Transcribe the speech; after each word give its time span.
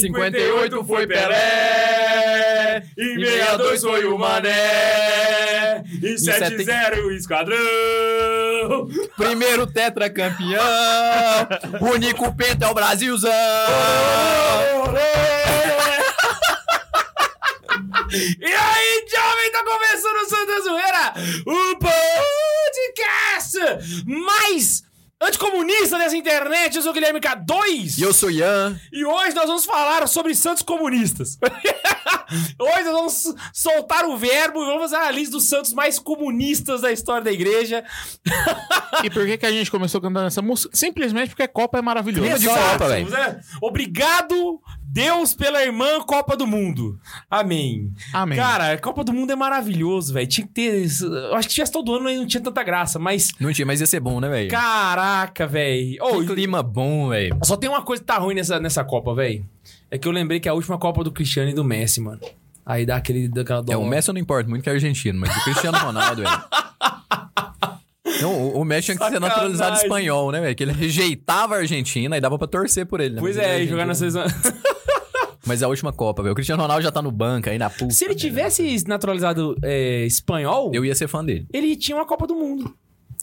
58 0.00 0.84
foi 0.84 1.06
Pelé, 1.06 2.82
em 2.96 3.18
62 3.18 3.80
foi 3.80 4.04
o 4.04 4.16
Mané, 4.16 5.82
em 6.02 6.16
70 6.16 7.00
o 7.00 7.10
Esquadrão. 7.10 7.58
Primeiro 9.16 9.66
tetracampeão, 9.66 10.62
único 11.80 12.32
penta 12.34 12.66
é 12.66 12.68
o 12.68 12.74
Brasilzão. 12.74 13.30
E 18.12 18.44
aí, 18.44 19.06
jovem, 19.08 19.52
tá 19.52 19.64
começando 19.64 20.16
o 20.16 20.28
Santa 20.28 20.60
Zoeira, 20.62 21.14
o 21.46 21.76
podcast 21.78 23.58
mais 24.04 24.82
anticomunista 25.20 25.98
dessa 25.98 26.16
internet. 26.16 26.74
Eu 26.74 26.82
sou 26.82 26.90
o 26.90 26.94
Guilherme 26.94 27.20
K2. 27.20 27.98
E 27.98 28.02
eu 28.02 28.12
sou 28.12 28.30
Ian. 28.30 28.78
E 28.92 29.04
hoje 29.04 29.34
nós 29.34 29.46
vamos 29.46 29.64
falar 29.64 30.06
sobre 30.08 30.34
santos 30.34 30.62
comunistas. 30.62 31.38
hoje 32.58 32.84
nós 32.84 32.92
vamos 32.92 33.34
soltar 33.52 34.06
o 34.06 34.16
verbo 34.16 34.62
e 34.62 34.66
vamos 34.66 34.90
fazer 34.90 34.96
a 34.96 35.10
lista 35.10 35.32
dos 35.32 35.48
santos 35.48 35.72
mais 35.72 35.98
comunistas 35.98 36.80
da 36.80 36.90
história 36.90 37.22
da 37.22 37.30
igreja. 37.30 37.84
E 39.04 39.10
por 39.10 39.26
que, 39.26 39.36
que 39.36 39.46
a 39.46 39.52
gente 39.52 39.70
começou 39.70 40.00
cantando 40.00 40.26
essa 40.26 40.42
música? 40.42 40.76
Simplesmente 40.76 41.28
porque 41.28 41.42
a 41.42 41.48
Copa 41.48 41.78
é 41.78 41.82
maravilhosa. 41.82 42.22
Clima 42.22 42.38
de 42.38 42.48
Copa, 42.48 42.88
velho. 42.88 43.10
né? 43.10 43.40
Obrigado, 43.60 44.60
Deus, 44.92 45.34
pela 45.34 45.62
irmã 45.62 46.00
Copa 46.00 46.36
do 46.36 46.48
Mundo. 46.48 46.98
Amém. 47.30 47.92
Amém. 48.12 48.36
Cara, 48.36 48.76
Copa 48.78 49.04
do 49.04 49.12
Mundo 49.12 49.30
é 49.30 49.36
maravilhoso, 49.36 50.12
velho. 50.12 50.26
Tinha 50.26 50.44
que 50.44 50.52
ter. 50.52 50.84
Eu 51.00 51.36
acho 51.36 51.46
que 51.46 51.54
tivesse 51.54 51.70
todo 51.70 51.94
ano 51.94 52.08
aí 52.08 52.16
não 52.16 52.26
tinha 52.26 52.42
tanta 52.42 52.62
graça, 52.64 52.98
mas. 52.98 53.30
Não 53.38 53.52
tinha, 53.52 53.64
mas 53.64 53.80
ia 53.80 53.86
ser 53.86 54.00
bom, 54.00 54.18
né, 54.18 54.28
velho? 54.28 54.50
Caraca, 54.50 55.46
velho. 55.46 55.96
Que 56.00 56.26
clima 56.34 56.60
bom, 56.60 57.10
velho. 57.10 57.38
Só 57.44 57.56
tem 57.56 57.70
uma 57.70 57.82
coisa 57.82 58.02
que 58.02 58.06
tá 58.06 58.18
ruim 58.18 58.34
nessa, 58.34 58.58
nessa 58.58 58.82
Copa, 58.82 59.14
velho. 59.14 59.46
É 59.88 59.96
que 59.96 60.08
eu 60.08 60.12
lembrei 60.12 60.40
que 60.40 60.48
é 60.48 60.50
a 60.50 60.54
última 60.54 60.76
Copa 60.76 61.04
do 61.04 61.12
Cristiano 61.12 61.50
e 61.50 61.54
do 61.54 61.62
Messi, 61.62 62.00
mano. 62.00 62.20
Aí 62.66 62.84
dá 62.84 62.96
aquele. 62.96 63.28
Daquela. 63.28 63.64
É, 63.68 63.76
o 63.76 63.84
Messi 63.84 64.08
eu 64.10 64.14
não 64.14 64.20
importa 64.20 64.50
muito 64.50 64.64
que 64.64 64.68
é 64.68 64.72
argentino, 64.72 65.20
mas 65.20 65.36
o 65.36 65.44
Cristiano 65.44 65.78
Ronaldo, 65.78 66.22
velho. 66.22 66.40
Não, 68.20 68.32
o- 68.48 68.60
o 68.60 68.64
Messi 68.64 68.86
tinha 68.86 68.98
que 68.98 69.08
ser 69.12 69.20
naturalizado 69.20 69.76
espanhol, 69.76 70.30
né, 70.32 70.40
velho? 70.40 70.54
Que 70.54 70.62
ele 70.64 70.72
rejeitava 70.72 71.54
a 71.56 71.58
Argentina 71.58 72.16
e 72.16 72.20
dava 72.20 72.38
pra 72.38 72.46
torcer 72.46 72.86
por 72.86 73.00
ele, 73.00 73.14
né? 73.14 73.20
Pois 73.20 73.36
Mas 73.36 73.46
é, 73.46 73.62
e 73.62 73.66
jogar 73.68 73.86
na 73.86 73.94
seleção. 73.94 74.24
Mas 75.46 75.62
é 75.62 75.64
a 75.64 75.68
última 75.68 75.92
Copa, 75.92 76.22
velho. 76.22 76.32
O 76.32 76.34
Cristiano 76.34 76.60
Ronaldo 76.62 76.82
já 76.82 76.92
tá 76.92 77.00
no 77.00 77.10
banco 77.10 77.48
aí 77.48 77.58
na 77.58 77.70
puta. 77.70 77.92
Se 77.94 78.04
ele 78.04 78.14
tivesse 78.14 78.84
naturalizado 78.86 79.56
é, 79.64 80.04
espanhol, 80.04 80.70
Eu 80.74 80.84
ia 80.84 80.94
ser 80.94 81.08
fã 81.08 81.24
dele. 81.24 81.46
ele 81.52 81.74
tinha 81.76 81.96
uma 81.96 82.04
Copa 82.06 82.26
do 82.26 82.34
Mundo. 82.34 82.72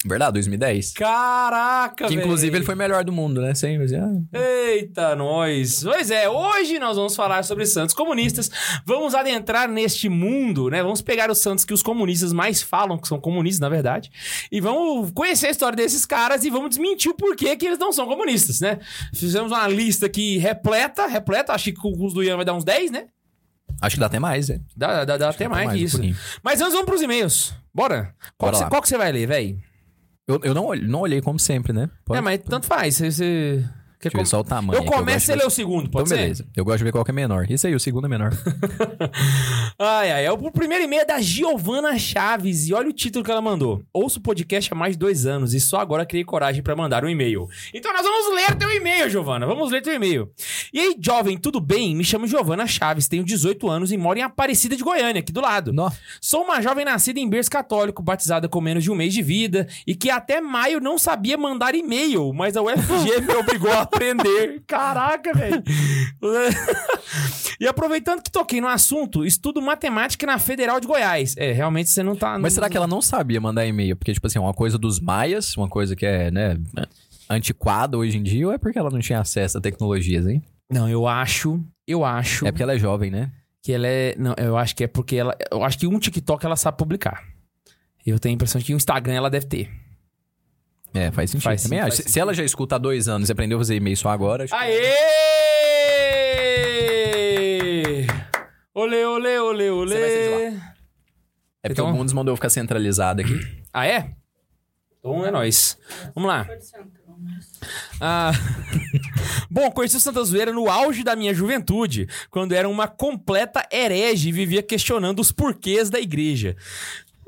Verdade, 0.06 0.34
2010. 0.34 0.94
Caraca, 0.94 2.08
Que 2.08 2.14
inclusive 2.14 2.56
ele 2.56 2.66
foi 2.66 2.76
melhor 2.76 3.04
do 3.04 3.12
mundo, 3.12 3.42
né? 3.42 3.56
Sem, 3.56 3.80
mas, 3.80 3.92
ah, 3.94 4.12
Eita, 4.32 5.16
nós! 5.16 5.84
Pois 5.84 6.12
é, 6.12 6.30
hoje 6.30 6.78
nós 6.78 6.96
vamos 6.96 7.16
falar 7.16 7.44
sobre 7.44 7.66
santos 7.66 7.96
comunistas. 7.96 8.52
Vamos 8.86 9.16
adentrar 9.16 9.68
neste 9.68 10.08
mundo, 10.08 10.70
né? 10.70 10.84
Vamos 10.84 11.02
pegar 11.02 11.32
os 11.32 11.40
santos 11.40 11.66
que 11.66 11.74
os 11.74 11.82
comunistas 11.82 12.32
mais 12.32 12.62
falam, 12.62 12.98
que 12.98 13.08
são 13.08 13.20
comunistas, 13.20 13.60
na 13.60 13.70
verdade, 13.70 14.12
e 14.52 14.62
vamos 14.62 15.12
conhecer 15.12 15.48
a 15.48 15.52
história 15.52 15.76
desses 15.76 16.06
caras 16.06 16.44
e 16.44 16.50
vamos 16.50 16.70
desmentir 16.70 17.12
o 17.12 17.16
porquê 17.16 17.56
que 17.56 17.66
eles 17.66 17.80
não 17.80 17.92
são 17.92 18.06
comunistas, 18.06 18.60
né? 18.60 18.80
Fizemos 19.14 19.52
uma 19.52 19.68
lista 19.68 20.06
aqui 20.06 20.38
repleta, 20.38 21.08
repleta, 21.08 21.54
acho 21.54 21.72
que 21.72 21.80
o 21.84 22.08
do 22.08 22.24
Ian 22.24 22.36
vai 22.36 22.46
dar 22.46 22.54
uns 22.54 22.64
10, 22.64 22.92
né? 22.92 23.08
acho 23.82 23.96
que 23.96 24.00
dá 24.00 24.08
até 24.08 24.20
mais, 24.20 24.50
né? 24.50 24.60
Dá, 24.76 25.06
dá, 25.06 25.18
dá 25.18 25.30
até 25.30 25.48
mais, 25.48 25.68
mais 25.68 25.78
que 25.78 25.84
um 25.84 25.86
isso. 25.86 25.98
pouquinho. 25.98 26.18
Mas 26.42 26.62
antes 26.62 26.74
vamos 26.74 26.88
pros 26.88 27.02
e-mails. 27.02 27.54
Bora? 27.74 28.16
Qual, 28.38 28.52
Bora 28.52 28.54
que, 28.54 28.58
você, 28.58 28.70
qual 28.70 28.82
que 28.82 28.88
você 28.88 28.98
vai 28.98 29.12
ler, 29.12 29.28
velho? 29.28 29.62
Eu, 30.28 30.40
eu 30.44 30.54
não, 30.54 30.66
olhei, 30.66 30.88
não 30.88 31.00
olhei 31.00 31.22
como 31.22 31.40
sempre, 31.40 31.72
né? 31.72 31.90
Pode- 32.04 32.18
É, 32.18 32.22
mas 32.22 32.40
tanto 32.44 32.66
faz. 32.66 33.00
Você, 33.00 33.64
Deixa 34.00 34.16
eu 34.16 34.22
ver 34.22 34.28
só 34.28 34.40
o 34.40 34.44
tamanho. 34.44 34.78
Eu 34.78 34.84
aqui, 34.84 34.92
começo 34.92 35.32
e 35.32 35.34
lê 35.36 35.42
ver- 35.42 35.48
o 35.48 35.50
segundo, 35.50 35.90
pode 35.90 36.06
Então, 36.08 36.18
ser? 36.18 36.22
beleza. 36.24 36.46
Eu 36.56 36.64
gosto 36.64 36.78
de 36.80 36.84
ver 36.84 36.92
qual 36.92 37.04
que 37.04 37.12
é 37.12 37.14
menor. 37.14 37.50
Isso 37.50 37.66
aí, 37.66 37.74
o 37.76 37.80
segundo 37.80 38.06
é 38.06 38.10
menor. 38.10 38.32
Ai, 39.80 40.12
ai. 40.12 40.26
É 40.26 40.32
o 40.32 40.52
primeiro 40.52 40.84
e-mail 40.84 41.02
é 41.02 41.06
da 41.06 41.20
Giovana 41.22 41.98
Chaves. 41.98 42.68
E 42.68 42.74
olha 42.74 42.90
o 42.90 42.94
título 42.94 43.24
que 43.24 43.32
ela 43.32 43.42
mandou. 43.42 43.82
Ouço 43.94 44.20
o 44.20 44.22
podcast 44.22 44.72
há 44.72 44.76
mais 44.76 44.94
de 44.94 45.00
dois 45.00 45.26
anos 45.26 45.54
e 45.54 45.60
só 45.60 45.80
agora 45.80 46.06
criei 46.06 46.24
coragem 46.24 46.62
pra 46.64 46.76
mandar 46.76 47.04
um 47.04 47.10
e-mail. 47.10 47.48
Então 47.74 47.94
nós 47.94 48.02
vamos 48.04 48.36
ler 48.36 48.56
teu 48.56 48.72
e-mail, 48.72 49.10
Giovana. 49.10 49.46
Vamos 49.46 49.72
ler 49.72 49.82
teu 49.82 49.94
e-mail. 49.94 50.30
E 50.74 50.80
aí, 50.80 50.96
jovem, 51.00 51.38
tudo 51.38 51.60
bem? 51.60 51.96
Me 51.96 52.04
chamo 52.04 52.28
Giovana 52.28 52.66
Chaves, 52.68 53.08
tenho 53.08 53.24
18 53.24 53.70
anos 53.70 53.92
e 53.92 53.98
moro 53.98 54.18
em 54.20 54.24
Aparecida 54.24 54.76
de 54.76 54.84
Goiânia, 54.84 55.20
aqui 55.20 55.32
do 55.32 55.42
lado. 55.42 55.72
Nó. 55.74 55.90
Sou 56.22 56.44
uma 56.44 56.62
jovem 56.62 56.86
nascida 56.86 57.20
em 57.20 57.30
berço 57.30 57.50
católico, 57.50 58.02
batizada 58.02 58.48
com 58.50 58.60
menos 58.62 58.84
de 58.84 58.92
um 58.92 58.96
mês 58.96 59.14
de 59.14 59.22
vida 59.22 59.68
e 59.86 59.96
que 59.96 60.10
até 60.10 60.42
maio 60.42 60.80
não 60.80 60.98
sabia 60.98 61.38
mandar 61.38 61.76
e-mail, 61.76 62.34
mas 62.34 62.56
a 62.58 62.62
UFG 62.62 63.22
me 63.22 63.34
obrigou 63.38 63.72
a 63.72 63.87
aprender. 63.88 64.62
Caraca, 64.68 65.34
velho. 65.34 65.64
e 67.60 67.68
aproveitando 67.68 68.22
que 68.22 68.32
toquei 68.32 68.62
no 68.62 68.68
assunto, 68.68 69.26
estudo 69.26 69.62
matemática 69.62 70.26
na 70.26 70.40
Federal 70.40 70.80
de 70.80 70.88
Goiás. 70.88 71.36
É, 71.38 71.52
realmente 71.52 71.90
você 71.90 72.04
não 72.04 72.16
tá. 72.16 72.38
Mas 72.38 72.54
será 72.54 72.70
que 72.70 72.78
ela 72.78 72.88
não 72.88 73.02
sabia 73.02 73.42
mandar 73.42 73.66
e-mail? 73.66 73.96
Porque, 73.96 74.14
tipo 74.14 74.28
assim, 74.28 74.40
uma 74.40 74.54
coisa 74.54 74.78
dos 74.78 75.00
maias, 75.00 75.56
uma 75.58 75.68
coisa 75.68 75.96
que 75.96 76.06
é, 76.06 76.30
né, 76.32 76.58
antiquada 77.30 77.98
hoje 77.98 78.18
em 78.18 78.24
dia, 78.24 78.48
ou 78.48 78.54
é 78.54 78.58
porque 78.58 78.78
ela 78.78 78.90
não 78.90 79.00
tinha 79.00 79.20
acesso 79.20 79.58
a 79.58 79.62
tecnologias, 79.62 80.28
hein? 80.28 80.44
Não, 80.72 80.88
eu 80.88 81.08
acho. 81.08 81.64
Eu 81.88 82.04
acho 82.04 82.46
É 82.46 82.52
porque 82.52 82.64
ela 82.64 82.74
é 82.74 82.80
jovem, 82.80 83.10
né? 83.10 83.32
que 83.68 83.74
ela 83.74 83.86
é. 83.86 84.16
Não, 84.18 84.34
eu 84.38 84.56
acho 84.56 84.74
que 84.74 84.86
é 84.86 84.88
porque 84.88 85.18
ela. 85.18 85.36
Eu 85.52 85.62
acho 85.62 85.78
que 85.78 85.86
um 85.86 86.00
TikTok 86.00 86.46
ela 86.46 86.56
sabe 86.56 86.78
publicar. 86.78 87.22
Eu 88.06 88.18
tenho 88.18 88.32
a 88.32 88.36
impressão 88.36 88.60
de 88.60 88.66
que 88.66 88.74
um 88.74 88.78
Instagram 88.78 89.16
ela 89.16 89.30
deve 89.30 89.46
ter. 89.46 89.70
É, 90.98 91.12
faz 91.12 91.30
sentido. 91.32 91.44
Faz 91.44 91.62
sim, 91.62 91.68
Também 91.70 91.80
faz 91.82 91.94
acho. 91.94 91.98
Se- 91.98 92.04
sentido. 92.10 92.22
Ela 92.22 92.34
já 92.34 92.44
escuta 92.44 92.76
há 92.76 92.78
dois 92.80 93.08
anos 93.08 93.30
e 93.30 93.32
aprendeu 93.32 93.58
a 93.58 93.62
fazer 93.62 93.76
e-mail 93.76 93.96
só 93.98 94.10
agora, 94.10 94.46
acho 94.46 94.56
Aê! 96.78 98.06
Olê, 98.74 99.06
olê, 99.06 99.40
olê, 99.40 99.70
olê. 99.70 99.94
Você 99.96 100.00
vai 100.00 100.10
ser 100.10 100.52
de 100.52 100.58
é 101.64 101.70
porque 101.70 101.82
então- 101.82 101.90
o 101.92 101.98
Bundes 101.98 102.14
mandou 102.14 102.32
eu 102.32 102.36
ficar 102.38 102.50
centralizado 102.50 103.22
aqui. 103.22 103.34
Ah, 103.74 103.86
é? 103.86 104.12
Então 105.00 105.26
é 105.26 105.32
nóis. 105.32 105.78
Vamos 106.16 106.28
lá. 106.30 106.48
Ah... 108.00 108.32
Bom, 109.50 109.72
conheci 109.72 109.98
o 109.98 110.00
Santa 110.00 110.24
Zoeira 110.24 110.52
no 110.54 110.70
auge 110.70 111.04
da 111.04 111.16
minha 111.16 111.34
juventude, 111.34 112.08
quando 112.30 112.54
era 112.54 112.68
uma 112.70 112.88
completa 112.88 113.66
herege 113.72 114.30
e 114.30 114.32
vivia 114.32 114.62
questionando 114.62 115.20
os 115.20 115.32
porquês 115.32 115.90
da 115.90 116.00
igreja. 116.00 116.56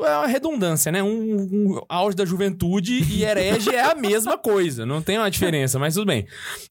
É 0.01 0.17
uma 0.17 0.27
redundância, 0.27 0.91
né? 0.91 1.03
Um, 1.03 1.35
um 1.35 1.81
auge 1.89 2.15
da 2.15 2.25
juventude 2.25 3.03
e 3.11 3.23
herege 3.23 3.69
é 3.69 3.83
a 3.83 3.95
mesma 3.95 4.37
coisa, 4.37 4.85
não 4.85 5.01
tem 5.01 5.17
uma 5.17 5.29
diferença, 5.29 5.77
mas 5.77 5.95
tudo 5.95 6.07
bem. 6.07 6.25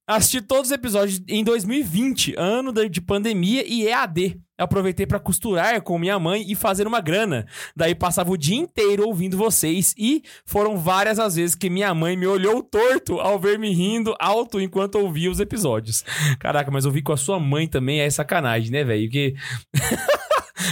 Assisti 0.07 0.41
todos 0.41 0.67
os 0.67 0.73
episódios 0.73 1.21
em 1.29 1.45
2020, 1.45 2.35
ano 2.39 2.73
de 2.89 3.01
pandemia 3.01 3.65
e 3.67 3.87
EAD. 3.87 4.41
Aproveitei 4.59 5.07
pra 5.07 5.21
costurar 5.21 5.81
com 5.83 5.97
minha 5.99 6.19
mãe 6.19 6.45
e 6.49 6.57
fazer 6.57 6.85
uma 6.85 7.01
grana. 7.01 7.47
Daí 7.77 7.95
passava 7.95 8.33
o 8.33 8.37
dia 8.37 8.57
inteiro 8.57 9.07
ouvindo 9.07 9.37
vocês 9.37 9.95
e 9.97 10.23
foram 10.45 10.77
várias 10.77 11.21
as 11.21 11.37
vezes 11.37 11.55
que 11.55 11.71
minha 11.71 11.95
mãe 11.95 12.17
me 12.17 12.27
olhou 12.27 12.61
torto 12.61 13.21
ao 13.21 13.39
ver 13.39 13.57
me 13.57 13.73
rindo 13.73 14.17
alto 14.19 14.61
enquanto 14.61 14.97
ouvia 14.97 15.31
os 15.31 15.39
episódios. 15.39 16.05
Caraca, 16.41 16.73
mas 16.73 16.85
ouvir 16.85 17.03
com 17.03 17.13
a 17.13 17.17
sua 17.17 17.39
mãe 17.39 17.69
também 17.69 18.01
é 18.01 18.11
sacanagem, 18.11 18.73
né, 18.73 18.83
velho? 18.83 19.05
Porque 19.05 19.37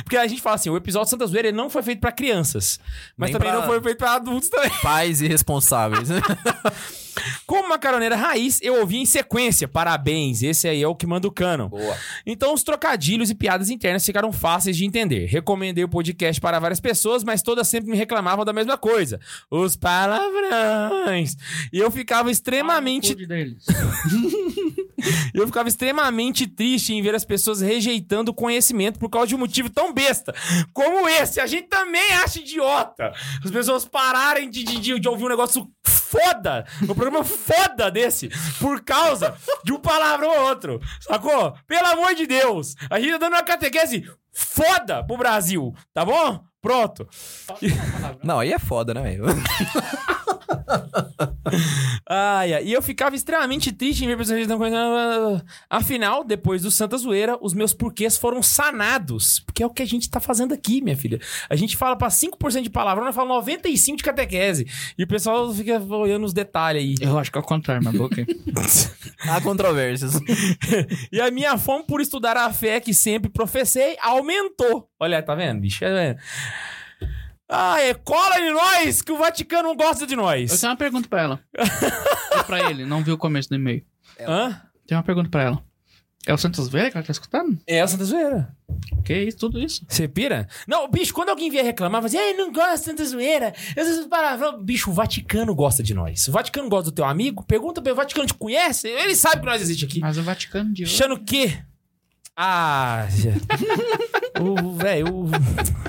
Porque 0.05 0.17
a 0.17 0.27
gente 0.27 0.41
fala 0.43 0.57
assim, 0.57 0.71
o 0.71 0.77
episódio 0.77 1.09
Santa 1.11 1.27
Zoeira 1.27 1.53
não 1.53 1.69
foi 1.71 1.83
feito 1.83 2.01
pra 2.01 2.13
crianças, 2.13 2.79
mas 3.17 3.31
Nem 3.31 3.39
também 3.39 3.51
pra- 3.53 3.61
não 3.61 3.67
foi 3.67 3.81
feito 3.83 3.99
pra 3.99 4.15
adultos 4.15 4.49
também. 4.49 4.71
Pais 4.83 5.21
irresponsáveis. 5.21 6.09
Como 7.47 7.67
macaroneira 7.71 8.15
raiz, 8.15 8.61
eu 8.61 8.79
ouvi 8.81 8.99
em 8.99 9.07
sequência. 9.07 9.67
Parabéns, 9.67 10.43
esse 10.43 10.69
aí 10.69 10.83
é 10.83 10.87
o 10.89 10.95
que 10.95 11.07
manda 11.07 11.27
o 11.27 11.31
canon. 11.33 11.69
Boa. 11.69 11.97
Então 12.27 12.53
os 12.53 12.63
trocadilhos 12.63 13.31
e 13.31 13.35
piadas 13.35 13.71
internas 13.71 14.05
ficaram 14.05 14.31
fáceis 14.33 14.77
de 14.77 14.85
entender. 14.85 15.25
Recomendei 15.27 15.83
o 15.83 15.89
podcast 15.89 16.39
para 16.41 16.59
várias 16.59 16.79
pessoas, 16.79 17.25
mas 17.25 17.41
todas 17.41 17.69
sempre 17.69 17.91
me 17.91 17.97
reclamavam 17.97 18.45
da 18.45 18.53
mesma 18.53 18.77
coisa. 18.77 19.19
Os 19.51 19.77
palavrões. 19.77 21.37
E 21.73 21.79
eu 21.79 21.91
ficava 21.91 22.31
extremamente 22.31 23.15
Cuide 23.15 23.27
deles. 23.27 23.65
eu 25.35 25.47
ficava 25.47 25.69
extremamente 25.69 26.47
triste 26.47 26.93
em 26.95 27.03
ver 27.03 27.15
as 27.15 27.25
pessoas 27.25 27.61
rejeitando 27.61 28.31
o 28.31 28.35
conhecimento 28.35 28.99
por 28.99 29.09
causa 29.11 29.29
de 29.29 29.35
um 29.35 29.39
motivo 29.39 29.69
tão 29.71 29.93
besta 29.93 30.35
como 30.73 31.09
esse. 31.09 31.41
A 31.41 31.47
gente 31.47 31.69
também 31.69 32.13
acha 32.15 32.39
idiota. 32.41 33.13
As 33.45 33.51
pessoas 33.51 33.85
pararem 33.85 34.49
de, 34.51 34.63
de, 34.63 34.99
de- 35.01 35.09
ouvir 35.09 35.25
um 35.25 35.29
negócio 35.29 35.71
foda, 35.87 36.65
um 36.83 36.87
programa 36.95 37.25
foda 37.25 37.91
desse, 37.91 38.29
por 38.61 38.83
causa 38.85 39.37
de 39.65 39.73
um 39.73 39.79
palavrão 39.79 40.31
ou 40.31 40.49
outro. 40.49 40.81
Sacou? 41.01 41.55
Pelo 41.67 41.87
amor 41.89 42.15
de 42.15 42.27
Deus. 42.27 42.75
A 42.91 42.99
gente 43.01 43.13
tá 43.13 43.19
dando 43.19 43.35
uma 43.35 43.43
catequese 43.43 44.09
foda 44.33 45.03
pro 45.05 45.17
Brasil, 45.17 45.75
tá 45.93 46.05
bom? 46.05 46.45
Pronto. 46.61 47.09
Não, 48.23 48.41
aí 48.41 48.53
é 48.53 48.59
foda, 48.59 48.93
né, 48.95 49.03
velho? 49.03 49.25
Ai, 52.09 52.55
ai. 52.55 52.65
E 52.65 52.73
eu 52.73 52.83
ficava 52.83 53.15
extremamente 53.17 53.73
triste 53.73 54.05
em 54.05 54.09
ver 54.09 54.17
pessoas 54.17 54.47
não 54.47 54.59
conhecendo. 54.59 55.43
Afinal, 55.69 56.25
depois 56.25 56.63
do 56.63 56.71
Santa 56.71 56.97
Zoeira, 56.97 57.39
os 57.41 57.55
meus 57.55 57.73
porquês 57.73 58.17
foram 58.17 58.43
sanados. 58.43 59.41
Porque 59.41 59.63
é 59.63 59.67
o 59.67 59.71
que 59.71 59.83
a 59.83 59.87
gente 59.87 60.09
tá 60.11 60.21
fazendo 60.21 60.53
aqui, 60.53 60.81
minha 60.81 60.97
filha. 60.97 61.21
A 61.49 61.57
gente 61.57 61.77
fala 61.77 61.97
pra 61.97 62.09
5% 62.09 62.63
de 62.63 62.71
palavrão, 62.71 63.05
nós 63.07 63.15
fala 63.15 63.43
95% 63.43 63.97
de 63.97 64.03
catequese. 64.03 64.67
E 64.99 65.05
o 65.05 65.07
pessoal 65.07 65.53
fica 65.53 65.79
olhando 65.81 66.25
os 66.25 66.33
detalhes 66.33 66.83
aí. 66.83 66.95
Eu 67.01 67.19
acho 67.19 67.31
que 67.31 67.39
é 67.39 67.41
o 67.41 67.45
contrário, 67.45 67.83
mas 67.83 67.99
ok. 67.99 68.27
Há 69.29 69.41
controvérsias. 69.41 70.15
E 71.13 71.21
a 71.21 71.31
minha 71.31 71.57
fome 71.57 71.85
por 71.87 72.01
estudar 72.01 72.37
a 72.37 72.53
fé 72.53 72.81
que 72.81 72.93
sempre 72.93 73.31
professei 73.31 73.97
aumentou. 74.01 74.89
Olha, 74.99 75.23
tá 75.23 75.35
vendo, 75.35 75.61
bicho? 75.61 75.81
Tá 75.81 75.89
vendo? 75.89 76.19
Ah, 77.49 77.81
é 77.81 77.95
cola 77.95 78.41
em 78.41 78.53
nós 78.53 79.03
que 79.03 79.13
o 79.13 79.19
Vaticano 79.19 79.69
não 79.69 79.77
gosta 79.77 80.07
de 80.07 80.15
Eu 80.15 80.21
nós. 80.23 80.59
tenho 80.61 80.71
uma 80.73 80.77
pergunta 80.77 81.09
pra 81.09 81.23
ela. 81.23 81.41
Ou 82.37 82.43
pra 82.45 82.69
ele, 82.71 82.85
não 82.85 83.05
viu 83.05 83.15
o 83.15 83.19
começo 83.19 83.49
do 83.49 83.55
e-mail. 83.55 83.85
Hã? 84.21 84.61
Tem 84.87 84.97
uma 84.97 85.05
pergunta 85.05 85.29
pra 85.31 85.43
ela. 85.43 85.63
É 86.27 86.35
o 86.35 86.39
Santos 86.39 86.69
Velho 86.69 86.91
que 86.91 86.97
ela 86.97 87.07
tá 87.07 87.13
escutando? 87.13 87.57
É 87.69 87.81
a 87.81 87.87
Santa 87.87 88.05
Zoeira. 88.05 88.53
Que 89.05 89.15
isso, 89.15 89.39
tudo 89.39 89.61
isso? 89.61 89.87
Você 89.89 90.09
pira? 90.09 90.49
Não, 90.67 90.89
bicho, 90.91 91.15
quando 91.15 91.29
alguém 91.29 91.49
vier 91.49 91.65
reclamar, 91.65 92.01
vai 92.01 92.11
dizer, 92.11 92.21
ei, 92.21 92.35
não 92.35 92.53
gosta 92.53 92.79
de 92.79 92.85
Santa 92.85 93.05
Zoeira. 93.05 93.55
Essas 93.77 94.05
palavrão. 94.07 94.61
Bicho, 94.61 94.91
o 94.91 94.93
Vaticano 94.93 95.55
gosta 95.55 95.85
de 95.85 95.95
nós. 95.95 96.27
O 96.27 96.33
Vaticano 96.33 96.69
gosta 96.69 96.91
do 96.91 96.95
teu 96.97 97.05
amigo? 97.05 97.45
Pergunta 97.45 97.81
pra 97.81 97.91
ele, 97.91 97.95
o 97.95 98.03
Vaticano 98.03 98.27
te 98.27 98.35
conhece? 98.35 98.89
Ele 98.89 99.15
sabe 99.15 99.39
que 99.43 99.47
nós 99.47 99.63
existe 99.63 99.85
aqui. 99.85 100.01
Mas 100.01 100.19
o 100.19 100.23
Vaticano 100.25 100.73
de 100.75 100.83
hoje. 100.83 100.95
Achando 100.97 101.15
o 101.15 101.25
quê? 101.25 101.59
Ah. 102.37 103.07
o 104.41 104.73
velho. 104.73 105.07
O... 105.09 105.31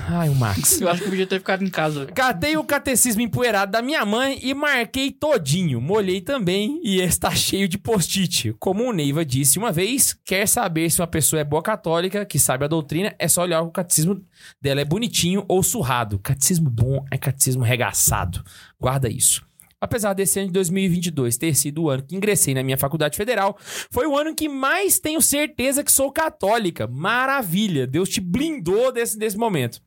Ai, 0.08 0.28
o 0.28 0.34
Max. 0.34 0.80
Eu 0.80 0.88
acho 0.88 1.02
que 1.02 1.10
podia 1.10 1.26
ter 1.26 1.38
ficado 1.38 1.64
em 1.64 1.68
casa. 1.68 2.06
Catei 2.06 2.56
o 2.56 2.64
catecismo 2.64 3.20
empoeirado 3.20 3.72
da 3.72 3.82
minha 3.82 4.04
mãe 4.04 4.38
e 4.42 4.54
marquei 4.54 5.10
todinho. 5.10 5.80
Molhei 5.80 6.20
também 6.20 6.80
e 6.82 7.00
está 7.00 7.30
cheio 7.34 7.68
de 7.68 7.76
post-it. 7.78 8.54
Como 8.58 8.84
o 8.84 8.92
Neiva 8.92 9.24
disse 9.24 9.58
uma 9.58 9.72
vez, 9.72 10.16
quer 10.24 10.46
saber 10.46 10.90
se 10.90 11.00
uma 11.00 11.06
pessoa 11.06 11.40
é 11.40 11.44
boa 11.44 11.62
católica, 11.62 12.24
que 12.24 12.38
sabe 12.38 12.64
a 12.64 12.68
doutrina, 12.68 13.14
é 13.18 13.28
só 13.28 13.42
olhar 13.42 13.62
o 13.62 13.70
catecismo 13.70 14.22
dela 14.60 14.80
é 14.80 14.84
bonitinho 14.84 15.44
ou 15.48 15.62
surrado. 15.62 16.18
Catecismo 16.18 16.70
bom 16.70 17.04
é 17.10 17.18
catecismo 17.18 17.62
regaçado. 17.62 18.42
Guarda 18.80 19.08
isso. 19.08 19.47
Apesar 19.80 20.12
desse 20.12 20.38
ano 20.40 20.48
de 20.48 20.52
2022 20.54 21.36
ter 21.36 21.54
sido 21.54 21.84
o 21.84 21.90
ano 21.90 22.02
que 22.02 22.16
ingressei 22.16 22.52
na 22.54 22.62
minha 22.62 22.76
faculdade 22.76 23.16
federal, 23.16 23.56
foi 23.90 24.06
o 24.06 24.16
ano 24.16 24.34
que 24.34 24.48
mais 24.48 24.98
tenho 24.98 25.22
certeza 25.22 25.84
que 25.84 25.92
sou 25.92 26.10
católica. 26.10 26.86
Maravilha! 26.86 27.86
Deus 27.86 28.08
te 28.08 28.20
blindou 28.20 28.90
desse, 28.92 29.16
desse 29.18 29.36
momento. 29.36 29.80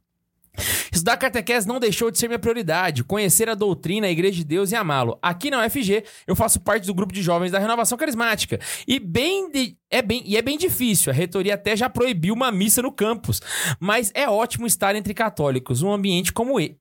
Estudar 0.92 1.16
catequese 1.16 1.66
não 1.68 1.80
deixou 1.80 2.12
de 2.12 2.18
ser 2.18 2.28
minha 2.28 2.40
prioridade. 2.40 3.04
Conhecer 3.04 3.48
a 3.50 3.56
doutrina, 3.56 4.08
a 4.08 4.12
igreja 4.12 4.36
de 4.38 4.44
Deus 4.44 4.72
e 4.72 4.76
amá-lo. 4.76 5.18
Aqui 5.22 5.50
na 5.50 5.66
UFG, 5.66 6.04
eu 6.28 6.36
faço 6.36 6.60
parte 6.60 6.86
do 6.86 6.94
grupo 6.94 7.14
de 7.14 7.22
jovens 7.22 7.52
da 7.52 7.60
Renovação 7.60 7.98
Carismática. 7.98 8.60
E 8.86 9.00
bem 9.00 9.50
de- 9.50 9.78
é 9.90 10.02
bem 10.02 10.22
e 10.26 10.36
é 10.36 10.42
bem 10.42 10.58
difícil. 10.58 11.12
A 11.12 11.16
reitoria 11.16 11.54
até 11.56 11.76
já 11.76 11.90
proibiu 11.90 12.34
uma 12.34 12.52
missa 12.52 12.82
no 12.82 12.92
campus. 12.92 13.42
Mas 13.80 14.12
é 14.14 14.30
ótimo 14.30 14.68
estar 14.68 14.94
entre 14.96 15.14
católicos, 15.14 15.82
um 15.82 15.92
ambiente 15.92 16.34
como 16.34 16.60
e 16.60 16.78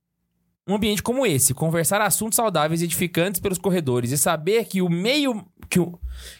um 0.70 0.76
ambiente 0.76 1.02
como 1.02 1.26
esse, 1.26 1.52
conversar 1.52 2.00
assuntos 2.00 2.36
saudáveis 2.36 2.80
e 2.80 2.84
edificantes 2.84 3.40
pelos 3.40 3.58
corredores 3.58 4.12
e 4.12 4.18
saber 4.18 4.64
que 4.64 4.80
o 4.80 4.88
meio 4.88 5.44
que 5.68 5.78
o, 5.78 5.98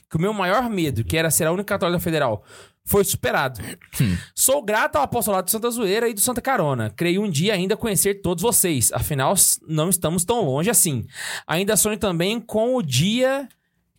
que 0.09 0.17
o 0.17 0.21
meu 0.21 0.33
maior 0.33 0.69
medo, 0.69 1.05
que 1.05 1.17
era 1.17 1.31
ser 1.31 1.47
a 1.47 1.53
única 1.53 1.75
católica 1.75 2.01
federal, 2.01 2.45
foi 2.85 3.05
superado. 3.05 3.61
Sou 4.35 4.63
grato 4.63 4.97
ao 4.97 5.03
apostolado 5.03 5.45
do 5.45 5.51
Santa 5.51 5.71
Zoeira 5.71 6.09
e 6.09 6.15
do 6.15 6.21
Santa 6.21 6.41
Carona. 6.41 6.91
Creio 6.91 7.23
um 7.23 7.31
dia 7.31 7.55
ainda 7.55 7.77
conhecer 7.77 8.21
todos 8.21 8.43
vocês. 8.43 8.93
Afinal, 8.93 9.35
não 9.69 9.89
estamos 9.89 10.25
tão 10.25 10.45
longe 10.45 10.71
assim. 10.71 11.07
Ainda 11.47 11.77
sonho 11.77 11.99
também 11.99 12.41
com 12.41 12.75
o 12.75 12.83
dia 12.83 13.49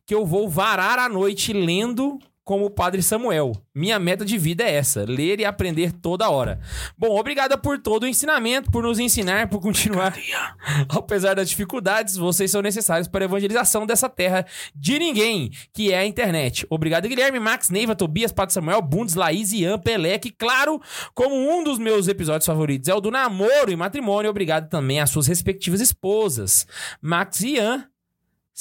que 0.05 0.13
eu 0.13 0.25
vou 0.25 0.49
varar 0.49 0.99
a 0.99 1.07
noite 1.07 1.53
lendo 1.53 2.19
como 2.43 2.65
o 2.65 2.69
Padre 2.69 3.01
Samuel. 3.01 3.53
Minha 3.73 3.99
meta 3.99 4.25
de 4.25 4.37
vida 4.37 4.63
é 4.63 4.73
essa: 4.73 5.05
ler 5.07 5.39
e 5.39 5.45
aprender 5.45 5.91
toda 5.91 6.29
hora. 6.29 6.59
Bom, 6.97 7.17
obrigada 7.17 7.57
por 7.57 7.79
todo 7.79 8.03
o 8.03 8.07
ensinamento, 8.07 8.71
por 8.71 8.83
nos 8.83 8.99
ensinar, 8.99 9.49
por 9.49 9.61
continuar. 9.61 10.15
Apesar 10.89 11.35
das 11.35 11.49
dificuldades, 11.49 12.17
vocês 12.17 12.51
são 12.51 12.61
necessários 12.61 13.07
para 13.07 13.23
a 13.23 13.27
evangelização 13.27 13.85
dessa 13.85 14.09
terra 14.09 14.45
de 14.75 14.99
ninguém, 14.99 15.51
que 15.73 15.91
é 15.91 15.99
a 15.99 16.05
internet. 16.05 16.65
Obrigado, 16.69 17.07
Guilherme, 17.07 17.39
Max, 17.39 17.69
Neiva, 17.69 17.95
Tobias, 17.95 18.31
Padre 18.31 18.53
Samuel, 18.53 18.81
Bundes, 18.81 19.15
Laís, 19.15 19.51
Ian, 19.53 19.79
Pelé, 19.79 20.17
que, 20.17 20.31
claro, 20.31 20.81
como 21.13 21.35
um 21.35 21.63
dos 21.63 21.77
meus 21.77 22.07
episódios 22.07 22.45
favoritos 22.45 22.89
é 22.89 22.93
o 22.93 23.01
do 23.01 23.11
namoro 23.11 23.71
e 23.71 23.75
matrimônio, 23.75 24.29
obrigado 24.29 24.69
também 24.69 24.99
às 24.99 25.09
suas 25.09 25.27
respectivas 25.27 25.81
esposas, 25.81 26.65
Max 27.01 27.41
e 27.41 27.55
Ian. 27.55 27.90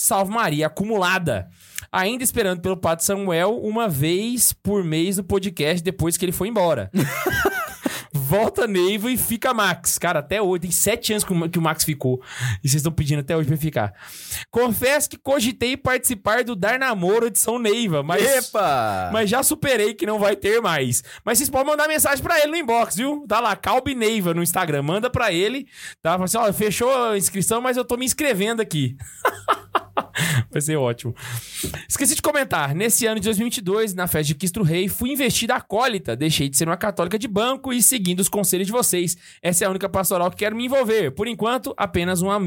Salve 0.02 0.32
Maria 0.32 0.67
acumulada. 0.69 1.50
Ainda 1.93 2.25
esperando 2.25 2.62
pelo 2.62 2.76
Padre 2.76 3.05
Samuel 3.05 3.61
uma 3.62 3.87
vez 3.87 4.50
por 4.52 4.82
mês 4.82 5.19
no 5.19 5.25
podcast 5.25 5.82
depois 5.85 6.17
que 6.17 6.25
ele 6.25 6.32
foi 6.32 6.49
embora. 6.49 6.91
Volta 8.12 8.67
Neiva 8.67 9.11
e 9.11 9.17
fica 9.17 9.52
Max. 9.52 9.99
Cara, 9.99 10.20
até 10.20 10.41
hoje, 10.41 10.61
tem 10.62 10.70
sete 10.70 11.12
anos 11.12 11.25
que 11.25 11.58
o- 11.58 11.62
Max 11.62 11.85
ficou. 11.85 12.20
E 12.62 12.69
vocês 12.69 12.76
estão 12.81 12.93
pedindo 12.93 13.20
até 13.20 13.37
hoje 13.37 13.49
pra 13.49 13.56
ficar. 13.56 13.93
Confesso 14.50 15.11
que 15.11 15.17
cogitei 15.19 15.76
participar 15.76 16.44
do 16.44 16.55
Dar 16.56 16.79
Namoro 16.79 17.26
edição 17.26 17.58
Neiva, 17.58 18.02
mas. 18.02 18.23
Epa! 18.25 19.11
Mas 19.12 19.29
já 19.29 19.43
superei 19.43 19.94
que 19.94 20.06
não 20.06 20.19
vai 20.19 20.35
ter 20.37 20.61
mais. 20.61 21.02
Mas 21.25 21.38
vocês 21.38 21.50
podem 21.50 21.67
mandar 21.67 21.88
mensagem 21.88 22.23
pra 22.23 22.38
ele 22.38 22.52
no 22.52 22.56
inbox, 22.56 22.97
viu? 22.97 23.25
Tá 23.29 23.38
lá, 23.41 23.55
Calbi 23.55 23.94
Neiva 23.94 24.32
no 24.32 24.43
Instagram. 24.43 24.82
Manda 24.82 25.11
pra 25.11 25.32
ele. 25.32 25.67
Tá? 26.02 26.12
Fala 26.12 26.25
assim, 26.25 26.38
ó, 26.38 26.52
fechou 26.52 26.93
a 27.11 27.19
inscrição, 27.19 27.61
mas 27.61 27.76
eu 27.76 27.85
tô 27.85 27.97
me 27.97 28.05
inscrevendo 28.06 28.62
aqui. 28.62 28.97
Vai 30.50 30.61
ser 30.61 30.77
ótimo. 30.77 31.15
Esqueci 31.88 32.15
de 32.15 32.23
comentar. 32.23 32.75
Nesse 32.75 33.06
ano 33.06 33.21
de 33.21 33.25
2022, 33.25 33.94
na 33.94 34.06
festa 34.06 34.29
de 34.29 34.35
Cristo 34.35 34.62
Rei, 34.62 34.88
fui 34.88 35.11
investida 35.11 35.55
acólita. 35.55 36.17
Deixei 36.17 36.49
de 36.49 36.56
ser 36.56 36.69
uma 36.69 36.77
católica 36.77 37.19
de 37.19 37.29
banco 37.29 37.73
e 37.73 37.82
seguindo 37.82 38.21
os 38.21 38.29
conselhos 38.29 38.67
de 38.67 38.73
vocês. 38.73 39.17
Essa 39.43 39.65
é 39.65 39.67
a 39.67 39.71
única 39.71 39.88
pastoral 39.88 40.31
que 40.31 40.37
quero 40.38 40.56
me 40.56 40.67
envolver. 40.67 41.11
Por 41.12 41.27
enquanto, 41.27 41.75
apenas 41.77 42.23
uma, 42.23 42.41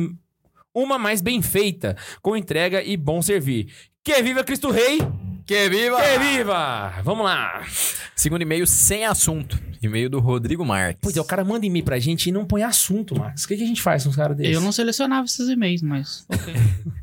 uma 0.73 0.97
mais 0.97 1.21
bem 1.21 1.41
feita, 1.41 1.95
com 2.21 2.35
entrega 2.35 2.83
e 2.83 2.97
bom 2.97 3.21
servir. 3.21 3.67
Que 4.03 4.21
viva 4.21 4.43
Cristo 4.43 4.69
Rei! 4.69 4.99
Que 5.45 5.69
viva! 5.69 5.97
Que 6.01 6.19
viva! 6.19 7.01
Vamos 7.03 7.25
lá! 7.25 7.65
Segundo 8.15 8.41
e-mail 8.41 8.65
sem 8.65 9.05
assunto. 9.05 9.59
E-mail 9.81 10.09
do 10.09 10.19
Rodrigo 10.19 10.65
Marques. 10.65 10.99
Pois 11.01 11.17
é, 11.17 11.21
o 11.21 11.25
cara 11.25 11.43
manda 11.43 11.65
e-mail 11.65 11.83
pra 11.83 11.99
gente 11.99 12.29
e 12.29 12.31
não 12.31 12.45
põe 12.45 12.63
assunto, 12.63 13.17
Max. 13.17 13.43
O 13.43 13.47
que, 13.49 13.57
que 13.57 13.63
a 13.63 13.67
gente 13.67 13.81
faz 13.81 14.03
com 14.03 14.09
os 14.09 14.15
caras 14.15 14.37
desses? 14.37 14.53
Eu 14.53 14.61
não 14.61 14.71
selecionava 14.71 15.25
esses 15.25 15.49
e-mails, 15.49 15.81
mas. 15.81 16.25
Ok. 16.29 16.53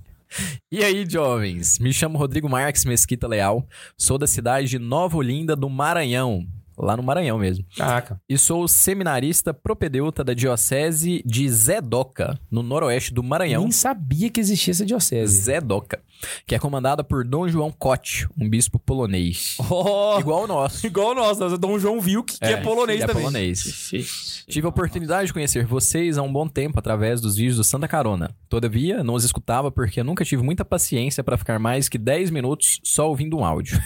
E 0.71 0.85
aí, 0.85 1.05
jovens? 1.09 1.79
Me 1.79 1.93
chamo 1.93 2.19
Rodrigo 2.19 2.49
Marques 2.49 2.85
Mesquita 2.85 3.27
Leal. 3.27 3.67
Sou 3.99 4.17
da 4.17 4.27
cidade 4.27 4.69
de 4.69 4.79
Nova 4.79 5.17
Olinda, 5.17 5.57
do 5.57 5.69
Maranhão. 5.69 6.47
Lá 6.79 6.97
no 6.97 7.03
Maranhão 7.03 7.39
mesmo. 7.39 7.65
Caraca. 7.77 8.19
E 8.27 8.39
sou 8.39 8.67
seminarista 8.67 9.53
propedeuta 9.53 10.25
da 10.25 10.33
Diocese 10.33 11.23
de 11.27 11.47
Zedoca, 11.49 12.41
no 12.51 12.63
noroeste 12.63 13.13
do 13.13 13.23
Maranhão. 13.23 13.63
Nem 13.63 13.71
sabia 13.71 14.31
que 14.31 14.41
existia 14.41 14.71
essa 14.71 14.87
diocese. 14.87 15.43
Zedoca, 15.43 16.01
que 16.47 16.55
é 16.55 16.59
comandada 16.59 17.03
por 17.03 17.25
Dom 17.25 17.49
João 17.49 17.71
Cote, 17.71 18.29
um 18.39 18.49
bispo 18.49 18.79
polonês. 18.79 19.57
Oh, 19.71 20.19
Igual 20.19 20.45
o 20.45 20.47
nosso. 20.47 20.85
igual 20.87 21.11
o 21.11 21.15
nosso, 21.15 21.45
é 21.45 21.57
Dom 21.57 21.79
João 21.79 22.01
Vilk, 22.01 22.39
que 22.39 22.45
é, 22.45 22.57
polonês 22.59 23.01
ele 23.01 23.07
também. 23.07 23.23
É 23.23 23.27
polonês. 23.27 24.45
Tive 24.49 24.67
a 24.67 24.71
oportunidade 24.71 25.29
de 25.29 25.33
conhecer 25.33 25.65
vocês 25.65 26.19
há 26.19 26.23
um 26.23 26.33
bom 26.33 26.49
tempo 26.49 26.79
através 26.79 27.21
dos 27.21 27.37
vídeos 27.37 27.57
do 27.57 27.65
Santa 27.65 27.87
Carona. 27.87 28.35
Todavia, 28.49 29.03
não 29.05 29.15
os 29.15 29.25
escutava 29.25 29.71
porque 29.71 30.01
eu 30.01 30.05
nunca 30.05 30.25
tive 30.25 30.43
muita 30.43 30.65
paciência 30.65 31.23
para 31.23 31.37
ficar 31.39 31.59
mais 31.59 31.89
que 31.89 31.99
10 31.99 32.31
minutos 32.31 32.81
só 32.83 33.09
ouvindo 33.09 33.37
um 33.39 33.45
áudio. 33.45 33.81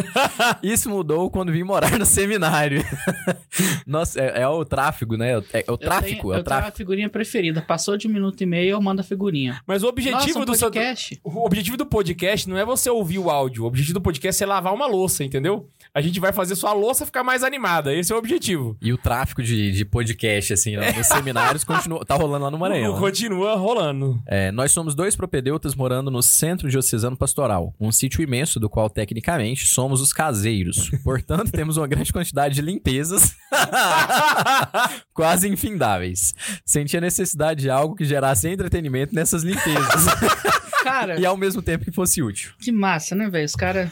Isso 0.62 0.88
mudou 0.90 1.30
quando 1.30 1.52
vim 1.52 1.62
morar 1.62 1.98
no 1.98 2.06
seminário. 2.06 2.84
Nossa, 3.86 4.20
é, 4.20 4.42
é 4.42 4.48
o 4.48 4.64
tráfego, 4.64 5.16
né? 5.16 5.32
É, 5.52 5.60
é 5.60 5.64
o 5.68 5.72
Eu 5.74 5.78
tráfico, 5.78 6.22
tenho, 6.22 6.34
é 6.34 6.36
eu 6.36 6.40
o 6.40 6.44
tenho 6.44 6.56
a 6.56 6.60
tráfico. 6.60 6.76
figurinha 6.76 7.08
preferida. 7.08 7.62
Passou 7.62 7.96
de 7.96 8.06
um 8.08 8.10
minuto 8.10 8.40
e 8.40 8.46
meio, 8.46 8.70
eu 8.70 8.80
mando 8.80 9.00
a 9.00 9.04
figurinha. 9.04 9.60
Mas 9.66 9.82
o 9.82 9.86
objetivo 9.88 10.20
Nossa, 10.20 10.38
um 10.40 10.44
do 10.44 10.58
podcast. 10.58 11.20
O 11.22 11.44
objetivo 11.46 11.69
do 11.76 11.86
podcast 11.86 12.48
não 12.48 12.56
é 12.56 12.64
você 12.64 12.88
ouvir 12.90 13.18
o 13.18 13.30
áudio. 13.30 13.64
O 13.64 13.66
objetivo 13.66 13.94
do 13.94 14.00
podcast 14.00 14.42
é 14.42 14.46
lavar 14.46 14.72
uma 14.72 14.86
louça, 14.86 15.24
entendeu? 15.24 15.68
A 15.92 16.00
gente 16.00 16.20
vai 16.20 16.32
fazer 16.32 16.54
sua 16.54 16.72
louça 16.72 17.04
ficar 17.04 17.24
mais 17.24 17.42
animada. 17.42 17.92
Esse 17.92 18.12
é 18.12 18.14
o 18.14 18.18
objetivo. 18.18 18.76
E 18.80 18.92
o 18.92 18.98
tráfico 18.98 19.42
de, 19.42 19.72
de 19.72 19.84
podcast, 19.84 20.52
assim, 20.52 20.76
ó, 20.76 20.92
nos 20.92 21.06
seminários 21.06 21.64
continua, 21.64 22.04
tá 22.04 22.14
rolando 22.14 22.44
lá 22.44 22.50
no 22.50 22.58
Maranhão. 22.58 22.94
né? 22.94 23.00
Continua 23.00 23.56
rolando. 23.56 24.22
É, 24.26 24.52
nós 24.52 24.70
somos 24.70 24.94
dois 24.94 25.16
propedeutas 25.16 25.74
morando 25.74 26.10
no 26.10 26.22
Centro 26.22 26.68
Diocesano 26.68 27.16
Pastoral, 27.16 27.74
um 27.80 27.90
sítio 27.90 28.22
imenso 28.22 28.60
do 28.60 28.70
qual, 28.70 28.88
tecnicamente, 28.88 29.66
somos 29.66 30.00
os 30.00 30.12
caseiros. 30.12 30.90
Portanto, 31.02 31.50
temos 31.52 31.76
uma 31.76 31.88
grande 31.88 32.12
quantidade 32.12 32.54
de 32.54 32.62
limpezas 32.62 33.34
quase 35.12 35.48
infindáveis. 35.48 36.34
Senti 36.64 36.96
a 36.96 37.00
necessidade 37.00 37.62
de 37.62 37.70
algo 37.70 37.96
que 37.96 38.04
gerasse 38.04 38.48
entretenimento 38.48 39.14
nessas 39.14 39.42
limpezas 39.42 40.06
Cara, 40.82 41.20
e 41.20 41.26
ao 41.26 41.36
mesmo 41.36 41.62
tempo 41.62 41.84
que 41.84 41.92
fosse 41.92 42.22
útil. 42.22 42.52
que 42.58 42.72
massa, 42.72 43.14
né, 43.14 43.28
velho? 43.28 43.44
Os 43.44 43.54
caras. 43.54 43.90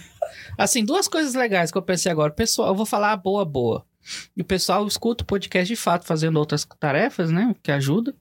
Assim, 0.57 0.85
duas 0.85 1.09
coisas 1.09 1.35
legais 1.35 1.71
que 1.71 1.79
eu 1.79 1.83
pensei 1.83 2.11
agora. 2.11 2.33
Pessoal, 2.33 2.69
eu 2.69 2.75
vou 2.75 2.87
falar 2.87 3.13
a 3.13 3.17
boa, 3.17 3.45
boa. 3.45 3.85
E 4.37 4.43
o 4.43 4.45
pessoal 4.45 4.87
escuta 4.87 5.23
o 5.23 5.27
podcast 5.27 5.67
de 5.73 5.77
fato, 5.81 6.07
fazendo 6.07 6.39
outras 6.39 6.67
tarefas, 6.79 7.31
né? 7.31 7.55
Que 7.63 7.71
ajuda. 7.71 8.15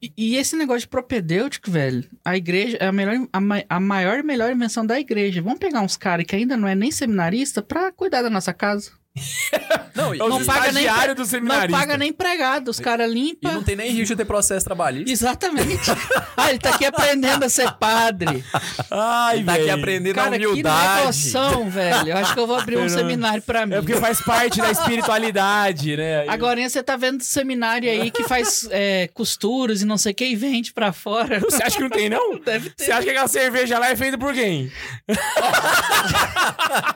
E, 0.00 0.12
e 0.16 0.36
esse 0.36 0.56
negócio 0.56 0.80
de 0.82 0.88
propedêutico, 0.88 1.70
velho, 1.70 2.04
a 2.24 2.36
igreja 2.36 2.76
é 2.78 2.86
a, 2.86 2.92
melhor, 2.92 3.26
a, 3.32 3.76
a 3.76 3.80
maior 3.80 4.18
e 4.18 4.22
melhor 4.22 4.52
invenção 4.52 4.84
da 4.84 4.98
igreja. 4.98 5.42
Vamos 5.42 5.58
pegar 5.58 5.80
uns 5.80 5.96
caras 5.96 6.26
que 6.26 6.36
ainda 6.36 6.56
não 6.56 6.68
é 6.68 6.74
nem 6.74 6.90
seminarista 6.90 7.62
pra 7.62 7.92
cuidar 7.92 8.22
da 8.22 8.30
nossa 8.30 8.52
casa. 8.52 8.92
Não, 9.94 10.14
e, 10.14 10.20
É 10.20 10.28
Não 10.28 10.44
paga 10.44 10.72
nem 10.72 10.86
do 11.14 11.24
seminarista. 11.24 11.68
Não 11.68 11.78
paga 11.78 11.96
nem 11.96 12.10
empregado, 12.10 12.68
os 12.68 12.78
caras 12.78 13.10
e 13.10 13.14
limpam. 13.14 13.52
não 13.52 13.62
tem 13.62 13.76
nem 13.76 13.90
risco 13.90 14.08
de 14.08 14.16
ter 14.16 14.24
processo 14.24 14.64
trabalhista. 14.64 15.10
Exatamente. 15.10 15.90
ah, 16.36 16.50
ele 16.50 16.58
tá 16.58 16.70
aqui 16.70 16.84
aprendendo 16.84 17.44
a 17.44 17.48
ser 17.48 17.72
padre. 17.72 18.44
Ai, 18.90 19.42
Tá 19.44 19.54
aqui 19.54 19.70
aprendendo 19.70 20.18
a 20.18 20.24
Cara, 20.24 20.38
que 20.38 20.46
humildade. 20.46 21.00
negociação, 21.00 21.70
velho. 21.70 22.08
Eu 22.08 22.16
acho 22.16 22.34
que 22.34 22.40
eu 22.40 22.46
vou 22.46 22.56
abrir 22.56 22.78
um 22.78 22.88
seminário 22.88 23.42
pra 23.42 23.64
mim. 23.64 23.74
É 23.74 23.78
porque 23.78 23.94
faz 23.96 24.20
parte 24.20 24.60
da 24.60 24.70
espiritualidade, 24.70 25.96
né? 25.96 26.26
Agora 26.28 26.56
você 26.68 26.82
tá 26.82 26.96
vendo 26.96 27.22
seminário 27.22 27.88
aí 27.88 28.10
que 28.10 28.24
faz 28.24 28.68
é, 28.70 29.08
costuras 29.14 29.82
e 29.82 29.84
não 29.84 29.96
sei 29.96 30.12
o 30.12 30.14
que 30.14 30.26
e 30.26 30.36
vende 30.36 30.72
pra 30.72 30.92
fora. 30.92 31.40
Você 31.40 31.62
acha 31.62 31.76
que 31.76 31.82
não 31.82 31.90
tem, 31.90 32.08
não? 32.08 32.38
Deve 32.44 32.70
ter. 32.70 32.84
Você 32.84 32.92
acha 32.92 33.02
que 33.04 33.10
aquela 33.10 33.28
cerveja 33.28 33.78
lá 33.78 33.90
é 33.90 33.96
feita 33.96 34.18
por 34.18 34.34
quem? 34.34 34.70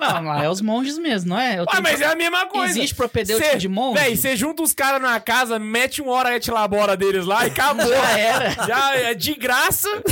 Não, 0.00 0.24
lá 0.24 0.44
é 0.44 0.48
os 0.50 0.60
monges 0.60 0.98
mesmo, 0.98 1.30
não 1.30 1.38
é? 1.38 1.58
Eu 1.58 1.64
Ah, 1.68 1.80
mas 1.80 2.00
é 2.00 2.09
a 2.12 2.16
mesma 2.16 2.46
coisa. 2.46 2.78
Existe 2.78 2.94
propedêutico 2.94 3.50
Cê- 3.50 3.56
de 3.58 3.68
monge? 3.68 4.00
Véi, 4.00 4.16
você 4.16 4.36
junta 4.36 4.62
os 4.62 4.72
caras 4.72 5.00
numa 5.00 5.18
casa, 5.20 5.58
mete 5.58 6.00
uma 6.02 6.12
hora 6.12 6.36
et 6.36 6.50
labora 6.50 6.96
deles 6.96 7.26
lá 7.26 7.44
e 7.46 7.50
acabou. 7.50 7.86
Já 7.88 8.18
era. 8.18 8.66
Já 8.66 8.94
é 8.96 9.14
de 9.14 9.34
graça. 9.34 9.88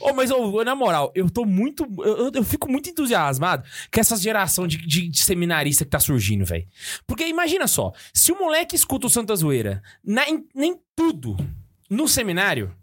Ô, 0.00 0.12
mas 0.12 0.30
ô, 0.30 0.62
na 0.64 0.74
moral, 0.74 1.10
eu 1.14 1.30
tô 1.30 1.44
muito. 1.44 1.86
Eu, 2.04 2.30
eu- 2.34 2.44
fico 2.44 2.70
muito 2.70 2.90
entusiasmado 2.90 3.62
com 3.92 4.00
essa 4.00 4.16
geração 4.16 4.66
de, 4.66 4.76
de, 4.78 5.08
de 5.08 5.22
seminarista 5.22 5.84
que 5.84 5.90
tá 5.90 6.00
surgindo, 6.00 6.44
velho. 6.44 6.66
Porque 7.06 7.26
imagina 7.26 7.66
só, 7.66 7.92
se 8.12 8.32
o 8.32 8.38
moleque 8.38 8.74
escuta 8.76 9.06
o 9.06 9.10
Santa 9.10 9.34
Zoeira 9.36 9.82
na, 10.04 10.28
em, 10.28 10.44
nem 10.54 10.78
tudo 10.96 11.36
no 11.88 12.06
seminário, 12.08 12.74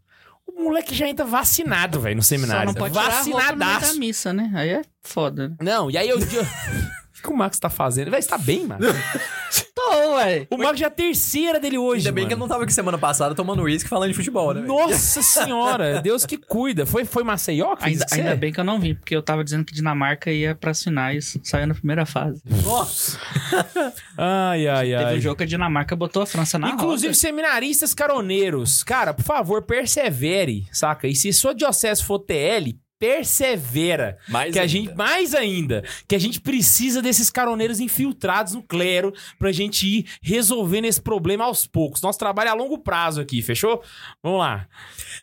o 0.48 0.64
moleque 0.64 0.96
já 0.96 1.08
entra 1.08 1.26
vacinado, 1.26 2.00
velho, 2.00 2.16
no 2.16 2.24
seminário. 2.24 2.62
Só 2.70 2.74
não 2.74 2.74
pode 2.74 2.94
tirar 2.94 3.06
a 3.08 3.22
roupa 3.22 3.52
no 3.52 3.58
meio 3.66 3.80
da 3.82 3.94
missa, 3.96 4.34
né? 4.34 4.52
Aí 4.56 4.70
é 4.70 4.82
foda. 5.04 5.50
né? 5.50 5.56
Não, 5.62 5.92
e 5.92 5.98
aí 5.98 6.08
eu. 6.10 6.18
que 7.26 7.32
o 7.34 7.36
Max 7.38 7.60
tá 7.60 7.70
fazendo? 7.70 8.12
Véi, 8.12 8.22
você 8.22 8.30
tá 8.30 8.38
bem, 8.38 8.66
mano? 8.66 8.86
Tô, 9.76 10.16
ué. 10.16 10.48
O 10.50 10.58
Max 10.58 10.80
já 10.80 10.86
é 10.86 10.88
a 10.88 10.92
terceira 10.92 11.60
dele 11.60 11.78
hoje. 11.78 12.08
Ainda 12.08 12.12
bem 12.14 12.28
que 12.28 12.34
eu 12.34 12.38
mano. 12.38 12.48
não 12.48 12.54
tava 12.54 12.64
aqui 12.64 12.74
semana 12.74 12.98
passada 12.98 13.36
tomando 13.36 13.62
uísque 13.64 13.90
falando 13.90 14.10
de 14.10 14.16
futebol, 14.16 14.54
né? 14.54 14.62
Nossa 14.62 15.22
senhora, 15.22 16.00
Deus 16.04 16.26
que 16.26 16.38
cuida. 16.38 16.86
Foi, 16.86 17.06
foi 17.06 17.24
Maceió 17.24 17.76
que 17.76 17.86
Ainda, 17.86 18.06
ainda 18.12 18.36
bem 18.36 18.52
que 18.54 18.60
eu 18.60 18.64
não 18.64 18.80
vi, 18.80 18.94
porque 18.96 19.16
eu 19.16 19.22
tava 19.22 19.44
dizendo 19.44 19.66
que 19.66 19.74
Dinamarca 19.74 20.32
ia 20.32 20.56
pras 20.56 20.82
finais, 20.84 21.38
saiu 21.44 21.68
na 21.68 21.74
primeira 21.74 22.06
fase. 22.06 22.42
Nossa! 22.64 23.20
Ai, 24.18 24.68
ai, 24.68 24.88
Teve 24.92 25.04
ai. 25.04 25.18
um 25.18 25.22
jogo 25.22 25.36
que 25.36 25.44
a 25.44 25.48
Dinamarca 25.48 25.96
botou 25.96 26.22
a 26.22 26.26
França 26.26 26.58
na 26.58 26.70
Inclusive, 26.70 27.08
roda. 27.10 27.20
seminaristas 27.20 27.94
caroneiros. 27.94 28.82
Cara, 28.84 29.14
por 29.14 29.24
favor, 29.24 29.62
persevere, 29.64 30.66
saca? 30.72 31.08
E 31.08 31.16
se 31.16 31.32
sua 31.34 31.54
diocese 31.54 32.04
for 32.04 32.20
TL, 32.20 32.76
persevera. 33.00 34.18
Mais 34.30 34.52
que 34.54 34.60
a 34.60 34.64
ainda. 34.64 34.72
gente, 34.72 34.94
mais 34.96 35.34
ainda, 35.36 35.84
que 36.08 36.16
a 36.16 36.20
gente 36.20 36.40
precisa 36.42 37.02
desses 37.02 37.30
caroneiros 37.30 37.80
infiltrados 37.80 38.54
no 38.54 38.64
clero 38.64 39.14
pra 39.38 39.52
gente 39.52 39.86
ir 39.88 40.06
resolvendo 40.22 40.86
esse 40.86 41.02
problema 41.02 41.44
aos 41.46 41.66
poucos. 41.68 42.02
Nosso 42.02 42.20
trabalho 42.20 42.48
é 42.50 42.52
a 42.52 42.56
longo 42.56 42.78
prazo 42.80 43.22
aqui, 43.22 43.42
fechou? 43.42 43.82
Vamos 44.24 44.40
lá. 44.40 44.68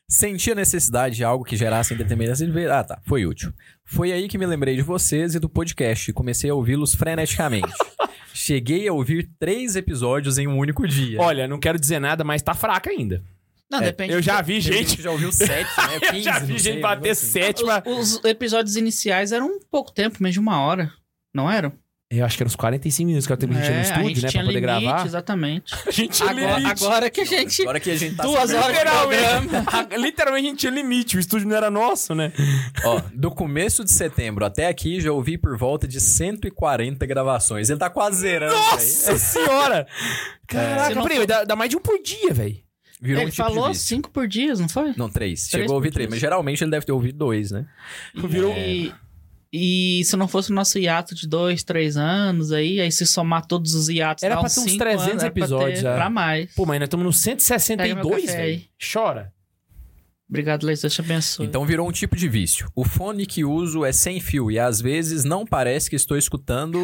Senti 0.08 0.52
a 0.52 0.54
necessidade 0.54 1.16
de 1.16 1.24
algo 1.24 1.44
que 1.44 1.56
gerasse 1.56 1.94
entretenimento. 1.94 2.32
Ver- 2.52 2.70
Ah, 2.70 2.84
tá. 2.84 3.00
Foi 3.06 3.26
útil. 3.26 3.52
Foi 3.84 4.12
aí 4.12 4.28
que 4.28 4.38
me 4.38 4.46
lembrei 4.46 4.76
de 4.76 4.82
vocês 4.82 5.34
e 5.34 5.38
do 5.38 5.48
podcast 5.48 6.10
e 6.10 6.14
comecei 6.14 6.48
a 6.50 6.54
ouvi-los 6.54 6.94
freneticamente. 6.94 7.72
Cheguei 8.34 8.88
a 8.88 8.92
ouvir 8.92 9.28
três 9.38 9.76
episódios 9.76 10.38
em 10.38 10.46
um 10.46 10.56
único 10.56 10.86
dia. 10.88 11.20
Olha, 11.20 11.46
não 11.46 11.58
quero 11.60 11.78
dizer 11.78 11.98
nada, 12.00 12.24
mas 12.24 12.40
tá 12.42 12.54
fraca 12.54 12.88
ainda. 12.90 13.22
Não, 13.72 13.80
depende. 13.80 14.12
Eu 14.12 14.22
já 14.22 14.40
vi 14.42 14.60
gente. 14.60 14.96
que 14.96 15.02
já 15.02 15.10
ouviu 15.10 15.32
sete, 15.32 15.70
né? 15.76 16.00
15, 16.10 16.16
Eu 16.18 16.22
já 16.22 16.38
vi 16.38 16.52
gente 16.58 16.62
sei, 16.62 16.80
bater 16.80 17.10
assim. 17.10 17.26
sete. 17.26 17.64
mas- 17.64 17.82
Os, 17.86 18.14
os 18.18 18.24
episódios 18.24 18.76
iniciais 18.76 19.32
eram 19.32 19.46
um 19.46 19.58
pouco 19.70 19.90
tempo, 19.92 20.18
menos 20.20 20.34
de 20.34 20.40
uma 20.40 20.60
hora. 20.60 20.92
Não 21.34 21.50
eram? 21.50 21.72
Eu 22.14 22.26
acho 22.26 22.36
que 22.36 22.42
eram 22.42 22.48
uns 22.50 22.56
45 22.56 23.06
minutos 23.06 23.26
que 23.26 23.32
eu 23.32 23.36
tenho 23.38 23.52
que 23.52 23.58
gente 23.58 23.70
no 23.70 23.74
É, 23.74 23.78
a 23.78 23.82
estúdio, 23.84 24.08
gente 24.08 24.22
né? 24.22 24.28
tinha 24.28 24.42
Pra 24.42 24.52
poder 24.52 24.66
limite, 24.66 24.82
gravar. 24.84 25.06
Exatamente. 25.06 25.74
A 25.86 25.90
gente 25.90 26.10
tinha 26.10 26.28
Agora, 26.30 26.58
limite. 26.58 26.84
agora 26.84 27.10
que 27.10 27.20
a 27.22 27.24
gente. 27.24 27.62
Agora 27.62 27.80
que 27.80 27.90
a 27.90 27.96
gente 27.96 28.14
tá 28.16 28.22
Duas 28.24 28.52
horas. 28.52 28.68
Literalmente, 28.68 29.96
literalmente 29.96 30.46
a 30.46 30.50
gente 30.50 30.58
tinha 30.60 30.72
limite, 30.72 31.16
o 31.16 31.20
estúdio 31.20 31.48
não 31.48 31.56
era 31.56 31.70
nosso, 31.70 32.14
né? 32.14 32.30
Ó, 32.84 33.00
do 33.14 33.30
começo 33.30 33.82
de 33.82 33.90
setembro 33.92 34.44
até 34.44 34.66
aqui, 34.66 35.00
já 35.00 35.10
ouvi 35.10 35.38
por 35.38 35.56
volta 35.56 35.88
de 35.88 35.98
140 36.02 37.06
gravações. 37.06 37.70
Ele 37.70 37.78
tá 37.78 37.88
quase 37.88 38.20
zerando. 38.20 38.54
Nossa 38.56 39.16
senhora! 39.16 39.86
Se 39.98 40.46
Caraca, 40.48 40.94
não 40.94 41.02
peraí, 41.04 41.26
dá, 41.26 41.44
dá 41.44 41.56
mais 41.56 41.70
de 41.70 41.78
um 41.78 41.80
por 41.80 41.98
dia, 42.02 42.34
velho. 42.34 42.58
Virou 43.02 43.22
Ele 43.22 43.30
um 43.30 43.32
tipo 43.32 43.42
falou 43.42 43.74
cinco 43.74 44.08
por 44.10 44.28
dia, 44.28 44.54
não 44.54 44.68
foi? 44.68 44.94
Não, 44.96 45.10
três. 45.10 45.48
Três 45.48 45.64
Chegou 45.64 45.74
a 45.74 45.76
ouvir 45.76 45.90
três, 45.90 46.08
mas 46.08 46.20
geralmente 46.20 46.62
ele 46.62 46.70
deve 46.70 46.86
ter 46.86 46.92
ouvido 46.92 47.18
dois, 47.18 47.50
né? 47.50 47.66
Virou... 48.14 48.54
E, 48.56 48.94
e 49.52 50.04
se 50.04 50.16
não 50.16 50.28
fosse 50.28 50.52
o 50.52 50.54
nosso 50.54 50.78
hiato 50.78 51.12
de 51.12 51.26
dois, 51.26 51.64
três 51.64 51.96
anos 51.96 52.52
aí, 52.52 52.80
aí 52.80 52.92
se 52.92 53.04
somar 53.04 53.44
todos 53.44 53.74
os 53.74 53.88
hiatos, 53.88 54.22
Era 54.22 54.36
dá 54.36 54.40
pra 54.40 54.48
ter 54.48 54.60
uns 54.60 54.70
cinco 54.70 54.78
300 54.78 55.08
anos, 55.08 55.22
era 55.24 55.32
pra 55.32 55.42
episódios 55.42 55.78
ter 55.80 55.82
já. 55.82 55.94
Pra 55.96 56.08
mais. 56.08 56.54
Pô, 56.54 56.64
mas 56.64 56.78
nós 56.78 56.86
estamos 56.86 57.04
no 57.04 57.12
Pega 57.12 57.94
meu 57.96 58.04
162, 58.04 58.26
café 58.26 58.36
velho. 58.36 58.62
Chora. 58.92 59.32
Obrigado, 60.32 60.64
Leis, 60.64 60.80
Deus 60.80 60.94
te 60.94 61.00
abençoe. 61.02 61.44
Então 61.44 61.66
virou 61.66 61.86
um 61.86 61.92
tipo 61.92 62.16
de 62.16 62.26
vício. 62.26 62.66
O 62.74 62.84
fone 62.84 63.26
que 63.26 63.44
uso 63.44 63.84
é 63.84 63.92
sem 63.92 64.18
fio 64.18 64.50
e 64.50 64.58
às 64.58 64.80
vezes 64.80 65.24
não 65.24 65.44
parece 65.44 65.90
que 65.90 65.96
estou 65.96 66.16
escutando 66.16 66.78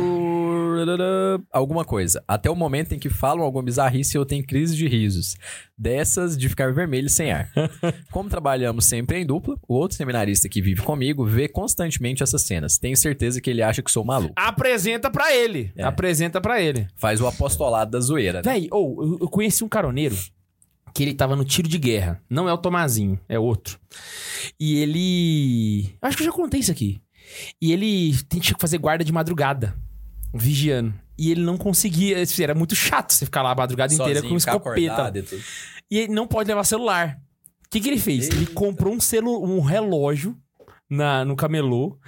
alguma 1.51 1.83
coisa. 1.83 2.23
Até 2.29 2.51
o 2.51 2.55
momento 2.55 2.93
em 2.93 2.99
que 2.99 3.09
falam 3.09 3.43
alguma 3.43 3.65
bizarrice 3.65 4.19
eu 4.19 4.27
tenho 4.27 4.47
crise 4.47 4.77
de 4.77 4.87
risos. 4.87 5.35
Dessas 5.79 6.37
de 6.37 6.47
ficar 6.47 6.75
vermelho 6.75 7.07
e 7.07 7.11
sem 7.11 7.33
ar. 7.33 7.51
Como 8.13 8.29
trabalhamos 8.29 8.85
sempre 8.85 9.19
em 9.19 9.25
dupla, 9.25 9.57
o 9.67 9.75
outro 9.77 9.97
seminarista 9.97 10.47
que 10.47 10.61
vive 10.61 10.83
comigo 10.83 11.25
vê 11.25 11.49
constantemente 11.49 12.23
essas 12.23 12.43
cenas. 12.43 12.77
Tenho 12.77 12.99
certeza 12.99 13.41
que 13.41 13.49
ele 13.49 13.63
acha 13.63 13.83
que 13.83 13.91
sou 13.91 14.05
maluco. 14.05 14.35
Apresenta 14.37 15.11
pra 15.11 15.35
ele. 15.35 15.73
É. 15.75 15.85
Apresenta 15.85 16.39
pra 16.39 16.61
ele. 16.61 16.87
Faz 16.97 17.19
o 17.19 17.27
apostolado 17.27 17.93
da 17.93 18.01
zoeira, 18.01 18.43
né? 18.45 18.53
Véi, 18.53 18.69
ou 18.71 19.03
eu, 19.03 19.19
eu 19.23 19.29
conheci 19.29 19.65
um 19.65 19.69
caroneiro 19.69 20.19
que 20.95 21.03
ele 21.03 21.15
tava 21.15 21.37
no 21.37 21.45
tiro 21.45 21.69
de 21.69 21.79
guerra. 21.79 22.23
Não 22.29 22.49
é 22.49 22.53
o 22.53 22.59
Tomazinho, 22.59 23.19
é 23.29 23.39
outro. 23.39 23.79
E 24.59 24.79
ele. 24.79 25.95
Acho 26.03 26.17
que 26.17 26.23
eu 26.23 26.27
já 26.27 26.33
contei 26.33 26.61
isso 26.61 26.73
aqui. 26.73 27.01
E 27.61 27.73
ele 27.73 28.17
tinha 28.29 28.43
que 28.43 28.61
fazer 28.61 28.79
guarda 28.79 29.05
de 29.05 29.13
madrugada, 29.13 29.77
vigiando. 30.35 30.95
E 31.19 31.31
ele 31.31 31.43
não 31.43 31.57
conseguia. 31.57 32.17
Era 32.41 32.55
muito 32.55 32.75
chato 32.77 33.13
você 33.13 33.25
ficar 33.25 33.43
lá 33.43 33.53
a 33.53 33.55
madrugada 33.55 33.93
inteira 33.93 34.23
com 34.23 34.29
Sozinho, 34.29 34.37
escopeta. 34.39 35.13
e. 35.19 35.43
E 35.91 35.99
ele 35.99 36.13
não 36.13 36.27
pode 36.27 36.49
levar 36.49 36.65
celular. 36.65 37.19
O 37.67 37.71
que, 37.71 37.81
que 37.81 37.89
ele 37.89 37.99
fez? 37.99 38.29
Ele 38.29 38.41
Eita. 38.41 38.53
comprou 38.53 38.95
um, 38.95 39.01
celu 39.01 39.45
um 39.45 39.61
relógio 39.61 40.37
na, 40.91 41.25
no 41.25 41.37
camelô, 41.37 41.99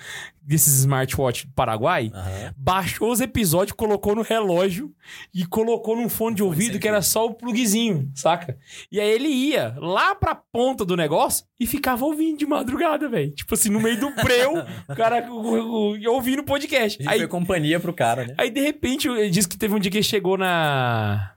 desses 0.42 0.78
smartwatch 0.80 1.46
do 1.46 1.52
Paraguai, 1.52 2.10
Aham. 2.14 2.54
baixou 2.56 3.12
os 3.12 3.20
episódios, 3.20 3.76
colocou 3.76 4.14
no 4.16 4.22
relógio 4.22 4.92
e 5.34 5.44
colocou 5.46 5.94
num 5.94 6.08
fone 6.08 6.34
de 6.36 6.42
ouvido 6.42 6.78
que 6.78 6.88
era 6.88 7.02
só 7.02 7.26
o 7.26 7.34
plugzinho, 7.34 8.10
saca? 8.14 8.58
E 8.90 8.98
aí 8.98 9.08
ele 9.10 9.28
ia 9.28 9.74
lá 9.78 10.14
pra 10.14 10.34
ponta 10.34 10.84
do 10.84 10.96
negócio 10.96 11.44
e 11.58 11.66
ficava 11.66 12.04
ouvindo 12.04 12.38
de 12.38 12.46
madrugada, 12.46 13.08
velho. 13.08 13.30
Tipo 13.32 13.54
assim, 13.54 13.68
no 13.68 13.78
meio 13.80 14.00
do 14.00 14.10
breu, 14.14 14.54
o 14.88 14.96
cara 14.96 15.30
o- 15.30 15.94
o- 15.94 16.10
ouvindo 16.12 16.40
o 16.40 16.44
podcast. 16.44 16.98
Gente 17.02 17.08
Aí, 17.12 17.18
foi 17.20 17.28
companhia 17.28 17.78
pro 17.78 17.92
cara, 17.92 18.26
né? 18.26 18.34
aí, 18.38 18.50
de 18.50 18.60
repente, 18.60 19.06
ele 19.08 19.30
disse 19.30 19.46
que 19.48 19.58
teve 19.58 19.74
um 19.74 19.78
dia 19.78 19.90
que 19.90 19.98
ele 19.98 20.02
chegou 20.04 20.36
na... 20.38 21.32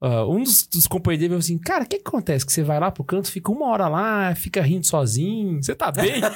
ah, 0.00 0.24
um 0.26 0.42
dos, 0.42 0.66
dos 0.66 0.86
companheiros 0.86 1.20
dele 1.20 1.30
falou 1.30 1.40
assim, 1.40 1.58
cara, 1.58 1.84
o 1.84 1.86
que, 1.86 1.98
que 1.98 2.08
acontece? 2.08 2.46
Que 2.46 2.52
você 2.52 2.62
vai 2.62 2.78
lá 2.78 2.90
pro 2.90 3.04
canto, 3.04 3.30
fica 3.30 3.50
uma 3.50 3.66
hora 3.66 3.88
lá, 3.88 4.34
fica 4.34 4.62
rindo 4.62 4.86
sozinho, 4.86 5.62
você 5.62 5.74
tá 5.74 5.90
bem? 5.90 6.20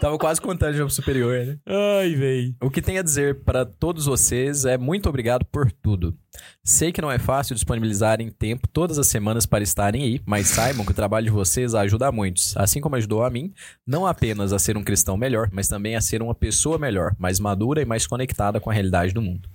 Tava 0.00 0.18
quase 0.18 0.40
contando 0.40 0.76
jogo 0.76 0.90
superior, 0.90 1.46
né? 1.46 1.58
Ai, 1.66 2.14
velho. 2.14 2.54
O 2.60 2.68
que 2.68 2.82
tenho 2.82 3.00
a 3.00 3.02
dizer 3.02 3.42
para 3.42 3.64
todos 3.64 4.06
vocês 4.06 4.64
é 4.64 4.76
muito 4.76 5.08
obrigado 5.08 5.44
por 5.46 5.70
tudo. 5.70 6.14
Sei 6.62 6.92
que 6.92 7.00
não 7.00 7.10
é 7.10 7.18
fácil 7.18 7.54
disponibilizarem 7.54 8.28
tempo 8.28 8.68
todas 8.68 8.98
as 8.98 9.06
semanas 9.06 9.46
para 9.46 9.64
estarem 9.64 10.02
aí, 10.02 10.20
mas 10.26 10.48
saibam 10.48 10.84
que 10.84 10.90
o 10.90 10.94
trabalho 10.94 11.26
de 11.26 11.32
vocês 11.32 11.74
ajuda 11.74 12.08
a 12.08 12.12
muitos, 12.12 12.56
assim 12.56 12.80
como 12.80 12.96
ajudou 12.96 13.22
a 13.22 13.30
mim, 13.30 13.52
não 13.86 14.06
apenas 14.06 14.52
a 14.52 14.58
ser 14.58 14.76
um 14.76 14.84
cristão 14.84 15.16
melhor, 15.16 15.48
mas 15.52 15.68
também 15.68 15.96
a 15.96 16.00
ser 16.00 16.22
uma 16.22 16.34
pessoa 16.34 16.78
melhor, 16.78 17.14
mais 17.18 17.40
madura 17.40 17.80
e 17.80 17.86
mais 17.86 18.06
conectada 18.06 18.60
com 18.60 18.70
a 18.70 18.74
realidade 18.74 19.14
do 19.14 19.22
mundo. 19.22 19.48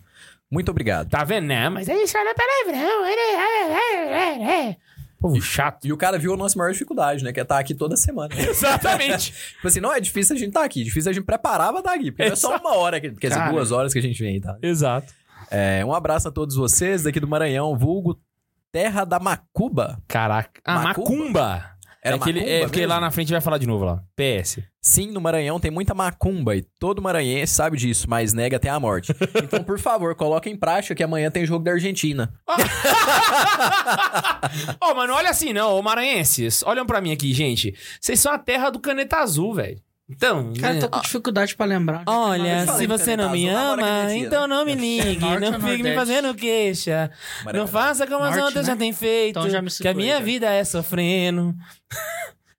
Muito 0.52 0.70
obrigado. 0.72 1.10
Tá 1.10 1.24
vendo? 1.24 1.46
Não, 1.48 1.72
mas 1.72 1.88
é 1.88 1.96
isso, 2.04 2.18
olha 2.18 2.34
palavrão. 2.36 3.06
é, 3.06 4.76
Povo 5.20 5.42
chato. 5.42 5.86
E 5.86 5.92
o 5.94 5.98
cara 5.98 6.18
viu 6.18 6.34
a 6.34 6.38
nossa 6.38 6.58
maior 6.58 6.72
dificuldade, 6.72 7.24
né? 7.24 7.34
Que 7.34 7.40
é 7.42 7.44
estar 7.44 7.60
aqui 7.60 7.76
toda 7.76 7.96
semana. 7.98 8.34
Exatamente. 8.40 9.32
tipo 9.34 9.68
assim, 9.68 9.82
não 9.82 9.92
é 9.94 10.00
difícil 10.00 10.36
a 10.36 10.40
gente 10.40 10.48
estar 10.50 10.64
aqui, 10.64 10.84
difícil 10.84 11.10
a 11.12 11.14
gente 11.14 11.26
preparar 11.26 11.70
pra 11.72 11.80
estar 11.80 11.94
aqui. 11.94 12.10
Porque 12.12 12.26
não 12.26 12.32
é 12.34 12.36
só 12.36 12.50
Exato. 12.52 12.66
uma 12.68 12.76
hora, 12.78 13.02
que- 13.02 13.12
quer 13.12 13.28
dizer, 13.28 13.40
Cara. 13.40 13.52
duas 13.52 13.72
horas 13.72 13.92
que 13.92 14.00
a 14.00 14.02
gente 14.02 14.22
vem, 14.24 14.40
tá? 14.40 14.58
Exato. 14.62 15.14
É, 15.52 15.84
um 15.86 15.94
abraço 15.94 16.28
a 16.28 16.32
todos 16.32 16.56
vocês 16.56 17.04
daqui 17.04 17.20
do 17.20 17.28
Maranhão, 17.28 17.78
vulgo 17.78 18.18
Terra 18.72 19.04
da 19.04 19.20
Macuba. 19.20 20.02
Caraca. 20.08 20.62
Ah, 20.64 20.80
Macumba? 20.80 21.10
macumba. 21.10 21.79
Era 22.02 22.16
é 22.16 22.20
que 22.20 22.30
ele- 22.30 22.40
é 22.50 22.60
porque 22.62 22.80
mesmo? 22.80 22.94
lá 22.94 23.00
na 23.02 23.12
frente 23.12 23.32
vai 23.32 23.42
falar 23.42 23.58
de 23.58 23.68
novo 23.68 23.84
lá. 23.84 24.02
PS. 24.16 24.60
Sim, 24.82 25.12
no 25.12 25.20
Maranhão 25.20 25.60
tem 25.60 25.70
muita 25.70 25.94
macumba 25.94 26.56
e 26.56 26.62
todo 26.80 27.02
maranhense 27.02 27.54
sabe 27.54 27.76
disso, 27.78 28.10
mas 28.10 28.32
nega 28.32 28.56
até 28.56 28.70
a 28.70 28.80
morte. 28.80 29.14
Então, 29.44 29.64
por 29.64 29.78
favor, 29.80 30.16
coloque 30.16 30.50
em 30.50 30.56
prática 30.56 30.96
que 30.96 31.04
amanhã 31.04 31.30
tem 31.30 31.46
jogo 31.46 31.64
da 31.66 31.72
Argentina. 31.72 32.32
Ô, 34.82 34.94
mano, 34.96 35.14
olha 35.14 35.30
assim, 35.30 35.52
não, 35.54 35.74
ô 35.78 35.82
maranhenses. 35.82 36.64
Olham 36.64 36.86
pra 36.86 37.02
mim 37.02 37.12
aqui, 37.12 37.34
gente. 37.34 37.76
Vocês 38.00 38.20
são 38.20 38.32
a 38.32 38.38
terra 38.38 38.70
do 38.70 38.80
caneta 38.80 39.18
azul, 39.18 39.54
velho. 39.54 39.82
Então, 40.10 40.52
Cara, 40.60 40.74
né? 40.74 40.80
eu 40.80 40.82
tô 40.82 40.90
com 40.90 41.02
dificuldade 41.02 41.56
pra 41.56 41.66
lembrar. 41.68 42.04
Olha, 42.08 42.66
falei 42.66 42.80
se 42.82 42.88
você 42.88 43.16
não 43.16 43.30
me 43.30 43.48
ama, 43.48 44.12
então 44.16 44.48
não 44.48 44.66
me 44.66 44.74
ligue, 44.74 45.20
não 45.40 45.60
fique 45.62 45.84
me 45.84 45.94
fazendo 45.94 46.34
queixa. 46.34 47.12
Não 47.40 47.46
Maravilha. 47.46 47.68
faça 47.68 48.08
como 48.08 48.24
as 48.24 48.36
outras 48.38 48.66
né? 48.68 48.74
já 48.74 48.76
têm 48.76 48.92
feito, 48.92 49.38
Então 49.38 49.50
já 49.50 49.62
me 49.62 49.70
que 49.70 49.88
a 49.88 49.94
minha 49.94 50.18
já. 50.18 50.24
vida 50.24 50.52
é 50.52 50.64
sofrendo. 50.64 51.54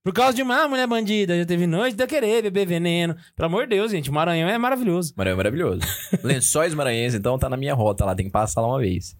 Por 0.02 0.14
causa 0.14 0.32
de 0.34 0.40
uma 0.42 0.66
mulher 0.66 0.86
bandida, 0.86 1.36
já 1.36 1.44
teve 1.44 1.66
noite 1.66 1.94
de 1.94 2.02
eu 2.02 2.06
querer 2.08 2.42
beber 2.44 2.66
veneno. 2.66 3.14
Pelo 3.36 3.48
amor 3.48 3.64
de 3.66 3.76
Deus, 3.76 3.90
gente, 3.90 4.08
o 4.08 4.12
Maranhão 4.14 4.48
é 4.48 4.56
maravilhoso. 4.56 5.12
Maranhão 5.14 5.34
é 5.34 5.36
maravilhoso. 5.36 5.80
Lençóis 6.24 6.72
Maranhenses, 6.72 7.18
então, 7.18 7.38
tá 7.38 7.50
na 7.50 7.56
minha 7.56 7.74
rota 7.74 8.06
lá, 8.06 8.14
tem 8.14 8.24
que 8.24 8.32
passar 8.32 8.62
lá 8.62 8.68
uma 8.68 8.78
vez. 8.78 9.14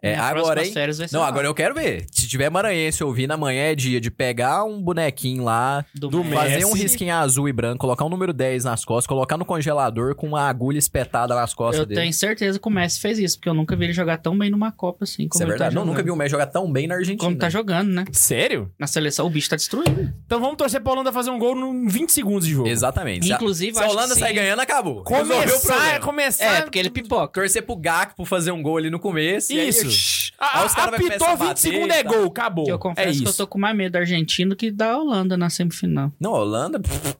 É, 0.00 0.14
agora, 0.16 0.64
hein? 0.64 0.72
férias 0.72 0.96
vai 0.96 1.06
ser 1.06 1.14
Não, 1.14 1.20
lá. 1.20 1.28
agora 1.28 1.46
eu 1.46 1.52
quero 1.54 1.74
ver. 1.74 2.06
Se 2.10 2.26
tiver 2.26 2.48
maranhense 2.50 3.04
ouvindo, 3.04 3.32
amanhã 3.32 3.64
é 3.64 3.74
dia 3.74 4.00
de 4.00 4.10
pegar 4.10 4.64
um 4.64 4.80
bonequinho 4.82 5.44
lá, 5.44 5.84
do, 5.94 6.10
fazer 6.24 6.54
Messi. 6.56 6.64
um 6.64 6.72
risquinho 6.72 7.14
azul 7.14 7.46
e 7.46 7.52
branco, 7.52 7.78
colocar 7.80 8.06
um 8.06 8.08
número 8.08 8.32
10 8.32 8.64
nas 8.64 8.86
costas, 8.86 9.06
colocar 9.06 9.36
no 9.36 9.44
congelador 9.44 10.14
com 10.14 10.26
uma 10.28 10.48
agulha 10.48 10.78
espetada 10.78 11.34
nas 11.34 11.52
costas 11.52 11.80
Eu 11.80 11.86
dele. 11.86 12.00
tenho 12.00 12.12
certeza 12.14 12.58
que 12.58 12.66
o 12.66 12.70
Messi 12.70 12.98
fez 13.00 13.18
isso, 13.18 13.36
porque 13.36 13.50
eu 13.50 13.54
nunca 13.54 13.76
vi 13.76 13.84
ele 13.84 13.92
jogar 13.92 14.16
tão 14.16 14.36
bem 14.38 14.50
numa 14.50 14.72
Copa 14.72 15.04
assim. 15.04 15.28
Como 15.28 15.34
Isso 15.34 15.42
é 15.42 15.44
ele 15.44 15.50
verdade. 15.50 15.74
Tá 15.74 15.78
não, 15.80 15.86
nunca 15.86 16.02
vi 16.02 16.10
o 16.10 16.16
Messi 16.16 16.30
jogar 16.30 16.46
tão 16.46 16.72
bem 16.72 16.86
na 16.86 16.94
Argentina. 16.94 17.18
Como 17.28 17.36
tá 17.36 17.50
jogando, 17.50 17.90
né? 17.90 18.06
Sério? 18.12 18.72
Na 18.78 18.86
seleção, 18.86 19.26
o 19.26 19.30
bicho 19.30 19.50
tá 19.50 19.56
destruído. 19.56 20.10
Então 20.32 20.40
vamos 20.40 20.56
torcer 20.56 20.80
pra 20.80 20.92
Holanda 20.92 21.12
fazer 21.12 21.28
um 21.28 21.38
gol 21.38 21.54
em 21.58 21.86
20 21.86 22.10
segundos 22.10 22.46
de 22.46 22.54
jogo. 22.54 22.66
Exatamente. 22.66 23.26
Se 23.26 23.32
a- 23.34 23.36
Inclusive, 23.36 23.74
se 23.74 23.78
a 23.82 23.84
acho 23.84 23.94
Holanda 23.94 24.14
que 24.14 24.20
sair 24.20 24.30
sim. 24.30 24.34
ganhando, 24.36 24.60
acabou. 24.60 25.02
Resolveu 25.02 25.36
o 25.36 25.40
Começar, 25.42 25.74
problema. 25.74 26.00
começar... 26.00 26.44
É, 26.44 26.62
porque 26.62 26.78
ele 26.78 26.88
pipoca. 26.88 27.40
Torcer 27.40 27.62
pro 27.62 27.76
Gakpo 27.76 28.24
fazer 28.24 28.50
um 28.50 28.62
gol 28.62 28.78
ali 28.78 28.88
no 28.88 28.98
começo. 28.98 29.52
e 29.52 29.68
Isso. 29.68 29.84
aí, 29.84 29.90
shh, 29.90 30.32
A- 30.38 30.60
aí 30.60 30.66
os 30.66 30.74
caras 30.74 30.90
vai 30.92 31.00
apitou 31.00 31.18
começar 31.18 31.32
a 31.32 31.34
20 31.36 31.46
bater 31.48 31.60
segundos 31.60 31.94
e 31.96 31.98
é 31.98 32.02
tal. 32.02 32.14
gol, 32.14 32.26
acabou. 32.28 32.64
Eu 32.66 32.76
é 32.76 32.78
confesso 32.78 33.10
isso. 33.10 33.22
que 33.24 33.28
eu 33.28 33.34
tô 33.34 33.46
com 33.46 33.58
mais 33.58 33.76
medo 33.76 33.92
do 33.92 33.96
argentino 33.98 34.56
que 34.56 34.70
da 34.70 34.96
Holanda 34.98 35.36
na 35.36 35.50
semifinal. 35.50 36.10
Não, 36.18 36.34
a 36.34 36.38
Holanda... 36.38 36.80
pff, 36.80 37.14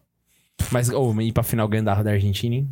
Mas, 0.71 0.89
ô, 0.89 1.13
ir 1.21 1.33
pra 1.33 1.43
final 1.43 1.69
ganhar 1.69 2.03
da 2.03 2.13
Argentina, 2.13 2.55
hein? 2.55 2.71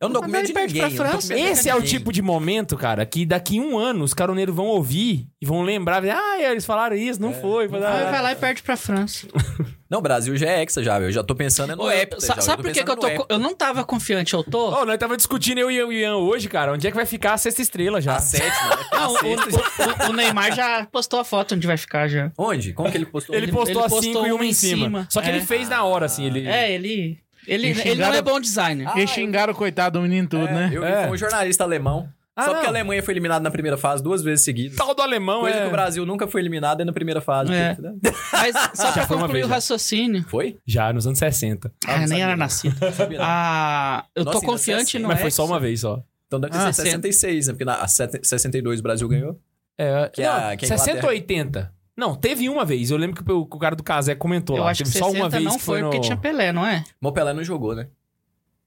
Com 0.00 0.08
Mas 0.20 0.22
medo 0.30 0.36
ele 0.38 0.46
de 0.48 0.52
perde 0.52 0.74
ninguém. 0.74 0.96
França. 0.96 1.34
de 1.34 1.40
Esse 1.40 1.70
é 1.70 1.74
o 1.74 1.80
tipo 1.82 2.12
de 2.12 2.20
momento, 2.20 2.76
cara, 2.76 3.04
que 3.06 3.24
daqui 3.24 3.58
um 3.60 3.78
ano 3.78 4.04
os 4.04 4.12
caroneiros 4.12 4.54
vão 4.54 4.66
ouvir 4.66 5.26
e 5.40 5.46
vão 5.46 5.62
lembrar. 5.62 6.04
Ah, 6.04 6.38
eles 6.42 6.66
falaram 6.66 6.96
isso, 6.96 7.20
não 7.20 7.32
foi. 7.32 7.68
foi 7.68 7.78
lá. 7.80 8.10
vai 8.10 8.22
lá 8.22 8.32
e 8.32 8.36
perde 8.36 8.62
pra 8.62 8.76
França. 8.76 9.26
Não, 9.88 10.00
o 10.00 10.02
Brasil 10.02 10.36
já 10.36 10.48
é 10.48 10.62
hexa 10.62 10.82
já, 10.82 10.98
velho. 10.98 11.10
Eu 11.10 11.12
já 11.12 11.22
tô 11.22 11.32
pensando 11.32 11.72
é 11.72 11.76
no 11.76 11.84
Ô, 11.84 11.90
Hepta, 11.92 12.20
sa- 12.20 12.40
sabe 12.40 12.60
por 12.60 12.72
que, 12.72 12.82
que 12.82 12.90
eu 12.90 12.96
tô. 12.96 13.06
Eu 13.28 13.38
não 13.38 13.54
tava 13.54 13.84
confiante, 13.84 14.34
eu 14.34 14.42
tô. 14.42 14.70
Ô, 14.80 14.84
nós 14.84 14.98
tava 14.98 15.16
discutindo 15.16 15.58
eu 15.58 15.70
e 15.70 15.80
o 15.80 15.92
Ian 15.92 16.16
hoje, 16.16 16.48
cara. 16.48 16.72
Onde 16.72 16.88
é 16.88 16.90
que 16.90 16.96
vai 16.96 17.06
ficar 17.06 17.34
a 17.34 17.38
sexta 17.38 17.62
estrela 17.62 18.00
já? 18.00 18.16
A 18.16 18.20
sétima, 18.20 18.70
né? 18.70 18.82
Não, 18.90 18.98
A 19.00 19.08
o, 19.10 19.18
sexta. 19.18 20.06
o- 20.06 20.10
o 20.10 20.12
Neymar 20.12 20.52
já 20.56 20.84
postou 20.90 21.20
a 21.20 21.24
foto 21.24 21.54
onde 21.54 21.68
vai 21.68 21.76
ficar 21.76 22.08
já. 22.08 22.32
Onde? 22.36 22.72
Como 22.72 22.90
que 22.90 22.98
ele 22.98 23.06
postou? 23.06 23.36
Ele, 23.36 23.44
ele- 23.44 23.52
postou 23.52 23.70
ele 23.70 23.78
a 23.78 23.82
postou 23.88 24.02
5 24.02 24.26
e 24.26 24.32
uma 24.32 24.44
em 24.44 24.48
em 24.48 24.52
cima. 24.52 24.84
cima. 24.86 25.08
Só 25.08 25.22
que 25.22 25.28
É. 25.30 25.36
ele 25.36 25.46
fez 25.46 25.68
na 25.68 25.84
hora, 25.84 26.06
assim. 26.06 26.24
Ele... 26.26 26.48
É, 26.48 26.72
ele. 26.72 27.20
Ele, 27.46 27.68
E 27.68 27.70
ele 27.70 27.80
xingaram- 27.82 28.12
não 28.12 28.18
é 28.18 28.22
bom 28.22 28.40
designer. 28.40 28.88
Ah, 28.88 29.00
E 29.00 29.06
xingaram 29.06 29.52
o 29.52 29.56
coitado 29.56 29.98
do 29.98 30.02
menino 30.02 30.28
tudo, 30.28 30.46
É, 30.48 30.52
né? 30.52 30.70
Eu 30.72 30.84
É. 30.84 31.02
foi 31.06 31.12
um 31.14 31.16
jornalista 31.16 31.64
alemão. 31.64 32.08
Ah, 32.38 32.42
Só 32.42 32.48
não. 32.48 32.54
porque 32.56 32.66
a 32.66 32.70
Alemanha 32.70 33.02
foi 33.02 33.14
eliminada 33.14 33.42
na 33.42 33.50
primeira 33.50 33.78
fase 33.78 34.02
duas 34.02 34.22
vezes 34.22 34.44
seguidas. 34.44 34.76
Tal 34.76 34.94
do 34.94 35.00
alemão 35.00 35.40
Coisa 35.40 35.56
é... 35.56 35.62
que 35.62 35.68
o 35.68 35.70
Brasil 35.70 36.04
nunca 36.04 36.26
foi 36.28 36.42
eliminado 36.42 36.82
é 36.82 36.84
na 36.84 36.92
primeira 36.92 37.18
fase. 37.22 37.50
É. 37.50 37.74
Mas 38.30 38.54
só 38.74 38.92
pra 38.92 39.06
concluir 39.06 39.32
vez, 39.32 39.46
o 39.46 39.48
já. 39.48 39.54
raciocínio. 39.54 40.22
Foi? 40.28 40.58
Já, 40.66 40.92
nos 40.92 41.06
anos 41.06 41.18
60. 41.18 41.72
Ah, 41.86 41.94
Ah, 41.94 41.98
nem 42.00 42.08
sabia, 42.08 42.22
era 42.24 42.32
não. 42.32 42.38
nascido. 42.38 42.76
Sabia 42.92 43.18
não. 43.18 43.24
Ah, 43.26 44.04
eu 44.14 44.22
Nossa, 44.24 44.38
tô 44.38 44.44
confiante 44.46 44.98
é 44.98 45.00
no 45.00 45.08
Mas 45.08 45.20
foi 45.22 45.30
só 45.30 45.46
uma 45.46 45.58
vez 45.58 45.80
só. 45.80 46.02
Então 46.26 46.38
deve 46.38 46.54
Ah, 46.54 46.70
ser 46.74 46.82
66, 46.82 47.46
né? 47.46 47.52
Porque 47.54 47.64
na 47.64 47.76
a 47.76 47.88
sete- 47.88 48.20
62 48.22 48.80
o 48.80 48.82
Brasil 48.82 49.08
ganhou. 49.08 49.40
É, 49.78 50.10
Que 50.12 50.22
não, 50.22 50.30
a- 50.32 50.56
que 50.56 50.64
a 50.66 50.68
60 50.68 50.90
Inglaterra- 50.90 51.04
ou 51.06 51.10
80? 51.14 51.72
Não, 51.96 52.14
teve 52.14 52.48
uma 52.48 52.64
vez. 52.64 52.90
Eu 52.90 52.96
lembro 52.98 53.16
que 53.22 53.32
o, 53.32 53.46
que 53.46 53.56
o 53.56 53.58
cara 53.58 53.74
do 53.74 53.82
Casé 53.82 54.14
comentou 54.14 54.56
Eu 54.56 54.64
lá. 54.64 54.70
acho 54.70 54.84
que 54.84 54.90
teve 54.90 54.98
só 54.98 55.06
60 55.06 55.22
uma 55.24 55.30
vez 55.30 55.44
não 55.44 55.56
que 55.56 55.62
foi 55.62 55.80
no... 55.80 55.88
porque 55.88 56.00
tinha 56.00 56.16
Pelé, 56.16 56.52
não 56.52 56.66
é? 56.66 56.84
Mas 57.00 57.10
o 57.10 57.14
Pelé 57.14 57.32
não 57.32 57.42
jogou, 57.42 57.74
né? 57.74 57.88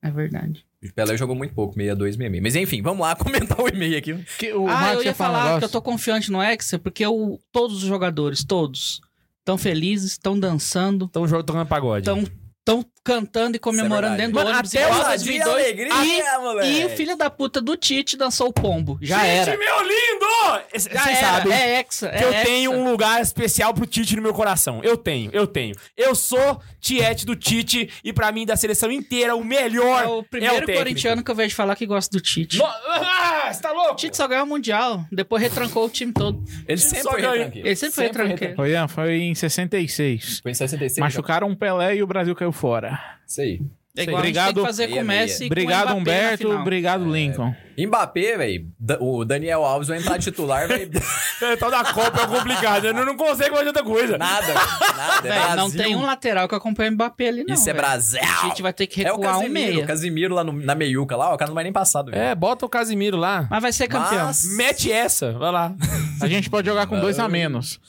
É 0.01 0.09
verdade. 0.09 0.65
O 0.83 0.93
Pelé 0.93 1.17
jogou 1.17 1.35
muito 1.35 1.53
pouco, 1.53 1.73
62, 1.73 2.15
66. 2.15 2.41
Mas 2.41 2.55
enfim, 2.55 2.81
vamos 2.81 3.01
lá 3.01 3.13
comentar 3.17 3.59
o 3.59 3.67
e-mail 3.67 3.97
aqui. 3.97 4.15
Que 4.37 4.53
o 4.53 4.67
ah, 4.67 4.73
Marcos 4.73 5.03
eu 5.03 5.03
ia 5.03 5.13
falar 5.13 5.55
um 5.55 5.59
que 5.59 5.65
eu 5.65 5.69
tô 5.69 5.81
confiante 5.81 6.31
no 6.31 6.41
Hexa 6.41 6.79
porque 6.79 7.05
o, 7.05 7.39
todos 7.51 7.83
os 7.83 7.87
jogadores, 7.87 8.43
todos, 8.43 9.01
estão 9.39 9.57
felizes, 9.57 10.13
estão 10.13 10.39
dançando, 10.39 11.07
Tão 11.09 11.27
jogando 11.27 11.65
pagode. 11.67 12.01
estão 12.09 12.23
tão 12.63 12.83
cantando 13.03 13.55
e 13.55 13.59
comemorando 13.59 14.15
verdade. 14.17 14.17
dentro 14.17 14.33
do 14.33 14.35
Mano, 14.39 14.49
ônibus. 14.51 14.75
até 14.75 14.83
igual 14.85 14.99
o 14.99 15.01
a 15.03 15.05
Ousadia 15.11 15.35
e 15.35 15.43
2002. 15.43 15.91
alegria, 15.95 16.39
moleque. 16.39 16.69
E 16.81 16.85
o 16.85 16.89
filho 16.89 17.15
da 17.17 17.29
puta 17.29 17.61
do 17.61 17.75
Tite 17.77 18.17
dançou 18.17 18.47
o 18.49 18.53
pombo. 18.53 18.97
Já 19.01 19.17
Tite, 19.19 19.27
era. 19.29 19.57
meu 19.57 19.81
lindo! 19.81 20.29
Vocês 20.71 20.83
Já 20.93 21.11
era. 21.11 21.27
sabem 21.37 21.53
É 21.53 21.79
Hexa. 21.79 22.09
que 22.09 22.23
eu 22.23 22.31
tenho 22.43 22.71
um 22.71 22.89
lugar 22.91 23.21
especial 23.21 23.73
pro 23.73 23.85
Tite 23.85 24.15
no 24.15 24.21
meu 24.21 24.33
coração. 24.33 24.81
Eu 24.83 24.95
tenho, 24.97 25.29
eu 25.33 25.45
tenho. 25.47 25.75
Eu 25.97 26.13
sou 26.15 26.61
Tiete 26.79 27.25
do 27.25 27.35
Tite 27.35 27.89
e 28.03 28.13
pra 28.13 28.31
mim, 28.31 28.45
da 28.45 28.55
seleção 28.55 28.91
inteira, 28.91 29.35
o 29.35 29.43
melhor 29.43 30.03
É 30.03 30.07
o 30.07 30.23
primeiro 30.23 30.55
técnico. 30.57 30.77
corintiano 30.79 31.23
que 31.23 31.31
eu 31.31 31.35
vejo 31.35 31.55
falar 31.55 31.75
que 31.75 31.85
gosta 31.85 32.15
do 32.15 32.21
Tite. 32.21 32.57
No... 32.57 32.65
Ah, 32.65 33.49
você 33.51 33.61
tá 33.61 33.71
louco? 33.71 33.93
O 33.93 33.95
Tite 33.95 34.15
só 34.15 34.27
ganhou 34.27 34.45
o 34.45 34.47
Mundial, 34.47 35.05
depois 35.11 35.41
retrancou 35.41 35.85
o 35.85 35.89
time 35.89 36.11
todo. 36.13 36.43
Ele 36.67 36.77
sempre 36.79 37.01
só 37.03 37.11
foi 37.11 37.21
retranqueiro. 37.21 37.67
Ele 37.67 37.75
sempre 37.75 37.95
foi 37.95 38.03
retranqueiro. 38.05 38.55
Foi, 38.55 38.71
Ian, 38.71 38.87
foi 38.87 39.13
em 39.21 39.35
66. 39.35 40.39
Foi 40.41 40.51
em 40.51 40.55
66. 40.55 40.97
Machucaram 40.99 41.47
um 41.47 41.55
Pelé 41.55 41.95
e 41.95 42.03
o 42.03 42.07
Brasil 42.07 42.35
caiu 42.35 42.51
fora. 42.51 42.88
Isso 43.27 43.41
aí. 43.41 43.61
É 43.97 44.03
igual 44.03 44.17
Obrigado. 44.19 44.43
a 44.43 44.47
gente 44.47 44.55
tem 44.55 44.63
que 44.63 44.67
fazer 44.67 44.87
com 44.87 44.99
o. 44.99 45.05
Messi 45.05 45.35
e 45.35 45.37
com 45.39 45.43
o 45.43 45.47
Obrigado, 45.47 45.83
Mbappé 45.83 45.93
na 45.93 45.99
Humberto. 45.99 46.37
final. 46.47 46.61
Obrigado, 46.61 47.11
Lincoln. 47.11 47.55
Mbappé, 47.87 48.37
velho. 48.37 48.67
O 48.99 49.23
Daniel 49.25 49.63
Alves 49.63 49.87
vai 49.87 49.97
entrar 49.99 50.17
titular, 50.19 50.67
vai. 50.67 50.89
É, 51.41 51.55
tal 51.55 51.71
da 51.71 51.85
Copa 51.85 52.21
é 52.23 52.27
complicado. 52.27 52.83
Eu 52.85 52.93
não, 52.93 53.05
não 53.05 53.15
consigo 53.15 53.55
fazer 53.55 53.67
outra 53.67 53.81
coisa. 53.83 54.17
Nada, 54.17 54.53
nada. 54.53 55.27
É 55.27 55.31
Véi, 55.31 55.55
não 55.55 55.71
tem 55.71 55.95
um 55.95 56.01
lateral 56.01 56.49
que 56.49 56.55
acompanha 56.55 56.89
o 56.91 56.93
Mbappé 56.95 57.29
ali, 57.29 57.45
não. 57.47 57.53
Isso 57.55 57.69
é 57.69 57.71
véi. 57.71 57.81
Brasil. 57.81 58.19
A 58.21 58.47
gente 58.47 58.61
vai 58.61 58.73
ter 58.73 58.87
que 58.87 59.01
É 59.05 59.11
o 59.13 59.15
recuar 59.15 59.37
um 59.37 59.41
Casimiro. 59.43 59.71
meia. 59.73 59.83
O 59.83 59.87
Casimiro 59.87 60.35
lá 60.35 60.43
no- 60.43 60.51
na 60.51 60.75
meiuca 60.75 61.15
lá, 61.15 61.29
ó, 61.31 61.35
o 61.35 61.37
cara 61.37 61.47
não 61.47 61.55
vai 61.55 61.63
nem 61.63 61.71
passar 61.71 62.01
do 62.01 62.13
É, 62.13 62.35
bota 62.35 62.65
o 62.65 62.69
Casimiro 62.69 63.15
lá. 63.15 63.47
Mas 63.49 63.61
vai 63.61 63.71
ser 63.71 63.87
campeão. 63.87 64.25
Mas- 64.25 64.43
Mete 64.57 64.91
essa, 64.91 65.31
vai 65.31 65.49
lá. 65.49 65.73
A 66.21 66.27
gente 66.27 66.49
pode 66.49 66.67
jogar 66.67 66.87
com 66.87 66.99
dois 66.99 67.17
a 67.19 67.29
menos. 67.29 67.79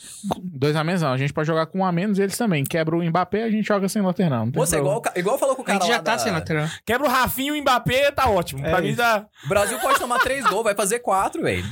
Dois 0.40 0.76
a 0.76 0.84
menos 0.84 1.02
não. 1.02 1.12
A 1.12 1.16
gente 1.16 1.32
pode 1.32 1.48
jogar 1.48 1.66
com 1.66 1.80
um 1.80 1.84
a 1.84 1.90
menos 1.90 2.18
e 2.18 2.22
eles 2.22 2.36
também. 2.38 2.62
Quebra 2.62 2.94
o 2.96 3.02
Mbappé, 3.04 3.42
a 3.42 3.50
gente 3.50 3.66
joga 3.66 3.88
sem 3.88 4.00
lateral. 4.00 4.44
Não 4.46 4.52
tem 4.52 4.60
Moça, 4.60 4.76
é 4.76 4.78
problema. 4.78 5.00
igual, 5.00 5.12
igual 5.16 5.38
falou 5.38 5.56
com 5.56 5.62
o 5.62 5.64
A 5.64 5.66
cara 5.66 5.80
gente 5.80 5.88
já 5.88 5.96
lá 5.96 6.02
tá 6.04 6.12
da- 6.12 6.18
sem 6.18 6.30
lateral. 6.32 6.68
Quebra 6.86 7.08
o 7.08 7.10
Rafinho 7.10 7.56
e 7.56 7.58
o 7.58 7.62
Mbappé, 7.62 8.12
tá 8.12 8.30
ótimo. 8.30 8.62
pra 8.62 8.78
É 8.78 8.80
mim 8.80 8.88
isso. 8.90 8.98
tá. 8.98 9.26
O 9.44 9.48
Brasil 9.48 9.79
pode 9.80 9.98
tomar 9.98 10.18
três 10.20 10.44
gols, 10.46 10.64
vai 10.64 10.74
fazer 10.74 10.98
quatro, 11.00 11.42
velho. 11.42 11.64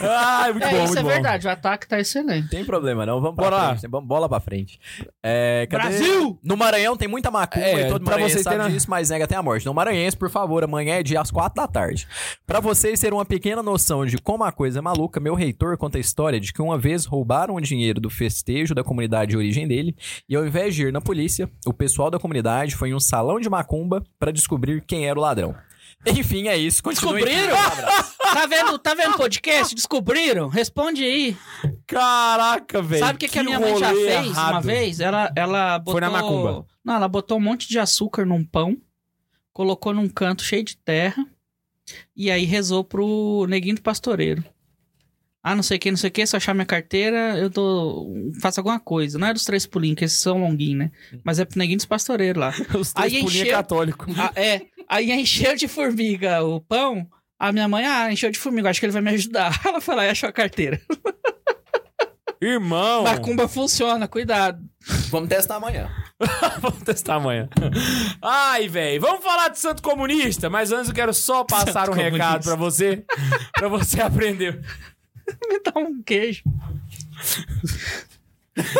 Não 0.00 0.10
Ai, 0.10 0.52
muito 0.52 0.66
É, 0.66 0.70
bom, 0.70 0.76
isso 0.76 0.86
muito 0.86 0.98
é 0.98 1.02
bom. 1.02 1.08
verdade. 1.08 1.46
O 1.46 1.50
ataque 1.50 1.86
tá 1.88 1.98
excelente. 2.00 2.48
tem 2.48 2.64
problema, 2.64 3.04
não. 3.06 3.20
Vamos 3.20 3.36
pra 3.36 3.44
Bora 3.44 3.56
lá. 3.56 3.68
frente. 3.76 3.90
Vamos 3.90 4.08
bola 4.08 4.28
pra 4.28 4.40
frente. 4.40 4.78
É, 5.22 5.66
cadê? 5.70 5.82
Brasil! 5.88 6.38
No 6.42 6.56
Maranhão 6.56 6.96
tem 6.96 7.08
muita 7.08 7.30
macumba 7.30 7.64
É, 7.66 7.86
e 7.86 7.88
todo 7.88 8.02
pra 8.04 8.12
maranhense 8.12 8.34
vocês 8.34 8.44
sabe 8.44 8.56
terem- 8.56 8.72
disso, 8.72 8.90
mas 8.90 9.10
nega 9.10 9.24
até 9.24 9.36
a 9.36 9.42
morte. 9.42 9.66
No 9.66 9.74
Maranhense, 9.74 10.16
por 10.16 10.30
favor, 10.30 10.62
amanhã 10.64 10.94
é 10.96 11.02
dia 11.02 11.20
às 11.20 11.30
quatro 11.30 11.56
da 11.60 11.66
tarde. 11.68 12.06
Pra 12.46 12.60
vocês 12.60 13.00
terem 13.00 13.16
uma 13.16 13.24
pequena 13.24 13.62
noção 13.62 14.04
de 14.06 14.18
como 14.18 14.44
a 14.44 14.52
coisa 14.52 14.78
é 14.78 14.82
maluca, 14.82 15.18
meu 15.20 15.34
reitor 15.34 15.76
conta 15.76 15.98
a 15.98 16.00
história 16.00 16.38
de 16.40 16.52
que 16.52 16.62
uma 16.62 16.78
vez 16.78 17.04
roubaram 17.04 17.54
o 17.54 17.60
dinheiro 17.60 18.00
do 18.00 18.10
festejo 18.10 18.74
da 18.74 18.84
comunidade 18.84 19.30
de 19.32 19.36
origem 19.36 19.66
dele 19.66 19.96
e 20.28 20.36
ao 20.36 20.46
invés 20.46 20.74
de 20.74 20.84
ir 20.86 20.92
na 20.92 21.00
polícia, 21.00 21.48
o 21.66 21.72
pessoal 21.72 22.10
da 22.10 22.18
comunidade 22.18 22.76
foi 22.76 22.90
em 22.90 22.94
um 22.94 23.00
salão 23.00 23.40
de 23.40 23.48
macumba 23.48 24.02
pra 24.18 24.30
descobrir 24.30 24.82
quem 24.86 25.06
era 25.08 25.18
o 25.18 25.22
ladrão. 25.22 25.54
Enfim, 26.06 26.48
é 26.48 26.56
isso. 26.56 26.82
Continue. 26.82 27.22
Descobriram? 27.22 27.56
Tá 28.18 28.46
vendo, 28.46 28.78
tá 28.78 28.94
vendo 28.94 29.14
o 29.14 29.16
podcast? 29.16 29.74
Descobriram? 29.74 30.48
Responde 30.48 31.02
aí. 31.04 31.36
Caraca, 31.86 32.82
velho. 32.82 33.04
Sabe 33.04 33.16
o 33.16 33.18
que, 33.18 33.28
que 33.28 33.38
a 33.38 33.44
minha 33.44 33.58
mãe 33.58 33.76
já 33.76 33.88
fez 33.92 34.26
errado. 34.28 34.52
uma 34.52 34.60
vez? 34.60 35.00
Ela, 35.00 35.32
ela 35.36 35.78
botou... 35.78 35.92
Foi 35.92 36.00
na 36.00 36.10
macumba. 36.10 36.66
Não, 36.84 36.94
ela 36.94 37.08
botou 37.08 37.38
um 37.38 37.40
monte 37.40 37.68
de 37.68 37.78
açúcar 37.78 38.24
num 38.24 38.44
pão, 38.44 38.76
colocou 39.52 39.92
num 39.92 40.08
canto 40.08 40.42
cheio 40.42 40.62
de 40.62 40.76
terra 40.76 41.26
e 42.14 42.30
aí 42.30 42.44
rezou 42.44 42.84
pro 42.84 43.46
neguinho 43.48 43.76
do 43.76 43.82
pastoreiro. 43.82 44.44
Ah, 45.48 45.54
não 45.54 45.62
sei 45.62 45.76
o 45.76 45.80
que, 45.80 45.90
não 45.92 45.96
sei 45.96 46.08
o 46.08 46.12
que, 46.12 46.26
se 46.26 46.34
eu 46.34 46.38
achar 46.38 46.52
minha 46.54 46.66
carteira, 46.66 47.38
eu 47.38 47.48
dou... 47.48 48.12
faço 48.42 48.58
alguma 48.58 48.80
coisa. 48.80 49.16
Não 49.16 49.28
é 49.28 49.32
dos 49.32 49.44
três 49.44 49.64
pulinhos, 49.64 49.96
que 49.96 50.04
esses 50.04 50.18
são 50.18 50.38
longuinhos, 50.40 50.78
né? 50.78 50.90
Mas 51.22 51.38
é 51.38 51.44
pro 51.44 51.56
neguinho 51.56 51.76
dos 51.76 51.86
pastoreiros 51.86 52.40
lá. 52.40 52.52
Os 52.76 52.92
três 52.92 53.12
Aí 53.14 53.20
pulinhos 53.20 53.34
é 53.36 53.42
encheu- 53.42 53.56
católico. 53.56 54.06
Ah, 54.18 54.32
é. 54.34 54.62
Aí 54.88 55.12
encheu 55.12 55.54
de 55.54 55.68
formiga 55.68 56.42
o 56.42 56.60
pão. 56.60 57.06
A 57.38 57.52
minha 57.52 57.68
mãe, 57.68 57.84
ah, 57.86 58.10
encheu 58.12 58.28
de 58.28 58.40
formiga, 58.40 58.68
acho 58.70 58.80
que 58.80 58.86
ele 58.86 58.92
vai 58.92 59.02
me 59.02 59.10
ajudar. 59.10 59.56
Ela 59.64 59.80
foi 59.80 59.94
lá 59.94 60.04
e 60.06 60.08
achou 60.08 60.28
a 60.28 60.32
carteira. 60.32 60.80
Irmão. 62.42 63.04
Macumba 63.04 63.46
funciona, 63.46 64.08
cuidado. 64.08 64.58
Vamos 65.10 65.28
testar 65.28 65.56
amanhã. 65.56 65.88
Vamos 66.60 66.82
testar 66.82 67.14
amanhã. 67.14 67.48
Ai, 68.20 68.68
velho. 68.68 69.00
Vamos 69.00 69.24
falar 69.24 69.48
de 69.48 69.58
santo 69.58 69.80
comunista, 69.82 70.50
mas 70.50 70.70
antes 70.72 70.88
eu 70.88 70.94
quero 70.94 71.14
só 71.14 71.44
passar 71.44 71.86
Santo 71.86 71.92
um 71.92 71.94
recado 71.94 72.18
comunista. 72.18 72.50
pra 72.50 72.56
você. 72.56 73.04
pra 73.52 73.68
você 73.68 74.00
aprender. 74.02 74.60
Me 75.48 75.60
dá 75.60 75.72
um 75.76 76.02
queijo. 76.02 76.42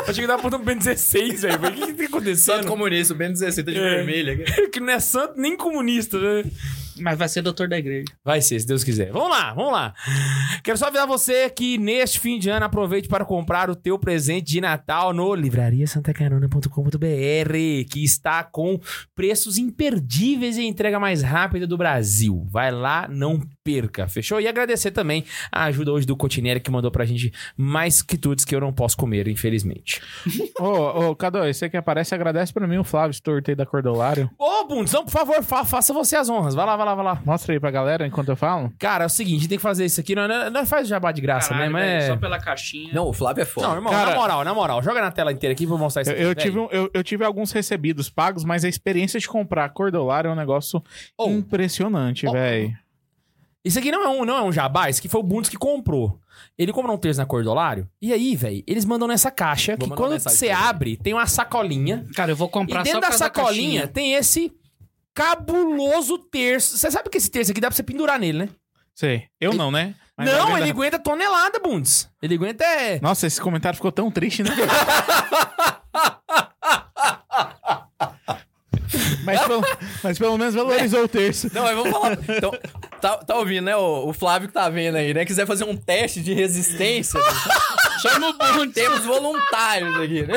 Achei 0.08 0.22
que 0.22 0.26
tava 0.26 0.34
apontando 0.40 0.64
pro 0.64 0.74
Ben 0.74 0.78
16, 0.78 1.42
velho. 1.42 1.56
O 1.56 1.72
que 1.72 1.86
que 1.86 1.94
tá 1.94 2.04
acontecendo? 2.04 2.36
Santo 2.56 2.68
comunista, 2.68 3.12
o 3.12 3.16
Ben 3.16 3.30
16 3.32 3.64
de 3.66 3.76
É. 3.76 3.80
vermelho. 3.96 4.44
que 4.72 4.80
não 4.80 4.90
é 4.92 5.00
santo 5.00 5.34
nem 5.38 5.56
comunista, 5.56 6.18
né? 6.18 6.50
Mas 7.00 7.18
vai 7.18 7.28
ser 7.28 7.42
doutor 7.42 7.68
da 7.68 7.78
igreja. 7.78 8.06
Vai 8.24 8.40
ser, 8.40 8.60
se 8.60 8.66
Deus 8.66 8.84
quiser. 8.84 9.10
Vamos 9.12 9.30
lá, 9.30 9.52
vamos 9.54 9.72
lá. 9.72 9.94
Quero 10.62 10.78
só 10.78 10.86
avisar 10.86 11.06
você 11.06 11.48
que 11.50 11.78
neste 11.78 12.18
fim 12.20 12.38
de 12.38 12.48
ano 12.50 12.66
aproveite 12.66 13.08
para 13.08 13.24
comprar 13.24 13.70
o 13.70 13.76
teu 13.76 13.98
presente 13.98 14.46
de 14.46 14.60
Natal 14.60 15.12
no 15.12 15.34
livrariasantacarona.com.br, 15.34 17.88
que 17.90 18.04
está 18.04 18.42
com 18.44 18.80
preços 19.14 19.58
imperdíveis 19.58 20.56
e 20.56 20.64
entrega 20.64 20.98
mais 20.98 21.22
rápida 21.22 21.66
do 21.66 21.76
Brasil. 21.76 22.46
Vai 22.50 22.70
lá, 22.70 23.06
não 23.08 23.40
perca, 23.62 24.08
fechou? 24.08 24.40
E 24.40 24.48
agradecer 24.48 24.90
também 24.90 25.24
a 25.50 25.64
ajuda 25.64 25.92
hoje 25.92 26.06
do 26.06 26.16
Cotinelli, 26.16 26.60
que 26.60 26.70
mandou 26.70 26.90
pra 26.90 27.04
gente 27.04 27.32
mais 27.56 28.02
quitutes 28.02 28.44
que 28.44 28.54
eu 28.54 28.60
não 28.60 28.72
posso 28.72 28.96
comer, 28.96 29.28
infelizmente. 29.28 30.00
Ô, 30.58 31.10
ô, 31.10 31.16
Cadu, 31.16 31.38
você 31.38 31.68
que 31.68 31.76
aparece, 31.76 32.14
agradece 32.14 32.52
pra 32.52 32.66
mim 32.66 32.78
o 32.78 32.84
Flávio 32.84 33.12
Stortei 33.12 33.54
da 33.54 33.66
Cordolário. 33.66 34.30
Ô, 34.38 34.64
Bundes, 34.66 34.92
então, 34.92 35.04
por 35.04 35.10
favor, 35.10 35.42
fa- 35.42 35.64
faça 35.64 35.92
você 35.92 36.16
as 36.16 36.28
honras. 36.28 36.54
Vai 36.54 36.66
lá, 36.66 36.76
vai 36.76 36.85
lá, 36.85 36.85
vai 36.94 37.04
lá. 37.04 37.20
Mostra 37.24 37.52
aí 37.54 37.60
pra 37.60 37.70
galera 37.70 38.06
enquanto 38.06 38.28
eu 38.28 38.36
falo. 38.36 38.72
Cara, 38.78 39.04
é 39.04 39.06
o 39.06 39.10
seguinte, 39.10 39.36
a 39.36 39.40
gente 39.40 39.48
tem 39.48 39.58
que 39.58 39.62
fazer 39.62 39.84
isso 39.84 40.00
aqui. 40.00 40.14
Não, 40.14 40.26
não, 40.28 40.50
não 40.50 40.66
faz 40.66 40.86
jabá 40.88 41.10
de 41.12 41.20
graça, 41.20 41.50
Caralho, 41.50 41.66
né? 41.66 41.72
Mas 41.72 41.82
velho, 41.90 42.02
é- 42.02 42.06
Só 42.06 42.16
pela 42.16 42.38
caixinha. 42.38 42.92
Não, 42.92 43.06
o 43.08 43.12
Flávio 43.12 43.42
é 43.42 43.44
foda. 43.44 43.68
Não, 43.68 43.74
irmão, 43.74 43.92
Cara- 43.92 44.10
na 44.10 44.16
moral, 44.16 44.44
na 44.44 44.54
moral, 44.54 44.82
joga 44.82 45.00
na 45.00 45.10
tela 45.10 45.32
inteira 45.32 45.52
aqui 45.52 45.66
pra 45.66 45.74
eu 45.74 45.78
mostrar 45.78 46.02
isso 46.02 46.10
Eu, 46.12 46.14
aqui. 46.14 46.24
eu 46.24 46.34
tive, 46.34 46.58
um- 46.58 46.68
eu, 46.70 46.90
eu 46.94 47.02
tive 47.04 47.24
alguns 47.24 47.52
recebidos 47.52 48.08
pagos, 48.10 48.44
mas 48.44 48.64
a 48.64 48.68
experiência 48.68 49.18
de 49.20 49.28
comprar 49.28 49.68
Cordolário 49.70 50.28
é 50.28 50.32
um 50.32 50.36
negócio 50.36 50.82
Oh. 51.18 51.28
impressionante, 51.30 52.26
Oh. 52.26 52.32
velho. 52.32 52.76
Isso 53.64 53.78
aqui 53.80 53.90
não 53.90 54.04
é 54.04 54.08
um, 54.08 54.24
não 54.24 54.36
é 54.38 54.42
um 54.42 54.52
jabá, 54.52 54.88
isso 54.88 55.00
aqui 55.00 55.08
foi 55.08 55.20
o 55.20 55.24
Bundes 55.24 55.50
que 55.50 55.56
comprou. 55.56 56.20
Ele 56.56 56.72
comprou 56.72 56.94
um 56.94 56.98
terço 56.98 57.18
na 57.18 57.26
Cordolário, 57.26 57.88
e 58.00 58.12
aí, 58.12 58.36
velho, 58.36 58.62
eles 58.66 58.84
mandam 58.84 59.08
nessa 59.08 59.28
caixa, 59.30 59.74
Vou 59.76 59.88
que 59.88 59.94
quando 59.96 60.18
você 60.20 60.50
abre, 60.50 60.96
tem 60.96 61.12
uma 61.12 61.26
sacolinha, 61.26 62.06
Cara, 62.14 62.30
eu 62.30 62.36
vou 62.36 62.48
comprar 62.48 62.82
e 62.82 62.84
dentro 62.84 63.00
só 63.02 63.08
da 63.08 63.12
sacolinha 63.12 63.80
caixinha. 63.80 63.88
tem 63.88 64.12
esse 64.14 64.52
cabuloso 65.16 66.18
terço. 66.18 66.76
Você 66.76 66.90
sabe 66.90 67.08
que 67.08 67.16
esse 67.16 67.30
terço 67.30 67.50
aqui 67.50 67.60
dá 67.60 67.68
pra 67.68 67.74
você 67.74 67.82
pendurar 67.82 68.20
nele, 68.20 68.38
né? 68.40 68.48
Sei. 68.94 69.24
Eu 69.40 69.54
não, 69.54 69.70
né? 69.70 69.94
Mas 70.16 70.30
não, 70.30 70.56
ele 70.56 70.66
dá- 70.66 70.72
aguenta 70.72 70.98
tonelada, 70.98 71.58
Bundes. 71.58 72.08
Ele 72.22 72.34
aguenta 72.34 72.62
é... 72.64 73.00
Nossa, 73.00 73.26
esse 73.26 73.40
comentário 73.40 73.76
ficou 73.76 73.90
tão 73.90 74.10
triste, 74.10 74.42
né? 74.42 74.50
mas, 79.24 79.40
pelo, 79.40 79.62
mas 80.02 80.18
pelo 80.18 80.38
menos 80.38 80.54
valorizou 80.54 81.04
o 81.04 81.08
terço. 81.08 81.50
Não, 81.52 81.62
mas 81.62 81.76
vamos 81.76 81.90
falar. 81.90 82.18
Então, 82.28 82.50
tá, 83.00 83.16
tá 83.18 83.36
ouvindo, 83.36 83.64
né? 83.64 83.76
O, 83.76 84.08
o 84.08 84.12
Flávio 84.12 84.48
que 84.48 84.54
tá 84.54 84.68
vendo 84.68 84.96
aí, 84.96 85.12
né? 85.12 85.24
Quiser 85.24 85.46
fazer 85.46 85.64
um 85.64 85.76
teste 85.76 86.22
de 86.22 86.32
resistência. 86.32 87.20
Chama 88.00 88.28
o 88.28 88.32
Bundes. 88.34 88.74
Temos 88.74 89.04
voluntários 89.04 89.96
aqui, 89.96 90.22
né? 90.26 90.36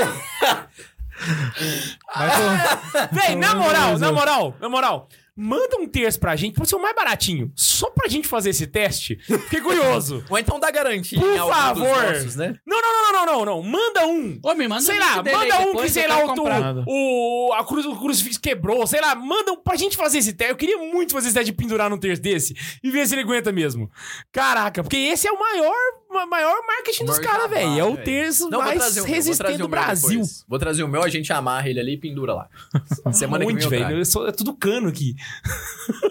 Mas 2.15 3.10
Véi, 3.12 3.36
na 3.36 3.55
moral, 3.55 3.97
na 3.97 4.12
moral, 4.12 4.55
na 4.60 4.69
moral, 4.69 5.08
manda 5.36 5.77
um 5.77 5.88
terço 5.88 6.19
pra 6.19 6.36
gente, 6.36 6.55
pode 6.55 6.67
ser 6.69 6.75
o 6.75 6.82
mais 6.82 6.93
baratinho, 6.95 7.51
só 7.55 7.89
pra 7.91 8.10
gente 8.10 8.27
fazer 8.27 8.49
esse 8.49 8.67
teste. 8.67 9.17
Fiquei 9.25 9.62
curioso. 9.62 10.23
Ou 10.29 10.38
então 10.38 10.60
dá 10.60 10.69
garantia 10.69 11.17
Por 11.19 11.34
em 11.34 11.38
algum 11.38 11.53
favor. 11.53 11.88
dos 11.88 12.12
nossos, 12.13 12.36
né? 12.36 12.55
Não, 12.67 12.82
não, 12.82 12.93
não, 12.93 13.12
não, 13.13 13.25
não, 13.25 13.25
não, 13.25 13.45
não. 13.45 13.63
Manda 13.63 14.05
um. 14.05 14.38
Ô, 14.43 14.53
me 14.53 14.67
manda 14.67 14.82
sei 14.82 14.97
o 14.97 14.99
lá, 14.99 15.15
manda 15.23 15.60
um 15.62 15.75
que, 15.77 15.89
sei 15.89 16.08
lá, 16.08 16.17
o, 16.25 16.84
o, 16.88 17.53
a 17.53 17.63
cruz, 17.65 17.86
o 17.86 17.95
crucifixo 17.95 18.39
quebrou, 18.41 18.86
sei 18.86 18.99
lá, 18.99 19.15
manda 19.15 19.53
um 19.53 19.58
pra 19.63 19.77
gente 19.77 19.95
fazer 19.95 20.17
esse 20.17 20.34
teste. 20.34 20.51
Eu 20.51 20.58
queria 20.58 20.77
muito 20.77 21.13
fazer 21.13 21.27
esse 21.27 21.36
teste 21.36 21.51
de 21.51 21.58
pendurar 21.58 21.89
num 21.89 21.97
terço 21.97 22.21
desse 22.21 22.53
e 22.84 22.91
ver 22.91 23.08
se 23.08 23.15
ele 23.15 23.21
aguenta 23.21 23.51
mesmo. 23.51 23.89
Caraca, 24.34 24.84
porque 24.84 24.97
esse 24.97 25.25
é 25.27 25.32
o 25.32 25.39
maior, 25.39 25.73
ma- 26.09 26.09
maior 26.10 26.65
marketing 26.65 27.06
dos 27.06 27.19
caras, 27.19 27.50
velho. 27.50 27.80
É 27.80 27.84
o 27.84 27.95
terço 27.98 28.50
Não, 28.50 28.60
mais 28.60 28.98
resistente 28.98 29.38
trazer 29.38 29.58
do 29.58 29.67
Brasil. 29.67 30.10
depois. 30.10 30.45
Vou 30.48 30.60
trazer 30.60 30.84
o 30.84 30.88
meu, 30.88 31.04
a 31.04 31.10
gente 31.10 31.32
amarra 31.32 31.69
ele 31.69 31.80
ali 31.80 31.93
e 31.93 31.98
pendura 31.98 32.34
lá. 32.34 32.50
Semana 33.13 33.45
que 33.45 33.54
vem 33.67 33.86
velho? 33.86 34.02
É 34.28 34.32
tudo 34.32 34.56
cano 34.56 34.89
aqui. 34.89 35.15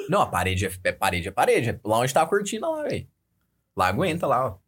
Não, 0.08 0.22
a 0.22 0.26
parede 0.26 0.66
é, 0.66 0.72
é 0.84 0.92
parede, 0.92 1.28
é 1.28 1.30
parede. 1.30 1.70
É 1.70 1.80
lá 1.84 1.98
onde 1.98 2.14
tá 2.14 2.22
a 2.22 2.26
cortina 2.26 2.68
lá, 2.68 2.82
velho. 2.84 3.06
Lá 3.76 3.88
aguenta 3.88 4.26
lá, 4.26 4.46
ó. 4.46 4.67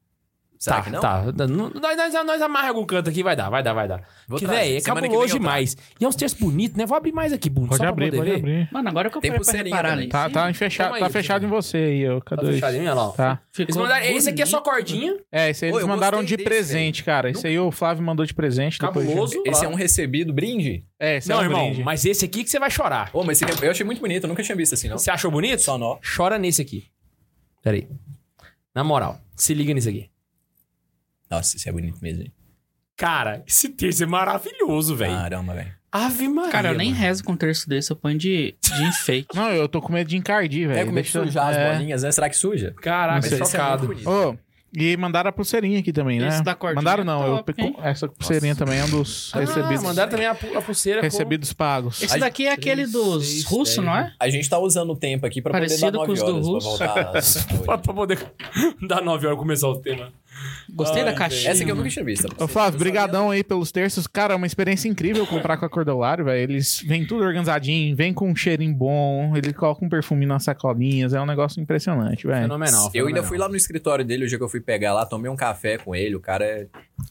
Será 0.63 0.77
tá, 0.77 0.83
que 0.83 0.91
não? 0.91 1.01
tá. 1.01 1.25
Nós, 1.49 1.97
nós, 1.97 2.27
nós 2.27 2.43
amarra 2.43 2.69
algum 2.69 2.85
canto 2.85 3.09
aqui, 3.09 3.23
vai 3.23 3.35
dar, 3.35 3.49
vai 3.49 3.63
dar, 3.63 3.73
vai 3.73 3.89
dar. 3.89 4.03
Vou 4.29 4.39
que, 4.39 4.47
velho, 4.47 4.77
é 4.77 4.81
cabuloso 4.83 5.33
demais. 5.33 5.75
E 5.99 6.05
é 6.05 6.07
uns 6.07 6.15
terços 6.15 6.39
bonitos, 6.39 6.77
né? 6.77 6.85
Vou 6.85 6.99
abrir 6.99 7.13
mais 7.13 7.33
aqui, 7.33 7.49
Bruno, 7.49 7.69
Pode 7.69 7.79
só 7.79 7.85
pra 7.85 7.91
abrir, 7.93 8.11
poder 8.11 8.19
pode 8.19 8.31
ver. 8.31 8.37
abrir. 8.37 8.69
Mano, 8.71 8.89
agora 8.91 9.09
que 9.09 9.17
eu 9.17 9.23
Tem 9.23 9.31
parei 9.31 9.43
pra 9.47 9.55
reparar 9.63 9.93
ali. 9.93 10.09
Tá, 10.09 10.29
tá, 10.29 10.53
fechado, 10.53 10.99
tá 10.99 11.09
fechado 11.09 11.47
em 11.47 11.49
você 11.49 11.79
aí, 11.79 12.11
ô. 12.11 12.21
Cadê? 12.21 12.43
Tá 12.43 12.53
fechadinho, 12.53 12.83
olha 12.83 12.93
lá. 12.93 13.09
ó. 13.09 13.13
Tá. 13.13 13.41
Eles 13.59 13.75
mandaram- 13.75 14.05
esse 14.05 14.29
aqui 14.29 14.43
é 14.43 14.47
só 14.47 14.61
cordinha. 14.61 15.17
É, 15.33 15.49
esse 15.49 15.65
aí 15.65 15.71
Ô, 15.71 15.77
eles 15.77 15.83
eu 15.83 15.89
mandaram 15.89 16.23
de 16.23 16.37
presente, 16.37 17.05
cara. 17.05 17.31
Esse 17.31 17.47
aí 17.47 17.59
o 17.59 17.71
Flávio 17.71 18.05
mandou 18.05 18.27
de 18.27 18.35
presente. 18.35 18.79
Cabuloso. 18.79 19.43
Esse 19.47 19.65
é 19.65 19.69
um 19.69 19.75
recebido 19.75 20.31
brinde? 20.31 20.85
É, 20.99 21.17
esse 21.17 21.31
Não, 21.31 21.37
é 21.37 21.41
um 21.41 21.45
irmão, 21.45 21.67
brinde. 21.69 21.83
mas 21.85 22.05
esse 22.05 22.27
aqui 22.27 22.45
que 22.45 22.51
você 22.51 22.59
vai 22.59 22.71
chorar. 22.71 23.09
Ô, 23.15 23.25
mas 23.25 23.41
esse 23.41 23.51
aqui 23.51 23.65
eu 23.65 23.71
achei 23.71 23.87
muito 23.87 24.03
bonito, 24.03 24.25
eu 24.25 24.29
nunca 24.29 24.43
tinha 24.43 24.55
visto 24.55 24.75
assim, 24.75 24.89
não. 24.91 24.99
Você 24.99 25.11
achou 25.11 25.31
bonito? 25.31 25.63
Só 25.63 25.79
nó. 25.79 25.97
Chora 26.17 26.39
nesse 26.39 26.61
aqui. 26.61 26.85
Pera 27.63 27.79
aí. 27.79 27.89
Na 28.75 28.85
moral, 28.85 29.19
se 29.35 29.55
liga 29.55 29.73
nisso 29.73 29.89
aqui. 29.89 30.10
Nossa, 31.31 31.57
esse 31.57 31.69
é 31.69 31.73
bonito 31.73 31.99
mesmo, 32.03 32.23
hein? 32.23 32.33
Cara, 32.97 33.43
esse 33.47 33.69
terço 33.69 34.03
é 34.03 34.07
maravilhoso, 34.07 34.95
velho. 34.97 35.15
Caramba, 35.15 35.55
velho. 35.55 35.73
Ave 35.93 36.29
Maria. 36.29 36.53
Cara, 36.53 36.69
eu 36.71 36.77
nem 36.77 36.91
mano. 36.91 37.01
rezo 37.03 37.25
com 37.25 37.33
um 37.33 37.37
terço 37.37 37.69
desse, 37.69 37.91
eu 37.91 37.97
ponho 37.97 38.17
de, 38.19 38.55
de 38.63 38.83
enfeite. 38.85 39.29
Não, 39.35 39.49
eu 39.51 39.69
tô 39.69 39.81
com 39.81 39.93
medo 39.93 40.07
de 40.09 40.17
encardir, 40.17 40.69
velho. 40.69 40.81
É 40.81 40.85
como 40.85 40.99
é 40.99 41.01
eu- 41.01 41.05
sujar 41.05 41.49
as 41.49 41.57
é. 41.57 41.73
bolinhas, 41.73 42.03
né? 42.03 42.13
Será 42.13 42.29
que 42.29 42.37
suja? 42.37 42.75
Caraca, 42.81 43.27
é 43.27 43.39
chocado. 43.39 43.87
muito 43.87 44.05
bonito. 44.05 44.11
Ô, 44.11 44.39
e 44.73 44.97
mandaram 44.97 45.31
a 45.31 45.33
pulseirinha 45.33 45.81
aqui 45.81 45.93
também, 45.93 46.21
né? 46.21 46.29
Esse 46.29 46.45
da 46.45 46.55
cordinha 46.55 46.77
mandaram 46.77 47.03
não, 47.03 47.25
é 47.25 47.29
eu 47.29 47.37
top, 47.43 47.55
hein? 47.61 47.75
essa 47.83 48.07
pulseirinha 48.07 48.55
também 48.55 48.79
é 48.79 48.85
um 48.85 48.91
dos 48.91 49.33
Ah, 49.35 49.41
recebidos, 49.41 49.83
mandaram 49.83 50.11
também 50.11 50.27
a, 50.27 50.31
a 50.31 50.63
pulseira 50.63 51.01
recebidos 51.01 51.53
pagos. 51.53 52.01
Esse 52.01 52.19
daqui 52.21 52.47
é 52.47 52.53
aquele 52.53 52.87
dos 52.87 53.43
russos, 53.43 53.85
não 53.85 53.97
é? 53.97 54.15
A 54.21 54.29
gente 54.31 54.49
tá 54.49 54.61
usando 54.61 54.91
o 54.91 54.97
tempo 54.97 55.27
aqui 55.27 55.43
pra 55.43 55.51
Parecido 55.51 55.99
poder 55.99 55.99
dar 55.99 56.07
com 56.07 56.13
os 56.13 56.21
9 56.21 56.33
do 56.33 56.51
horas 56.53 56.65
russo. 56.65 56.79
pra 56.79 57.03
voltar. 57.03 57.79
com... 57.79 57.83
pra 57.83 57.95
poder 57.95 58.33
dar 58.87 59.03
nove 59.03 59.27
horas 59.27 59.39
e 59.39 59.41
começar 59.41 59.67
o 59.67 59.81
tema. 59.81 60.13
Gostei 60.73 61.05
da 61.05 61.13
caixinha. 61.13 61.51
Essa 61.51 61.63
aqui 61.63 61.71
eu 61.73 61.77
nunca 61.77 61.89
tinha 61.89 62.05
visto. 62.05 62.29
Ô, 62.39 62.47
Flávio, 62.47 62.79
brigadão 62.79 63.31
aí 63.31 63.43
pelos 63.43 63.71
terços. 63.73 64.07
Cara, 64.07 64.35
é 64.35 64.37
uma 64.37 64.47
experiência 64.47 64.89
incrível 64.89 65.27
comprar 65.27 65.57
com 65.57 65.65
a 65.65 65.69
Cordolário, 65.69 66.25
velho. 66.25 66.41
Eles 66.53 66.83
vêm 66.87 67.07
tudo 67.07 67.25
organizadinho, 67.25 67.95
vem 67.97 68.15
com 68.15 68.31
um 68.31 68.37
cheirinho 68.37 68.75
bom, 68.75 69.37
ele 69.37 69.53
coloca 69.53 69.85
um 69.85 69.89
perfume 69.89 70.27
nas 70.27 70.45
sacolinhas, 70.45 71.13
é 71.13 71.21
um 71.21 71.27
negócio 71.27 71.61
impressionante, 71.61 72.27
velho. 72.27 72.43
Fenomenal. 72.43 72.91
Eu 72.95 73.07
ainda 73.09 73.23
fui 73.23 73.37
lá 73.39 73.49
no 73.49 73.57
escritório 73.57 74.05
dele 74.05 74.25
o 74.25 74.29
dia 74.29 74.39
que 74.39 74.45
eu 74.45 74.49
fui 74.49 74.61
pegar 74.61 74.95
lá, 74.95 75.05
tomei 75.05 75.31
um 75.31 75.37
café 75.37 75.77
com 75.79 75.95
ele, 75.95 76.15
o 76.17 76.21
cara 76.21 76.45
é... 76.45 76.67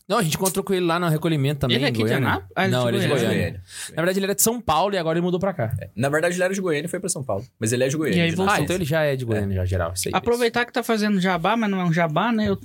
Não, 0.07 0.19
a 0.19 0.23
gente 0.23 0.35
encontrou 0.35 0.63
com 0.63 0.73
ele 0.73 0.85
lá 0.85 0.99
no 0.99 1.07
recolhimento 1.09 1.61
também. 1.61 1.77
Ele 1.77 1.85
é 1.85 1.89
aqui 1.89 2.03
de. 2.03 2.13
Anápolis? 2.13 2.49
Ah, 2.55 2.65
ele 2.65 2.73
é 2.73 2.77
Não, 2.77 2.83
de 2.83 2.89
ele 2.89 2.97
é 2.97 3.01
de 3.01 3.07
Goiânia. 3.07 3.29
Goiânia. 3.29 3.61
Na 3.89 3.95
verdade, 3.95 4.19
ele 4.19 4.25
era 4.25 4.35
de 4.35 4.41
São 4.41 4.61
Paulo 4.61 4.93
e 4.93 4.97
agora 4.97 5.17
ele 5.17 5.25
mudou 5.25 5.39
pra 5.39 5.51
cá. 5.51 5.71
Na 5.95 6.09
verdade, 6.09 6.35
ele 6.35 6.43
era 6.43 6.53
de 6.53 6.61
Goiânia 6.61 6.85
e 6.85 6.89
foi 6.89 6.99
pra 6.99 7.09
São 7.09 7.23
Paulo. 7.23 7.43
Mas 7.59 7.73
ele 7.73 7.83
é 7.83 7.87
de 7.87 7.97
Goiânia. 7.97 8.17
E 8.19 8.21
aí 8.21 8.29
de 8.29 8.35
voltou. 8.35 8.53
Ah, 8.55 8.61
então 8.61 8.75
ele 8.75 8.85
já 8.85 9.01
é 9.03 9.15
de 9.15 9.25
Goiânia, 9.25 9.55
já, 9.55 9.65
geral. 9.65 9.91
Isso 9.95 10.07
aí, 10.07 10.13
Aproveitar 10.13 10.65
que 10.65 10.71
tá 10.73 10.83
fazendo 10.83 11.19
jabá, 11.19 11.57
mas 11.57 11.69
não 11.71 11.81
é 11.81 11.85
um 11.85 11.91
jabá, 11.93 12.31
né? 12.31 12.49
Eu- 12.49 12.59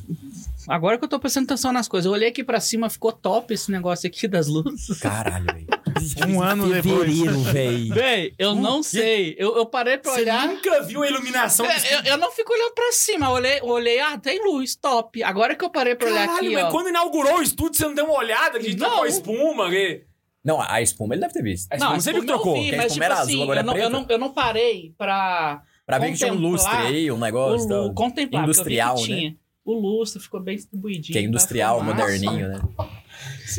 Agora 0.68 0.98
que 0.98 1.04
eu 1.04 1.08
tô 1.08 1.18
prestando 1.18 1.44
atenção 1.44 1.72
nas 1.72 1.86
coisas. 1.88 2.06
Eu 2.06 2.12
olhei 2.12 2.28
aqui 2.28 2.42
pra 2.44 2.60
cima, 2.60 2.88
ficou 2.90 3.12
top 3.12 3.52
esse 3.54 3.70
negócio 3.70 4.06
aqui 4.06 4.26
das 4.28 4.46
luzes. 4.48 4.98
Caralho, 5.00 5.46
velho. 5.46 5.66
Um 6.28 6.42
ano 6.42 6.66
depois. 6.68 7.04
Fevereiro, 7.10 7.38
velho. 7.40 7.94
Véi, 7.94 8.34
eu 8.38 8.54
não 8.54 8.82
sei. 8.82 9.34
Eu, 9.38 9.56
eu 9.56 9.64
parei 9.66 9.96
pra 9.96 10.12
Você 10.12 10.20
olhar. 10.22 10.46
nunca 10.48 10.82
viu 10.82 11.02
a 11.02 11.08
iluminação 11.08 11.64
É, 11.64 11.76
Eu, 11.94 12.00
eu 12.12 12.18
não 12.18 12.30
fico 12.32 12.52
olhando 12.52 12.74
pra 12.74 12.92
cima. 12.92 13.26
Eu 13.26 13.30
olhei, 13.30 13.58
eu 13.60 13.66
olhei, 13.68 14.00
ah, 14.00 14.18
tem 14.18 14.42
luz, 14.44 14.74
top. 14.76 15.22
Agora 15.22 15.54
que 15.54 15.64
eu 15.64 15.70
parei 15.70 15.94
pra 15.94 16.08
olhar 16.08 16.26
Caralho, 16.26 16.46
aqui, 16.46 16.54
mas 16.54 16.64
ó. 16.64 16.70
quando 16.70 16.88
inaugurou 16.88 17.38
o 17.38 17.42
estúdio, 17.42 17.78
você 17.78 17.86
não 17.86 17.94
deu 17.94 18.04
uma 18.06 18.18
olhada? 18.18 18.58
Que 18.58 18.66
a 18.66 18.70
gente 18.70 18.78
Não. 18.80 18.86
trocou 18.88 19.04
a 19.04 19.08
espuma. 19.08 19.70
Que... 19.70 20.04
Não, 20.44 20.60
a 20.60 20.82
espuma 20.82 21.14
ele 21.14 21.20
deve 21.22 21.32
ter 21.32 21.42
visto. 21.42 21.72
A 21.72 21.76
espuma 21.76 21.92
Não, 21.94 22.00
você 22.00 22.12
viu 22.12 22.20
que 22.22 22.30
eu 22.30 22.34
trocou. 22.34 22.54
vi, 22.54 22.68
Que 22.68 22.74
a 22.74 22.78
mas 22.78 22.86
espuma 22.86 22.94
tipo 22.94 23.04
era 23.04 23.14
azul, 23.14 23.32
assim, 23.34 23.42
agora 23.42 23.60
é 23.60 23.62
eu, 23.62 23.64
não, 23.66 23.72
eu, 23.72 23.76
preta. 23.78 23.90
não, 23.90 24.06
eu 24.10 24.18
não 24.18 24.32
parei 24.34 24.94
pra 24.98 25.62
Pra 25.86 25.98
ver 25.98 26.10
que 26.12 26.18
tinha 26.18 26.32
um 26.32 26.36
lustre 26.36 26.68
Contemplar 26.70 26.92
aí, 26.92 27.10
um 27.10 27.14
o, 27.14 27.18
negócio. 27.18 27.68
lu- 27.68 27.86
tal. 27.86 27.94
contemplar, 27.94 28.44
porque 28.44 28.60
Industrial, 28.60 28.96
eu 28.96 29.02
vi 29.02 29.06
que 29.06 29.12
né? 29.12 29.18
tinha. 29.20 29.36
O 29.64 29.72
lustre 29.72 30.20
ficou 30.20 30.40
bem 30.40 30.56
distribuidinho. 30.56 31.12
Que 31.12 31.18
é 31.18 31.22
industrial, 31.22 31.78
tá? 31.78 31.84
Moderninho, 31.84 32.48
né? 32.48 32.60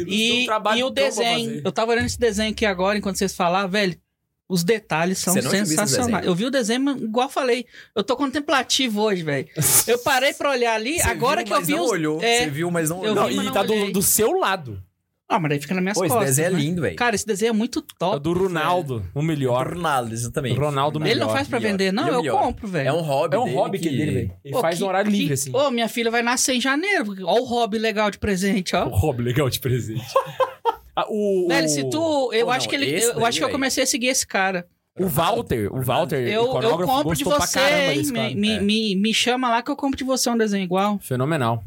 E, 0.07 0.43
um 0.43 0.45
trabalho 0.45 0.79
e 0.79 0.83
o 0.83 0.89
desenho. 0.89 1.61
Eu 1.63 1.71
tava 1.71 1.91
olhando 1.91 2.05
esse 2.05 2.19
desenho 2.19 2.51
aqui 2.51 2.65
agora, 2.65 2.97
enquanto 2.97 3.17
vocês 3.17 3.35
falavam, 3.35 3.69
velho. 3.69 3.97
Os 4.47 4.63
detalhes 4.63 5.17
são 5.17 5.33
sensacionais. 5.33 6.23
Eu 6.23 6.35
vi 6.35 6.45
o 6.45 6.51
desenho, 6.51 6.81
mas 6.81 7.01
igual 7.01 7.25
eu 7.25 7.31
falei. 7.31 7.65
Eu 7.95 8.03
tô 8.03 8.15
contemplativo 8.15 9.01
hoje, 9.01 9.23
velho. 9.23 9.47
Eu 9.87 9.97
parei 9.97 10.35
pra 10.35 10.51
olhar 10.51 10.75
ali, 10.75 10.99
Você 10.99 11.09
agora 11.09 11.37
viu, 11.37 11.45
que 11.47 11.53
eu 11.53 11.57
mas 11.57 11.67
vi 11.67 11.73
não 11.73 11.83
os... 11.83 11.89
olhou. 11.89 12.21
É. 12.21 12.37
Você 12.43 12.49
viu, 12.51 12.69
mas 12.69 12.89
não 12.91 12.99
olhou. 12.99 13.15
Não, 13.15 13.27
vi, 13.27 13.35
mas 13.37 13.43
e 13.43 13.47
não 13.47 13.53
tá 13.53 13.63
do, 13.63 13.91
do 13.91 14.03
seu 14.03 14.33
lado. 14.33 14.79
Ah, 15.27 15.39
mas 15.39 15.49
daí 15.49 15.59
fica 15.59 15.73
nas 15.73 15.81
minhas 15.83 15.97
Pô, 15.97 16.05
esse 16.05 16.13
costas. 16.13 16.35
desenho 16.35 16.47
é 16.47 16.51
né? 16.51 16.59
lindo, 16.59 16.81
velho. 16.83 16.95
Cara, 16.95 17.15
esse 17.15 17.25
desenho 17.25 17.49
é 17.49 17.53
muito 17.53 17.79
É 17.79 17.83
top. 17.97 18.15
o 18.15 18.19
do 18.19 18.33
Ronaldo, 18.33 19.03
o 19.13 19.21
melhor. 19.23 19.73
Ronaldo, 19.73 20.11
O 20.11 20.13
exatamente. 20.13 20.59
Ronaldo 20.59 20.99
Ele 20.99 21.15
não 21.15 21.25
melhor. 21.27 21.35
faz 21.35 21.47
pra 21.47 21.59
melhor. 21.59 21.71
vender, 21.71 21.91
não? 21.91 22.07
É 22.07 22.09
Eu 22.11 22.17
melhor. 22.21 22.41
compro, 22.43 22.67
velho. 22.67 22.89
É 22.89 22.93
um 22.93 23.01
hobby 23.01 23.35
É 23.35 23.39
um 23.39 23.45
dele 23.45 23.55
hobby 23.57 23.79
que... 23.79 23.89
dele, 23.89 24.11
velho. 24.11 24.31
Ele 24.45 24.53
Pô, 24.53 24.61
faz 24.61 24.75
que- 24.75 24.81
no 24.81 24.88
horário 24.88 25.11
que- 25.11 25.17
livre, 25.17 25.33
assim. 25.33 25.51
Ô, 25.55 25.71
minha 25.71 25.89
filha 25.89 26.11
vai 26.11 26.21
nascer 26.21 26.53
em 26.53 26.61
janeiro. 26.61 27.15
Ó 27.23 27.39
o 27.39 27.43
hobby 27.43 27.79
legal 27.79 28.11
de 28.11 28.19
presente, 28.19 28.75
ó. 28.75 28.85
O 28.85 28.89
hobby 28.89 29.23
legal 29.23 29.49
de 29.49 29.59
presente. 29.59 30.03
Ah, 30.97 31.05
o, 31.09 31.47
Velho, 31.49 31.65
o- 31.65 31.69
se 31.69 31.89
tu. 31.89 32.31
Eu 32.31 32.45
Pô, 32.45 32.51
acho 32.53 32.67
não, 32.67 32.69
que 32.69 32.75
ele. 32.77 33.03
Eu, 33.03 33.15
daí, 33.15 33.23
acho 33.25 33.38
que 33.39 33.43
eu 33.43 33.49
comecei 33.49 33.83
a 33.83 33.85
seguir 33.85 34.07
esse 34.07 34.25
cara. 34.25 34.65
O 34.97 35.07
Walter, 35.07 35.69
o 35.69 35.81
Walter, 35.81 36.19
Eu, 36.25 36.45
eu 36.61 36.77
compro 36.85 37.13
de 37.13 37.25
você, 37.25 37.59
hein? 37.59 38.33
me, 38.33 38.51
É. 38.51 38.61
me, 38.61 38.95
me 38.95 39.13
chama 39.13 39.49
lá 39.49 39.61
que 39.61 39.69
eu 39.69 39.75
compro 39.75 39.97
de 39.97 40.05
você 40.05 40.29
um 40.29 40.38
desenho 40.38 40.63
igual. 40.63 40.97
Fenomenal. 40.99 41.61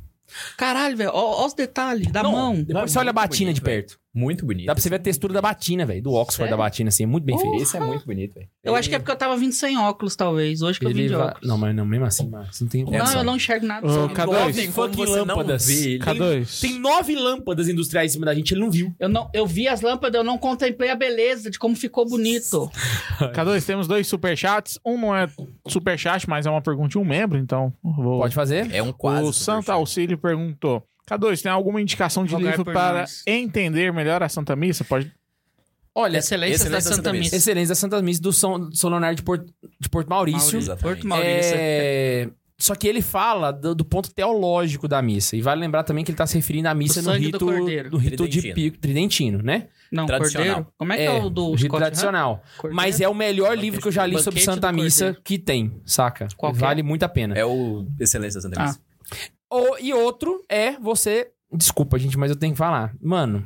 Caralho, 0.56 0.96
velho. 0.96 1.10
Ó 1.12 1.46
os 1.46 1.54
detalhes 1.54 2.10
da 2.10 2.22
Não, 2.22 2.32
mão. 2.32 2.62
Depois 2.62 2.90
você 2.92 2.98
olha 2.98 3.10
a 3.10 3.12
batina 3.12 3.52
de 3.52 3.60
bonito, 3.60 3.64
perto. 3.64 4.00
Muito 4.18 4.44
bonito. 4.44 4.66
Dá 4.66 4.74
pra 4.74 4.82
você 4.82 4.88
ver 4.90 4.96
a 4.96 4.98
textura 4.98 5.32
da 5.32 5.40
batina, 5.40 5.86
velho. 5.86 6.02
Do 6.02 6.12
Oxford 6.12 6.36
Sério? 6.48 6.50
da 6.50 6.56
batina, 6.56 6.88
assim. 6.88 7.04
É 7.04 7.06
muito 7.06 7.24
bem 7.24 7.38
feito. 7.38 7.54
Esse 7.62 7.76
é 7.76 7.80
muito 7.80 8.04
bonito, 8.04 8.34
velho. 8.34 8.48
Eu 8.64 8.74
acho 8.74 8.88
que 8.88 8.94
é 8.96 8.98
porque 8.98 9.12
eu 9.12 9.16
tava 9.16 9.36
vindo 9.36 9.52
sem 9.52 9.78
óculos, 9.78 10.16
talvez. 10.16 10.60
Hoje 10.60 10.80
que 10.80 10.86
eu 10.86 10.90
vim 10.90 11.06
de 11.06 11.14
vai- 11.14 11.28
óculos. 11.28 11.48
Não, 11.48 11.56
mas 11.56 11.74
não, 11.74 11.86
mesmo 11.86 12.04
assim, 12.04 12.28
Marcos. 12.28 12.60
Não 12.60 12.68
tem 12.68 12.84
Não, 12.84 12.98
opção. 12.98 13.20
eu 13.20 13.24
não 13.24 13.36
enxergo 13.36 13.64
nada. 13.66 13.86
Ô, 13.86 13.90
Só- 13.90 14.08
K2. 14.08 14.26
Nove 14.26 14.52
Tem 14.54 14.72
como 14.72 14.88
fucking 14.88 15.06
você 15.06 15.18
não 15.18 15.24
lâmpadas. 15.36 15.66
ver 15.66 15.86
ele. 15.86 15.98
K2. 16.00 16.60
Tem 16.60 16.78
nove 16.80 17.14
lâmpadas 17.14 17.68
industriais 17.68 18.10
em 18.10 18.14
cima 18.14 18.26
da 18.26 18.34
gente, 18.34 18.52
ele 18.52 18.60
não 18.60 18.70
viu. 18.70 18.92
Eu, 18.98 19.08
não, 19.08 19.30
eu 19.32 19.46
vi 19.46 19.68
as 19.68 19.80
lâmpadas, 19.80 20.18
eu 20.18 20.24
não 20.24 20.36
contemplei 20.36 20.90
a 20.90 20.96
beleza 20.96 21.48
de 21.50 21.58
como 21.58 21.76
ficou 21.76 22.04
bonito. 22.08 22.68
K2, 23.32 23.64
temos 23.64 23.86
dois 23.86 24.06
superchats. 24.08 24.78
Um 24.84 24.98
não 25.00 25.14
é 25.16 25.28
superchat, 25.68 26.28
mas 26.28 26.44
é 26.46 26.50
uma 26.50 26.60
pergunta 26.62 26.88
de 26.88 26.98
um 26.98 27.04
membro, 27.04 27.38
então 27.38 27.72
vou... 27.82 28.18
Pode 28.20 28.34
fazer? 28.34 28.68
É 28.74 28.82
um 28.82 28.92
quase. 28.92 29.28
o 29.28 29.32
Santa 29.32 29.72
Auxílio 29.74 30.18
perguntou: 30.18 30.82
K2, 31.08 31.42
tem 31.42 31.50
alguma 31.52 31.80
indicação 31.80 32.24
de 32.24 32.32
Rogai 32.34 32.50
livro 32.50 32.64
para 32.64 33.00
nós. 33.00 33.22
entender 33.26 33.92
melhor 33.92 34.22
a 34.22 34.28
Santa 34.28 34.54
Missa? 34.56 34.84
Pode. 34.84 35.10
Olha, 35.94 36.18
Excelência, 36.18 36.54
Excelência 36.54 36.70
da 36.70 36.76
da 36.76 36.80
Santa 36.80 36.94
Santa 36.96 37.12
Missa. 37.12 37.22
Missa. 37.24 37.36
excelência 37.36 37.68
da 37.70 37.74
Santa 37.74 38.02
Missa 38.02 38.22
do 38.22 38.32
São, 38.32 38.70
São 38.72 38.88
Leonardo 38.90 39.16
de 39.16 39.22
Porto, 39.22 39.52
de 39.80 39.88
Porto 39.88 40.08
Maurício. 40.08 40.52
Maurício. 40.60 40.76
Porto 40.76 41.06
Maurício. 41.08 41.54
É, 41.56 42.28
Só 42.56 42.74
que 42.76 42.86
ele 42.86 43.02
fala 43.02 43.50
do, 43.50 43.74
do 43.74 43.84
ponto 43.84 44.12
teológico 44.12 44.86
da 44.86 45.02
missa. 45.02 45.34
E 45.34 45.42
vale 45.42 45.60
lembrar 45.60 45.82
também 45.82 46.04
que 46.04 46.10
ele 46.12 46.14
está 46.14 46.26
se 46.26 46.36
referindo 46.36 46.68
à 46.68 46.74
missa 46.74 47.02
no 47.02 47.10
do 47.12 47.18
rito, 47.18 47.38
do 47.90 47.96
rito 47.96 48.28
de 48.28 48.40
Tridentino. 48.40 48.54
pico 48.54 48.78
tridentino, 48.78 49.42
né? 49.42 49.66
Não, 49.90 50.06
Tradicional. 50.06 50.46
Cordeiro. 50.46 50.72
Como 50.76 50.92
é 50.92 50.96
que 50.98 51.02
é, 51.02 51.10
o 51.10 51.30
do 51.30 51.50
rito 51.52 51.66
Scott 51.66 51.78
tradicional. 51.80 52.42
Cordeiro? 52.58 52.76
Mas 52.76 53.00
é 53.00 53.08
o 53.08 53.14
melhor 53.14 53.56
livro 53.58 53.80
que 53.80 53.88
eu 53.88 53.92
já 53.92 54.06
li 54.06 54.22
sobre 54.22 54.38
Santa 54.40 54.70
Missa 54.70 55.16
que 55.24 55.36
tem, 55.38 55.80
saca? 55.84 56.28
Qual 56.36 56.52
que 56.52 56.58
é? 56.58 56.60
vale 56.60 56.82
muito 56.84 57.02
a 57.02 57.08
pena. 57.08 57.34
É 57.34 57.44
o 57.44 57.86
Excelência 57.98 58.40
da 58.40 58.42
Santa 58.48 58.62
Ah. 58.62 58.76
Missa. 59.52 59.70
O- 59.72 59.78
e 59.78 59.92
outro 59.94 60.44
é 60.48 60.72
você. 60.78 61.30
Desculpa, 61.52 61.98
gente, 61.98 62.18
mas 62.18 62.30
eu 62.30 62.36
tenho 62.36 62.52
que 62.52 62.58
falar. 62.58 62.94
Mano, 63.00 63.44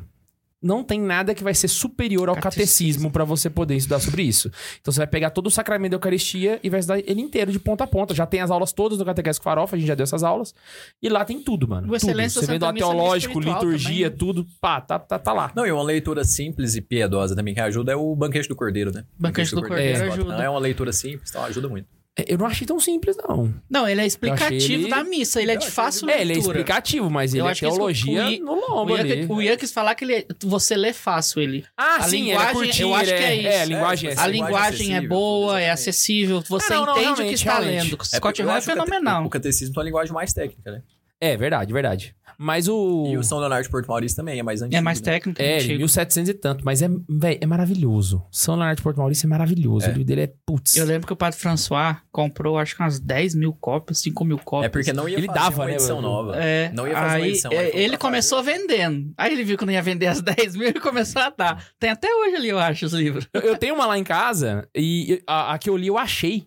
não 0.61 0.83
tem 0.85 1.01
nada 1.01 1.35
que 1.35 1.43
vai 1.43 1.55
ser 1.55 1.67
superior 1.69 2.29
ao 2.29 2.35
Catecismo. 2.37 2.61
catecismo 2.63 3.11
pra 3.11 3.25
você 3.25 3.49
poder 3.51 3.75
estudar 3.77 3.99
sobre 4.01 4.23
isso. 4.23 4.49
Então 4.81 4.93
você 4.93 4.99
vai 4.99 5.07
pegar 5.07 5.31
todo 5.31 5.47
o 5.47 5.51
sacramento 5.51 5.91
da 5.93 5.97
Eucaristia 5.97 6.59
e 6.63 6.71
vai 6.71 6.81
estudar 6.81 6.99
ele 7.01 7.21
inteiro 7.21 7.51
de 7.53 7.59
ponta 7.61 7.85
a 7.85 7.87
ponta. 7.87 8.15
Já 8.15 8.27
tem 8.27 8.41
as 8.41 8.51
aulas 8.51 8.73
todas 8.73 8.99
do 8.99 9.05
Catequese 9.05 9.41
Farofa, 9.41 9.75
a 9.75 9.79
gente 9.79 9.89
já 9.89 9.95
deu 9.95 10.05
essas 10.05 10.23
aulas. 10.25 10.53
E 11.01 11.09
lá 11.09 11.25
tem 11.25 11.41
tudo, 11.43 11.67
mano. 11.69 11.83
O 11.87 11.91
tudo. 11.91 11.97
Excelência 11.97 12.41
Você 12.41 12.47
da 12.47 12.53
vem 12.53 12.59
do 12.61 12.67
é 12.67 12.73
teológico, 12.75 13.39
liturgia, 13.41 14.11
também, 14.11 14.11
né? 14.11 14.17
tudo. 14.19 14.47
Pá, 14.61 14.81
tá, 14.81 14.99
tá, 14.99 15.19
tá 15.19 15.33
lá. 15.33 15.53
Não, 15.55 15.67
e 15.67 15.71
uma 15.73 15.83
leitura 15.83 16.25
simples 16.25 16.75
e 16.77 16.81
piedosa 16.81 17.35
também 17.37 17.55
que 17.55 17.61
ajuda 17.61 17.93
é 17.93 17.97
o 17.97 18.15
Banquete 18.17 18.49
do 18.49 18.55
Cordeiro, 18.57 18.93
né? 18.93 19.05
Banquete 19.19 19.55
do 19.55 19.63
Cordeiro 19.63 19.97
Scott. 19.99 20.13
ajuda. 20.13 20.37
Não, 20.37 20.43
É 20.43 20.51
uma 20.51 20.61
leitura 20.61 20.93
simples, 20.93 21.31
então 21.31 21.45
ajuda 21.45 21.69
muito. 21.69 21.89
É, 22.19 22.35
Eu 22.35 22.37
não 22.37 22.45
achei 22.47 22.67
tão 22.67 22.79
simples, 22.79 23.17
não. 23.17 23.55
Não, 23.71 23.89
ele 23.89 24.03
é 24.03 24.07
explicativo 24.07 24.83
ele- 24.85 24.91
da 24.91 25.03
missa. 25.03 25.41
Ele 25.41 25.53
é 25.53 25.57
de 25.57 25.71
fácil 25.71 26.11
É, 26.11 26.21
ele 26.21 26.33
é 26.33 26.35
leitura. 26.35 26.59
explicativo, 26.59 27.11
mas 27.11 27.33
ele 27.33 27.43
Eu 27.43 27.49
é 27.49 27.55
que 27.55 27.61
teologia 27.61 28.31
I- 28.31 28.39
no 28.39 28.55
lombo 28.55 28.95
ali. 28.95 29.25
o 29.29 29.41
Ian 29.41 29.57
quis 29.57 29.73
falar 29.73 29.95
que 29.95 30.05
ele, 30.05 30.15
é- 30.17 30.27
você 30.45 30.77
lê 30.77 30.93
fácil 30.93 31.41
ele. 31.41 31.65
Ah, 31.75 31.97
A 31.97 32.03
sim, 32.03 32.25
linguagem, 32.25 32.41
ele 32.43 32.51
é 32.51 32.53
curtinho, 32.53 32.89
eu 32.89 32.95
acho 32.95 33.07
que 33.07 33.13
é 33.15 33.35
isso. 33.37 33.49
É, 33.49 33.61
a 33.61 33.65
linguagem 33.65 34.11
é, 34.11 34.13
A 34.19 34.27
linguagem 34.27 34.87
linguagem 34.89 34.97
é 34.97 35.01
boa, 35.09 35.59
é 35.61 35.71
acessível. 35.71 36.43
Você 36.49 36.73
Ah, 36.75 36.77
não, 36.77 36.87
não, 36.87 36.99
entende 37.03 37.23
o 37.23 37.27
que 37.29 37.33
está 37.35 37.59
realmente. 37.61 37.83
lendo. 37.91 37.99
É 38.03 38.05
Scott 38.17 38.43
Hall 38.43 38.57
é 38.57 38.61
que 38.61 38.67
fenomenal. 38.67 39.25
O 39.25 39.31
catecismo 39.31 39.73
é 39.75 39.79
uma 39.79 39.85
linguagem 39.85 40.13
mais 40.13 40.33
técnica, 40.35 40.71
né? 40.71 40.83
É, 41.19 41.37
verdade, 41.37 41.73
verdade. 41.73 42.15
Mas 42.43 42.67
o... 42.67 43.07
E 43.07 43.17
o 43.17 43.23
São 43.23 43.39
Leonardo 43.39 43.63
de 43.63 43.71
Porto 43.71 43.87
Maurício 43.87 44.17
também 44.17 44.39
é 44.39 44.43
mais 44.43 44.61
antigo. 44.63 44.77
É 44.77 44.81
mais 44.81 45.01
né? 45.01 45.13
técnico. 45.13 45.41
É, 45.41 45.57
antigo. 45.59 45.79
1700 45.79 46.29
e 46.29 46.35
tanto, 46.35 46.65
mas 46.65 46.83
é, 46.83 46.89
véi, 47.09 47.39
é 47.41 47.47
maravilhoso. 47.47 48.23
São 48.33 48.55
Leonardo 48.55 48.79
de 48.79 48.83
Porto 48.83 48.97
Maurício 48.97 49.27
é 49.27 49.29
maravilhoso. 49.29 49.87
É. 49.87 49.89
O 49.89 49.93
livro 49.93 50.05
dele 50.05 50.23
é 50.23 50.33
putz. 50.45 50.77
Eu 50.77 50.85
lembro 50.85 51.07
que 51.07 51.13
o 51.13 51.17
Padre 51.17 51.39
François 51.39 51.99
comprou, 52.11 52.59
acho 52.59 52.75
que 52.75 52.83
umas 52.83 52.99
10 52.99 53.37
mil 53.37 53.53
cópias, 53.53 53.99
5 53.99 54.25
mil 54.25 54.39
cópias. 54.39 54.67
É 54.67 54.69
porque 54.71 54.93
não 54.93 55.09
ia 55.09 55.19
Ele 55.19 55.29
fazer 55.29 55.39
dava, 55.39 55.63
uma 55.63 55.67
né, 55.67 55.75
edição 55.75 56.03
nova. 56.03 56.37
É, 56.37 56.73
Não 56.73 56.89
ia 56.89 56.95
fazer 56.95 57.07
uma 57.07 57.25
aí, 57.25 57.31
edição. 57.31 57.53
é, 57.53 57.71
ele 57.79 57.91
pra 57.91 57.99
começou 57.99 58.43
vendendo. 58.43 59.13
Aí 59.17 59.33
ele 59.33 59.45
viu 59.45 59.57
que 59.57 59.65
não 59.65 59.73
ia 59.73 59.83
vender 59.83 60.09
as 60.09 60.21
10 60.21 60.57
mil 60.57 60.69
e 60.69 60.75
começou 60.75 61.23
a 61.23 61.31
dar. 61.31 61.65
Tem 61.79 61.91
até 61.91 62.09
hoje 62.13 62.37
ali, 62.37 62.49
eu 62.49 62.59
acho, 62.59 62.87
os 62.87 62.93
livros. 62.93 63.29
Eu, 63.33 63.41
eu 63.43 63.57
tenho 63.57 63.75
uma 63.75 63.87
lá 63.87 63.97
em 63.97 64.05
casa 64.05 64.69
e 64.77 65.23
a, 65.29 65.55
a 65.55 65.59
que 65.59 65.71
eu 65.71 65.77
li 65.77 65.87
eu 65.87 65.97
achei. 65.97 66.47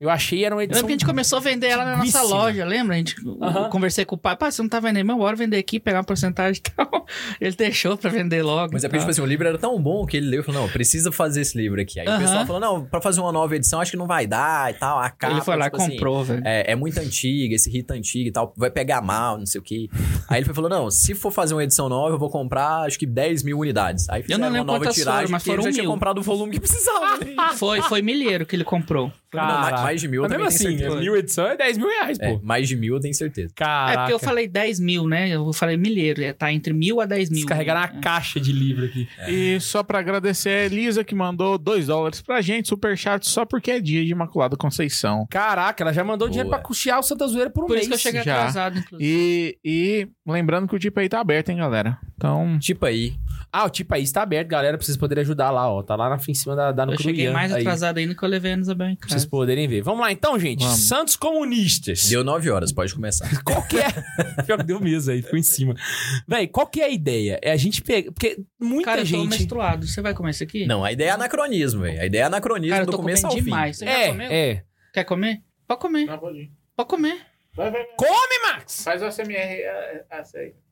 Eu 0.00 0.08
achei 0.08 0.42
era 0.46 0.54
uma 0.54 0.62
Eu 0.62 0.64
edição. 0.64 0.78
lembro 0.78 0.86
que 0.86 0.92
a 0.94 0.96
gente 0.96 1.06
começou 1.06 1.36
a 1.36 1.40
vender 1.42 1.66
ela 1.66 1.84
na 1.84 1.98
nossa 1.98 2.22
loja, 2.22 2.64
lembra? 2.64 2.94
A 2.94 2.98
gente 2.98 3.16
Aham. 3.42 3.64
eu 3.64 3.68
conversei 3.68 4.06
com 4.06 4.14
o 4.14 4.18
pai, 4.18 4.34
pai, 4.34 4.50
você 4.50 4.62
não 4.62 4.68
tá 4.68 4.80
vendendo, 4.80 5.04
meu, 5.04 5.18
bora 5.18 5.36
vender 5.36 5.58
aqui, 5.58 5.78
pegar 5.78 5.98
uma 5.98 6.04
porcentagem 6.04 6.62
e 6.66 6.70
tal. 6.74 7.04
Ele 7.38 7.54
deixou 7.54 7.98
pra 7.98 8.08
vender 8.08 8.42
logo. 8.42 8.70
Mas 8.72 8.82
é 8.82 8.88
porque, 8.88 8.98
tipo 9.00 9.10
assim, 9.10 9.20
o 9.20 9.26
livro 9.26 9.46
era 9.46 9.58
tão 9.58 9.78
bom 9.78 10.06
que 10.06 10.16
ele 10.16 10.26
leu 10.26 10.40
e 10.40 10.42
falou, 10.42 10.62
não, 10.62 10.68
precisa 10.70 11.12
fazer 11.12 11.42
esse 11.42 11.54
livro 11.54 11.78
aqui. 11.82 12.00
Aí 12.00 12.06
Aham. 12.06 12.16
o 12.16 12.20
pessoal 12.22 12.46
falou, 12.46 12.60
não, 12.60 12.84
pra 12.86 12.98
fazer 13.02 13.20
uma 13.20 13.30
nova 13.30 13.54
edição 13.54 13.78
acho 13.78 13.90
que 13.90 13.96
não 13.98 14.06
vai 14.06 14.26
dar 14.26 14.70
e 14.70 14.74
tal, 14.78 14.98
a 14.98 15.10
capa, 15.10 15.34
ele 15.34 15.42
foi 15.42 15.56
lá 15.56 15.66
e 15.66 15.70
tipo 15.70 15.82
assim, 15.82 15.90
comprou, 15.92 16.24
velho. 16.24 16.42
é, 16.46 16.72
é 16.72 16.74
muito 16.74 16.98
antiga, 16.98 17.54
esse 17.54 17.68
rito 17.70 17.92
antigo 17.92 18.26
e 18.30 18.32
tal, 18.32 18.54
vai 18.56 18.70
pegar 18.70 19.02
mal, 19.02 19.36
não 19.36 19.44
sei 19.44 19.60
o 19.60 19.62
quê. 19.64 19.90
Aí 20.30 20.38
ele 20.38 20.46
foi, 20.46 20.54
falou, 20.54 20.70
não, 20.70 20.90
se 20.90 21.14
for 21.14 21.30
fazer 21.30 21.52
uma 21.52 21.62
edição 21.62 21.90
nova, 21.90 22.14
eu 22.14 22.18
vou 22.18 22.30
comprar, 22.30 22.86
acho 22.86 22.98
que 22.98 23.04
10 23.04 23.42
mil 23.42 23.58
unidades. 23.58 24.08
Aí 24.08 24.22
fizeram 24.22 24.40
não 24.40 24.48
uma 24.48 24.52
lembro 24.54 24.66
nova 24.72 24.78
quantas 24.86 24.94
tiragem, 24.94 25.20
foram, 25.26 25.32
mas 25.32 25.42
porque 25.42 25.50
ele 25.50 25.56
foram 25.58 25.70
já 25.70 25.74
tinha 25.74 25.82
mil. 25.82 25.92
comprado 25.92 26.18
o 26.18 26.22
volume 26.22 26.52
que 26.52 26.60
precisava. 26.60 27.18
né? 27.22 27.34
Foi, 27.56 27.82
foi 27.82 28.00
milheiro 28.00 28.46
que 28.46 28.56
ele 28.56 28.64
comprou. 28.64 29.12
Não, 29.32 29.46
mais- 29.90 30.00
de 30.00 30.08
mil 30.08 30.18
eu 30.18 30.22
Mas 30.22 30.32
também 30.32 30.44
mesmo 30.46 30.58
tenho 30.58 30.70
assim, 30.70 30.78
certeza. 30.78 31.00
mil 31.00 31.16
edições 31.16 31.50
é 31.52 31.56
10 31.56 31.78
mil 31.78 31.88
reais, 31.88 32.18
pô. 32.18 32.24
É, 32.24 32.38
mais 32.42 32.68
de 32.68 32.76
mil 32.76 32.94
eu 32.94 33.00
tenho 33.00 33.14
certeza. 33.14 33.48
É 33.50 33.54
Caraca. 33.54 33.98
porque 34.00 34.12
eu 34.14 34.18
falei 34.18 34.48
10 34.48 34.80
mil, 34.80 35.06
né? 35.08 35.28
Eu 35.30 35.52
falei 35.52 35.76
milheiro, 35.76 36.22
é, 36.22 36.32
tá 36.32 36.52
entre 36.52 36.72
mil 36.72 37.00
a 37.00 37.06
10 37.06 37.28
mil. 37.30 37.40
Descarregar 37.40 37.80
na 37.80 38.00
caixa 38.00 38.40
de 38.40 38.52
livro 38.52 38.84
aqui. 38.86 39.08
E 39.28 39.58
só 39.60 39.82
pra 39.82 39.98
agradecer 39.98 40.48
a 40.50 40.64
Elisa 40.66 41.02
que 41.04 41.14
mandou 41.14 41.58
2 41.58 41.86
dólares 41.86 42.20
pra 42.20 42.40
gente, 42.40 42.68
superchat 42.68 43.28
só 43.28 43.44
porque 43.44 43.70
é 43.72 43.80
dia 43.80 44.04
de 44.04 44.10
Imaculada 44.12 44.56
Conceição. 44.56 45.26
Caraca, 45.30 45.82
ela 45.82 45.92
já 45.92 46.04
mandou 46.04 46.28
dinheiro 46.28 46.48
Boa. 46.48 46.58
pra 46.58 46.66
custear 46.66 46.98
o 46.98 47.02
Santa 47.02 47.26
Zoeira 47.26 47.50
por 47.50 47.64
um 47.64 47.66
Por 47.66 47.72
mês. 47.74 47.82
isso 47.82 47.90
que 47.90 47.94
eu 47.96 47.98
cheguei 47.98 48.22
já. 48.22 48.34
atrasado, 48.38 48.78
inclusive. 48.78 49.10
E, 49.10 49.58
e 49.64 50.08
lembrando 50.26 50.68
que 50.68 50.74
o 50.74 50.78
tipo 50.78 50.98
aí 51.00 51.08
tá 51.08 51.20
aberto, 51.20 51.48
hein, 51.50 51.56
galera? 51.58 51.98
Então, 52.16 52.58
Tipo 52.60 52.86
aí, 52.86 53.14
Ah, 53.52 53.64
o 53.64 53.70
tipo 53.70 53.92
aí 53.94 54.02
está 54.02 54.22
aberto, 54.22 54.46
galera, 54.48 54.78
pra 54.78 54.84
vocês 54.86 54.96
poderem 54.96 55.22
ajudar 55.22 55.50
lá, 55.50 55.68
ó. 55.68 55.82
Tá 55.82 55.96
lá 55.96 56.08
na, 56.08 56.18
em 56.28 56.34
cima 56.34 56.54
da, 56.54 56.70
da 56.70 56.86
no 56.86 56.92
Eu 56.94 56.98
cheguei 56.98 57.30
mais 57.30 57.52
aí, 57.52 57.62
atrasado 57.62 57.98
ainda 57.98 58.14
que 58.14 58.22
eu 58.22 58.28
levei 58.28 58.52
a 58.52 58.56
Isabel 58.56 58.88
em 58.88 58.94
Pra 58.96 59.08
vocês 59.08 59.22
casa. 59.22 59.30
poderem 59.30 59.66
ver. 59.66 59.82
Vamos 59.82 60.00
lá 60.00 60.12
então, 60.12 60.38
gente. 60.38 60.62
Vamos. 60.62 60.78
Santos 60.86 61.16
comunistas. 61.16 62.08
deu 62.08 62.22
nove 62.22 62.48
horas, 62.50 62.70
pode 62.72 62.94
começar. 62.94 63.28
Qual 63.42 63.66
que 63.66 63.78
é? 63.78 63.88
Pior 64.46 64.58
que 64.58 64.64
deu 64.64 64.78
mesmo 64.80 65.12
aí, 65.12 65.20
ficou 65.22 65.38
em 65.38 65.42
cima. 65.42 65.74
Véi, 66.28 66.46
qual 66.46 66.66
que 66.66 66.80
é 66.80 66.84
a 66.84 66.88
ideia? 66.88 67.38
É 67.42 67.50
a 67.50 67.56
gente 67.56 67.82
pegar. 67.82 68.12
Porque 68.12 68.38
muita 68.60 68.84
Cara, 68.84 69.00
eu 69.00 69.04
tô 69.04 69.08
gente. 69.10 69.30
menstruado. 69.30 69.86
Você 69.86 70.00
vai 70.00 70.14
comer 70.14 70.30
isso 70.30 70.44
aqui? 70.44 70.66
Não, 70.66 70.84
a 70.84 70.92
ideia 70.92 71.08
é 71.08 71.12
anacronismo, 71.12 71.82
velho. 71.82 72.00
A 72.00 72.06
ideia 72.06 72.22
é 72.22 72.24
anacronismo 72.26 72.70
Cara, 72.72 72.82
eu 72.82 72.86
do 72.86 72.92
tô 72.92 72.98
começo 72.98 73.26
ao 73.26 73.32
fim. 73.32 73.42
demais. 73.42 73.78
Você 73.78 73.84
já 73.84 74.06
comeu? 74.08 74.28
É, 74.30 74.50
é. 74.50 74.64
Quer 74.94 75.04
comer? 75.04 75.42
Pode 75.66 75.80
comer. 75.80 76.06
Pode 76.76 76.88
comer. 76.88 77.20
vai, 77.54 77.70
vai, 77.70 77.84
vai. 77.84 77.96
Come, 77.96 78.42
Max! 78.52 78.84
Faz 78.84 79.02
o 79.02 79.06
SMR. 79.10 79.34
é, 79.34 80.04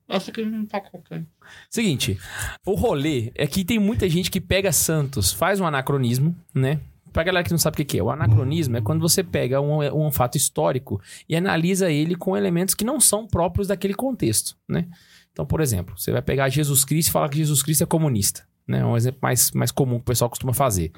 Acho 0.09 0.33
que 0.33 0.43
não 0.43 0.65
tá 0.65 0.81
colocando. 0.81 1.27
Seguinte, 1.69 2.19
o 2.65 2.75
rolê 2.75 3.31
é 3.35 3.47
que 3.47 3.65
tem 3.65 3.79
muita 3.79 4.09
gente 4.09 4.31
que 4.31 4.41
pega 4.41 4.73
Santos, 4.73 5.33
faz 5.33 5.61
um 5.61 5.67
anacronismo, 5.67 6.35
né? 6.55 6.81
Pra 7.13 7.23
galera 7.23 7.45
que 7.45 7.51
não 7.51 7.59
sabe 7.59 7.83
o 7.83 7.85
que 7.85 7.99
é, 7.99 8.03
o 8.03 8.11
anacronismo 8.11 8.77
é 8.77 8.81
quando 8.81 9.01
você 9.01 9.23
pega 9.23 9.61
um, 9.61 10.07
um 10.07 10.11
fato 10.11 10.37
histórico 10.37 11.01
e 11.29 11.37
analisa 11.37 11.91
ele 11.91 12.15
com 12.15 12.37
elementos 12.37 12.75
que 12.75 12.85
não 12.85 13.01
são 13.01 13.27
próprios 13.27 13.69
daquele 13.69 13.95
contexto, 13.95 14.57
né? 14.67 14.87
Então, 15.33 15.45
por 15.45 15.61
exemplo, 15.61 15.95
você 15.97 16.11
vai 16.11 16.23
pegar 16.23 16.49
Jesus 16.49 16.85
Cristo 16.85 17.11
e 17.11 17.13
falar 17.13 17.29
que 17.29 17.39
Jesus 17.39 17.63
Cristo 17.63 17.83
é 17.83 17.87
comunista, 17.87 18.47
né? 18.67 18.81
É 18.81 18.85
um 18.85 18.97
exemplo 18.97 19.21
mais, 19.23 19.51
mais 19.53 19.71
comum 19.71 19.97
que 19.97 20.03
o 20.03 20.05
pessoal 20.05 20.31
costuma 20.31 20.53
fazer. 20.53 20.91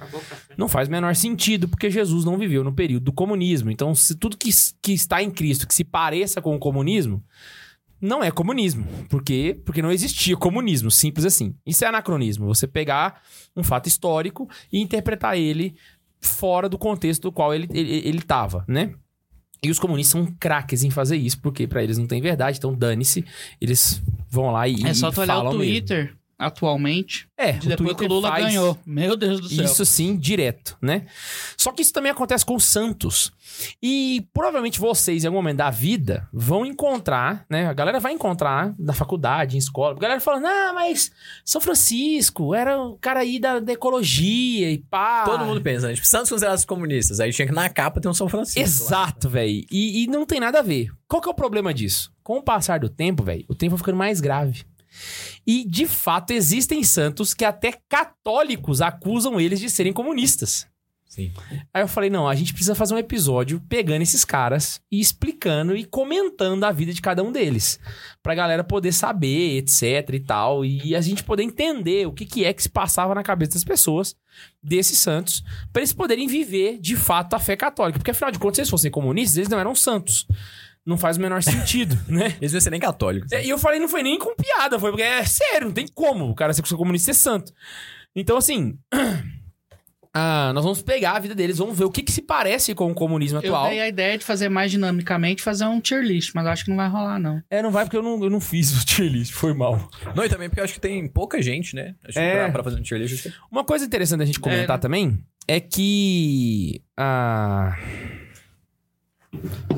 Não 0.56 0.68
faz 0.68 0.88
o 0.88 0.90
menor 0.90 1.14
sentido, 1.14 1.68
porque 1.68 1.90
Jesus 1.90 2.24
não 2.24 2.38
viveu 2.38 2.62
no 2.62 2.72
período 2.72 3.04
do 3.04 3.12
comunismo. 3.12 3.70
Então, 3.70 3.94
se 3.94 4.14
tudo 4.14 4.36
que, 4.36 4.50
que 4.80 4.92
está 4.92 5.22
em 5.22 5.30
Cristo 5.30 5.66
que 5.66 5.74
se 5.74 5.84
pareça 5.84 6.40
com 6.40 6.54
o 6.54 6.58
comunismo, 6.58 7.22
não 8.00 8.22
é 8.22 8.30
comunismo. 8.30 8.86
Por 9.08 9.22
quê? 9.22 9.60
Porque 9.64 9.82
não 9.82 9.92
existia 9.92 10.36
comunismo, 10.36 10.90
simples 10.90 11.26
assim. 11.26 11.54
Isso 11.66 11.84
é 11.84 11.88
anacronismo. 11.88 12.46
Você 12.46 12.66
pegar 12.66 13.22
um 13.56 13.62
fato 13.62 13.86
histórico 13.88 14.48
e 14.72 14.80
interpretar 14.80 15.36
ele 15.36 15.74
fora 16.20 16.68
do 16.68 16.78
contexto 16.78 17.22
do 17.22 17.32
qual 17.32 17.54
ele 17.54 17.64
estava, 17.64 18.64
ele, 18.66 18.78
ele 18.78 18.88
né? 18.88 18.94
E 19.62 19.70
os 19.70 19.78
comunistas 19.78 20.12
são 20.12 20.34
craques 20.38 20.82
em 20.82 20.90
fazer 20.90 21.16
isso, 21.16 21.38
porque 21.40 21.66
pra 21.66 21.82
eles 21.82 21.98
não 21.98 22.06
tem 22.06 22.20
verdade, 22.20 22.56
então 22.56 22.74
dane-se. 22.74 23.24
Eles 23.60 24.02
vão 24.28 24.50
lá 24.50 24.66
e 24.66 24.82
É 24.86 24.94
só 24.94 25.10
tu 25.10 25.20
olhar 25.20 25.34
o 25.34 25.36
falam 25.38 25.58
mesmo. 25.58 26.19
Atualmente, 26.40 27.28
É, 27.36 27.52
de 27.52 27.68
depois 27.68 27.76
que 27.76 27.82
o 27.82 27.96
Twitter 27.96 28.08
Lula 28.08 28.28
faz- 28.30 28.44
ganhou. 28.46 28.78
Meu 28.86 29.16
Deus 29.16 29.40
do 29.40 29.48
céu. 29.48 29.64
isso 29.64 29.84
sim, 29.84 30.16
direto, 30.16 30.76
né? 30.80 31.06
Só 31.56 31.70
que 31.72 31.82
isso 31.82 31.92
também 31.92 32.10
acontece 32.10 32.44
com 32.44 32.54
o 32.56 32.60
Santos. 32.60 33.30
E 33.82 34.26
provavelmente 34.32 34.80
vocês, 34.80 35.22
em 35.22 35.26
algum 35.26 35.38
momento 35.38 35.58
da 35.58 35.70
vida, 35.70 36.26
vão 36.32 36.64
encontrar, 36.64 37.44
né? 37.50 37.66
A 37.66 37.72
galera 37.72 38.00
vai 38.00 38.12
encontrar 38.12 38.74
na 38.78 38.92
faculdade, 38.92 39.56
em 39.56 39.58
escola. 39.58 39.94
A 39.96 39.98
galera 40.00 40.20
falando, 40.20 40.46
ah, 40.46 40.72
mas 40.74 41.10
São 41.44 41.60
Francisco 41.60 42.54
era 42.54 42.80
o 42.80 42.96
cara 42.98 43.20
aí 43.20 43.38
da, 43.38 43.58
da 43.60 43.72
ecologia 43.72 44.70
e 44.70 44.78
pá. 44.78 45.24
Todo 45.24 45.44
mundo 45.44 45.60
pensa, 45.60 45.88
né? 45.88 45.94
Tipo, 45.94 46.06
Santos 46.06 46.30
considerados 46.30 46.64
comunistas. 46.64 47.20
Aí 47.20 47.32
tinha 47.32 47.46
que 47.46 47.52
na 47.54 47.68
capa 47.68 48.00
ter 48.00 48.08
um 48.08 48.14
São 48.14 48.28
Francisco. 48.28 48.60
Exato, 48.60 49.28
velho. 49.28 49.64
E, 49.70 50.04
e 50.04 50.06
não 50.06 50.24
tem 50.24 50.40
nada 50.40 50.60
a 50.60 50.62
ver. 50.62 50.90
Qual 51.08 51.20
que 51.20 51.28
é 51.28 51.32
o 51.32 51.34
problema 51.34 51.74
disso? 51.74 52.12
Com 52.22 52.38
o 52.38 52.42
passar 52.42 52.78
do 52.78 52.88
tempo, 52.88 53.22
velho, 53.24 53.44
o 53.48 53.54
tempo 53.54 53.70
vai 53.72 53.78
ficando 53.78 53.96
mais 53.98 54.20
grave. 54.20 54.62
E, 55.46 55.64
de 55.64 55.86
fato, 55.86 56.32
existem 56.32 56.82
santos 56.82 57.34
que 57.34 57.44
até 57.44 57.72
católicos 57.88 58.80
acusam 58.80 59.40
eles 59.40 59.60
de 59.60 59.70
serem 59.70 59.92
comunistas. 59.92 60.66
Sim. 61.10 61.32
Aí 61.74 61.82
eu 61.82 61.88
falei, 61.88 62.08
não, 62.08 62.28
a 62.28 62.36
gente 62.36 62.52
precisa 62.52 62.72
fazer 62.72 62.94
um 62.94 62.98
episódio 62.98 63.60
pegando 63.68 64.02
esses 64.02 64.24
caras 64.24 64.80
e 64.88 65.00
explicando 65.00 65.74
e 65.74 65.84
comentando 65.84 66.62
a 66.62 66.70
vida 66.70 66.92
de 66.92 67.02
cada 67.02 67.20
um 67.20 67.32
deles. 67.32 67.80
Pra 68.22 68.32
galera 68.32 68.62
poder 68.62 68.92
saber, 68.92 69.56
etc 69.56 70.08
e 70.12 70.20
tal. 70.20 70.64
E 70.64 70.94
a 70.94 71.00
gente 71.00 71.24
poder 71.24 71.42
entender 71.42 72.06
o 72.06 72.12
que, 72.12 72.24
que 72.24 72.44
é 72.44 72.52
que 72.52 72.62
se 72.62 72.68
passava 72.68 73.12
na 73.12 73.24
cabeça 73.24 73.54
das 73.54 73.64
pessoas, 73.64 74.14
desses 74.62 74.98
santos, 74.98 75.42
pra 75.72 75.80
eles 75.80 75.92
poderem 75.92 76.28
viver, 76.28 76.78
de 76.78 76.94
fato, 76.94 77.34
a 77.34 77.40
fé 77.40 77.56
católica. 77.56 77.98
Porque, 77.98 78.12
afinal 78.12 78.30
de 78.30 78.38
contas, 78.38 78.58
se 78.58 78.60
eles 78.60 78.70
fossem 78.70 78.90
comunistas, 78.90 79.36
eles 79.36 79.48
não 79.48 79.58
eram 79.58 79.74
santos. 79.74 80.28
Não 80.90 80.98
faz 80.98 81.16
o 81.16 81.20
menor 81.20 81.42
sentido, 81.42 81.96
né? 82.08 82.34
Eles 82.40 82.52
não 82.52 82.56
iam 82.58 82.60
ser 82.60 82.70
nem 82.70 82.80
católicos. 82.80 83.30
É, 83.32 83.44
E 83.44 83.48
eu 83.48 83.56
falei, 83.58 83.78
não 83.78 83.88
foi 83.88 84.02
nem 84.02 84.18
com 84.18 84.34
piada, 84.34 84.78
foi 84.78 84.90
porque 84.90 85.02
é 85.04 85.24
sério, 85.24 85.68
não 85.68 85.72
tem 85.74 85.86
como 85.86 86.28
o 86.28 86.34
cara 86.34 86.52
ser 86.52 86.62
comunista 86.76 87.10
e 87.10 87.14
ser 87.14 87.20
santo. 87.20 87.52
Então, 88.14 88.36
assim. 88.36 88.76
ah, 90.12 90.50
nós 90.52 90.64
vamos 90.64 90.82
pegar 90.82 91.12
a 91.12 91.18
vida 91.20 91.34
deles, 91.36 91.58
vamos 91.58 91.78
ver 91.78 91.84
o 91.84 91.90
que, 91.90 92.02
que 92.02 92.10
se 92.10 92.20
parece 92.22 92.74
com 92.74 92.90
o 92.90 92.94
comunismo 92.94 93.38
Eu 93.38 93.54
atual. 93.54 93.68
dei 93.70 93.78
a 93.80 93.86
ideia 93.86 94.18
de 94.18 94.24
fazer 94.24 94.48
mais 94.48 94.72
dinamicamente, 94.72 95.40
fazer 95.40 95.64
um 95.66 95.80
tier 95.80 96.02
list, 96.02 96.32
mas 96.34 96.44
acho 96.48 96.64
que 96.64 96.70
não 96.70 96.76
vai 96.76 96.88
rolar, 96.88 97.20
não. 97.20 97.40
É, 97.48 97.62
não 97.62 97.70
vai 97.70 97.84
porque 97.84 97.96
eu 97.96 98.02
não, 98.02 98.20
eu 98.24 98.28
não 98.30 98.40
fiz 98.40 98.72
o 98.82 98.84
tier 98.84 99.08
list, 99.08 99.32
foi 99.32 99.54
mal. 99.54 99.88
Não, 100.16 100.24
e 100.24 100.28
também 100.28 100.48
porque 100.48 100.58
eu 100.60 100.64
acho 100.64 100.74
que 100.74 100.80
tem 100.80 101.06
pouca 101.06 101.40
gente, 101.40 101.76
né? 101.76 101.94
Acho 102.04 102.14
que 102.14 102.18
É. 102.18 102.42
pra, 102.42 102.50
pra 102.54 102.64
fazer 102.64 102.80
um 102.80 102.82
tier 102.82 103.00
list. 103.00 103.22
que- 103.22 103.32
Uma 103.52 103.62
coisa 103.64 103.84
interessante 103.84 104.22
a 104.22 104.26
gente 104.26 104.40
comentar 104.40 104.64
É, 104.74 104.78
né? 104.78 104.78
também 104.78 105.24
é 105.46 105.60
que. 105.60 106.82
Ah. 106.96 107.76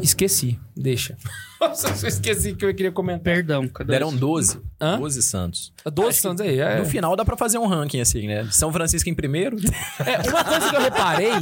Esqueci, 0.01 0.59
deixa. 0.75 1.17
Nossa, 1.61 1.89
eu 2.05 2.09
esqueci 2.09 2.55
que 2.55 2.65
eu 2.65 2.75
queria 2.75 2.91
comentar. 2.91 3.23
Perdão, 3.23 3.69
cadê 3.69 3.93
Deram 3.93 4.09
isso? 4.09 4.19
12. 4.19 4.61
Hã? 4.81 4.99
12 4.99 5.23
santos. 5.23 5.73
12 5.85 6.09
Acho 6.09 6.21
santos 6.21 6.45
aí. 6.45 6.59
É. 6.59 6.79
No 6.79 6.85
final 6.87 7.15
dá 7.15 7.25
pra 7.25 7.37
fazer 7.37 7.59
um 7.59 7.67
ranking 7.67 8.01
assim, 8.01 8.27
né? 8.27 8.49
São 8.51 8.73
Francisco 8.73 9.09
em 9.09 9.15
primeiro. 9.15 9.57
É, 10.05 10.29
uma 10.29 10.43
coisa 10.45 10.69
que 10.69 10.77
eu 10.77 10.81
reparei 10.81 11.33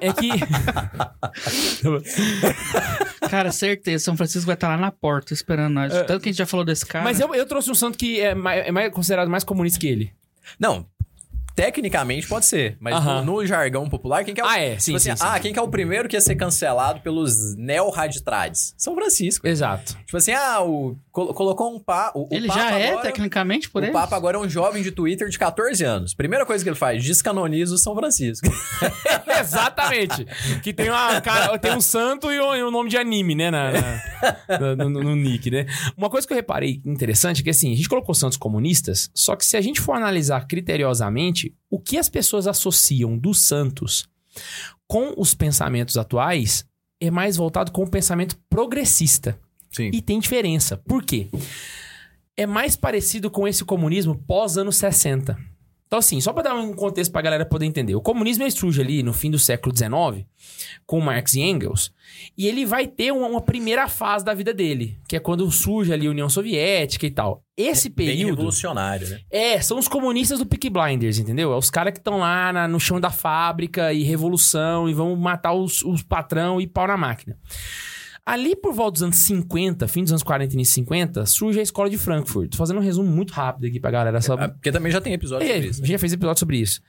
é 0.00 0.12
que. 0.12 0.30
Cara, 3.28 3.52
certeza, 3.52 4.04
São 4.04 4.16
Francisco 4.16 4.46
vai 4.46 4.54
estar 4.54 4.68
lá 4.68 4.76
na 4.76 4.90
porta 4.90 5.32
esperando 5.32 5.74
nós. 5.74 5.92
Tanto 6.06 6.20
que 6.20 6.28
a 6.28 6.32
gente 6.32 6.38
já 6.38 6.46
falou 6.46 6.64
desse 6.64 6.84
cara. 6.84 7.04
Mas 7.04 7.20
eu, 7.20 7.32
eu 7.34 7.46
trouxe 7.46 7.70
um 7.70 7.74
santo 7.74 7.96
que 7.96 8.20
é, 8.20 8.34
mais, 8.34 8.66
é 8.66 8.72
mais 8.72 8.92
considerado 8.92 9.28
mais 9.28 9.44
comunista 9.44 9.78
que 9.78 9.86
ele. 9.86 10.12
Não. 10.58 10.86
Tecnicamente 11.58 12.28
pode 12.28 12.46
ser, 12.46 12.76
mas 12.78 12.94
Aham. 12.94 13.24
no, 13.24 13.32
no 13.40 13.46
jargão 13.46 13.88
popular, 13.88 14.24
quem 14.24 14.32
que 14.32 14.40
é 14.40 14.44
o... 14.44 14.46
Ah, 14.46 14.60
é, 14.60 14.78
sim, 14.78 14.92
tipo 14.92 14.96
assim, 14.98 15.10
sim, 15.10 15.16
sim. 15.16 15.24
Ah, 15.26 15.40
quem 15.40 15.52
que 15.52 15.58
é 15.58 15.62
o 15.62 15.66
primeiro 15.66 16.08
que 16.08 16.14
ia 16.14 16.20
ser 16.20 16.36
cancelado 16.36 17.00
pelos 17.00 17.56
neo-raditrades? 17.56 18.74
São 18.76 18.94
Francisco. 18.94 19.44
Exato. 19.44 19.96
Tipo 20.06 20.16
assim, 20.16 20.30
ah, 20.32 20.62
o, 20.62 20.96
colo- 21.10 21.34
colocou 21.34 21.74
um 21.74 21.80
pá... 21.80 22.12
O, 22.14 22.26
o 22.26 22.28
ele 22.30 22.46
Papa 22.46 22.60
já 22.60 22.78
é 22.78 22.88
agora- 22.90 23.02
tecnicamente 23.02 23.68
por 23.68 23.82
O 23.82 23.84
ele? 23.84 23.92
Papa 23.92 24.14
agora 24.16 24.36
é 24.36 24.40
um 24.40 24.48
jovem 24.48 24.84
de 24.84 24.92
Twitter 24.92 25.28
de 25.28 25.36
14 25.36 25.82
anos. 25.84 26.14
Primeira 26.14 26.46
coisa 26.46 26.62
que 26.62 26.70
ele 26.70 26.76
faz, 26.76 27.02
descanoniza 27.02 27.74
o 27.74 27.78
São 27.78 27.92
Francisco. 27.96 28.46
Exatamente. 29.40 30.26
Que 30.62 30.72
tem, 30.72 30.90
uma, 30.90 31.20
cara, 31.20 31.58
tem 31.58 31.74
um 31.74 31.80
santo 31.80 32.30
e 32.30 32.40
um, 32.40 32.54
e 32.54 32.62
um 32.62 32.70
nome 32.70 32.88
de 32.88 32.96
anime, 32.96 33.34
né? 33.34 33.50
Na, 33.50 33.70
na- 33.72 34.76
no, 34.76 34.90
no- 34.90 35.02
no 35.02 35.16
nick, 35.16 35.50
né? 35.50 35.66
Uma 35.96 36.08
coisa 36.08 36.26
que 36.26 36.32
eu 36.32 36.36
reparei 36.36 36.80
interessante 36.84 37.40
é 37.40 37.44
que, 37.44 37.50
assim, 37.50 37.72
a 37.72 37.76
gente 37.76 37.88
colocou 37.88 38.14
santos 38.14 38.36
comunistas, 38.38 39.10
só 39.14 39.34
que 39.36 39.44
se 39.44 39.56
a 39.56 39.60
gente 39.60 39.80
for 39.80 39.94
analisar 39.94 40.46
criteriosamente, 40.46 41.47
o 41.70 41.78
que 41.78 41.98
as 41.98 42.08
pessoas 42.08 42.46
associam 42.46 43.16
dos 43.16 43.40
santos 43.40 44.08
com 44.86 45.14
os 45.16 45.34
pensamentos 45.34 45.96
atuais 45.96 46.64
é 47.00 47.10
mais 47.10 47.36
voltado 47.36 47.70
com 47.72 47.82
o 47.82 47.90
pensamento 47.90 48.38
progressista. 48.48 49.38
Sim. 49.70 49.90
E 49.92 50.00
tem 50.00 50.18
diferença. 50.18 50.76
Por 50.76 51.02
quê? 51.04 51.28
É 52.36 52.46
mais 52.46 52.74
parecido 52.74 53.30
com 53.30 53.46
esse 53.46 53.64
comunismo 53.64 54.14
pós-anos 54.14 54.76
60. 54.76 55.36
Então, 55.88 55.98
assim, 55.98 56.20
só 56.20 56.34
para 56.34 56.42
dar 56.50 56.54
um 56.54 56.74
contexto 56.74 57.10
pra 57.10 57.22
galera 57.22 57.46
poder 57.46 57.64
entender. 57.64 57.94
O 57.96 58.00
comunismo 58.02 58.44
ele 58.44 58.50
surge 58.50 58.78
ali 58.78 59.02
no 59.02 59.14
fim 59.14 59.30
do 59.30 59.38
século 59.38 59.74
XIX, 59.74 60.26
com 60.86 61.00
Marx 61.00 61.32
e 61.32 61.40
Engels, 61.40 61.90
e 62.36 62.46
ele 62.46 62.66
vai 62.66 62.86
ter 62.86 63.10
uma, 63.10 63.26
uma 63.26 63.40
primeira 63.40 63.88
fase 63.88 64.22
da 64.22 64.34
vida 64.34 64.52
dele, 64.52 64.98
que 65.08 65.16
é 65.16 65.18
quando 65.18 65.50
surge 65.50 65.90
ali 65.90 66.06
a 66.06 66.10
União 66.10 66.28
Soviética 66.28 67.06
e 67.06 67.10
tal. 67.10 67.42
Esse 67.56 67.88
Bem 67.88 68.06
período. 68.08 68.30
revolucionário, 68.36 69.08
né? 69.08 69.20
É, 69.30 69.60
são 69.62 69.78
os 69.78 69.88
comunistas 69.88 70.38
do 70.38 70.44
Peaky 70.46 70.68
Blinders, 70.68 71.18
entendeu? 71.18 71.54
É 71.54 71.56
os 71.56 71.70
caras 71.70 71.94
que 71.94 71.98
estão 71.98 72.18
lá 72.18 72.52
na- 72.52 72.68
no 72.68 72.78
chão 72.78 73.00
da 73.00 73.10
fábrica 73.10 73.90
e 73.90 74.02
revolução 74.04 74.90
e 74.90 74.94
vão 74.94 75.16
matar 75.16 75.54
os, 75.54 75.82
os 75.82 76.02
patrão 76.02 76.60
e 76.60 76.66
pau 76.66 76.86
na 76.86 76.98
máquina. 76.98 77.34
Ali 78.30 78.54
por 78.54 78.74
volta 78.74 78.92
dos 78.92 79.02
anos 79.02 79.16
50, 79.16 79.88
fim 79.88 80.02
dos 80.02 80.12
anos 80.12 80.22
40 80.22 80.52
e 80.52 80.56
início 80.56 80.74
50, 80.74 81.24
surge 81.24 81.58
a 81.60 81.62
escola 81.62 81.88
de 81.88 81.96
Frankfurt. 81.96 82.50
Tô 82.50 82.58
fazendo 82.58 82.76
um 82.78 82.82
resumo 82.82 83.10
muito 83.10 83.32
rápido 83.32 83.66
aqui 83.66 83.80
pra 83.80 83.90
galera 83.90 84.20
saber. 84.20 84.44
Ah, 84.44 84.48
Porque 84.50 84.70
também 84.70 84.92
já 84.92 85.00
tem 85.00 85.14
episódio 85.14 85.46
É, 85.46 85.48
sobre 85.54 85.66
a 85.66 85.70
isso. 85.70 85.80
gente 85.80 85.92
já 85.92 85.98
fez 85.98 86.12
episódio 86.12 86.38
sobre 86.40 86.58
isso. 86.58 86.80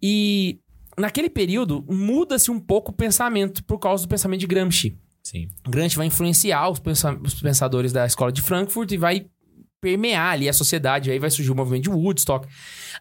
E 0.00 0.58
naquele 0.96 1.28
período 1.28 1.84
muda-se 1.88 2.50
um 2.50 2.60
pouco 2.60 2.92
o 2.92 2.94
pensamento 2.94 3.64
por 3.64 3.78
causa 3.78 4.04
do 4.04 4.08
pensamento 4.08 4.40
de 4.40 4.46
Gramsci. 4.46 4.96
Sim. 5.24 5.48
Gramsci 5.68 5.96
vai 5.96 6.06
influenciar 6.06 6.68
os, 6.70 6.78
pensa- 6.78 7.18
os 7.22 7.34
pensadores 7.40 7.92
da 7.92 8.06
escola 8.06 8.30
de 8.30 8.40
Frankfurt 8.42 8.92
e 8.92 8.96
vai 8.96 9.26
permear 9.80 10.32
ali 10.32 10.48
a 10.48 10.52
sociedade. 10.52 11.10
Aí 11.10 11.18
vai 11.18 11.30
surgir 11.30 11.50
o 11.50 11.54
movimento 11.56 11.82
de 11.84 11.90
Woodstock. 11.90 12.46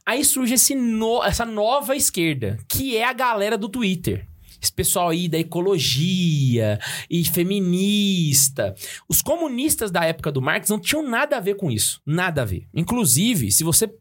Aí 0.05 0.25
surge 0.25 0.55
no- 0.75 1.23
essa 1.23 1.45
nova 1.45 1.95
esquerda, 1.95 2.57
que 2.67 2.97
é 2.97 3.05
a 3.05 3.13
galera 3.13 3.57
do 3.57 3.69
Twitter. 3.69 4.25
Esse 4.63 4.71
pessoal 4.71 5.09
aí 5.09 5.27
da 5.27 5.37
ecologia 5.37 6.79
e 7.09 7.25
feminista. 7.25 8.73
Os 9.09 9.21
comunistas 9.21 9.91
da 9.91 10.05
época 10.05 10.31
do 10.31 10.41
Marx 10.41 10.69
não 10.69 10.79
tinham 10.79 11.05
nada 11.05 11.35
a 11.35 11.41
ver 11.41 11.55
com 11.55 11.69
isso. 11.69 12.01
Nada 12.05 12.43
a 12.43 12.45
ver. 12.45 12.65
Inclusive, 12.73 13.51
se 13.51 13.61
você 13.61 13.93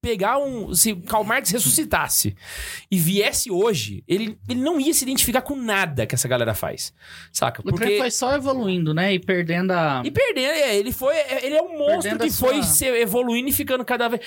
pegar 0.00 0.38
um. 0.38 0.74
Se 0.74 0.94
Karl 0.96 1.24
Marx 1.24 1.50
ressuscitasse 1.50 2.34
e 2.90 2.98
viesse 2.98 3.50
hoje, 3.50 4.02
ele, 4.08 4.38
ele 4.48 4.60
não 4.60 4.80
ia 4.80 4.92
se 4.94 5.04
identificar 5.04 5.42
com 5.42 5.54
nada 5.54 6.06
que 6.06 6.14
essa 6.14 6.26
galera 6.26 6.54
faz. 6.54 6.92
Saca? 7.32 7.62
O 7.64 7.72
trem 7.72 7.98
foi 7.98 8.10
só 8.10 8.34
evoluindo, 8.34 8.94
né? 8.94 9.12
E 9.14 9.18
perdendo 9.18 9.72
a. 9.72 10.02
E 10.04 10.10
perdendo, 10.10 10.50
é, 10.52 10.76
ele 10.76 10.92
foi. 10.92 11.14
é, 11.14 11.44
Ele 11.46 11.54
é 11.56 11.62
um 11.62 11.78
monstro 11.78 12.02
Perdendo 12.02 12.24
que 12.24 12.30
foi 12.30 12.54
sua- 12.54 12.62
se 12.62 12.86
evoluindo 12.86 13.48
e 13.48 13.52
ficando 13.52 13.84
cada 13.84 14.08
vez. 14.08 14.22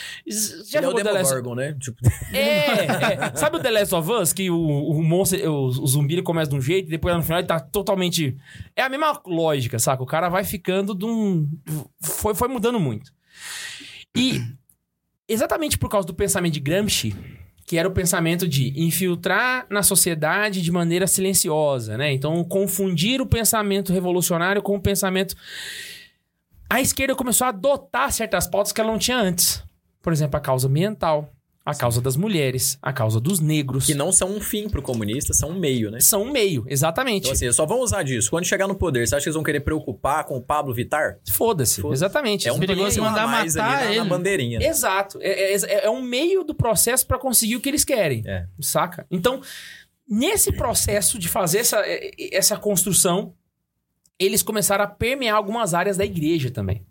Já 0.69 0.79
Ele 0.79 0.85
é 0.85 0.89
o 0.89 0.91
jogou 0.91 1.03
The 1.03 1.11
Last 1.11 1.33
Demogorgon, 1.33 1.55
né? 1.55 1.77
Tipo, 1.79 1.97
é, 2.33 3.27
é. 3.31 3.35
Sabe 3.35 3.57
o 3.57 3.59
The 3.59 3.71
Last 3.71 3.95
of 3.95 4.11
Us? 4.11 4.33
Que 4.33 4.49
o, 4.49 4.57
o 4.57 5.03
monstro, 5.03 5.39
o, 5.51 5.65
o 5.67 5.87
zumbi 5.87 6.13
ele 6.15 6.21
começa 6.21 6.49
de 6.51 6.55
um 6.55 6.61
jeito 6.61 6.87
e 6.87 6.91
depois 6.91 7.15
no 7.15 7.23
final 7.23 7.39
ele 7.39 7.47
tá 7.47 7.59
totalmente. 7.59 8.37
É 8.75 8.81
a 8.83 8.89
mesma 8.89 9.19
lógica, 9.25 9.79
saca? 9.79 10.03
O 10.03 10.07
cara 10.07 10.29
vai 10.29 10.43
ficando 10.43 10.93
de 10.93 11.05
um. 11.05 11.49
Foi, 12.01 12.35
foi 12.35 12.47
mudando 12.47 12.79
muito. 12.79 13.11
E 14.15 14.41
exatamente 15.27 15.77
por 15.77 15.89
causa 15.89 16.07
do 16.07 16.13
pensamento 16.13 16.53
de 16.53 16.59
Gramsci, 16.59 17.15
que 17.65 17.77
era 17.77 17.87
o 17.87 17.91
pensamento 17.91 18.47
de 18.47 18.73
infiltrar 18.79 19.65
na 19.69 19.81
sociedade 19.81 20.61
de 20.61 20.71
maneira 20.71 21.07
silenciosa, 21.07 21.97
né? 21.97 22.11
Então, 22.11 22.43
confundir 22.43 23.21
o 23.21 23.25
pensamento 23.25 23.93
revolucionário 23.93 24.61
com 24.61 24.75
o 24.75 24.81
pensamento. 24.81 25.35
A 26.69 26.81
esquerda 26.81 27.15
começou 27.15 27.45
a 27.45 27.49
adotar 27.49 28.11
certas 28.11 28.47
pautas 28.47 28.71
que 28.73 28.81
ela 28.81 28.91
não 28.91 28.99
tinha 28.99 29.17
antes. 29.17 29.63
Por 30.01 30.11
exemplo, 30.11 30.37
a 30.37 30.41
causa 30.41 30.67
ambiental, 30.67 31.33
a 31.65 31.73
causa 31.73 32.01
das 32.01 32.17
mulheres, 32.17 32.77
a 32.81 32.91
causa 32.91 33.21
dos 33.21 33.39
negros. 33.39 33.85
que 33.85 33.93
não 33.93 34.11
são 34.11 34.29
um 34.35 34.41
fim 34.41 34.67
pro 34.67 34.81
comunista, 34.81 35.33
são 35.33 35.51
um 35.51 35.57
meio, 35.59 35.89
né? 35.89 35.99
São 36.01 36.23
um 36.23 36.31
meio, 36.31 36.65
exatamente. 36.67 37.21
Então, 37.23 37.31
assim, 37.31 37.49
só 37.53 37.65
vão 37.65 37.79
usar 37.79 38.03
disso. 38.03 38.29
Quando 38.29 38.43
chegar 38.45 38.67
no 38.67 38.75
poder, 38.75 39.07
você 39.07 39.15
acha 39.15 39.23
que 39.23 39.29
eles 39.29 39.35
vão 39.35 39.43
querer 39.43 39.61
preocupar 39.61 40.25
com 40.25 40.35
o 40.35 40.41
Pablo 40.41 40.73
Vittar? 40.73 41.19
Foda-se, 41.31 41.81
Foda-se. 41.81 41.99
exatamente. 42.03 42.47
É 42.49 42.51
um 42.53 42.59
perigoso 42.59 43.01
mandar 43.01 43.25
matar 43.27 43.41
ali 43.41 43.53
na, 43.55 43.85
na 43.85 43.95
ele. 43.95 44.03
bandeirinha. 44.09 44.59
né? 44.59 44.65
Exato. 44.67 45.19
É, 45.21 45.53
é- 45.53 45.85
é 45.85 45.89
um 45.89 46.01
meio 46.01 46.43
do 46.43 46.53
processo 46.53 47.07
pra 47.07 47.17
conseguir 47.17 47.55
o 47.55 47.61
que 47.61 47.69
eles 47.69 47.85
querem. 47.85 48.23
É. 48.25 48.45
Saca? 48.59 49.07
Então, 49.09 49.41
nesse 50.05 50.51
processo 50.51 51.17
de 51.17 51.29
fazer 51.29 51.59
essa, 51.59 51.81
essa 52.31 52.57
construção, 52.57 53.33
eles 54.19 54.43
começaram 54.43 54.83
a 54.83 54.87
permear 54.87 55.35
algumas 55.37 55.73
áreas 55.73 55.95
da 55.97 56.03
igreja 56.05 56.51
também. 56.51 56.85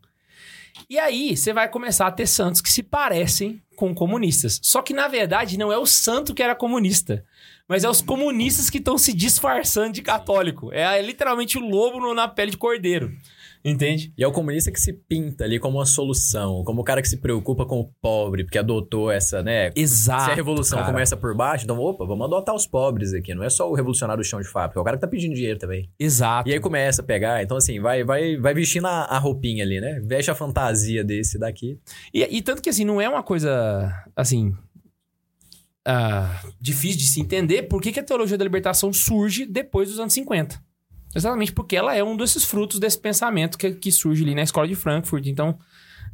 E 0.89 0.99
aí, 0.99 1.37
você 1.37 1.53
vai 1.53 1.69
começar 1.69 2.07
a 2.07 2.11
ter 2.11 2.27
santos 2.27 2.61
que 2.63 2.73
se 2.73 2.83
parecem 2.83 3.62
com 3.83 3.93
comunistas. 3.93 4.61
Só 4.63 4.81
que, 4.81 4.95
na 4.95 5.09
verdade, 5.09 5.59
não 5.59 5.73
é 5.73 5.77
o 5.77 5.85
santo 5.85 6.33
que 6.33 6.41
era 6.41 6.55
comunista. 6.55 7.25
Mas 7.67 7.83
é 7.83 7.89
os 7.89 8.01
comunistas 8.01 8.71
que 8.71 8.79
estão 8.79 8.97
se 8.97 9.13
disfarçando 9.13 9.93
de 9.95 10.03
católico. 10.03 10.73
É, 10.73 11.03
literalmente 11.03 11.59
o 11.59 11.61
lobo 11.61 12.15
na 12.15 12.29
pele 12.29 12.53
de 12.53 12.57
cordeiro. 12.57 13.11
Entende? 13.65 14.13
E 14.19 14.25
é 14.25 14.27
o 14.27 14.33
comunista 14.33 14.73
que 14.73 14.81
se 14.81 14.93
pinta 14.93 15.45
ali 15.45 15.59
como 15.59 15.79
uma 15.79 15.87
solução, 15.87 16.65
como 16.65 16.81
o 16.81 16.85
cara 16.85 17.01
que 17.01 17.09
se 17.09 17.19
preocupa 17.19 17.65
com 17.65 17.81
o 17.81 17.93
pobre, 18.01 18.43
porque 18.45 18.59
adotou 18.59 19.11
essa, 19.11 19.43
né? 19.43 19.71
Exato. 19.77 20.25
Se 20.25 20.31
a 20.33 20.35
revolução 20.35 20.79
cara. 20.81 20.91
começa 20.91 21.17
por 21.17 21.37
baixo, 21.37 21.65
então, 21.65 21.79
opa, 21.79 22.05
vamos 22.05 22.27
adotar 22.27 22.55
os 22.55 22.67
pobres 22.67 23.15
aqui. 23.15 23.35
Não 23.35 23.45
é 23.45 23.51
só 23.51 23.71
o 23.71 23.75
revolucionário 23.75 24.23
do 24.23 24.27
chão 24.27 24.41
de 24.41 24.49
fábrica, 24.49 24.81
é 24.81 24.83
o 24.83 24.85
cara 24.85 24.97
que 24.97 25.01
tá 25.01 25.07
pedindo 25.07 25.35
dinheiro 25.35 25.59
também. 25.59 25.89
Exato. 25.99 26.49
E 26.49 26.53
aí 26.53 26.59
começa 26.59 27.03
a 27.03 27.05
pegar, 27.05 27.43
então 27.43 27.57
assim, 27.57 27.81
vai 27.81 28.03
vai, 28.03 28.37
vai 28.37 28.53
vestindo 28.53 28.87
a, 28.87 29.05
a 29.05 29.19
roupinha 29.19 29.65
ali, 29.65 29.81
né? 29.81 30.01
Veste 30.05 30.31
a 30.31 30.35
fantasia 30.35 31.05
desse 31.05 31.39
daqui. 31.39 31.79
E, 32.13 32.23
e 32.23 32.43
tanto 32.43 32.61
que, 32.61 32.69
assim, 32.69 32.85
não 32.85 33.01
é 33.01 33.09
uma 33.09 33.23
coisa, 33.23 33.93
assim... 34.17 34.53
ah, 35.87 36.43
difícil 36.61 36.99
de 36.99 37.07
se 37.07 37.21
entender 37.21 37.65
por 37.65 37.81
que, 37.81 37.93
que 37.93 38.01
a 38.01 38.05
teologia 38.05 38.37
da 38.37 38.45
libertação 38.45 38.93
surge 38.93 39.47
depois 39.47 39.89
dos 39.89 40.01
anos 40.01 40.13
50. 40.13 40.61
Exatamente 41.15 41.53
porque 41.53 41.77
ela 41.77 41.95
é 41.95 42.03
um 42.03 42.17
desses 42.17 42.45
frutos 42.45 42.79
desse 42.79 42.99
pensamento 42.99 43.59
que, 43.59 43.73
que 43.73 43.93
surge 43.93 44.23
ali 44.23 44.35
na 44.35 44.43
escola 44.43 44.67
de 44.69 44.75
Frankfurt. 44.75 45.27
Então, 45.27 45.59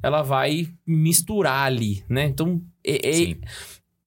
ela 0.02 0.22
vai 0.22 0.68
misturar 0.86 1.66
ali, 1.66 2.04
né? 2.08 2.24
Então, 2.26 2.62
é- 2.84 3.08
é- 3.08 3.36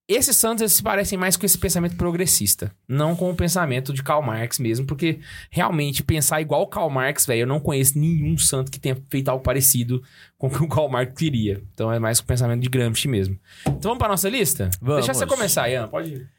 esses 0.07 0.35
santos 0.35 0.61
eles 0.61 0.73
se 0.73 0.83
parecem 0.83 1.17
mais 1.17 1.37
com 1.37 1.45
esse 1.45 1.57
pensamento 1.57 1.95
progressista, 1.95 2.75
não 2.85 3.15
com 3.15 3.29
o 3.31 3.35
pensamento 3.35 3.93
de 3.93 4.03
Karl 4.03 4.21
Marx 4.21 4.59
mesmo, 4.59 4.85
porque 4.85 5.19
realmente 5.49 6.03
pensar 6.03 6.41
igual 6.41 6.67
Karl 6.67 6.89
Marx, 6.89 7.25
velho, 7.25 7.41
eu 7.41 7.47
não 7.47 7.61
conheço 7.61 7.97
nenhum 7.97 8.37
santo 8.37 8.69
que 8.69 8.77
tenha 8.79 8.97
feito 9.09 9.29
algo 9.29 9.41
parecido 9.41 10.03
com 10.37 10.47
o 10.47 10.49
que 10.49 10.61
o 10.61 10.67
Karl 10.67 10.89
Marx 10.89 11.13
queria. 11.17 11.63
Então 11.73 11.89
é 11.91 11.97
mais 11.97 12.19
com 12.19 12.25
o 12.25 12.27
pensamento 12.27 12.61
de 12.61 12.67
Gramsci 12.67 13.07
mesmo. 13.07 13.39
Então 13.65 13.79
vamos 13.91 13.99
pra 13.99 14.09
nossa 14.09 14.27
lista? 14.27 14.69
Vamos. 14.81 15.05
Deixa 15.05 15.13
você 15.13 15.25
começar, 15.25 15.69
Ian, 15.69 15.87
pode 15.87 16.09
ir. 16.13 16.29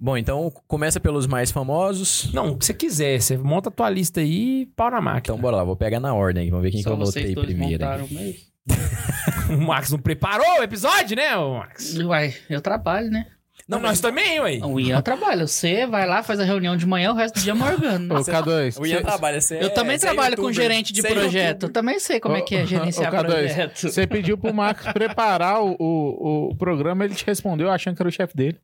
Bom, 0.00 0.16
então 0.16 0.50
começa 0.66 0.98
pelos 0.98 1.26
mais 1.26 1.50
famosos. 1.50 2.32
Não, 2.32 2.52
o 2.52 2.58
que 2.58 2.64
você 2.64 2.72
quiser, 2.72 3.20
você 3.20 3.36
monta 3.36 3.68
a 3.68 3.72
tua 3.72 3.90
lista 3.90 4.20
aí 4.20 4.62
e 4.62 4.66
pau 4.74 4.90
na 4.90 4.98
máquina. 5.00 5.20
Então 5.34 5.38
bora 5.38 5.56
lá, 5.56 5.64
vou 5.64 5.76
pegar 5.76 6.00
na 6.00 6.14
ordem. 6.14 6.48
Vamos 6.48 6.62
ver 6.62 6.70
quem 6.70 6.78
que 6.78 6.84
Só 6.84 6.94
eu 6.94 6.96
vocês 6.96 7.26
anotei 7.26 7.34
dois 7.34 7.46
primeiro. 7.46 7.84
o 9.50 9.60
Max 9.60 9.90
não 9.90 9.98
preparou 9.98 10.60
o 10.60 10.62
episódio, 10.62 11.16
né, 11.16 11.36
ô 11.36 11.58
Max? 11.58 11.96
Uai, 11.98 12.34
eu 12.48 12.62
trabalho, 12.62 13.10
né? 13.10 13.26
Não, 13.68 13.78
nós 13.78 14.00
também, 14.00 14.40
ué. 14.40 14.58
O 14.64 14.80
Ian 14.80 15.00
trabalha. 15.00 15.46
Você 15.46 15.86
vai 15.86 16.04
lá, 16.04 16.24
faz 16.24 16.40
a 16.40 16.44
reunião 16.44 16.76
de 16.76 16.84
manhã, 16.84 17.12
o 17.12 17.14
resto 17.14 17.36
do 17.36 17.42
dia 17.42 17.54
morgando. 17.54 18.12
Ô, 18.12 18.18
K2. 18.18 18.80
O 18.80 18.86
Ian 18.86 18.96
cê- 18.96 19.02
trabalha, 19.04 19.40
você 19.40 19.56
Eu 19.58 19.66
é- 19.66 19.68
também 19.68 19.94
é 19.94 19.98
trabalho 19.98 20.36
com 20.36 20.50
gerente 20.50 20.92
de 20.92 21.06
é 21.06 21.08
projeto. 21.08 21.64
Eu 21.64 21.68
também 21.68 22.00
sei 22.00 22.18
como 22.18 22.36
é 22.36 22.40
que 22.40 22.56
é 22.56 22.64
Ô, 22.64 22.66
gerenciar 22.66 23.14
ô, 23.14 23.18
K2, 23.18 23.26
projeto. 23.26 23.88
Você 23.88 24.06
pediu 24.08 24.36
pro 24.36 24.52
Max 24.52 24.84
preparar 24.92 25.62
o, 25.62 25.76
o, 25.78 26.48
o 26.50 26.56
programa, 26.56 27.04
ele 27.04 27.14
te 27.14 27.24
respondeu 27.24 27.70
achando 27.70 27.94
que 27.94 28.02
era 28.02 28.08
o 28.08 28.12
chefe 28.12 28.36
dele. 28.36 28.58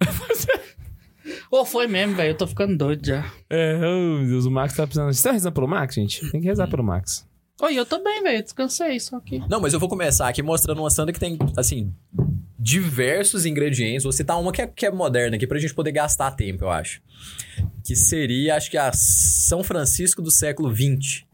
Ô, 1.50 1.64
foi 1.64 1.86
mesmo, 1.86 2.14
velho. 2.14 2.30
Eu 2.30 2.36
tô 2.36 2.46
ficando 2.46 2.76
doido 2.76 3.06
já. 3.06 3.30
É, 3.48 3.76
oh, 3.76 4.18
meu 4.18 4.28
Deus, 4.28 4.44
o 4.44 4.50
Max 4.50 4.74
tá 4.76 4.86
precisando. 4.86 5.06
Vocês 5.06 5.18
estão 5.18 5.32
rezando 5.32 5.54
pelo 5.54 5.68
Max, 5.68 5.94
gente? 5.94 6.30
Tem 6.30 6.40
que 6.40 6.46
rezar 6.46 6.68
pelo 6.68 6.84
Max. 6.84 7.26
Oi, 7.60 7.74
eu 7.74 7.84
tô 7.84 8.02
bem, 8.02 8.22
velho. 8.22 8.42
Descansei, 8.42 9.00
só 9.00 9.18
que. 9.18 9.40
Não, 9.48 9.60
mas 9.60 9.72
eu 9.72 9.80
vou 9.80 9.88
começar 9.88 10.28
aqui 10.28 10.42
mostrando 10.42 10.80
uma 10.80 10.90
santa 10.90 11.12
que 11.12 11.18
tem, 11.18 11.36
assim, 11.56 11.92
diversos 12.58 13.44
ingredientes. 13.44 14.04
Vou 14.04 14.12
citar 14.12 14.40
uma 14.40 14.52
que 14.52 14.62
é, 14.62 14.66
que 14.66 14.86
é 14.86 14.90
moderna 14.90 15.36
aqui 15.36 15.46
pra 15.46 15.58
gente 15.58 15.74
poder 15.74 15.92
gastar 15.92 16.30
tempo, 16.32 16.64
eu 16.64 16.70
acho. 16.70 17.02
Que 17.84 17.96
seria, 17.96 18.56
acho 18.56 18.70
que 18.70 18.76
a 18.76 18.92
São 18.92 19.64
Francisco 19.64 20.22
do 20.22 20.30
século 20.30 20.72
XX. 20.74 21.24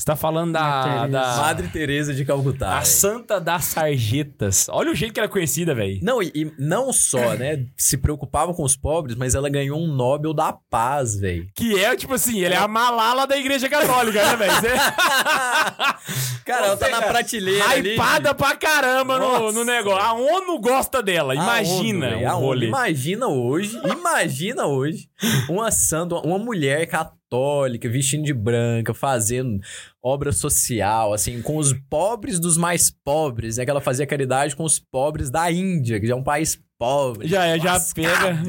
Você 0.00 0.06
tá 0.06 0.16
falando 0.16 0.52
da. 0.54 0.60
Madre 0.62 1.12
da 1.12 1.36
Madre 1.36 1.68
Teresa 1.68 2.14
de 2.14 2.24
Calcutá. 2.24 2.78
a. 2.78 2.84
Santa 2.86 3.38
das 3.38 3.64
Sarjetas. 3.66 4.66
Olha 4.70 4.90
o 4.90 4.94
jeito 4.94 5.12
que 5.12 5.20
ela 5.20 5.26
é 5.26 5.30
conhecida, 5.30 5.74
velho. 5.74 6.00
Não, 6.02 6.22
e, 6.22 6.32
e 6.34 6.50
não 6.58 6.90
só, 6.90 7.34
né, 7.34 7.66
se 7.76 7.98
preocupava 7.98 8.54
com 8.54 8.62
os 8.62 8.74
pobres, 8.74 9.14
mas 9.14 9.34
ela 9.34 9.50
ganhou 9.50 9.78
um 9.78 9.86
Nobel 9.86 10.32
da 10.32 10.54
Paz, 10.54 11.20
velho. 11.20 11.46
Que 11.54 11.78
é, 11.78 11.94
tipo 11.94 12.14
assim, 12.14 12.40
ele 12.40 12.54
é 12.54 12.56
a 12.56 12.66
Malala 12.66 13.26
da 13.26 13.36
Igreja 13.36 13.68
Católica, 13.68 14.24
né, 14.24 14.36
velho? 14.36 14.52
Você- 14.54 14.70
Cara, 16.46 16.66
ela 16.68 16.76
tá 16.78 16.88
na 16.88 17.02
prateleira 17.02 17.68
ali. 17.68 17.92
Hypada 17.92 18.34
pra 18.34 18.56
caramba 18.56 19.18
no, 19.18 19.52
no 19.52 19.64
negócio. 19.66 20.00
A 20.02 20.14
ONU 20.14 20.58
gosta 20.60 21.02
dela. 21.02 21.34
A 21.34 21.36
Imagina 21.36 22.06
ONU, 22.06 22.16
velho, 22.16 22.26
o 22.26 22.30
a 22.30 22.36
ONU. 22.36 22.64
Imagina 22.64 23.28
hoje, 23.28 23.78
imagina 23.84 24.66
hoje, 24.66 25.08
uma 25.48 25.70
santa, 25.70 26.14
uma 26.16 26.38
mulher 26.38 26.86
católica, 26.86 27.19
vestindo 27.90 28.24
de 28.24 28.34
branca, 28.34 28.92
fazendo 28.92 29.60
obra 30.02 30.32
social, 30.32 31.12
assim, 31.12 31.42
com 31.42 31.56
os 31.56 31.72
pobres 31.88 32.40
dos 32.40 32.56
mais 32.56 32.90
pobres, 33.04 33.56
né? 33.56 33.64
Que 33.64 33.70
ela 33.70 33.80
fazia 33.80 34.06
caridade 34.06 34.56
com 34.56 34.64
os 34.64 34.78
pobres 34.78 35.30
da 35.30 35.50
Índia, 35.50 36.00
que 36.00 36.06
já 36.06 36.14
é 36.14 36.16
um 36.16 36.22
país 36.22 36.60
pobre. 36.78 37.28
Já, 37.28 37.44
é, 37.44 37.58
já 37.60 37.78
pega. 37.94 38.42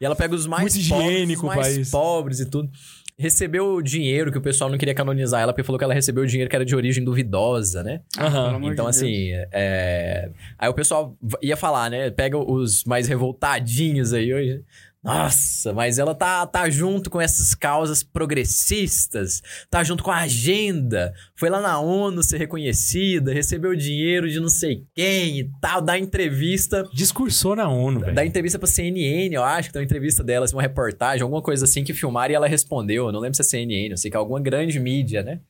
E 0.00 0.04
ela 0.04 0.14
pega 0.14 0.34
os 0.34 0.46
mais 0.46 0.74
Muito 0.74 0.88
pobres, 0.88 1.08
higiênico 1.08 1.46
os 1.46 1.52
o 1.52 1.56
mais 1.56 1.74
país. 1.74 1.90
pobres 1.90 2.40
e 2.40 2.46
tudo. 2.46 2.70
Recebeu 3.16 3.80
dinheiro 3.80 4.32
que 4.32 4.38
o 4.38 4.42
pessoal 4.42 4.68
não 4.68 4.76
queria 4.76 4.94
canonizar 4.94 5.40
ela, 5.40 5.52
porque 5.52 5.62
falou 5.62 5.78
que 5.78 5.84
ela 5.84 5.94
recebeu 5.94 6.26
dinheiro 6.26 6.50
que 6.50 6.56
era 6.56 6.64
de 6.64 6.74
origem 6.74 7.04
duvidosa, 7.04 7.82
né? 7.82 8.00
Amor 8.18 8.72
Então, 8.72 8.88
assim, 8.88 9.30
é... 9.52 10.30
aí 10.58 10.68
o 10.68 10.74
pessoal 10.74 11.16
ia 11.40 11.56
falar, 11.56 11.90
né? 11.90 12.10
Pega 12.10 12.36
os 12.36 12.84
mais 12.84 13.06
revoltadinhos 13.06 14.12
aí 14.12 14.34
hoje. 14.34 14.64
Nossa, 15.04 15.70
mas 15.74 15.98
ela 15.98 16.14
tá, 16.14 16.46
tá 16.46 16.70
junto 16.70 17.10
com 17.10 17.20
essas 17.20 17.54
causas 17.54 18.02
progressistas, 18.02 19.42
tá 19.68 19.84
junto 19.84 20.02
com 20.02 20.10
a 20.10 20.22
agenda, 20.22 21.12
foi 21.36 21.50
lá 21.50 21.60
na 21.60 21.78
ONU 21.78 22.22
ser 22.22 22.38
reconhecida, 22.38 23.30
recebeu 23.30 23.76
dinheiro 23.76 24.30
de 24.30 24.40
não 24.40 24.48
sei 24.48 24.86
quem 24.94 25.40
e 25.40 25.50
tal, 25.60 25.82
dá 25.82 25.98
entrevista, 25.98 26.88
Discursou 26.94 27.54
na 27.54 27.68
ONU, 27.68 28.00
velho. 28.00 28.14
dá 28.14 28.24
entrevista 28.24 28.58
pra 28.58 28.66
CNN, 28.66 29.34
eu 29.34 29.44
acho, 29.44 29.68
que 29.68 29.74
tem 29.74 29.82
uma 29.82 29.84
entrevista 29.84 30.24
dela, 30.24 30.46
assim, 30.46 30.56
uma 30.56 30.62
reportagem, 30.62 31.22
alguma 31.22 31.42
coisa 31.42 31.66
assim 31.66 31.84
que 31.84 31.92
filmaram 31.92 32.32
e 32.32 32.34
ela 32.36 32.48
respondeu, 32.48 33.06
eu 33.06 33.12
não 33.12 33.20
lembro 33.20 33.36
se 33.36 33.42
é 33.42 33.44
CNN, 33.44 33.90
eu 33.90 33.98
sei 33.98 34.10
que 34.10 34.16
é 34.16 34.18
alguma 34.18 34.40
grande 34.40 34.80
mídia, 34.80 35.22
né? 35.22 35.40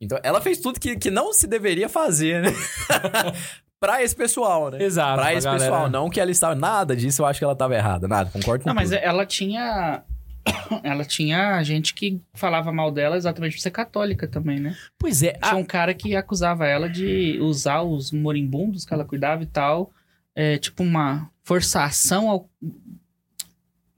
Então, 0.00 0.18
ela 0.22 0.40
fez 0.40 0.58
tudo 0.58 0.78
que, 0.78 0.96
que 0.96 1.10
não 1.10 1.32
se 1.32 1.48
deveria 1.48 1.88
fazer, 1.88 2.42
né? 2.42 2.50
pra 3.84 4.02
esse 4.02 4.14
pessoal, 4.16 4.70
né? 4.70 4.82
Exato. 4.82 5.20
Pra 5.20 5.34
esse 5.34 5.44
galera- 5.44 5.64
pessoal, 5.64 5.90
não 5.90 6.08
que 6.10 6.20
ela 6.20 6.30
estava. 6.30 6.54
Nada 6.54 6.94
disso 6.96 7.22
eu 7.22 7.26
acho 7.26 7.38
que 7.38 7.44
ela 7.44 7.52
estava 7.52 7.74
errada. 7.74 8.06
Nada, 8.08 8.30
concordo 8.30 8.64
com 8.64 8.70
Não, 8.70 8.74
mas 8.74 8.90
tudo. 8.90 8.98
ela 9.02 9.24
tinha. 9.26 10.02
Ela 10.82 11.06
tinha 11.06 11.62
gente 11.62 11.94
que 11.94 12.20
falava 12.34 12.70
mal 12.70 12.90
dela 12.90 13.16
exatamente 13.16 13.56
por 13.56 13.62
ser 13.62 13.70
católica 13.70 14.28
também, 14.28 14.60
né? 14.60 14.76
Pois 14.98 15.22
é. 15.22 15.32
Tinha 15.32 15.52
a- 15.54 15.56
um 15.56 15.64
cara 15.64 15.94
que 15.94 16.14
acusava 16.14 16.66
ela 16.66 16.86
de 16.86 17.38
usar 17.40 17.80
os 17.80 18.12
moribundos 18.12 18.84
que 18.84 18.92
ela 18.92 19.06
cuidava 19.06 19.42
e 19.42 19.46
tal, 19.46 19.90
é, 20.36 20.58
tipo 20.58 20.82
uma 20.82 21.30
forçação 21.42 22.28
ao. 22.28 22.46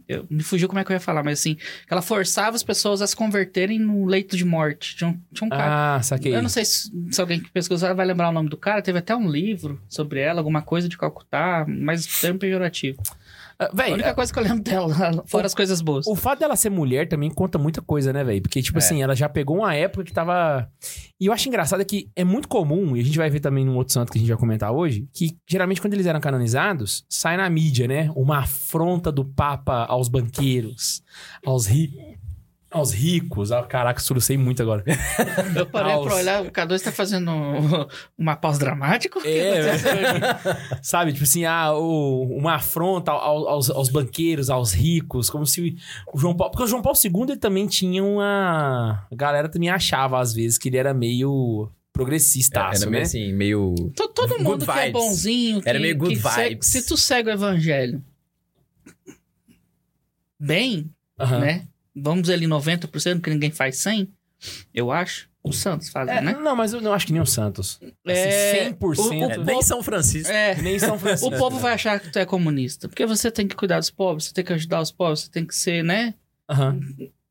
Eu, 0.08 0.24
me 0.30 0.42
fugiu 0.42 0.68
como 0.68 0.78
é 0.78 0.84
que 0.84 0.92
eu 0.92 0.94
ia 0.94 1.00
falar, 1.00 1.22
mas 1.22 1.40
assim, 1.40 1.56
que 1.56 1.62
ela 1.90 2.02
forçava 2.02 2.54
as 2.54 2.62
pessoas 2.62 3.02
a 3.02 3.06
se 3.06 3.16
converterem 3.16 3.78
no 3.78 4.06
leito 4.06 4.36
de 4.36 4.44
morte. 4.44 4.96
Tinha 4.96 5.10
um, 5.10 5.20
tinha 5.32 5.46
um 5.46 5.50
cara. 5.50 5.96
Ah, 5.96 6.02
saquei. 6.02 6.34
Eu 6.34 6.42
não 6.42 6.48
sei 6.48 6.64
se, 6.64 6.90
se 7.10 7.20
alguém 7.20 7.40
que 7.40 7.50
pesquisar 7.50 7.92
vai 7.92 8.06
lembrar 8.06 8.28
o 8.28 8.32
nome 8.32 8.48
do 8.48 8.56
cara. 8.56 8.82
Teve 8.82 8.98
até 8.98 9.16
um 9.16 9.28
livro 9.28 9.80
sobre 9.88 10.20
ela, 10.20 10.40
alguma 10.40 10.62
coisa 10.62 10.88
de 10.88 10.96
Calcutá, 10.96 11.64
mas 11.68 12.20
termo 12.20 12.38
pejorativo. 12.38 13.02
Ah, 13.58 13.70
A 13.72 13.74
Véi, 13.74 13.92
única 13.94 14.14
coisa 14.14 14.32
que 14.32 14.38
eu 14.38 14.42
lembro 14.42 14.62
dela, 14.62 14.94
fora 15.26 15.46
as 15.46 15.54
coisas 15.54 15.80
boas. 15.80 16.06
O 16.06 16.14
fato 16.14 16.40
dela 16.40 16.56
ser 16.56 16.70
mulher 16.70 17.08
também 17.08 17.30
conta 17.30 17.56
muita 17.58 17.80
coisa, 17.80 18.12
né, 18.12 18.22
velho? 18.22 18.42
Porque, 18.42 18.60
tipo 18.62 18.78
É. 18.78 18.82
assim, 18.82 19.02
ela 19.02 19.14
já 19.16 19.28
pegou 19.28 19.56
uma 19.58 19.74
época 19.74 20.04
que 20.04 20.12
tava. 20.12 20.68
E 21.18 21.26
eu 21.26 21.32
acho 21.32 21.48
engraçado 21.48 21.84
que 21.84 22.10
é 22.14 22.22
muito 22.24 22.48
comum, 22.48 22.94
e 22.96 23.00
a 23.00 23.02
gente 23.02 23.16
vai 23.16 23.30
ver 23.30 23.40
também 23.40 23.64
num 23.64 23.76
outro 23.76 23.94
santo 23.94 24.12
que 24.12 24.18
a 24.18 24.20
gente 24.20 24.28
vai 24.28 24.36
comentar 24.38 24.70
hoje, 24.72 25.08
que 25.12 25.36
geralmente 25.48 25.80
quando 25.80 25.94
eles 25.94 26.04
eram 26.06 26.20
canonizados, 26.20 27.04
sai 27.08 27.36
na 27.38 27.48
mídia, 27.48 27.88
né? 27.88 28.10
Uma 28.14 28.40
afronta 28.40 29.10
do 29.10 29.24
Papa 29.24 29.86
aos 29.86 30.08
banqueiros, 30.08 31.02
aos 31.44 31.66
ricos. 31.66 32.15
Aos 32.76 32.92
ricos. 32.92 33.50
Ah, 33.52 33.62
caraca, 33.62 34.00
solucei 34.00 34.36
muito 34.36 34.60
agora. 34.62 34.84
Eu 35.56 35.66
parei 35.66 35.92
Aos- 35.92 36.06
pra 36.06 36.14
olhar, 36.16 36.42
o 36.42 36.50
K2 36.50 36.80
tá 36.82 36.92
fazendo 36.92 37.30
uma 38.18 38.36
pause 38.36 38.58
dramático? 38.58 39.20
É, 39.24 39.62
Sabe? 40.82 41.12
Tipo 41.12 41.24
assim, 41.24 41.44
ah, 41.44 41.72
o- 41.72 42.22
uma 42.36 42.54
afronta 42.56 43.10
ao- 43.12 43.48
aos, 43.48 43.70
aos 43.70 43.88
banqueiros, 43.88 44.50
aos 44.50 44.72
ricos, 44.72 45.30
como 45.30 45.46
se 45.46 45.76
o 46.12 46.18
João 46.18 46.34
Paulo. 46.36 46.50
Porque 46.52 46.64
o 46.64 46.68
João 46.68 46.82
Paulo 46.82 46.98
II 47.02 47.10
ele 47.30 47.36
também 47.36 47.66
tinha 47.66 48.04
uma. 48.04 49.06
A 49.10 49.14
galera 49.16 49.48
também 49.48 49.70
achava, 49.70 50.20
às 50.20 50.32
vezes, 50.34 50.58
que 50.58 50.68
ele 50.68 50.76
era 50.76 50.92
meio 50.92 51.70
progressista, 51.92 52.60
Era 52.60 52.78
né? 52.80 52.86
meio 52.86 53.02
assim, 53.04 53.32
meio. 53.32 53.74
To- 53.96 54.08
Todo 54.08 54.28
Good 54.34 54.42
mundo 54.44 54.64
que 54.66 54.70
é 54.70 54.74
vibes. 54.86 54.92
bonzinho. 54.92 55.62
Que, 55.62 55.68
Era 55.68 55.78
meio 55.80 55.96
good 55.96 56.16
segue- 56.16 56.48
vibes. 56.50 56.68
se 56.68 56.86
tu 56.86 56.96
segue 56.96 57.30
o 57.30 57.32
evangelho 57.32 58.02
bem, 60.38 60.90
né? 61.18 61.66
Vamos 61.96 62.22
dizer 62.22 62.34
ali 62.34 62.46
90%, 62.46 63.20
que 63.22 63.30
ninguém 63.30 63.50
faz 63.50 63.76
100%, 63.76 64.08
eu 64.74 64.92
acho. 64.92 65.28
Os 65.42 65.58
santos 65.58 65.88
fazem, 65.90 66.12
É, 66.16 66.20
né? 66.20 66.32
Não, 66.32 66.56
mas 66.56 66.72
eu 66.72 66.80
não 66.80 66.92
acho 66.92 67.06
que 67.06 67.12
nem 67.12 67.22
o 67.22 67.26
Santos. 67.26 67.78
É, 68.04 68.64
Assim, 68.64 68.74
100%. 68.74 69.30
É, 69.30 69.38
nem 69.38 69.62
São 69.62 69.80
Francisco. 69.80 70.32
É, 70.32 70.56
Nem 70.60 70.76
São 70.76 70.98
Francisco. 70.98 71.32
o 71.32 71.38
povo 71.38 71.58
vai 71.60 71.74
achar 71.74 72.00
que 72.00 72.10
tu 72.10 72.18
é 72.18 72.26
comunista. 72.26 72.88
Porque 72.88 73.06
você 73.06 73.30
tem 73.30 73.46
que 73.46 73.54
cuidar 73.54 73.78
dos 73.78 73.88
pobres, 73.88 74.24
você 74.26 74.34
tem 74.34 74.44
que 74.44 74.52
ajudar 74.52 74.80
os 74.80 74.90
pobres, 74.90 75.20
você 75.20 75.30
tem 75.30 75.46
que 75.46 75.54
ser, 75.54 75.84
né? 75.84 76.14
Aham. 76.50 76.80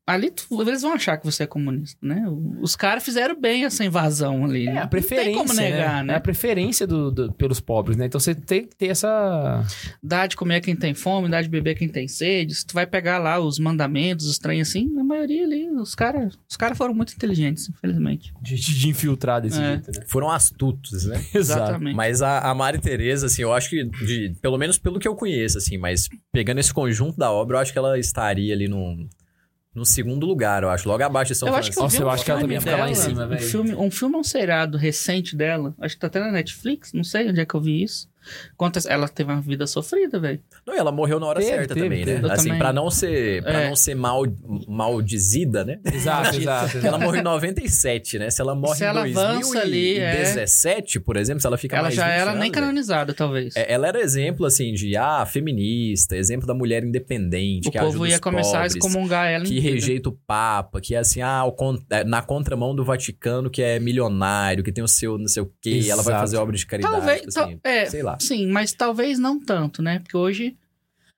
Ali 0.06 0.30
tu- 0.30 0.62
eles 0.62 0.82
vão 0.82 0.92
achar 0.92 1.16
que 1.16 1.24
você 1.24 1.42
é 1.42 1.46
comunista, 1.48 1.98
né? 2.00 2.24
Os 2.60 2.76
caras 2.76 3.04
fizeram 3.04 3.38
bem 3.40 3.64
essa 3.64 3.84
invasão 3.84 4.44
ali. 4.44 4.68
É 4.68 4.72
né? 4.74 4.80
a 4.82 4.86
preferência. 4.86 5.32
Não 5.32 5.38
tem 5.38 5.46
como 5.48 5.60
negar, 5.60 5.96
né? 5.96 6.02
né? 6.04 6.12
É 6.14 6.16
a 6.16 6.20
preferência 6.20 6.86
do, 6.86 7.10
do- 7.10 7.32
pelos 7.32 7.58
pobres, 7.58 7.96
né? 7.96 8.06
Então 8.06 8.20
você 8.20 8.32
tem 8.34 8.66
que 8.68 8.76
ter 8.76 8.86
essa. 8.86 9.64
Dá 10.00 10.26
de 10.28 10.36
comer 10.36 10.60
quem 10.60 10.76
tem 10.76 10.94
fome, 10.94 11.28
dá 11.28 11.42
de 11.42 11.48
beber 11.48 11.74
quem 11.76 11.88
tem 11.88 12.06
sede. 12.06 12.54
Se 12.54 12.64
tu 12.64 12.72
vai 12.74 12.86
pegar 12.86 13.18
lá 13.18 13.40
os 13.40 13.58
mandamentos, 13.58 14.26
os 14.26 14.38
trem 14.38 14.60
assim, 14.60 14.86
na 14.94 15.02
maioria 15.02 15.44
ali, 15.44 15.68
os 15.70 15.94
caras 15.96 16.38
os 16.48 16.56
cara 16.56 16.76
foram 16.76 16.94
muito 16.94 17.12
inteligentes, 17.12 17.68
infelizmente. 17.68 18.32
De, 18.40 18.54
de 18.54 18.88
infiltrar 18.88 19.40
desse 19.42 19.60
É. 19.60 19.70
jeito, 19.72 19.90
né? 19.90 20.04
Foram 20.06 20.30
astutos, 20.30 21.04
né? 21.06 21.20
Exatamente. 21.34 21.96
Mas 21.96 22.22
a, 22.22 22.38
a 22.48 22.54
Mari 22.54 22.78
Teresa, 22.80 23.26
assim, 23.26 23.42
eu 23.42 23.52
acho 23.52 23.70
que, 23.70 23.84
de- 23.84 24.36
pelo 24.40 24.56
menos 24.56 24.78
pelo 24.78 25.00
que 25.00 25.08
eu 25.08 25.16
conheço, 25.16 25.58
assim, 25.58 25.76
mas 25.78 26.08
pegando 26.32 26.60
esse 26.60 26.72
conjunto 26.72 27.16
da 27.18 27.32
obra, 27.32 27.56
eu 27.56 27.60
acho 27.60 27.72
que 27.72 27.78
ela 27.78 27.98
estaria 27.98 28.54
ali 28.54 28.68
no, 28.68 29.08
no 29.76 29.84
segundo 29.84 30.24
lugar, 30.26 30.62
eu 30.62 30.70
acho, 30.70 30.88
logo 30.88 31.04
abaixo 31.04 31.32
de 31.32 31.38
São 31.38 31.48
eu 31.48 31.54
acho 31.54 31.70
que 31.70 31.76
eu 31.78 31.82
Francisco. 31.82 32.02
vi 32.02 32.02
Nossa, 32.02 32.02
eu 32.02 32.08
um 32.08 32.10
acho 32.10 32.24
que 32.24 32.30
ela 32.30 32.40
também 32.40 32.58
fica 32.58 32.76
lá 32.76 32.90
em 32.90 32.92
dela, 32.94 33.04
cima, 33.04 33.24
um 33.24 33.28
velho. 33.28 33.42
filme, 33.42 33.74
um 33.74 33.90
filme, 33.90 34.16
um 34.16 34.24
seriado 34.24 34.78
recente 34.78 35.36
dela, 35.36 35.74
acho 35.78 35.94
que 35.94 36.00
tá 36.00 36.06
até 36.06 36.18
na 36.18 36.32
Netflix, 36.32 36.94
não 36.94 37.04
sei 37.04 37.28
onde 37.28 37.40
é 37.40 37.44
que 37.44 37.54
eu 37.54 37.60
vi 37.60 37.82
isso. 37.82 38.08
Conta, 38.56 38.80
ela 38.88 39.08
teve 39.08 39.32
uma 39.32 39.40
vida 39.40 39.66
sofrida, 39.66 40.18
velho. 40.18 40.40
Não, 40.66 40.74
e 40.74 40.78
ela 40.78 40.90
morreu 40.92 41.18
na 41.20 41.26
hora 41.26 41.40
Teve, 41.40 41.50
certa 41.52 41.74
teve, 41.74 41.86
também, 41.86 42.04
teve. 42.04 42.20
né? 42.22 42.28
Eu 42.28 42.32
Assim, 42.32 42.44
também. 42.44 42.58
pra 42.58 42.72
não 42.72 42.90
ser, 42.90 43.42
pra 43.42 43.62
É. 43.62 43.68
não 43.68 43.76
ser 43.76 43.94
mal, 43.94 44.22
maldizida, 44.68 45.64
né? 45.64 45.78
Exato, 45.84 46.36
exato. 46.36 46.72
Porque 46.72 46.86
ela 46.86 46.98
morreu 46.98 47.20
em 47.20 47.24
97, 47.24 48.18
né? 48.18 48.30
Se 48.30 48.40
ela 48.40 48.54
morre 48.54 48.76
Se 48.76 48.84
em 48.84 48.86
ela 48.86 49.04
avança 49.04 49.58
ali, 49.60 49.98
é. 49.98 50.12
2017, 50.16 51.00
por 51.00 51.16
exemplo, 51.16 51.40
se 51.40 51.46
ela 51.46 51.56
fica 51.58 51.76
ela 51.76 51.84
mais 51.84 51.94
já 51.94 52.04
20 52.04 52.12
era 52.12 52.22
anos, 52.30 52.40
nem 52.40 52.50
velho, 52.50 52.62
canonizada, 52.62 53.14
talvez. 53.14 53.56
é, 53.56 53.72
Ela 53.72 53.88
era 53.88 54.00
exemplo, 54.00 54.46
assim, 54.46 54.72
de, 54.72 54.96
ah, 54.96 55.24
feminista, 55.26 56.16
exemplo 56.16 56.46
da 56.46 56.54
mulher 56.54 56.84
independente, 56.84 57.68
o 57.68 57.72
que 57.72 57.78
povo 57.78 58.06
ia 58.06 58.18
começar 58.18 58.58
a 58.58 58.62
pobres, 58.62 58.74
excomungar 58.76 59.26
ela 59.30 59.44
em 59.44 59.48
que 59.48 59.58
rejeita 59.60 60.08
o 60.08 60.12
Papa, 60.12 60.80
que 60.80 60.94
é 60.94 60.98
assim, 60.98 61.20
ah, 61.20 61.44
o 61.44 61.52
con- 61.52 61.78
é, 61.90 62.04
na 62.04 62.22
contramão 62.22 62.74
do 62.74 62.84
Vaticano, 62.84 63.50
que 63.50 63.62
é 63.62 63.78
milionário, 63.78 64.62
que 64.64 64.72
tem 64.72 64.82
o 64.84 64.88
seu 64.88 65.18
não 65.18 65.28
sei 65.28 65.42
o 65.42 65.52
quê, 65.60 65.80
ela 65.88 66.02
vai 66.02 66.12
Exato. 66.14 66.20
fazer 66.20 66.36
obra 66.36 66.56
de 66.56 66.66
caridade, 66.66 66.94
Talvez, 66.96 67.20
tipo 67.20 67.32
tal- 67.32 67.44
assim, 67.44 67.60
é, 67.64 67.86
sei 67.86 68.02
lá. 68.02 68.15
Sim, 68.20 68.46
mas 68.46 68.72
talvez 68.72 69.18
não 69.18 69.38
tanto, 69.40 69.82
né? 69.82 69.98
Porque 70.00 70.16
hoje, 70.16 70.56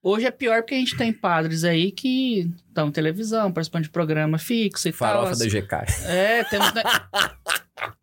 hoje 0.02 0.26
é 0.26 0.30
pior 0.30 0.62
porque 0.62 0.74
a 0.74 0.78
gente 0.78 0.96
tem 0.96 1.12
padres 1.12 1.64
aí 1.64 1.90
que 1.92 2.50
estão 2.68 2.88
em 2.88 2.92
televisão, 2.92 3.52
participando 3.52 3.84
de 3.84 3.90
programa 3.90 4.38
fixo 4.38 4.88
e 4.88 4.92
Farofa 4.92 5.30
tal. 5.30 5.38
da 5.38 5.46
GK. 5.46 5.76
É, 6.06 6.44
tem 6.44 6.58
uns, 6.60 6.72
ne- 6.74 6.82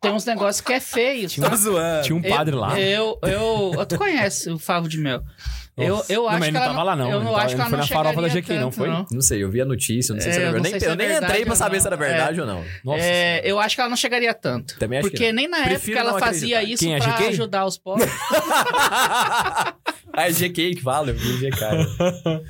tem 0.00 0.10
uns 0.12 0.24
negócios 0.24 0.60
que 0.60 0.72
é 0.72 0.80
feio. 0.80 1.28
Tinha 1.28 1.48
tá? 1.48 1.56
zoando. 1.56 2.04
Tinha 2.04 2.16
um 2.16 2.22
padre 2.22 2.54
lá. 2.54 2.78
Eu, 2.80 3.18
eu, 3.22 3.72
eu- 3.76 3.86
tu 3.86 3.96
conhece 3.98 4.50
o 4.50 4.58
Favo 4.58 4.88
de 4.88 4.98
Mel? 4.98 5.22
Eu, 5.78 6.02
eu 6.08 6.22
Não, 6.22 6.28
acho 6.30 6.38
mas 6.38 6.42
que 6.44 6.48
ele 6.48 6.56
ela 6.56 6.66
não 6.68 6.72
tava 6.72 6.82
lá, 6.84 6.96
não. 6.96 7.10
Eu 7.10 7.20
não 7.22 7.36
acho 7.36 7.54
que 7.54 7.60
ela 7.60 7.68
foi 7.68 7.78
não 7.78 7.84
na 7.84 7.86
farofa 7.86 8.22
da 8.22 8.28
chegaria 8.30 8.42
GQ, 8.42 8.54
não 8.54 8.70
tanto, 8.70 8.76
foi? 8.76 9.06
Não 9.14 9.20
sei, 9.20 9.44
eu 9.44 9.50
vi 9.50 9.60
a 9.60 9.64
notícia, 9.66 10.14
não 10.14 10.20
sei 10.22 10.30
É, 10.30 10.32
se 10.34 10.40
era 10.40 10.46
não 10.46 10.52
verdade. 10.54 10.72
Nem, 10.72 10.80
se 10.80 10.86
é 10.86 10.90
eu 10.90 10.96
nem 10.96 11.16
entrei 11.16 11.44
pra 11.44 11.54
saber 11.54 11.76
não. 11.76 11.80
se 11.82 11.86
era 11.86 11.96
verdade 11.98 12.40
ou 12.40 12.46
não. 12.46 12.64
Nossa. 12.82 13.04
É, 13.04 13.42
eu 13.44 13.58
acho 13.60 13.74
que 13.74 13.80
ela 13.82 13.90
não 13.90 13.96
chegaria 13.96 14.32
tanto. 14.32 14.78
Também 14.78 15.00
acho 15.00 15.10
que 15.10 15.16
Porque 15.16 15.28
não. 15.32 15.36
nem 15.36 15.48
na 15.48 15.64
Prefiro 15.64 15.98
época 15.98 16.00
ela 16.00 16.12
não 16.12 16.18
fazia 16.18 16.56
acreditar. 16.60 16.72
isso 16.74 16.82
Quem 16.84 16.94
é 16.94 16.98
pra 16.98 17.28
ajudar 17.28 17.66
os 17.66 17.76
pobres. 17.76 18.08
Ah, 20.18 20.28
é 20.28 20.32
GK 20.32 20.74
que 20.74 20.82
vi 21.12 21.50
GK. 21.50 21.64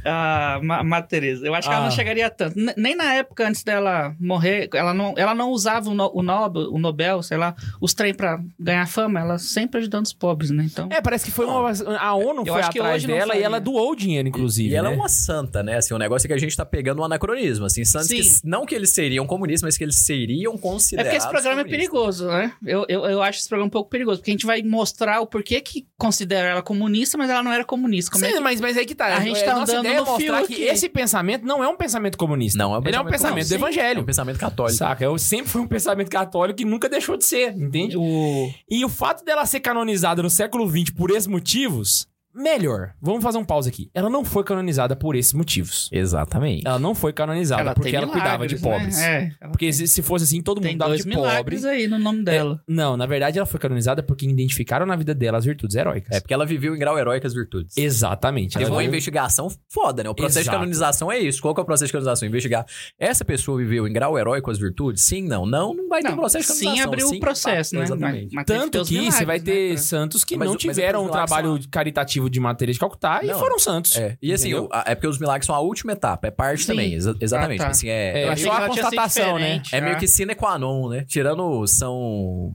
a 0.04 0.60
Ma- 0.62 0.82
Madre 0.84 1.08
Teresa. 1.08 1.46
Eu 1.46 1.54
acho 1.54 1.68
que 1.68 1.74
ela 1.74 1.82
Ah. 1.84 1.88
não 1.88 1.94
chegaria 1.94 2.30
tanto. 2.30 2.58
N- 2.58 2.72
nem 2.76 2.94
na 2.96 3.14
época 3.14 3.46
antes 3.48 3.62
dela 3.64 4.14
morrer, 4.20 4.68
ela 4.72 4.94
não, 4.94 5.14
ela 5.16 5.34
não 5.34 5.50
usava 5.50 5.90
o, 5.90 5.94
no, 5.94 6.10
o, 6.14 6.22
Nobel, 6.22 6.72
o 6.72 6.78
Nobel, 6.78 7.22
sei 7.22 7.36
lá, 7.36 7.54
os 7.80 7.92
trem 7.94 8.14
pra 8.14 8.38
ganhar 8.58 8.86
fama. 8.86 9.20
Ela 9.20 9.38
sempre 9.38 9.80
ajudando 9.80 10.06
os 10.06 10.12
pobres, 10.12 10.50
né? 10.50 10.64
Então. 10.64 10.88
É, 10.92 11.00
parece 11.00 11.24
que 11.24 11.30
foi 11.30 11.44
uma. 11.46 11.70
A 11.98 12.14
ONU 12.14 12.42
Eu 12.46 12.52
foi 12.52 12.60
acho 12.62 12.70
que 12.70 12.78
atrás 12.78 13.04
dela 13.04 13.36
e 13.36 13.42
ela 13.42 13.60
doou 13.60 13.92
o 13.92 13.96
dinheiro, 13.96 14.28
inclusive. 14.28 14.70
E 14.72 14.76
ela 14.76 14.88
né? 14.90 14.94
é 14.94 14.98
uma 14.98 15.08
santa, 15.08 15.62
né? 15.62 15.76
Assim, 15.76 15.92
o 15.94 15.98
negócio 15.98 16.26
é 16.26 16.28
que 16.28 16.34
a 16.34 16.38
gente 16.38 16.56
tá 16.56 16.64
pegando 16.64 17.00
um 17.00 17.04
anacronismo. 17.04 17.66
Assim, 17.66 17.84
santos 17.84 18.08
que, 18.08 18.22
Sim. 18.22 18.40
não 18.44 18.64
que 18.64 18.74
eles 18.74 18.90
seriam 18.90 19.26
comunistas, 19.26 19.62
mas 19.62 19.76
que 19.76 19.84
eles 19.84 19.96
seriam 19.96 20.54
É 20.54 20.58
considerados. 20.58 21.12
porque 21.12 21.16
esse 21.24 21.28
programa 21.42 21.60
é 21.62 21.64
perigoso, 21.64 22.28
né? 22.28 22.52
Eu, 22.64 22.84
eu, 22.88 23.04
eu 23.06 23.22
acho 23.22 23.40
esse 23.40 23.48
programa 23.48 23.66
um 23.66 23.70
pouco 23.70 23.90
perigoso, 23.90 24.18
porque 24.20 24.30
a 24.30 24.34
gente 24.34 24.46
vai 24.46 24.62
mostrar 24.62 25.20
o 25.20 25.26
porquê 25.26 25.60
que 25.60 25.86
considera 25.98 26.48
ela 26.48 26.62
comunista, 26.62 27.18
mas 27.18 27.28
ela 27.30 27.42
não 27.42 27.52
era 27.56 27.64
comunista. 27.64 28.10
Como 28.10 28.24
é 28.24 28.28
Sim, 28.28 28.34
que... 28.34 28.40
mas, 28.40 28.60
mas 28.60 28.76
aí 28.76 28.86
que 28.86 28.94
tá. 28.94 29.06
A 29.16 29.20
gente 29.20 29.40
É, 29.40 29.44
tá 29.44 29.54
nossa 29.54 29.72
andando 29.72 29.84
ideia 29.86 29.98
é 29.98 30.00
mostrar 30.00 30.38
fio 30.38 30.46
que 30.46 30.54
aqui. 30.54 30.62
esse 30.64 30.88
pensamento 30.88 31.44
não 31.44 31.62
é 31.62 31.68
um 31.68 31.76
pensamento 31.76 32.16
comunista. 32.16 32.58
Não, 32.58 32.74
é 32.74 32.78
um 32.78 32.82
Ele 32.86 32.96
é 32.96 33.00
um 33.00 33.04
pensamento 33.04 33.26
pensamento 33.36 33.48
do 33.48 33.54
evangelho. 33.54 33.98
É 33.98 34.02
um 34.02 34.06
pensamento 34.06 34.38
católico. 34.38 34.78
Saca? 34.78 35.04
Eu 35.04 35.18
sempre 35.18 35.48
foi 35.48 35.60
um 35.60 35.66
pensamento 35.66 36.10
católico 36.10 36.58
que 36.58 36.64
nunca 36.64 36.88
deixou 36.88 37.16
de 37.16 37.24
ser, 37.24 37.52
entende? 37.56 37.96
O... 37.96 38.50
E 38.70 38.84
o 38.84 38.88
fato 38.88 39.24
dela 39.24 39.44
ser 39.46 39.60
canonizada 39.60 40.22
no 40.22 40.30
século 40.30 40.68
XX 40.68 40.90
por 40.90 41.10
esses 41.10 41.26
motivos, 41.26 42.06
melhor. 42.36 42.92
Vamos 43.00 43.22
fazer 43.22 43.38
um 43.38 43.44
pause 43.44 43.68
aqui. 43.68 43.90
Ela 43.94 44.10
não 44.10 44.24
foi 44.24 44.44
canonizada 44.44 44.94
por 44.94 45.16
esses 45.16 45.32
motivos. 45.32 45.88
Exatamente. 45.92 46.66
Ela 46.66 46.78
não 46.78 46.94
foi 46.94 47.12
canonizada 47.12 47.74
porque 47.74 47.90
tem 47.90 47.96
ela 47.98 48.06
cuidava 48.06 48.46
de 48.46 48.54
milagres, 48.56 48.60
pobres. 48.80 48.98
Né? 48.98 49.16
É, 49.16 49.32
ela 49.40 49.50
Porque 49.52 49.72
se 49.72 49.86
se 49.86 50.02
fosse 50.02 50.24
assim, 50.24 50.42
todo 50.42 50.60
tem 50.60 50.72
mundo 50.72 50.78
dava 50.78 50.90
dois 50.90 51.04
de 51.04 51.10
pobre. 51.14 51.66
aí 51.66 51.86
no 51.86 51.98
nome 51.98 52.22
dela. 52.22 52.60
Não, 52.68 52.96
na 52.96 53.06
verdade 53.06 53.38
ela 53.38 53.46
foi 53.46 53.58
canonizada 53.58 54.02
porque 54.02 54.26
identificaram 54.26 54.84
na 54.86 54.96
vida 54.96 55.14
dela 55.14 55.38
as 55.38 55.44
virtudes 55.44 55.74
heróicas. 55.76 56.16
É 56.16 56.20
porque 56.20 56.34
ela 56.34 56.44
viveu 56.46 56.74
em 56.74 56.78
grau 56.78 56.98
heróico 56.98 57.26
as 57.26 57.34
virtudes. 57.34 57.76
Exatamente. 57.76 58.52
Teve 58.52 58.64
Ela 58.64 58.72
uma 58.74 58.78
veio- 58.78 58.88
investigação 58.88 59.48
foda, 59.68 60.02
né? 60.02 60.10
O 60.10 60.14
processo 60.14 60.40
Exato. 60.40 60.56
de 60.56 60.60
canonização 60.60 61.10
é 61.10 61.18
isso. 61.18 61.40
Qual 61.40 61.54
que 61.54 61.60
é 61.60 61.62
o 61.62 61.66
processo 61.66 61.86
de 61.86 61.92
canonização? 61.92 62.28
Investigar. 62.28 62.66
Essa 62.98 63.24
pessoa 63.24 63.58
viveu 63.58 63.86
em 63.86 63.92
grau 63.92 64.18
heróico 64.18 64.50
as 64.50 64.58
virtudes? 64.58 65.02
Sim, 65.02 65.22
não. 65.26 65.46
Não, 65.46 65.72
não 65.74 65.88
vai 65.88 66.02
ter 66.02 66.10
Não, 66.10 66.16
processo 66.16 66.52
de 66.52 66.58
sim, 66.58 66.64
canonização. 66.64 66.92
abriu 66.92 67.08
o 67.08 67.20
processo, 67.20 67.74
né? 67.74 67.82
Exatamente. 67.82 68.34
Mas, 68.34 68.44
mas 68.46 68.46
Tanto 68.46 68.84
que 68.84 69.10
você 69.10 69.24
vai 69.24 69.38
milagres, 69.38 69.42
ter 69.44 69.70
né, 69.70 69.76
santos 69.76 70.24
que 70.24 70.36
Mas 70.36 70.48
não 70.48 70.54
é 70.54 70.58
tiveram 70.58 71.00
porque 71.06 71.10
um 71.18 71.24
trabalho 71.26 71.60
caritativo 71.70 72.25
de 72.28 72.40
Maria 72.40 72.72
de 72.72 72.78
Calcutá 72.78 73.20
e 73.22 73.26
Não. 73.28 73.38
foram 73.38 73.58
santos. 73.58 73.96
É. 73.96 74.16
E 74.20 74.32
assim, 74.32 74.52
o- 74.54 74.68
a- 74.72 74.84
é 74.86 74.94
porque 74.94 75.06
os 75.06 75.18
milagres 75.18 75.46
são 75.46 75.54
a 75.54 75.60
última 75.60 75.92
etapa, 75.92 76.26
é 76.28 76.30
parte 76.30 76.62
Sim. 76.62 76.68
também. 76.72 76.94
exa- 76.94 77.16
exatamente. 77.20 77.60
Ah, 77.60 77.64
tá. 77.66 77.70
Assim, 77.70 77.88
É, 77.88 77.92
é, 77.92 78.22
é, 78.24 78.28
achei 78.28 78.44
só 78.44 78.50
que 78.50 78.56
a 78.56 78.58
ela 78.64 78.68
tinha 78.74 78.84
sido 78.84 78.96
constatação, 78.96 79.38
né? 79.38 79.58
diferente, 79.58 79.74
é 79.74 79.80
meio 79.80 79.98
que 79.98 80.06
sine 80.08 80.34
qua 80.34 80.58
non, 80.58 80.88
né? 80.88 81.04
Tirando 81.06 81.66
São. 81.66 82.54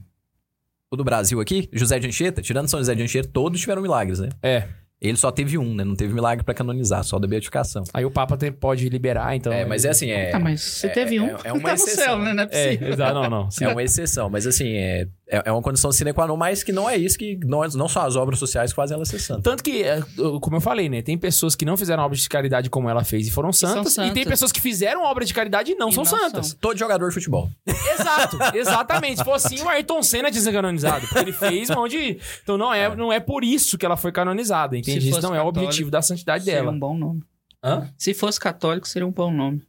O 0.90 0.96
do 0.96 1.02
Brasil 1.04 1.40
aqui, 1.40 1.70
José 1.72 1.98
de 1.98 2.06
Anchieta, 2.06 2.42
tirando 2.42 2.68
São 2.68 2.78
José 2.78 2.94
de 2.94 3.02
Anchieta, 3.02 3.28
todos 3.32 3.58
tiveram 3.60 3.80
milagres, 3.80 4.18
né? 4.18 4.28
É. 4.42 4.68
Ele 5.02 5.16
só 5.16 5.32
teve 5.32 5.58
um, 5.58 5.74
né? 5.74 5.82
Não 5.84 5.96
teve 5.96 6.14
milagre 6.14 6.44
pra 6.44 6.54
canonizar, 6.54 7.02
só 7.02 7.18
da 7.18 7.26
beatificação. 7.26 7.82
Aí 7.92 8.04
o 8.04 8.10
Papa 8.10 8.36
tem- 8.36 8.52
pode 8.52 8.88
liberar, 8.88 9.34
então. 9.34 9.52
É, 9.52 9.64
mas 9.64 9.84
é 9.84 9.90
assim, 9.90 10.10
é. 10.10 10.30
Ah, 10.32 10.38
mas 10.38 10.60
se 10.62 10.86
é- 10.86 10.90
teve 10.90 11.18
um, 11.18 11.26
é- 11.26 11.36
é 11.44 11.52
uma 11.52 11.60
tá 11.62 11.68
no 11.70 11.74
exceção. 11.74 12.04
céu, 12.04 12.18
né? 12.20 12.32
Não 12.32 12.42
é 12.44 12.46
É, 12.52 12.66
possível. 12.68 12.88
exato, 12.92 13.14
não, 13.14 13.28
não. 13.30 13.48
É 13.60 13.68
uma 13.68 13.82
exceção, 13.82 14.30
mas 14.30 14.46
assim, 14.46 14.68
é, 14.74 15.08
é 15.28 15.42
é 15.46 15.50
uma 15.50 15.62
condição 15.62 15.90
sine 15.90 16.12
qua 16.12 16.26
non, 16.26 16.36
mas 16.36 16.62
que 16.62 16.70
não 16.72 16.88
é 16.88 16.96
isso 16.96 17.18
que 17.18 17.36
não, 17.44 17.62
não 17.74 17.88
são 17.88 18.02
as 18.02 18.14
obras 18.16 18.38
sociais 18.38 18.70
que 18.70 18.76
fazem 18.76 18.94
ela 18.94 19.04
ser 19.04 19.18
santa. 19.18 19.42
Tanto 19.42 19.64
que, 19.64 19.82
é, 19.82 20.00
como 20.40 20.56
eu 20.56 20.60
falei, 20.60 20.88
né? 20.90 21.00
Tem 21.02 21.16
pessoas 21.18 21.56
que 21.56 21.64
não 21.64 21.76
fizeram 21.76 22.02
obras 22.04 22.20
de 22.20 22.28
caridade 22.28 22.70
como 22.70 22.88
ela 22.88 23.02
fez 23.02 23.26
e 23.26 23.30
foram 23.30 23.52
são 23.52 23.70
santas. 23.70 23.94
E 23.94 23.96
tem 23.96 24.08
santas. 24.08 24.24
pessoas 24.26 24.52
que 24.52 24.60
fizeram 24.60 25.02
obra 25.04 25.24
de 25.24 25.32
caridade 25.34 25.72
e 25.72 25.74
não 25.74 25.88
E 25.88 25.92
são 25.94 26.04
não 26.04 26.10
santas. 26.10 26.48
são. 26.48 26.58
Todo 26.60 26.78
jogador 26.78 27.08
de 27.08 27.14
futebol. 27.14 27.48
Exato, 27.66 28.38
exatamente. 28.54 29.18
Se 29.18 29.24
fosse 29.24 29.46
assim, 29.54 29.62
o 29.64 29.68
Ayrton 29.68 30.02
Senna 30.02 30.30
tinha 30.30 30.42
sido 30.42 30.52
canonizado. 30.52 31.06
Porque 31.06 31.18
ele 31.18 31.32
fez 31.32 31.70
onde. 31.70 32.18
Então 32.42 32.56
não 32.58 32.72
é, 32.72 32.94
não 32.94 33.12
é 33.12 33.18
por 33.18 33.42
isso 33.42 33.76
que 33.78 33.84
ela 33.86 33.96
foi 33.96 34.12
canonizada, 34.12 34.76
entende? 34.76 34.91
Se 35.00 35.08
Isso 35.08 35.20
não 35.22 35.34
é 35.34 35.42
o 35.42 35.46
objetivo 35.46 35.90
da 35.90 36.02
santidade 36.02 36.44
Seria 36.44 36.60
dela. 36.60 36.72
um 36.72 36.78
bom 36.78 36.96
nome. 36.96 37.22
Hã? 37.62 37.88
Se 37.96 38.12
fosse 38.12 38.40
católico, 38.40 38.88
seria 38.88 39.06
um 39.06 39.12
bom 39.12 39.32
nome. 39.32 39.62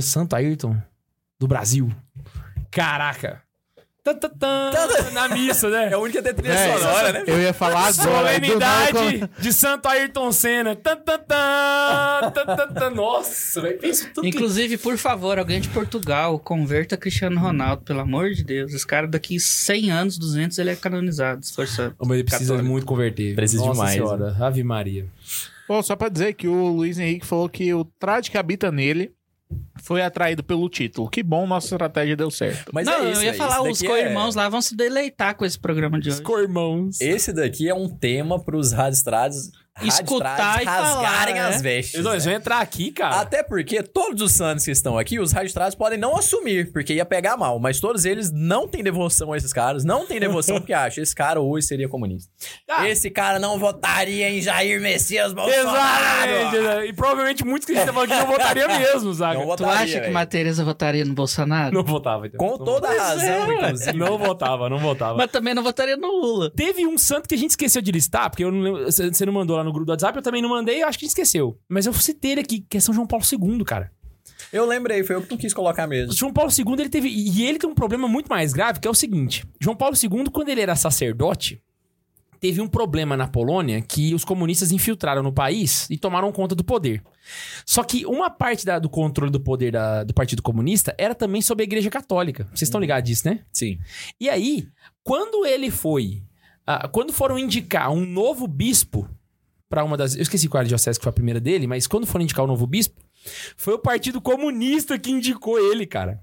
Santo 0.00 0.34
Ayrton 0.36 0.76
do 1.38 1.48
Brasil. 1.48 1.90
Caraca. 2.70 3.42
Na 5.12 5.28
missa, 5.28 5.68
né? 5.68 5.88
É 5.90 5.92
a 5.94 5.98
única 5.98 6.22
trilha 6.34 6.52
É, 6.52 6.78
sonora, 6.78 7.12
né? 7.12 7.24
Eu 7.26 7.40
ia 7.40 7.52
falar 7.52 7.88
agora. 7.88 7.92
Solenidade 7.92 9.28
de 9.38 9.52
Santo 9.52 9.86
Ayrton 9.88 10.30
Senna. 10.32 10.76
Tã, 10.76 10.96
tã, 10.96 11.18
tã. 11.18 12.90
Nossa, 12.94 13.60
velho. 13.60 13.78
Inclusive, 14.22 14.76
por 14.78 14.96
favor, 14.96 15.38
alguém 15.38 15.60
de 15.60 15.68
Portugal, 15.68 16.38
converta 16.38 16.96
Cristiano 16.96 17.38
Ronaldo, 17.40 17.82
pelo 17.82 18.00
amor 18.00 18.30
de 18.30 18.44
Deus. 18.44 18.72
Esse 18.72 18.86
cara 18.86 19.06
daqui 19.06 19.38
100 19.40 19.90
anos, 19.90 20.18
200, 20.18 20.58
ele 20.58 20.70
é 20.70 20.76
canonizado, 20.76 21.44
se 21.44 21.54
for 21.54 21.66
santo. 21.66 21.96
Mas 22.00 22.10
ele 22.10 22.24
precisa 22.24 22.52
Católico. 22.52 22.70
muito 22.72 22.86
converter. 22.86 23.34
Precisa 23.34 23.62
Nossa 23.64 23.72
demais, 23.74 23.92
Senhora. 23.94 24.36
Ave 24.40 24.62
Maria. 24.62 25.06
Pô, 25.66 25.82
só 25.82 25.96
pra 25.96 26.08
dizer 26.08 26.34
que 26.34 26.46
o 26.46 26.68
Luiz 26.68 26.98
Henrique 26.98 27.26
falou 27.26 27.48
que 27.48 27.74
o 27.74 27.84
trade 27.98 28.30
que 28.30 28.38
habita 28.38 28.70
nele 28.70 29.10
foi 29.82 30.02
atraído 30.02 30.42
pelo 30.42 30.68
título. 30.68 31.08
Que 31.08 31.22
bom, 31.22 31.46
nossa 31.46 31.66
estratégia 31.66 32.16
deu 32.16 32.30
certo. 32.30 32.70
Mas 32.72 32.86
Não, 32.86 32.94
é 33.04 33.10
isso, 33.12 33.20
eu 33.20 33.24
ia 33.24 33.30
é, 33.30 33.34
falar, 33.34 33.62
os 33.62 33.78
daqui 33.78 33.86
é- 33.86 33.88
co-irmãos 33.88 34.34
lá 34.34 34.48
vão 34.48 34.60
se 34.60 34.74
deleitar 34.76 35.36
com 35.36 35.44
esse 35.44 35.58
programa 35.58 36.00
de 36.00 36.10
hoje. 36.10 36.22
Cormãos. 36.22 37.00
Esse 37.00 37.32
daqui 37.32 37.68
é 37.68 37.74
um 37.74 37.88
tema 37.88 38.42
pros 38.42 38.72
radistrados 38.72 39.50
Escutar 39.82 40.62
e 40.62 40.64
rasgarem 40.64 41.34
falar, 41.36 41.48
as 41.48 41.56
né? 41.56 41.62
vestes. 41.62 41.94
Eles 41.94 42.24
né? 42.24 42.30
vão 42.30 42.32
entrar 42.32 42.60
aqui, 42.60 42.90
cara. 42.90 43.20
Até 43.20 43.42
porque 43.42 43.82
todos 43.82 44.22
os 44.22 44.32
santos 44.32 44.64
que 44.64 44.70
estão 44.70 44.98
aqui, 44.98 45.18
os 45.18 45.32
radistrados 45.32 45.74
podem 45.74 45.98
não 45.98 46.16
assumir, 46.16 46.72
porque 46.72 46.94
ia 46.94 47.04
pegar 47.04 47.36
mal. 47.36 47.58
Mas 47.58 47.78
todos 47.80 48.04
eles 48.04 48.30
não 48.32 48.66
têm 48.66 48.82
devoção 48.82 49.32
a 49.32 49.36
esses 49.36 49.52
caras. 49.52 49.84
Não 49.84 50.06
têm 50.06 50.18
devoção 50.18 50.56
porque 50.60 50.72
acham 50.72 51.02
esse 51.02 51.14
cara 51.14 51.40
hoje 51.40 51.66
seria 51.66 51.88
comunista. 51.88 52.30
Ah. 52.68 52.88
Esse 52.88 53.10
cara 53.10 53.38
não 53.38 53.58
votaria 53.58 54.30
em 54.30 54.40
Jair 54.40 54.80
Messias 54.80 55.32
Bolsonaro. 55.32 56.30
Exatamente. 56.30 56.58
né? 56.62 56.86
E 56.86 56.92
provavelmente 56.92 57.44
muitos 57.44 57.66
que 57.66 57.72
a 57.72 57.76
gente 57.76 57.86
tava 57.86 58.04
aqui 58.04 58.14
não 58.14 58.26
votariam 58.26 58.68
mesmo, 58.68 59.12
Zaga. 59.12 59.34
Não 59.34 59.40
Não, 59.40 59.46
votaria, 59.48 59.72
Tu 59.74 59.78
acha 59.82 59.92
que 59.94 60.00
velho. 60.00 60.12
Maria 60.14 60.26
Tereza 60.26 60.64
votaria 60.64 61.04
no 61.04 61.14
Bolsonaro? 61.14 61.82
votava, 61.84 62.26
então. 62.26 62.38
Com 62.38 62.50
Não 62.58 62.64
toda 62.64 62.88
a 62.88 62.90
Pois 62.94 63.22
é, 63.22 63.30
razão, 63.30 63.48
ué. 63.48 63.54
inclusive. 63.54 63.92
Não 63.98 64.18
votava, 64.18 64.68
não 64.68 64.78
votava. 64.78 65.16
Mas 65.18 65.30
também 65.30 65.54
não 65.54 65.62
votaria 65.62 65.96
no 65.96 66.08
Lula. 66.08 66.50
Teve 66.50 66.86
um 66.86 66.96
santo 66.98 67.28
que 67.28 67.34
a 67.34 67.38
gente 67.38 67.50
esqueceu 67.50 67.80
de 67.82 67.90
listar, 67.92 68.30
porque 68.30 68.44
eu 68.44 68.50
não 68.50 68.60
lembro- 68.60 68.84
você 68.84 69.10
você 69.10 69.24
não 69.26 69.32
mandou 69.32 69.56
lá 69.56 69.65
no 69.66 69.72
grupo 69.72 69.84
do 69.86 69.90
WhatsApp, 69.90 70.16
eu 70.16 70.22
também 70.22 70.40
não 70.40 70.48
mandei, 70.48 70.82
eu 70.82 70.88
acho 70.88 70.98
que 70.98 71.04
a 71.04 71.06
gente 71.06 71.12
esqueceu. 71.18 71.58
Mas 71.68 71.84
eu 71.86 71.92
citei 71.92 72.32
ele 72.32 72.40
aqui, 72.40 72.64
que 72.68 72.76
é 72.78 72.80
São 72.80 72.94
João 72.94 73.06
Paulo 73.06 73.24
II, 73.30 73.64
cara. 73.64 73.92
Eu 74.52 74.64
lembrei, 74.66 75.02
foi 75.04 75.16
eu 75.16 75.22
que 75.22 75.30
não 75.30 75.36
quis 75.36 75.52
colocar 75.52 75.86
mesmo. 75.86 76.12
João 76.12 76.32
Paulo 76.32 76.50
II, 76.50 76.64
ele 76.80 76.88
teve. 76.88 77.08
E 77.08 77.44
ele 77.44 77.58
tem 77.58 77.68
um 77.68 77.74
problema 77.74 78.06
muito 78.08 78.28
mais 78.28 78.52
grave, 78.52 78.80
que 78.80 78.86
é 78.88 78.90
o 78.90 78.94
seguinte: 78.94 79.44
João 79.60 79.76
Paulo 79.76 79.94
II, 80.00 80.30
quando 80.32 80.48
ele 80.48 80.60
era 80.60 80.74
sacerdote, 80.76 81.60
teve 82.38 82.60
um 82.60 82.68
problema 82.68 83.16
na 83.16 83.26
Polônia 83.26 83.80
que 83.80 84.14
os 84.14 84.24
comunistas 84.24 84.70
infiltraram 84.72 85.22
no 85.22 85.32
país 85.32 85.88
e 85.90 85.96
tomaram 85.96 86.30
conta 86.32 86.54
do 86.54 86.62
poder. 86.62 87.02
Só 87.64 87.82
que 87.82 88.04
uma 88.06 88.28
parte 88.30 88.64
da- 88.64 88.78
do 88.78 88.90
controle 88.90 89.32
do 89.32 89.40
poder 89.40 89.72
da- 89.72 90.04
do 90.04 90.12
Partido 90.12 90.42
Comunista 90.42 90.94
era 90.98 91.14
também 91.14 91.40
sobre 91.40 91.62
a 91.62 91.66
Igreja 91.66 91.88
Católica. 91.90 92.44
Vocês 92.48 92.62
estão 92.62 92.80
ligados 92.80 93.08
disso, 93.08 93.26
né? 93.28 93.40
Sim. 93.52 93.78
E 94.20 94.28
aí, 94.28 94.68
quando 95.02 95.44
ele 95.46 95.70
foi. 95.70 96.22
ah, 96.68 96.88
quando 96.88 97.12
foram 97.12 97.38
indicar 97.38 97.90
um 97.92 98.04
novo 98.04 98.46
bispo 98.48 99.08
para 99.68 99.84
uma 99.84 99.96
das. 99.96 100.14
Eu 100.14 100.22
esqueci 100.22 100.48
qual 100.48 100.60
era 100.60 100.66
a 100.66 100.68
diocese 100.68 100.98
que 100.98 101.02
foi 101.02 101.10
a 101.10 101.14
primeira 101.14 101.40
dele, 101.40 101.66
mas 101.66 101.86
quando 101.86 102.06
foram 102.06 102.22
indicar 102.22 102.44
o 102.44 102.48
novo 102.48 102.66
bispo, 102.66 103.00
foi 103.56 103.74
o 103.74 103.78
Partido 103.78 104.20
Comunista 104.20 104.98
que 104.98 105.10
indicou 105.10 105.58
ele, 105.58 105.86
cara. 105.86 106.22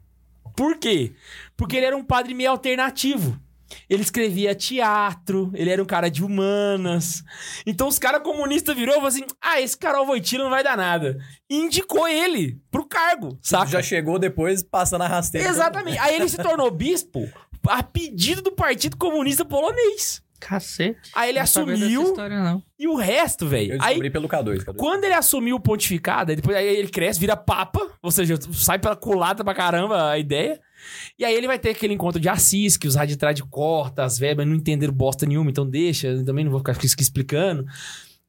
Por 0.56 0.78
quê? 0.78 1.14
Porque 1.58 1.78
ele 1.78 1.86
era 1.86 1.98
um 1.98 2.04
padre 2.04 2.34
meio 2.34 2.52
alternativo. 2.52 3.40
Ele 3.90 4.04
escrevia 4.04 4.54
teatro, 4.54 5.52
ele 5.56 5.70
era 5.70 5.82
um 5.82 5.86
cara 5.86 6.10
de 6.10 6.24
humanas. 6.24 7.24
Então 7.66 7.88
os 7.88 7.98
caras 7.98 8.22
comunistas 8.22 8.76
virou 8.76 8.94
e 8.94 8.98
falou 8.98 9.08
assim: 9.08 9.26
ah, 9.42 9.60
esse 9.60 9.78
Carol 9.78 10.06
Voitila 10.06 10.44
não 10.44 10.52
vai 10.52 10.64
dar 10.64 10.78
nada. 10.78 11.18
E 11.50 11.56
indicou 11.56 12.08
ele 12.08 12.60
pro 12.70 12.86
cargo, 12.86 13.38
saca? 13.42 13.72
Já 13.72 13.82
chegou 13.82 14.20
depois 14.20 14.62
passando 14.62 15.04
a 15.04 15.08
rasteira. 15.08 15.48
Exatamente. 15.48 15.98
Aí 15.98 16.16
ele 16.16 16.30
se 16.30 16.38
tornou 16.38 16.70
bispo 16.70 17.28
a 17.68 17.82
pedido 17.82 18.42
do 18.42 18.52
Partido 18.52 18.98
Comunista 18.98 19.44
Polonês. 19.46 20.23
Cacete. 20.48 21.12
Aí 21.16 21.30
ele 21.30 21.38
Não 21.40 21.44
assumiu 21.44 22.04
história, 22.04 22.44
não. 22.44 22.62
e 22.78 22.88
o 22.88 22.96
resto, 22.96 23.46
Eu 23.46 23.50
velho. 23.50 23.74
Aí 23.74 23.80
descobri 23.80 24.10
pelo 24.10 24.28
K2. 24.28 24.64
K2. 24.66 24.76
quando 24.76 25.06
ele 25.06 25.14
assumiu 25.14 25.56
o 25.56 25.60
pontificado, 25.60 26.32
aí 26.32 26.36
depois 26.36 26.56
aí 26.58 26.66
ele 26.66 26.90
cresce, 26.90 27.20
vira 27.20 27.36
papa, 27.38 27.80
ou 28.02 28.12
seja, 28.12 28.36
sai 28.52 28.78
pela 28.80 28.96
culata 28.96 29.44
pra 29.44 29.54
caramba 29.54 30.10
a 30.12 30.20
ideia. 30.20 30.60
E 31.18 31.24
aí 31.24 31.34
ele 31.34 31.48
vai 31.48 31.58
ter 31.58 31.70
aquele 31.70 31.94
encontro 31.94 32.20
de 32.20 32.28
Assis, 32.28 32.76
que 32.76 32.88
os 32.88 32.96
radicais 32.96 33.40
corta, 33.50 34.04
as 34.04 34.20
verbas 34.20 34.46
não 34.46 34.56
entenderam 34.56 34.94
bosta 34.94 35.26
nenhuma, 35.26 35.50
então 35.50 35.66
deixa, 35.70 36.08
eu 36.08 36.26
também 36.26 36.44
não 36.44 36.52
vou 36.52 36.60
ficar 36.60 36.76
explicando. 36.84 37.66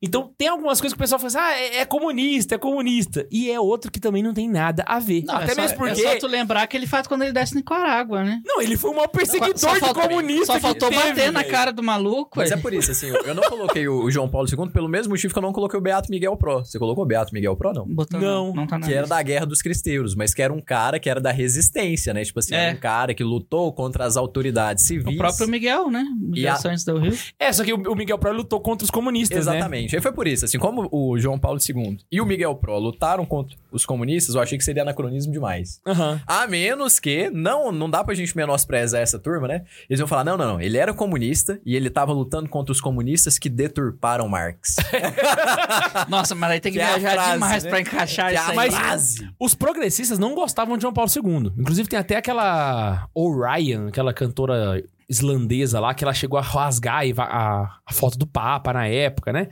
Então 0.06 0.32
tem 0.36 0.48
algumas 0.48 0.80
coisas 0.80 0.94
que 0.94 0.98
o 0.98 1.02
pessoal 1.02 1.18
fala 1.18 1.28
assim, 1.28 1.38
ah, 1.38 1.58
é, 1.58 1.76
é 1.80 1.84
comunista, 1.84 2.54
é 2.54 2.58
comunista. 2.58 3.26
E 3.30 3.50
é 3.50 3.58
outro 3.58 3.90
que 3.90 3.98
também 4.00 4.22
não 4.22 4.34
tem 4.34 4.48
nada 4.48 4.84
a 4.86 4.98
ver. 4.98 5.22
Não, 5.24 5.34
Até 5.36 5.52
é 5.52 5.54
só, 5.54 5.62
mesmo 5.62 5.78
porque... 5.78 6.02
É 6.02 6.12
só 6.12 6.18
tu 6.18 6.26
lembrar 6.26 6.66
que 6.66 6.76
ele 6.76 6.86
faz 6.86 7.06
quando 7.06 7.22
ele 7.22 7.32
desce 7.32 7.54
Nicarágua, 7.54 8.22
né? 8.22 8.40
Não, 8.44 8.60
ele 8.60 8.76
foi 8.76 8.90
o 8.90 8.94
maior 8.94 9.08
perseguidor 9.08 9.56
Só 9.58 9.72
de 9.74 9.94
comunista 9.94 10.46
Só 10.54 10.60
faltou 10.60 10.90
teve, 10.90 11.02
bater 11.02 11.32
na 11.32 11.42
cara 11.44 11.72
do 11.72 11.82
maluco, 11.82 12.38
Mas 12.38 12.50
é 12.50 12.56
por 12.56 12.72
isso, 12.74 12.90
assim, 12.90 13.06
eu 13.08 13.24
eu 13.24 13.34
não 13.34 13.42
coloquei 13.44 13.88
o 13.88 14.10
João 14.10 14.28
Paulo 14.28 14.46
II 14.48 14.68
pelo 14.70 14.88
mesmo 14.88 15.10
motivo 15.12 15.32
que 15.32 15.38
eu 15.38 15.42
não 15.42 15.52
coloquei 15.52 15.78
o 15.78 15.82
Beato 15.82 16.10
Miguel 16.10 16.36
Pro. 16.36 16.58
Você 16.64 16.78
colocou 16.78 17.04
o 17.04 17.06
Beato 17.06 17.32
Miguel 17.32 17.56
Pro, 17.56 17.72
não? 17.72 17.86
Botou- 17.86 18.20
Não, 18.20 18.52
não 18.52 18.66
tá 18.66 18.78
na 18.78 18.86
Que 18.86 18.92
era 18.92 19.06
da 19.06 19.22
Guerra 19.22 19.46
dos 19.46 19.62
Cristeiros, 19.62 20.14
mas 20.14 20.34
que 20.34 20.42
era 20.42 20.52
um 20.52 20.60
cara 20.60 20.98
que 21.00 21.08
era 21.08 21.20
da 21.20 21.30
resistência, 21.32 22.12
né? 22.12 22.22
Tipo 22.24 22.40
assim, 22.40 22.54
É. 22.54 22.64
era 22.66 22.76
um 22.76 22.80
cara 22.80 23.14
que 23.14 23.24
lutou 23.24 23.72
contra 23.72 24.04
as 24.04 24.16
autoridades 24.16 24.84
civis. 24.84 25.06
O 25.14 25.16
próprio 25.16 25.48
Miguel, 25.48 25.90
né? 25.90 26.04
Miguel 26.18 26.52
a- 26.52 26.56
Santos 26.56 26.84
do 26.84 26.98
Rio. 26.98 27.16
É, 27.38 27.52
só 27.52 27.64
que 27.64 27.72
o 27.72 27.94
o 27.94 27.96
Miguel 27.96 28.18
Pro 28.18 28.32
lutou 28.32 28.60
contra 28.60 28.84
os 28.84 28.90
comunistas, 28.90 29.46
né? 29.46 29.60
Aí 29.94 30.00
foi 30.02 30.12
por 30.12 30.26
isso, 30.26 30.44
assim, 30.44 30.58
como 30.58 30.88
o 30.92 31.18
João 31.18 31.38
Paulo 31.38 31.58
II 31.58 31.98
e 32.10 32.20
o 32.20 32.26
Miguel 32.26 32.54
Pro 32.56 32.78
lutaram 32.78 33.24
contra 33.24 33.56
os 33.70 33.84
comunistas, 33.86 34.34
eu 34.34 34.40
achei 34.40 34.56
que 34.58 34.64
seria 34.64 34.82
anacronismo 34.82 35.32
demais. 35.32 35.80
Aham. 35.86 36.20
A 36.26 36.46
menos 36.46 36.98
que, 37.00 37.30
não, 37.30 37.70
não 37.72 37.88
dá 37.90 38.02
pra 38.04 38.14
gente 38.14 38.36
menosprezar 38.36 39.00
essa 39.00 39.18
turma, 39.18 39.48
né? 39.48 39.64
Eles 39.88 39.98
vão 40.00 40.06
falar, 40.08 40.24
não, 40.24 40.36
não, 40.36 40.54
não, 40.54 40.60
ele 40.60 40.76
era 40.78 40.92
comunista 40.94 41.60
e 41.64 41.74
ele 41.76 41.90
tava 41.90 42.12
lutando 42.12 42.48
contra 42.48 42.72
os 42.72 42.80
comunistas 42.80 43.38
que 43.38 43.48
deturparam 43.48 44.28
Marx. 44.28 44.76
Nossa, 46.08 46.34
mas 46.34 46.50
aí 46.52 46.60
tem 46.60 46.72
que, 46.72 46.78
Que 46.78 46.84
é 46.84 46.98
viajar 46.98 47.12
frase, 47.14 47.32
demais 47.32 47.64
né? 47.64 47.70
pra 47.70 47.80
encaixar 47.80 48.30
Que 48.30 48.36
é 48.36 48.40
isso 48.40 48.50
aí. 48.50 48.56
mas- 48.56 48.74
frase. 48.74 49.30
Os 49.38 49.54
progressistas 49.54 50.18
não 50.18 50.34
gostavam 50.34 50.76
de 50.76 50.82
João 50.82 50.92
Paulo 50.94 51.10
II. 51.14 51.52
Inclusive, 51.58 51.88
tem 51.88 51.98
até 51.98 52.16
aquela 52.16 53.08
Orion, 53.14 53.88
aquela 53.88 54.12
cantora 54.12 54.82
islandesa 55.08 55.80
lá, 55.80 55.94
que 55.94 56.04
ela 56.04 56.14
chegou 56.14 56.38
a 56.38 56.42
rasgar 56.42 57.02
a, 57.18 57.78
a 57.84 57.92
foto 57.92 58.18
do 58.18 58.26
Papa 58.26 58.72
na 58.72 58.86
época, 58.86 59.32
né? 59.32 59.48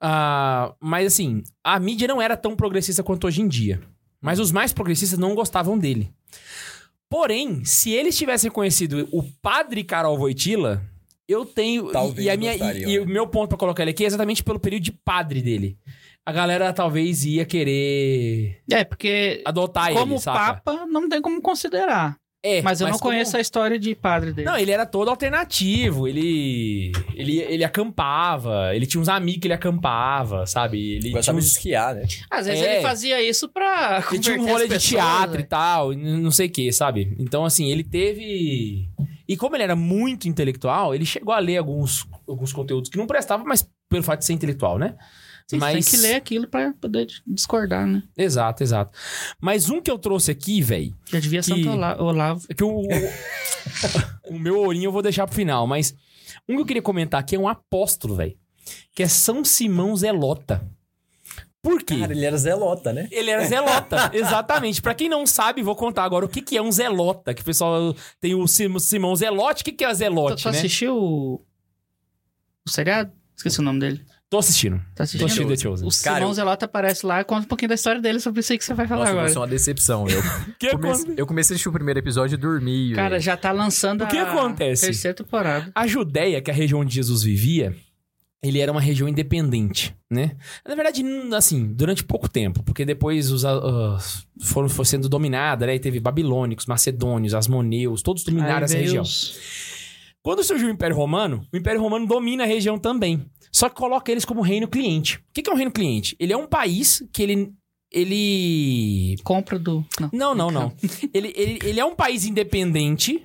Ah, 0.00 0.74
mas 0.80 1.06
assim, 1.06 1.42
a 1.62 1.78
mídia 1.78 2.08
não 2.08 2.20
era 2.22 2.36
tão 2.36 2.54
progressista 2.54 3.02
quanto 3.02 3.26
hoje 3.26 3.42
em 3.42 3.48
dia. 3.48 3.80
Mas 4.20 4.38
os 4.38 4.50
mais 4.50 4.72
progressistas 4.72 5.18
não 5.18 5.34
gostavam 5.34 5.78
dele. 5.78 6.12
Porém, 7.08 7.64
se 7.64 7.90
eles 7.90 8.16
tivessem 8.16 8.50
conhecido 8.50 9.08
o 9.12 9.22
padre 9.40 9.82
Carol 9.82 10.18
Voitila, 10.18 10.82
eu 11.26 11.44
tenho. 11.44 11.90
Talvez 11.90 12.26
e, 12.26 12.30
a 12.30 12.36
minha, 12.36 12.52
gostariam, 12.52 12.90
e, 12.90 12.94
e 12.94 12.98
né? 12.98 13.04
o 13.04 13.08
meu 13.08 13.26
ponto 13.26 13.48
pra 13.50 13.58
colocar 13.58 13.82
ele 13.82 13.92
aqui 13.92 14.04
é 14.04 14.06
exatamente 14.06 14.42
pelo 14.42 14.58
período 14.58 14.82
de 14.82 14.92
padre 14.92 15.40
dele. 15.40 15.78
A 16.24 16.32
galera 16.32 16.72
talvez 16.74 17.24
ia 17.24 17.46
querer 17.46 18.60
É, 18.70 18.84
porque 18.84 19.42
adotar 19.46 19.92
como 19.94 20.14
ele, 20.14 20.20
saca? 20.20 20.60
Papa, 20.60 20.86
não 20.86 21.08
tem 21.08 21.22
como 21.22 21.40
considerar. 21.40 22.18
É, 22.40 22.62
Mas 22.62 22.80
eu 22.80 22.86
não 22.86 22.96
como- 22.98 23.10
conheço 23.10 23.36
a 23.36 23.40
história 23.40 23.76
de 23.78 23.94
padre 23.96 24.32
dele. 24.32 24.46
Não, 24.48 24.56
ele 24.56 24.70
era 24.70 24.86
todo 24.86 25.08
alternativo. 25.08 26.06
Ele, 26.06 26.92
ele, 27.14 27.38
ele 27.40 27.64
acampava. 27.64 28.74
Ele 28.74 28.86
tinha 28.86 29.00
uns 29.00 29.08
amigos 29.08 29.40
que 29.40 29.48
ele 29.48 29.54
acampava, 29.54 30.46
sabe? 30.46 30.96
Ele 30.96 31.10
Gostava 31.10 31.38
de 31.40 31.44
uns, 31.44 31.50
esquiar, 31.52 31.96
né? 31.96 32.06
Às 32.30 32.46
vezes 32.46 32.62
É. 32.64 32.74
ele 32.74 32.82
fazia 32.82 33.20
isso 33.20 33.48
pra 33.48 34.04
ele 34.10 34.20
tinha 34.20 34.38
um 34.40 34.46
rolê 34.46 34.64
de 34.68 34.74
pessoas, 34.74 34.82
teatro 34.88 35.34
né? 35.34 35.40
e 35.40 35.44
tal, 35.44 35.92
não 35.92 36.30
sei 36.30 36.46
o 36.46 36.50
que, 36.50 36.70
sabe? 36.72 37.16
Então, 37.18 37.44
assim, 37.44 37.70
ele 37.72 37.82
teve. 37.82 38.88
E 39.26 39.36
como 39.36 39.56
ele 39.56 39.64
era 39.64 39.74
muito 39.76 40.28
intelectual, 40.28 40.94
ele 40.94 41.04
chegou 41.04 41.34
a 41.34 41.38
ler 41.40 41.56
alguns, 41.58 42.06
alguns 42.26 42.52
conteúdos 42.52 42.88
que 42.88 42.96
não 42.96 43.06
prestavam, 43.06 43.44
mas 43.46 43.68
pelo 43.90 44.02
fato 44.04 44.20
de 44.20 44.26
ser 44.26 44.32
intelectual, 44.32 44.78
né? 44.78 44.94
Sim, 45.50 45.58
você 45.58 45.72
tem 45.72 45.82
que 45.82 45.96
ler 45.96 46.14
aquilo 46.14 46.46
pra 46.46 46.74
poder 46.78 47.06
discordar, 47.26 47.86
né? 47.86 48.02
Exato, 48.16 48.62
exato. 48.62 48.96
Mas 49.40 49.70
um 49.70 49.80
que 49.80 49.90
eu 49.90 49.98
trouxe 49.98 50.30
aqui, 50.30 50.60
velho, 50.60 50.94
Já 51.06 51.18
devia 51.20 51.40
Que- 51.40 51.46
Santo 51.46 51.70
Ola- 51.70 52.02
Olavo. 52.02 52.44
É 52.50 52.54
que 52.54 52.62
o, 52.62 52.82
o, 54.28 54.38
meu 54.38 54.58
ourinho 54.58 54.84
eu 54.88 54.92
vou 54.92 55.00
deixar 55.02 55.26
pro 55.26 55.34
final, 55.34 55.66
mas 55.66 55.94
um 56.48 56.54
que 56.56 56.60
eu 56.62 56.66
queria 56.66 56.82
comentar 56.82 57.18
aqui 57.20 57.34
é 57.34 57.38
um 57.38 57.48
apóstolo, 57.48 58.14
velho. 58.16 58.36
Que 58.94 59.02
é 59.02 59.08
São 59.08 59.42
Simão 59.44 59.96
Zelota. 59.96 60.68
Por 61.62 61.82
quê? 61.82 61.98
Cara, 61.98 62.12
ele 62.12 62.24
era 62.24 62.36
zelota, 62.36 62.92
né? 62.92 63.08
Ele 63.10 63.30
era 63.30 63.44
zelota, 63.46 64.10
exatamente. 64.14 64.80
Pra 64.82 64.94
quem 64.94 65.08
não 65.08 65.26
sabe, 65.26 65.62
vou 65.62 65.74
contar 65.74 66.04
agora 66.04 66.24
o 66.24 66.28
que, 66.28 66.40
que 66.42 66.56
é 66.58 66.62
um 66.62 66.70
zelota. 66.70 67.32
Que 67.34 67.40
o 67.42 67.44
pessoal 67.44 67.96
tem 68.20 68.34
o 68.34 68.46
Sim- 68.46 68.78
Simão 68.78 69.16
Zelote. 69.16 69.62
O 69.62 69.64
que, 69.64 69.72
que 69.72 69.84
é 69.84 69.88
Tu, 69.88 69.94
zelote, 69.94 70.42
tu 70.42 70.50
né? 70.50 70.58
assistiu 70.58 70.94
o... 70.96 71.44
o 72.66 72.70
seriado? 72.70 73.10
Esqueci 73.36 73.58
o 73.60 73.62
nome 73.62 73.80
dele. 73.80 74.04
Tô 74.30 74.38
assistindo. 74.38 74.76
Tá 74.78 74.82
Tô 74.96 75.02
assistindo? 75.04 75.24
assistindo 75.26 75.48
The 75.48 75.56
Chosen. 75.56 75.88
O 75.88 75.90
Cara, 76.04 76.16
Simão 76.16 76.28
eu- 76.30 76.34
Zelota 76.34 76.66
aparece 76.66 77.06
lá 77.06 77.20
e 77.20 77.24
conta 77.24 77.46
um 77.46 77.48
pouquinho 77.48 77.70
da 77.70 77.74
história 77.74 78.00
dele 78.00 78.20
sobre 78.20 78.40
isso 78.40 78.52
aí 78.52 78.58
que 78.58 78.64
você 78.64 78.74
vai 78.74 78.86
falar 78.86 79.00
Nossa, 79.00 79.12
agora. 79.12 79.28
foi 79.30 79.40
uma 79.40 79.48
decepção. 79.48 80.06
Eu 80.06 80.20
que 80.58 80.68
comecei, 80.70 81.04
aconte- 81.04 81.20
eu 81.20 81.26
comecei 81.26 81.54
a 81.54 81.56
assistir 81.56 81.68
o 81.68 81.72
primeiro 81.72 81.98
episódio 81.98 82.34
e 82.34 82.36
dormi. 82.38 82.92
Cara, 82.94 83.18
já 83.18 83.36
tá 83.38 83.52
lançando 83.52 84.04
O 84.04 84.06
que 84.06 84.18
a 84.18 84.30
acontece? 84.30 84.84
terceira 84.84 85.14
temporada. 85.14 85.70
A 85.74 85.86
Judéia, 85.86 86.42
que 86.42 86.50
é 86.50 86.54
a 86.54 86.56
região 86.56 86.80
onde 86.80 86.94
Jesus 86.94 87.22
vivia, 87.22 87.74
ele 88.42 88.60
era 88.60 88.70
uma 88.70 88.82
região 88.82 89.08
independente, 89.08 89.96
né? 90.10 90.32
Na 90.66 90.74
verdade, 90.74 91.02
assim, 91.34 91.72
durante 91.72 92.04
pouco 92.04 92.28
tempo, 92.28 92.62
porque 92.62 92.84
depois 92.84 93.30
os 93.32 93.46
ah, 93.46 93.98
foram, 94.42 94.68
foi 94.68 94.84
sendo 94.84 95.08
dominada, 95.08 95.64
né? 95.66 95.74
E 95.74 95.80
teve 95.80 96.00
babilônicos, 96.00 96.66
macedônios, 96.66 97.32
asmoneus, 97.32 98.02
todos 98.02 98.24
dominaram 98.24 98.58
Aí 98.58 98.64
essa 98.64 98.74
veio 98.74 98.84
região. 98.84 99.04
Quando 100.22 100.44
surgiu 100.44 100.68
o 100.68 100.70
Império 100.70 100.94
Romano, 100.94 101.46
o 101.50 101.56
Império 101.56 101.80
Romano 101.80 102.06
domina 102.06 102.42
a 102.42 102.46
região 102.46 102.78
também. 102.78 103.24
Só 103.52 103.68
que 103.68 103.74
coloca 103.76 104.10
eles 104.12 104.24
como 104.24 104.40
reino 104.40 104.68
cliente. 104.68 105.16
O 105.16 105.20
que 105.32 105.48
é 105.48 105.52
um 105.52 105.56
reino 105.56 105.70
cliente? 105.72 106.14
Ele 106.18 106.32
é 106.32 106.36
um 106.36 106.46
país 106.46 107.02
que 107.12 107.22
ele. 107.22 107.52
Ele. 107.90 109.16
Compra 109.24 109.58
do... 109.58 109.84
Não. 109.98 110.10
Não, 110.12 110.34
não, 110.34 110.50
não. 110.50 110.72
ele, 111.14 111.32
ele, 111.34 111.58
ele 111.64 111.80
é 111.80 111.84
um 111.84 111.94
país 111.94 112.24
independente. 112.26 113.24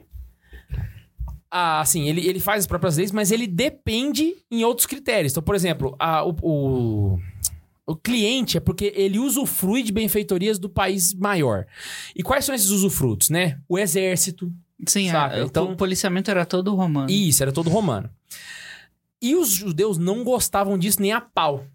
Ah, 1.51 1.81
assim, 1.81 2.09
ele, 2.09 2.25
ele 2.27 2.39
faz 2.39 2.61
as 2.61 2.67
próprias 2.67 2.97
leis, 2.97 3.11
mas 3.11 3.31
ele 3.31 3.45
depende 3.45 4.35
em 4.49 4.63
outros 4.63 4.87
critérios. 4.87 5.33
Então, 5.33 5.43
por 5.43 5.53
exemplo, 5.53 5.95
a- 5.99 6.23
o, 6.25 6.35
o, 6.41 7.19
o 7.85 7.95
cliente 7.95 8.57
é 8.57 8.59
porque 8.59 8.91
ele 8.95 9.19
usufrui 9.19 9.83
de 9.83 9.91
benfeitorias 9.91 10.57
do 10.57 10.67
país 10.67 11.13
maior. 11.13 11.67
E 12.15 12.23
quais 12.23 12.43
são 12.45 12.55
esses 12.55 12.69
usufrutos, 12.69 13.29
né? 13.29 13.59
O 13.69 13.77
exército. 13.77 14.51
Sim, 14.87 15.11
Saca, 15.11 15.35
a- 15.35 15.43
então- 15.43 15.71
o 15.71 15.75
policiamento 15.75 16.31
era 16.31 16.43
todo 16.45 16.73
romano. 16.73 17.09
Isso, 17.11 17.43
era 17.43 17.51
todo 17.51 17.69
romano. 17.69 18.09
E 19.23 19.35
os 19.35 19.49
judeus 19.49 19.97
não 19.97 20.23
gostavam 20.23 20.77
disso 20.77 21.01
nem 21.01 21.13
a 21.13 21.21
pau. 21.21 21.65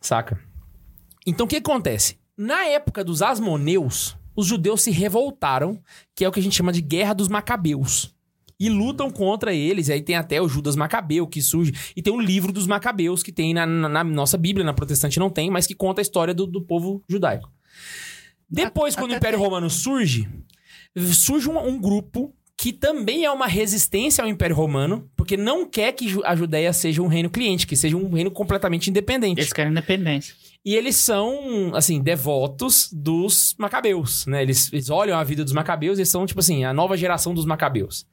Saca? 0.00 0.40
Então 1.26 1.44
o 1.44 1.48
que 1.48 1.56
acontece? 1.56 2.18
Na 2.36 2.64
época 2.66 3.04
dos 3.04 3.20
Asmoneus, 3.22 4.16
os 4.34 4.46
judeus 4.46 4.80
se 4.82 4.90
revoltaram, 4.90 5.78
que 6.14 6.24
é 6.24 6.28
o 6.28 6.32
que 6.32 6.40
a 6.40 6.42
gente 6.42 6.56
chama 6.56 6.72
de 6.72 6.80
Guerra 6.80 7.12
dos 7.14 7.28
Macabeus. 7.28 8.14
E 8.58 8.70
lutam 8.70 9.10
contra 9.10 9.52
eles. 9.52 9.88
E 9.88 9.92
aí 9.92 10.00
tem 10.00 10.16
até 10.16 10.40
o 10.40 10.48
Judas 10.48 10.74
Macabeu 10.76 11.26
que 11.26 11.42
surge. 11.42 11.74
E 11.94 12.00
tem 12.00 12.10
o 12.10 12.18
livro 12.18 12.50
dos 12.50 12.66
Macabeus 12.66 13.22
que 13.22 13.30
tem 13.30 13.52
na, 13.52 13.66
na- 13.66 13.88
na 13.90 14.02
nossa 14.04 14.38
Bíblia, 14.38 14.64
na 14.64 14.72
protestante 14.72 15.18
não 15.18 15.28
tem, 15.28 15.50
mas 15.50 15.66
que 15.66 15.74
conta 15.74 16.00
a 16.00 16.02
história 16.02 16.32
do, 16.32 16.46
do 16.46 16.62
povo 16.62 17.04
judaico. 17.06 17.52
Depois, 18.48 18.96
quando 18.96 19.10
o 19.10 19.14
Império 19.14 19.38
tem. 19.38 19.44
Romano 19.46 19.68
surge, 19.68 20.26
surge 20.96 21.50
um, 21.50 21.58
um 21.68 21.78
grupo 21.78 22.34
que 22.56 22.72
também 22.72 23.24
é 23.24 23.30
uma 23.30 23.46
resistência 23.46 24.24
ao 24.24 24.30
Império 24.30 24.56
Romano, 24.56 25.08
porque 25.14 25.36
não 25.36 25.68
quer 25.68 25.92
que 25.92 26.18
a 26.24 26.34
Judéia 26.34 26.72
seja 26.72 27.02
um 27.02 27.06
reino 27.06 27.28
cliente, 27.28 27.66
que 27.66 27.76
seja 27.76 27.96
um 27.96 28.08
reino 28.08 28.30
completamente 28.30 28.88
independente. 28.88 29.40
Eles 29.40 29.52
querem 29.52 29.70
independência. 29.70 30.34
E 30.64 30.74
eles 30.74 30.96
são, 30.96 31.72
assim, 31.74 32.00
devotos 32.00 32.88
dos 32.92 33.54
macabeus, 33.58 34.26
né? 34.26 34.42
Eles, 34.42 34.72
eles 34.72 34.90
olham 34.90 35.18
a 35.18 35.22
vida 35.22 35.44
dos 35.44 35.52
macabeus 35.52 35.98
e 35.98 36.06
são, 36.06 36.26
tipo 36.26 36.40
assim, 36.40 36.64
a 36.64 36.72
nova 36.72 36.96
geração 36.96 37.34
dos 37.34 37.44
macabeus. 37.44 38.06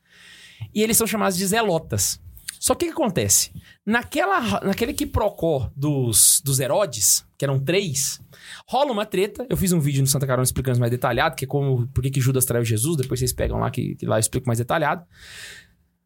E 0.76 0.84
eles 0.84 0.98
são 0.98 1.08
chamados 1.08 1.38
de 1.38 1.48
zelotas. 1.48 2.22
Só 2.64 2.74
que 2.74 2.86
o 2.86 2.88
que 2.88 2.94
acontece? 2.94 3.52
Naquela, 3.86 4.62
naquele 4.62 4.94
quiprocó 4.94 5.70
dos, 5.76 6.42
dos 6.46 6.62
Herodes, 6.62 7.26
que 7.38 7.44
eram 7.44 7.60
três, 7.60 8.22
rola 8.66 8.90
uma 8.94 9.06
treta. 9.06 9.46
Eu 9.50 9.58
fiz 9.58 9.74
um 9.74 9.82
vídeo 9.82 10.00
no 10.00 10.08
Santa 10.08 10.26
Carona 10.26 10.46
explicando 10.46 10.80
mais 10.80 10.90
detalhado, 10.90 11.36
que 11.36 11.44
é 11.44 11.48
como, 11.48 11.86
por 11.90 12.02
que 12.02 12.10
que 12.10 12.22
Judas 12.22 12.46
traiu 12.46 12.64
Jesus. 12.64 12.96
Depois 12.96 13.20
vocês 13.20 13.34
pegam 13.34 13.60
lá, 13.60 13.70
que, 13.70 13.96
que 13.96 14.06
lá 14.06 14.16
eu 14.16 14.22
explico 14.22 14.48
mais 14.48 14.60
detalhado. 14.60 15.06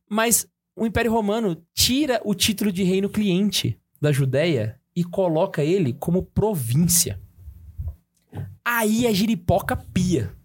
Mas 0.10 0.48
o 0.76 0.84
Império 0.88 1.12
Romano 1.12 1.64
tira 1.76 2.20
o 2.26 2.34
título 2.34 2.72
de 2.72 2.82
reino 2.82 3.08
cliente 3.08 3.80
da 4.02 4.12
Judéia 4.12 4.80
e 4.96 5.04
coloca 5.04 5.64
ele 5.64 5.94
como 5.94 6.24
província. 6.24 7.22
Aí 8.66 9.06
a 9.06 9.14
giripoca 9.14 9.78
pia. 9.78 10.36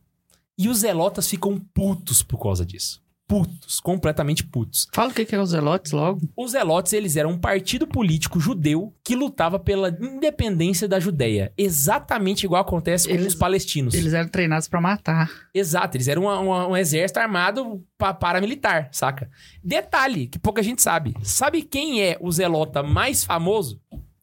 E 0.59 0.69
os 0.69 0.81
zelotas 0.81 1.27
ficam 1.27 1.59
putos 1.59 2.23
por 2.23 2.39
causa 2.39 2.67
disso. 2.67 3.02
Putos, 3.33 3.81
completamente 3.81 4.45
putos. 4.45 4.87
Fala 4.93 5.11
o 5.11 5.15
que 5.15 5.25
que 5.25 5.35
é 5.35 5.41
os 5.41 5.49
Zelotes 5.51 5.93
logo. 5.93 6.21
Os 6.37 6.51
Zelotes, 6.51 6.93
eles 6.93 7.17
eram 7.17 7.31
um 7.31 7.39
partido 7.39 7.87
político 7.87 8.39
judeu 8.39 8.95
que 9.03 9.17
lutava 9.17 9.59
pela 9.59 9.89
independência 9.89 10.87
da 10.87 11.01
Judéia. 11.01 11.51
Exatamente 11.57 12.45
igual 12.45 12.61
acontece 12.61 13.09
com 13.09 13.15
Eles- 13.15 13.29
os 13.29 13.35
palestinos. 13.35 13.95
Eles 13.95 14.13
eram 14.13 14.29
treinados 14.29 14.69
pra 14.69 14.83
matar. 14.83 15.31
Exato, 15.55 15.97
eles 15.97 16.09
eram 16.09 16.23
uma- 16.25 16.39
uma- 16.41 16.67
um 16.69 16.77
exército 16.77 17.21
armado 17.21 17.83
pa- 17.97 18.13
paramilitar, 18.13 18.91
saca? 18.93 19.31
Detalhe 19.65 20.27
que 20.27 20.39
pouca 20.39 20.63
gente 20.63 20.83
sabe. 20.83 21.15
Sabe 21.23 21.63
quem 21.63 22.03
é 22.03 22.19
o 22.21 22.31
zelota 22.31 22.83
mais 22.83 23.25
famoso 23.25 23.81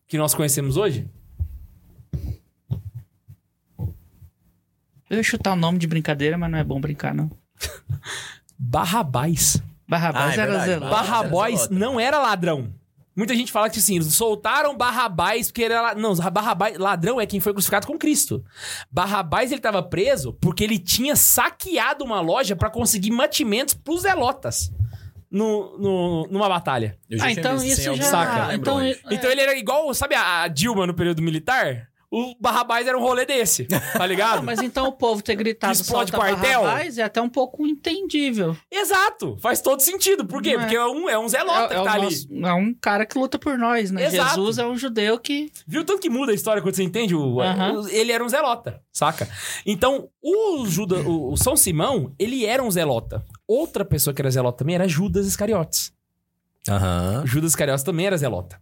que 0.08 0.20
nós 0.20 0.36
conhecemos 0.36 0.78
hoje? 0.78 1.10
Eu 5.10 5.18
ia 5.18 5.24
chutar 5.24 5.54
o 5.54 5.56
nome 5.56 5.80
de 5.80 5.88
brincadeira, 5.88 6.38
mas 6.38 6.52
não 6.52 6.60
é 6.60 6.64
bom 6.64 6.80
brincar, 6.80 7.16
não. 7.16 7.32
Barrabás. 8.60 9.62
Barrabás 9.88 10.38
Ah, 10.38 10.42
é 10.42 10.44
era. 10.44 10.80
Barra- 10.80 10.90
Barrabás 10.90 11.70
não 11.70 12.00
era 12.00 12.20
ladrão. 12.20 12.74
Muita 13.16 13.34
gente 13.36 13.52
fala 13.52 13.70
que 13.70 13.80
assim, 13.80 13.96
eles 13.96 14.14
soltaram 14.14 14.78
Barrabás 14.78 15.48
porque 15.48 15.64
ele 15.64 15.74
era. 15.74 15.96
Não, 15.96 16.14
Barrabás, 16.16 16.78
ladrão 16.78 17.20
é 17.20 17.26
quem 17.26 17.40
foi 17.40 17.54
crucificado 17.54 17.88
com 17.88 17.98
Cristo. 17.98 18.44
Barrabás 18.92 19.52
ele 19.52 19.60
tava 19.62 19.82
preso 19.82 20.34
porque 20.34 20.64
ele 20.64 20.78
tinha 20.78 21.16
saqueado 21.16 22.04
uma 22.06 22.22
loja 22.22 22.56
pra 22.56 22.70
conseguir 22.70 23.12
mantimentos 23.12 23.74
pros 23.74 24.02
zelotas 24.04 24.72
no, 25.32 25.78
no- 25.78 26.28
numa 26.30 26.48
batalha. 26.48 26.98
Ah, 27.20 27.32
então 27.32 27.56
isso 27.58 27.82
já... 27.96 28.48
lembro 28.48 28.54
então, 28.56 28.78
onde. 28.78 29.00
Então 29.12 29.30
ele 29.32 29.42
era 29.42 29.58
igual, 29.58 29.92
sabe 29.94 30.16
a 30.16 30.44
a 30.44 30.48
Dilma 30.48 30.86
no 30.88 30.94
período 30.94 31.22
militar? 31.22 31.88
O 32.12 32.36
Barrabás 32.40 32.88
era 32.88 32.98
um 32.98 33.02
rolê 33.02 33.24
desse, 33.24 33.66
tá 33.66 34.06
ligado? 34.08 34.38
Não, 34.42 34.44
mas 34.44 34.62
então 34.64 34.88
o 34.88 34.92
povo 34.92 35.22
ter 35.22 35.36
gritado 35.36 35.76
Que 35.76 35.82
explode 35.82 36.12
quartel? 36.12 36.64
Barrabás 36.64 36.98
é 36.98 37.04
até 37.04 37.22
um 37.22 37.30
pouco 37.30 37.68
entendível. 37.68 38.58
Exato, 38.72 39.38
faz 39.40 39.62
todo 39.62 39.80
sentido. 39.82 40.26
Por 40.26 40.42
quê? 40.42 40.52
É. 40.52 40.58
Porque 40.58 40.76
é 40.76 40.86
um, 40.88 41.08
é 41.08 41.20
um 41.20 41.30
zelota 41.30 41.66
é, 41.66 41.68
que 41.68 41.74
é 41.76 41.84
tá 41.84 41.92
o 41.92 41.94
ali. 41.94 42.04
nosso- 42.06 42.28
é 42.48 42.54
um 42.54 42.74
cara 42.74 43.06
que 43.06 43.16
luta 43.18 43.38
por 43.38 43.60
nós, 43.60 43.92
né? 43.92 44.06
Exato. 44.08 44.30
Jesus 44.30 44.58
é 44.58 44.66
um 44.66 44.76
judeu 44.76 45.20
que... 45.20 45.52
Viu 45.68 45.86
tanto 45.86 46.02
que 46.02 46.10
muda 46.10 46.32
a 46.32 46.36
história 46.36 46.64
quando 46.64 46.74
você 46.76 46.82
entende? 46.84 47.14
O, 47.14 47.38
ele 47.92 48.12
era 48.12 48.24
um 48.26 48.30
zelota, 48.30 48.82
saca? 48.92 49.30
Então, 49.64 50.10
o, 50.20 50.66
Juda, 50.66 51.02
o, 51.02 51.32
o 51.34 51.38
São 51.38 51.56
Simão, 51.56 52.12
ele 52.18 52.44
era 52.44 52.64
um 52.64 52.72
zelota. 52.72 53.24
Outra 53.48 53.86
pessoa 53.86 54.14
que 54.16 54.22
era 54.22 54.32
zelota 54.32 54.58
também 54.60 54.74
era 54.74 54.88
Judas 54.88 55.28
Iscariotes. 55.28 55.94
Judas 57.26 57.52
Iscariotes 57.52 57.84
também 57.84 58.06
era 58.08 58.18
zelota, 58.18 58.60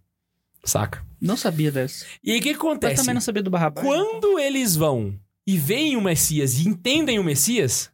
saca? 0.69 1.05
Não 1.19 1.35
sabia 1.37 1.71
dessa. 1.71 2.05
E 2.23 2.31
aí 2.31 2.39
o 2.39 2.41
que 2.41 2.49
que 2.53 2.55
Eu 2.55 2.61
acontece? 2.69 2.95
também 2.97 3.13
não 3.13 3.21
sabia 3.21 3.41
do 3.41 3.49
Barrabás. 3.49 3.85
Quando 3.85 4.37
eles 4.39 4.75
vão 4.75 5.15
e 5.45 5.57
veem 5.57 5.95
o 5.95 6.01
Messias 6.01 6.59
e 6.59 6.67
entendem 6.67 7.17
o 7.19 7.23
Messias, 7.23 7.89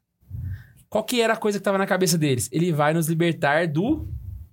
qual 0.90 1.04
que 1.04 1.22
era 1.22 1.34
a 1.34 1.38
coisa 1.38 1.58
que 1.58 1.64
tava 1.64 1.78
na 1.78 1.86
cabeça 1.88 2.18
deles? 2.18 2.50
Ele 2.52 2.72
vai 2.72 2.94
nos 2.94 3.08
libertar 3.08 3.68
do 3.68 4.08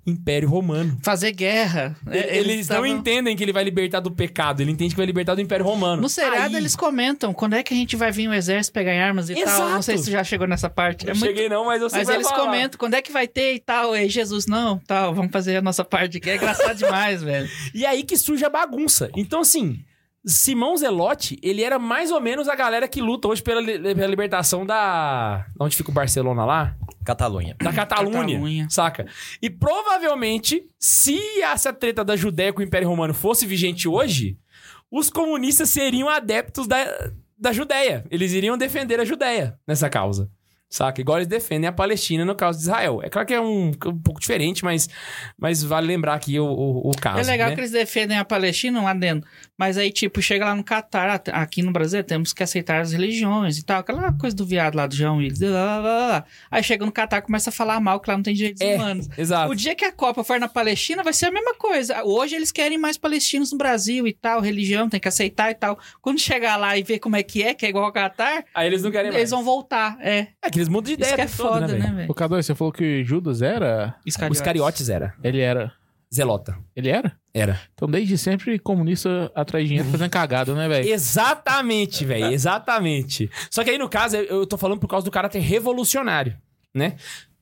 Império 0.07 0.49
Romano. 0.49 0.97
Fazer 1.03 1.31
guerra. 1.33 1.95
É, 2.11 2.39
eles 2.39 2.69
não 2.69 2.77
tavam- 2.77 2.87
entendem 2.91 3.37
que 3.37 3.43
ele 3.45 3.53
vai 3.53 3.63
libertar 3.63 4.01
do 4.01 4.11
pecado, 4.11 4.61
ele 4.63 4.71
entende 4.71 4.91
que 4.95 4.97
vai 4.97 5.07
libertar 5.07 5.35
do 5.35 5.41
Império 5.41 5.65
Romano. 5.65 6.01
No 6.03 6.09
seriado 6.09 6.57
Aí- 6.57 6.63
eles 6.63 6.75
comentam 6.75 7.33
quando 7.35 7.55
é 7.55 7.63
que 7.63 7.73
a 7.75 7.77
gente 7.77 7.95
vai 7.97 8.11
vir 8.11 8.27
o 8.29 8.33
exército 8.35 8.73
pegar 8.73 8.95
em 8.95 9.01
armas 9.01 9.29
e 9.31 9.35
tal. 9.35 9.43
Exato. 9.43 9.71
Não 9.71 9.83
sei 9.83 9.99
se 9.99 10.05
você 10.05 10.11
já 10.13 10.25
chegou 10.25 10.47
nessa 10.47 10.71
parte. 10.71 11.05
Não 11.05 11.13
É 11.13 11.15
muito- 11.15 11.27
cheguei 11.27 11.49
não, 11.49 11.67
mas 11.67 11.83
eu 11.83 11.91
sei 11.91 12.01
Mas 12.01 12.09
que 12.09 12.15
eles 12.15 12.29
falar. 12.29 12.45
comentam 12.45 12.79
quando 12.79 12.95
é 12.95 13.03
que 13.03 13.13
vai 13.13 13.29
ter 13.29 13.55
e 13.55 13.59
tal. 13.61 13.95
E 13.95 14.09
Jesus, 14.09 14.47
não, 14.47 14.79
tal, 14.79 15.15
vamos 15.15 15.31
fazer 15.31 15.57
a 15.59 15.63
nossa 15.63 15.85
parte 15.85 16.17
aqui. 16.17 16.31
É 16.31 16.37
engraçado 16.37 16.77
demais, 16.79 17.23
velho. 17.23 17.49
E 17.75 17.85
aí 17.85 18.03
que 18.03 18.17
surge 18.17 18.45
a 18.45 18.51
bagunça. 18.51 19.11
Então, 19.17 19.41
assim, 19.41 19.81
Simão 20.25 20.77
Zelote, 20.77 21.39
ele 21.43 21.62
era 21.62 21.79
mais 21.79 22.11
ou 22.11 22.21
menos 22.21 22.49
a 22.49 22.55
galera 22.55 22.87
que 22.87 23.01
luta 23.01 23.29
hoje 23.29 23.43
pela, 23.43 23.61
li- 23.61 23.79
pela 23.95 24.07
libertação 24.07 24.66
da... 24.66 25.47
Onde 25.59 25.75
fica 25.77 25.91
o 25.91 25.95
Barcelona 25.95 26.45
lá? 26.45 26.77
Catalunha. 27.05 27.57
Da 27.59 27.73
Catalunha, 27.73 28.12
Catalunha. 28.35 28.66
saca? 28.71 29.07
E 29.41 29.49
provavelmente, 29.49 30.62
se 30.79 31.18
essa 31.41 31.73
treta 31.73 32.05
da 32.05 32.16
Judéia 32.16 32.53
com 32.53 32.61
o 32.61 32.64
Império 32.64 32.89
Romano 32.89 33.14
fosse 33.14 33.47
vigente 33.47 33.89
hoje, 33.89 34.37
os 34.91 35.09
comunistas 35.09 35.71
seriam 35.71 36.09
adeptos 36.09 36.66
da, 36.66 37.11
da 37.39 37.53
Judéia. 37.53 38.05
Eles 38.11 38.33
iriam 38.33 38.59
defender 38.59 39.01
a 39.01 39.05
Judéia 39.05 39.59
nessa 39.66 39.89
causa. 39.89 40.31
Saca? 40.73 41.01
Igual 41.01 41.18
eles 41.18 41.27
defendem 41.27 41.66
a 41.68 41.73
Palestina 41.73 42.25
no 42.25 42.35
caso 42.35 42.59
de 42.59 42.62
Israel. 42.64 43.01
É 43.03 43.09
claro 43.11 43.27
que 43.27 43.35
é 43.35 43.41
um, 43.41 43.71
um 43.71 43.99
pouco 43.99 44.21
diferente, 44.21 44.62
mas, 44.64 44.89
mas 45.37 45.64
vale 45.64 45.89
lembrar 45.89 46.14
aqui 46.14 46.39
o, 46.39 46.45
o, 46.47 46.91
o 46.91 46.93
caso. 46.97 47.18
é 47.18 47.25
legal 47.25 47.49
né? 47.49 47.55
que 47.57 47.61
eles 47.61 47.73
defendem 47.73 48.16
a 48.16 48.25
Palestina 48.25 48.81
lá 48.81 48.95
dentro. 48.95 49.29
Mas 49.59 49.77
aí, 49.77 49.91
tipo, 49.91 50.23
chega 50.23 50.45
lá 50.45 50.55
no 50.55 50.62
Catar, 50.62 51.11
at- 51.11 51.29
aqui 51.31 51.61
no 51.61 51.73
Brasil, 51.73 52.05
temos 52.05 52.33
que 52.33 52.43
aceitar 52.43 52.81
as 52.81 52.93
religiões 52.93 53.59
e 53.59 53.64
tal. 53.64 53.81
Aquela 53.81 54.12
coisa 54.12 54.35
do 54.37 54.47
viado 54.47 54.77
lá 54.77 54.87
do 54.87 54.95
João 54.95 55.16
Willis. 55.16 55.41
Lá, 55.41 55.79
lá, 55.79 56.07
lá. 56.07 56.25
Aí 56.51 56.62
chega 56.62 56.87
no 56.87 56.93
Catar 56.93 57.21
começa 57.23 57.51
a 57.51 57.53
falar 57.53 57.81
mal 57.81 57.99
que 57.99 58.09
lá 58.09 58.16
não 58.16 58.23
tem 58.23 58.33
direitos 58.35 58.61
É, 58.62 58.77
humanos. 58.77 59.09
Exato. 59.18 59.51
O 59.51 59.57
dia 59.57 59.75
que 59.75 59.85
a 59.85 59.91
Copa 59.93 60.23
for 60.23 60.39
na 60.39 60.49
Palestina 60.49 61.03
vai 61.03 61.12
ser 61.12 61.27
a 61.27 61.31
mesma 61.33 61.55
coisa. 61.57 62.05
Hoje 62.05 62.37
eles 62.37 62.53
querem 62.53 62.79
mais 62.79 62.97
palestinos 62.97 63.51
no 63.51 63.59
Brasil 63.59 64.07
e 64.07 64.12
tal, 64.12 64.41
religião, 64.41 64.89
tem 64.89 65.01
que 65.01 65.09
aceitar 65.09 65.51
e 65.51 65.55
tal. 65.55 65.77
Quando 66.01 66.21
chegar 66.21 66.57
lá 66.57 66.79
e 66.79 66.83
ver 66.85 67.01
como 67.01 67.16
é 67.16 67.25
que 67.25 67.43
é, 67.43 67.55
que 67.55 67.66
é 67.66 67.71
igual 67.71 67.87
ao 67.87 67.93
Catar, 67.93 68.45
Aí 68.55 68.68
eles 68.68 68.83
não 68.85 68.91
querem 68.93 69.11
mais. 69.11 69.21
eles 69.21 69.31
vão 69.31 69.43
voltar. 69.43 69.99
É. 70.01 70.29
É 70.41 70.49
que 70.49 70.60
eles 70.61 70.69
mudam 70.69 70.85
de 70.89 70.93
ideia. 70.95 71.09
Isso 71.09 71.15
que 71.17 71.21
é 71.23 71.27
tempo 71.27 71.37
todo, 71.37 71.53
foda, 71.53 71.69
né, 71.69 71.79
velho? 71.79 71.97
velho? 71.97 72.11
O 72.11 72.15
K2, 72.15 72.43
você 72.43 72.55
falou 72.55 72.73
que 72.73 73.05
Judas 73.05 73.43
era? 73.43 73.95
Os 74.07 74.15
Iscariotes 74.37 74.89
era. 74.89 75.15
Ele 75.23 75.41
era. 75.41 75.73
Zelota. 76.13 76.57
Ele 76.75 76.89
era? 76.89 77.13
Era. 77.33 77.61
Então, 77.75 77.89
desde 77.89 78.19
sempre, 78.19 78.59
comunista 78.59 79.31
atrás 79.35 79.65
de 79.65 79.69
dinheiro 79.69 79.89
fazendo 79.91 80.11
cagada, 80.11 80.53
né, 80.55 80.69
velho? 80.69 80.89
Exatamente, 80.89 82.05
velho. 82.05 82.27
Exatamente. 82.33 83.31
Só 83.51 83.63
que 83.63 83.71
aí, 83.71 83.79
no 83.79 83.89
caso, 83.89 84.17
eu- 84.17 84.41
eu 84.41 84.47
tô 84.47 84.57
falando 84.57 84.81
por 84.81 84.89
causa 84.89 85.05
do 85.05 85.11
caráter 85.11 85.39
revolucionário, 85.41 86.37
né? 86.75 86.97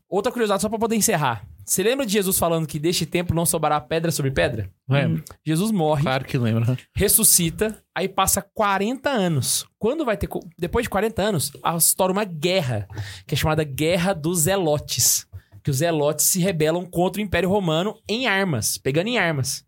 Outra 0.09 0.31
curiosidade, 0.31 0.61
só 0.63 0.69
pra 0.69 0.79
poder 0.79 0.97
encerrar. 0.97 1.43
Você 1.69 1.83
lembra 1.83 2.07
de 2.07 2.13
Jesus 2.15 2.39
falando 2.39 2.67
que 2.67 2.79
deste 2.79 3.05
tempo 3.05 3.35
não 3.35 3.45
sobrará 3.45 3.79
pedra 3.79 4.11
sobre 4.11 4.31
pedra? 4.31 4.71
Lembra? 4.89 5.23
Jesus 5.45 5.71
morre, 5.71 6.03
Claro 6.03 6.25
que 6.25 6.39
lembra. 6.39 6.79
ressuscita, 6.97 7.85
aí 7.95 8.09
passa 8.09 8.41
40 8.41 9.11
anos. 9.11 9.67
Quando 9.79 10.03
vai 10.03 10.17
ter. 10.17 10.31
Depois 10.59 10.85
de 10.85 10.89
40 10.91 11.21
anos, 11.21 11.53
estoura 11.77 12.11
uma 12.11 12.25
guerra, 12.25 12.89
que 13.27 13.35
é 13.35 13.37
chamada 13.37 13.65
Guerra 13.65 14.15
dos 14.15 14.41
Zelotes. 14.41 15.27
Que 15.63 15.71
os 15.71 15.77
Zelotes 15.77 16.25
se 16.25 16.41
rebelam 16.41 16.87
contra 16.87 17.21
o 17.21 17.25
Império 17.25 17.51
Romano 17.51 18.01
em 18.09 18.27
armas, 18.27 18.79
pegando 18.79 19.09
em 19.09 19.19
armas. 19.19 19.63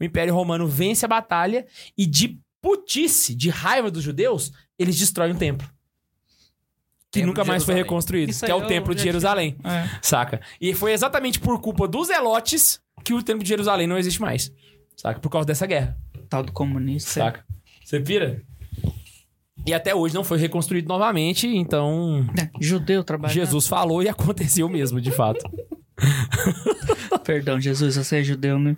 O 0.00 0.04
Império 0.04 0.34
Romano 0.34 0.66
vence 0.66 1.04
a 1.04 1.08
batalha 1.08 1.66
e, 1.96 2.06
de 2.06 2.40
putice, 2.62 3.34
de 3.34 3.50
raiva 3.50 3.90
dos 3.90 4.02
judeus, 4.02 4.50
eles 4.78 4.96
destroem 4.98 5.32
o 5.32 5.38
templo. 5.38 5.68
Que 7.14 7.20
Templo 7.20 7.28
nunca 7.28 7.44
mais 7.44 7.64
foi 7.64 7.74
reconstruído, 7.74 8.30
Isso 8.30 8.44
que 8.44 8.50
é 8.50 8.54
o 8.54 8.60
eu 8.62 8.66
Templo 8.66 8.94
de 8.94 9.02
Jerusalém. 9.02 9.56
É. 9.64 9.88
Saca? 10.02 10.40
E 10.60 10.74
foi 10.74 10.92
exatamente 10.92 11.38
por 11.38 11.60
culpa 11.60 11.86
dos 11.86 12.08
Zelotes 12.08 12.80
que 13.04 13.14
o 13.14 13.22
Templo 13.22 13.42
de 13.42 13.48
Jerusalém 13.48 13.86
não 13.86 13.96
existe 13.96 14.20
mais. 14.20 14.52
Saca? 14.96 15.20
Por 15.20 15.30
causa 15.30 15.46
dessa 15.46 15.66
guerra. 15.66 15.96
Tal 16.28 16.42
do 16.42 16.52
comunista. 16.52 17.10
Saca? 17.10 17.44
Você 17.84 18.00
pira? 18.00 18.42
E 19.66 19.72
até 19.72 19.94
hoje 19.94 20.14
não 20.14 20.24
foi 20.24 20.38
reconstruído 20.38 20.88
novamente, 20.88 21.46
então 21.46 22.26
É, 22.38 22.50
judeu 22.60 23.02
trabalhando. 23.04 23.34
Jesus 23.34 23.66
falou 23.66 24.02
e 24.02 24.08
aconteceu 24.10 24.68
mesmo, 24.68 25.00
de 25.00 25.10
fato. 25.10 25.44
Perdão, 27.24 27.60
Jesus, 27.60 27.96
você 27.96 28.18
é 28.18 28.22
judeu, 28.22 28.58
né? 28.58 28.76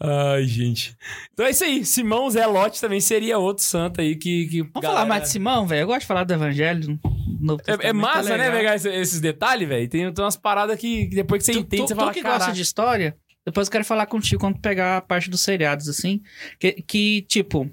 Ai, 0.00 0.44
gente. 0.44 0.96
Então 1.32 1.44
é 1.46 1.50
isso 1.50 1.64
aí. 1.64 1.84
Simão 1.84 2.30
Zelote 2.30 2.80
também 2.80 3.00
seria 3.00 3.38
outro 3.38 3.64
santo 3.64 4.00
aí 4.00 4.14
que. 4.16 4.46
que 4.46 4.62
Vamos 4.62 4.82
falar 4.88 5.04
mais 5.06 5.24
de 5.24 5.30
Simão, 5.30 5.66
velho? 5.66 5.82
Eu 5.82 5.86
gosto 5.88 6.00
de 6.02 6.06
falar 6.06 6.24
do 6.24 6.32
evangelho. 6.32 6.98
É, 7.02 7.52
é 7.52 7.56
Testamento, 7.76 7.94
massa, 7.96 8.22
né, 8.30 8.36
legal. 8.36 8.52
pegar 8.52 8.74
esse- 8.76 8.88
esses 8.94 9.20
detalhes, 9.20 9.68
velho? 9.68 9.88
Tem, 9.88 10.12
tem 10.12 10.24
umas 10.24 10.36
paradas 10.36 10.78
que 10.78 11.06
depois 11.08 11.40
que 11.40 11.46
você 11.46 11.52
Tu, 11.52 11.58
entende, 11.60 11.82
tu, 11.82 11.88
você 11.88 11.94
tu 11.94 11.98
fala, 11.98 12.12
que 12.12 12.20
caralho. 12.22 12.40
gosta 12.40 12.52
de 12.54 12.62
história, 12.62 13.16
depois 13.44 13.66
eu 13.68 13.72
quero 13.72 13.84
falar 13.84 14.06
contigo 14.06 14.40
quando 14.40 14.60
pegar 14.60 14.98
a 14.98 15.00
parte 15.00 15.28
dos 15.30 15.40
seriados, 15.40 15.88
assim. 15.88 16.20
Que, 16.60 16.72
que, 16.82 17.22
tipo, 17.22 17.68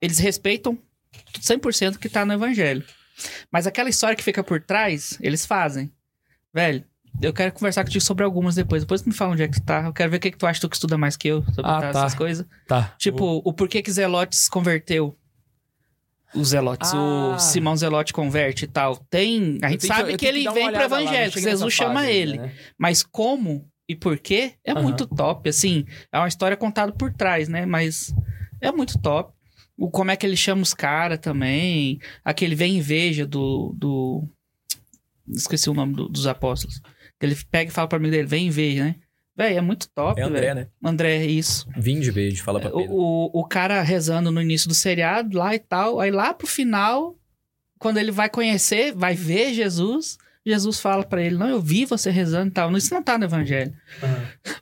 eles 0.00 0.18
respeitam 0.18 0.78
100% 1.38 1.98
que 1.98 2.08
tá 2.08 2.24
no 2.24 2.32
evangelho. 2.32 2.84
Mas 3.52 3.66
aquela 3.66 3.88
história 3.90 4.16
que 4.16 4.22
fica 4.24 4.42
por 4.42 4.60
trás, 4.62 5.18
eles 5.20 5.44
fazem. 5.46 5.90
Velho, 6.52 6.84
eu 7.20 7.32
quero 7.32 7.52
conversar 7.52 7.84
contigo 7.84 8.02
sobre 8.04 8.24
algumas 8.24 8.54
depois. 8.54 8.82
Depois 8.82 9.02
tu 9.02 9.08
me 9.08 9.14
fala 9.14 9.32
onde 9.32 9.42
é 9.42 9.48
que 9.48 9.60
tu 9.60 9.64
tá. 9.64 9.84
Eu 9.86 9.92
quero 9.92 10.10
ver 10.10 10.16
o 10.18 10.20
que, 10.20 10.30
que 10.30 10.38
tu 10.38 10.46
acha, 10.46 10.60
tu 10.60 10.68
que 10.68 10.76
estuda 10.76 10.96
mais 10.98 11.16
que 11.16 11.28
eu, 11.28 11.42
sobre 11.54 11.70
Ah, 11.70 11.80
tá, 11.80 11.88
essas 11.90 12.14
coisas. 12.14 12.46
Tá. 12.66 12.94
Tipo, 12.98 13.42
o 13.44 13.52
porquê 13.52 13.82
que 13.82 13.90
Zelotes 13.92 14.48
converteu. 14.48 15.16
Os 16.34 16.48
Zelotes, 16.48 16.92
Ah. 16.94 17.34
o 17.34 17.38
Simão 17.38 17.76
Zelote 17.76 18.12
converte 18.12 18.64
e 18.64 18.68
tal. 18.68 18.96
Tem. 19.10 19.58
A 19.62 19.68
gente 19.70 19.86
sabe 19.86 20.12
que 20.12 20.18
tenho 20.18 20.36
ele 20.36 20.46
uma 20.48 20.54
vem 20.54 20.66
pro 20.70 20.78
lá, 20.78 20.84
evangelho, 20.84 21.32
que 21.32 21.38
nessa 21.40 21.50
Jesus 21.50 21.74
chama 21.74 22.00
fase 22.02 22.12
ele. 22.12 22.38
né? 22.38 22.52
Mas 22.78 23.02
como 23.02 23.68
e 23.88 23.96
por 23.96 24.16
quê 24.18 24.52
é 24.64 24.70
Aham. 24.70 24.82
muito 24.82 25.06
top. 25.06 25.48
Assim, 25.48 25.84
é 26.12 26.18
uma 26.18 26.28
história 26.28 26.56
contada 26.56 26.92
por 26.92 27.12
trás, 27.12 27.48
né? 27.48 27.66
Mas 27.66 28.14
é 28.60 28.70
muito 28.70 28.96
top. 29.00 29.32
O, 29.76 29.90
como 29.90 30.10
é 30.12 30.16
que 30.16 30.24
ele 30.24 30.36
chama 30.36 30.62
os 30.62 30.72
caras 30.72 31.18
também. 31.18 31.98
Aquele 32.24 32.54
vem 32.54 32.76
inveja 32.76 33.26
do. 33.26 33.74
do... 33.76 34.28
Esqueci 35.28 35.68
o 35.68 35.74
nome 35.74 35.94
do- 35.94 36.08
dos 36.08 36.26
apóstolos. 36.28 36.80
Ele 37.20 37.36
pega 37.50 37.70
e 37.70 37.74
fala 37.74 37.88
pra 37.88 37.98
mim 37.98 38.10
dele, 38.10 38.26
vem 38.26 38.46
inveja, 38.46 38.84
né? 38.84 38.94
Véi, 39.36 39.56
é 39.56 39.60
muito 39.60 39.88
top, 39.94 40.20
É 40.20 40.24
André, 40.24 40.40
velho. 40.40 40.54
né? 40.54 40.66
André, 40.84 41.24
isso. 41.24 41.66
Vim 41.76 41.98
de 42.00 42.10
verde, 42.10 42.42
fala 42.42 42.60
pra 42.60 42.70
Pedro. 42.70 42.92
O, 42.92 43.30
o, 43.36 43.40
o 43.40 43.44
cara 43.46 43.80
rezando 43.80 44.30
no 44.30 44.40
início 44.42 44.68
do 44.68 44.74
seriado 44.74 45.38
lá 45.38 45.54
e 45.54 45.58
tal. 45.58 45.98
Aí 46.00 46.10
lá 46.10 46.34
pro 46.34 46.46
final, 46.46 47.16
quando 47.78 47.96
ele 47.98 48.10
vai 48.10 48.28
conhecer, 48.28 48.92
vai 48.94 49.14
ver 49.14 49.54
Jesus, 49.54 50.18
Jesus 50.44 50.78
fala 50.80 51.04
pra 51.04 51.22
ele: 51.22 51.36
Não, 51.36 51.48
eu 51.48 51.60
vi 51.60 51.86
você 51.86 52.10
rezando 52.10 52.48
e 52.48 52.50
tal. 52.50 52.70
Isso 52.76 52.92
não 52.92 53.02
tá 53.02 53.16
no 53.16 53.24
evangelho. 53.24 53.72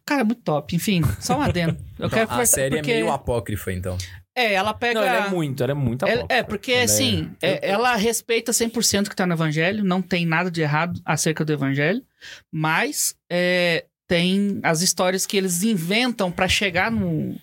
Cara, 0.05 0.21
é 0.21 0.25
muito 0.25 0.43
top. 0.43 0.77
Enfim, 0.77 1.03
só 1.21 1.39
um 1.39 1.43
adendo. 1.43 1.77
Eu 1.99 2.07
Então, 2.07 2.11
quero 2.27 2.31
a 2.41 2.47
série 2.47 2.77
porque... 2.77 2.91
é 2.93 2.95
meio 2.95 3.11
apócrifa, 3.11 3.73
então. 3.73 3.97
É, 4.39 4.53
ela 4.55 4.73
pega. 4.75 5.01
Não, 5.01 5.07
ela 5.07 5.27
é 5.27 5.31
muito, 5.31 5.63
ela 5.63 5.73
é 5.73 5.75
muito 5.75 6.05
É, 6.07 6.15
apócrifa. 6.15 6.35
é, 6.41 6.43
porque 6.43 6.73
Ela 6.73 6.81
é- 6.81 6.85
assim, 6.85 7.31
é- 7.43 7.71
ela 7.71 7.97
respeita 7.97 8.53
100% 8.53 9.07
o 9.07 9.11
que 9.11 9.17
tá 9.17 9.27
no 9.27 9.35
evangelho, 9.35 9.83
não 9.85 10.01
tem 10.01 10.25
nada 10.27 10.51
de 10.51 10.61
errado 10.63 11.01
acerca 11.05 11.45
do 11.45 11.53
evangelho, 11.53 12.03
mas 12.53 13.15
é, 13.31 13.85
tem 14.07 14.61
as 14.63 14.81
histórias 14.81 15.27
que 15.27 15.37
eles 15.37 15.63
inventam 15.63 16.31
pra 16.31 16.49
chegar 16.49 16.91
no. 16.91 17.35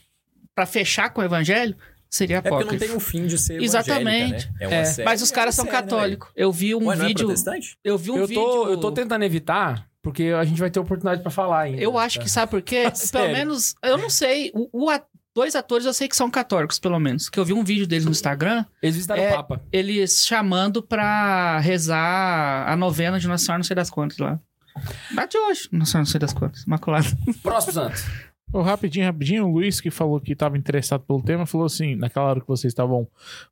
pra 0.56 0.66
fechar 0.66 1.10
com 1.10 1.20
o 1.20 1.24
evangelho, 1.24 1.76
seria 2.10 2.38
É 2.38 2.42
porque 2.42 2.56
apócrifo. 2.56 2.74
não 2.74 2.80
tem 2.88 2.96
o 2.96 3.00
fim 3.00 3.28
de 3.28 3.38
ser 3.38 3.62
Exatamente. 3.62 4.06
evangélica, 4.48 4.52
né? 4.52 4.58
É 4.62 4.68
uma 4.70 4.76
É. 4.78 4.86
série. 4.86 5.06
Mas 5.06 5.22
os 5.22 5.32
é 5.32 5.36
caras 5.36 5.56
uma 5.58 5.64
são 5.64 5.66
né, 5.66 5.72
católicos. 5.72 6.30
eu 6.34 6.50
vi 6.52 6.74
um? 6.74 6.86
Ué, 6.88 6.96
não 6.96 7.04
é 7.04 7.08
vídeo. 7.10 7.26
protestante? 7.26 7.78
eu 7.84 7.98
vi 7.98 8.12
um 8.12 8.18
eu, 8.20 8.26
vídeo. 8.28 8.42
tô, 8.42 8.68
eu 8.70 8.78
tô 8.80 8.90
tentando 8.94 9.26
evitar, 9.26 9.86
porque 10.02 10.28
a 10.28 10.46
gente 10.46 10.58
vai 10.60 10.70
ter 10.70 10.80
oportunidade 10.80 11.22
pra 11.22 11.30
falar 11.30 11.62
ainda. 11.64 11.82
Eu 11.82 11.98
acho 11.98 12.22
que, 12.22 12.30
sabe 12.30 12.50
por 12.52 12.62
quê? 12.62 12.84
Pelo 13.12 13.34
menos, 13.34 13.76
eu 13.84 13.98
não 13.98 14.10
sei. 14.10 14.50
O, 14.54 14.86
o 14.86 14.90
a- 14.90 15.04
dois 15.36 15.54
atores 15.56 15.86
eu 15.86 15.94
sei 15.94 16.08
que 16.08 16.16
são 16.16 16.32
católicos, 16.32 16.80
pelo 16.80 17.00
menos. 17.00 17.30
Que 17.30 17.40
eu 17.40 17.46
vi 17.46 17.54
um 17.54 17.64
vídeo 17.64 17.86
deles 17.86 18.06
no 18.06 18.12
Instagram, 18.12 18.66
Eles 18.82 18.96
visitaram 18.96 19.22
É, 19.22 19.32
o 19.34 19.36
Papa. 19.36 19.62
eles 19.72 20.26
chamando 20.26 20.82
pra 20.82 21.60
rezar 21.60 22.68
a 22.68 22.76
novena 22.76 23.20
de 23.20 23.28
Nossa 23.28 23.44
Senhora 23.46 23.60
não 23.60 23.64
sei 23.66 23.76
das 23.76 23.90
quantas 23.90 24.18
lá. 24.18 24.40
Da 25.14 25.26
de 25.26 25.38
hoje, 25.38 25.70
Nossa 25.72 25.92
Senhora 25.92 26.06
não 26.06 26.12
sei 26.12 26.20
das 26.20 26.34
quantas. 26.34 26.64
Imaculada. 26.64 27.06
Próximo, 27.44 27.74
Santos. 27.74 28.04
Ô, 28.54 28.62
rapidinho, 28.62 29.06
rapidinho, 29.06 29.46
o 29.48 29.52
Luiz, 29.52 29.82
que 29.82 29.90
falou 29.92 30.22
que 30.22 30.32
estava 30.32 30.58
interessado 30.58 31.02
pelo 31.02 31.22
tema, 31.22 31.46
falou 31.46 31.66
assim, 31.66 31.96
naquela 31.96 32.28
hora 32.28 32.40
que 32.40 32.48
vocês 32.48 32.72
estavam 32.72 33.06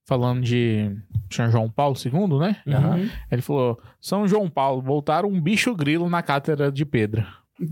falando 0.06 0.42
de 0.42 0.96
São 1.30 1.52
João 1.52 1.70
Paulo 1.70 1.96
II, 1.98 2.40
né? 2.40 2.58
Uhum. 2.66 3.10
Ele 3.30 3.42
falou, 3.42 3.78
São 4.00 4.26
João 4.28 4.50
Paulo, 4.50 4.82
voltaram 4.82 5.28
um 5.28 5.42
bicho 5.42 5.76
grilo 5.76 6.10
na 6.10 6.22
cátedra 6.22 6.72
de 6.72 6.86
Pedro. 6.86 7.26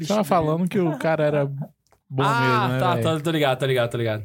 Tava 0.07 0.23
falando 0.25 0.67
que 0.67 0.79
o 0.79 0.97
cara 0.97 1.23
era 1.23 1.51
bom 2.11 2.23
ah, 2.23 2.41
mesmo, 2.41 2.73
né, 2.73 2.79
tá, 2.79 2.97
tá, 2.97 3.19
tô 3.21 3.31
ligado, 3.31 3.59
tô 3.59 3.65
ligado, 3.65 3.89
tô 3.89 3.97
ligado. 3.97 4.23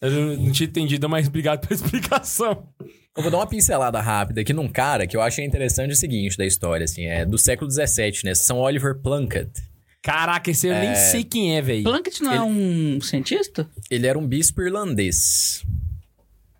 Eu 0.00 0.10
não- 0.10 0.52
tinha 0.52 0.66
entendido, 0.66 1.08
mas 1.08 1.28
obrigado 1.28 1.66
pela 1.66 1.74
explicação. 1.80 2.68
Eu 3.16 3.22
vou 3.22 3.30
dar 3.30 3.38
uma 3.38 3.46
pincelada 3.46 4.00
rápida 4.00 4.40
aqui 4.40 4.52
num 4.52 4.68
cara 4.68 5.06
que 5.06 5.16
eu 5.16 5.22
achei 5.22 5.44
interessante 5.44 5.92
o 5.92 5.96
seguinte 5.96 6.36
da 6.36 6.44
história, 6.44 6.84
assim, 6.84 7.06
é 7.06 7.24
do 7.24 7.38
século 7.38 7.70
XVII, 7.70 8.20
né? 8.24 8.34
São 8.34 8.58
Oliver 8.58 9.00
Plunkett. 9.00 9.50
Caraca, 10.02 10.50
esse 10.50 10.68
eu 10.68 10.74
nem 10.74 10.94
sei 10.94 11.24
quem 11.24 11.56
é, 11.56 11.62
velho. 11.62 11.82
Plunkett 11.82 12.22
não 12.22 12.32
é 12.32 12.40
um 12.40 13.00
cientista? 13.00 13.68
Ele 13.90 14.06
era 14.06 14.18
um 14.18 14.26
bispo 14.26 14.62
irlandês. 14.62 15.64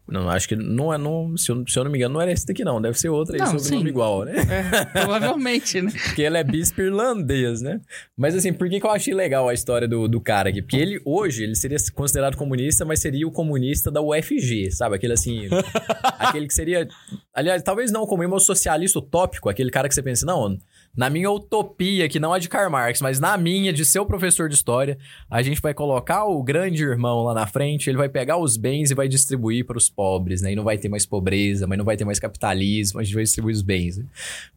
Não, 0.09 0.29
acho 0.31 0.49
que 0.49 0.55
não 0.55 0.95
é, 0.95 0.99
não, 0.99 1.37
se, 1.37 1.51
eu, 1.51 1.65
se 1.67 1.77
eu 1.77 1.83
não 1.83 1.91
me 1.91 1.99
engano, 1.99 2.15
não 2.15 2.21
era 2.21 2.31
esse 2.31 2.47
daqui 2.47 2.65
não, 2.65 2.81
deve 2.81 2.99
ser 2.99 3.09
outro 3.09 3.35
aí, 3.35 3.41
Não, 3.41 3.59
sobrenome 3.59 3.83
sim. 3.83 3.89
igual, 3.89 4.25
né? 4.25 4.35
É, 4.37 4.85
provavelmente, 4.85 5.83
né? 5.83 5.91
Porque 6.07 6.23
ele 6.23 6.39
é 6.39 6.45
bispo 6.45 6.81
irlandês, 6.81 7.61
né? 7.61 7.81
Mas 8.17 8.37
assim, 8.37 8.53
por 8.53 8.69
que, 8.69 8.79
que 8.79 8.87
eu 8.87 8.91
achei 8.91 9.13
legal 9.13 9.49
a 9.49 9.55
história 9.55 9.89
do, 9.89 10.07
do 10.07 10.21
cara 10.21 10.51
aqui? 10.51 10.63
Porque 10.63 10.77
ele, 10.77 11.01
hoje, 11.05 11.43
ele 11.43 11.57
seria 11.57 11.77
considerado 11.93 12.37
comunista, 12.37 12.85
mas 12.85 13.01
seria 13.01 13.27
o 13.27 13.33
comunista 13.33 13.91
da 13.91 14.01
UFG, 14.01 14.71
sabe? 14.71 14.95
Aquele 14.95 15.15
assim. 15.15 15.49
aquele 16.19 16.47
que 16.47 16.55
seria. 16.55 16.87
Aliás, 17.35 17.63
talvez 17.63 17.91
não 17.91 18.03
o 18.03 18.07
comunista, 18.07 18.35
mas 18.35 18.43
o 18.45 18.47
socialista 18.47 19.01
utópico, 19.01 19.49
aquele 19.49 19.71
cara 19.71 19.89
que 19.89 19.95
você 19.95 20.03
pensa, 20.03 20.25
não, 20.25 20.57
na 20.97 21.11
minha 21.11 21.31
utopia, 21.31 22.09
que 22.09 22.19
não 22.19 22.35
é 22.35 22.39
de 22.39 22.49
Karl 22.49 22.71
Marx, 22.71 23.01
mas 23.01 23.21
na 23.21 23.37
minha, 23.37 23.73
de 23.73 23.85
ser 23.85 23.99
o 23.99 24.07
professor 24.07 24.49
de 24.49 24.55
história, 24.55 24.99
a 25.31 25.43
gente 25.43 25.61
vai 25.61 25.75
colocar 25.75 26.25
o 26.25 26.43
grande 26.43 26.83
irmão 26.83 27.23
lá 27.25 27.35
na 27.35 27.47
frente, 27.47 27.91
ele 27.91 27.99
vai 27.99 28.09
pegar 28.09 28.39
os 28.39 28.57
bens 28.57 28.91
e 28.91 28.95
vai 28.95 29.09
distribuir 29.09 29.67
para 29.67 29.77
os 29.77 29.91
pobres, 29.91 30.41
né? 30.41 30.53
E 30.53 30.57
não 30.57 30.65
vai 30.65 30.79
ter 30.79 30.89
mais 30.89 31.05
pobreza, 31.05 31.67
mas 31.67 31.77
não 31.77 31.85
vai 31.85 31.97
ter 31.97 32.05
mais 32.05 32.19
capitalismo, 32.19 33.01
a 33.01 33.05
gente 33.05 33.15
vai 33.15 33.25
distribuir 33.25 33.55
os 33.55 33.63
bens, 33.63 33.99
né? 33.99 34.05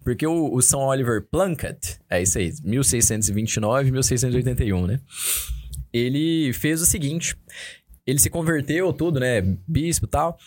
Porque 0.03 0.25
o, 0.25 0.53
o 0.53 0.61
São 0.61 0.79
Oliver 0.81 1.27
Plunkett, 1.29 1.99
é 2.09 2.21
isso 2.21 2.37
aí, 2.37 2.53
1629 2.63 3.91
1681, 3.91 4.87
né? 4.87 4.99
Ele 5.91 6.53
fez 6.53 6.81
o 6.81 6.85
seguinte: 6.85 7.35
ele 8.05 8.19
se 8.19 8.29
converteu, 8.29 8.91
tudo, 8.93 9.19
né? 9.19 9.41
Bispo 9.67 10.05
e 10.05 10.09
tal. 10.09 10.37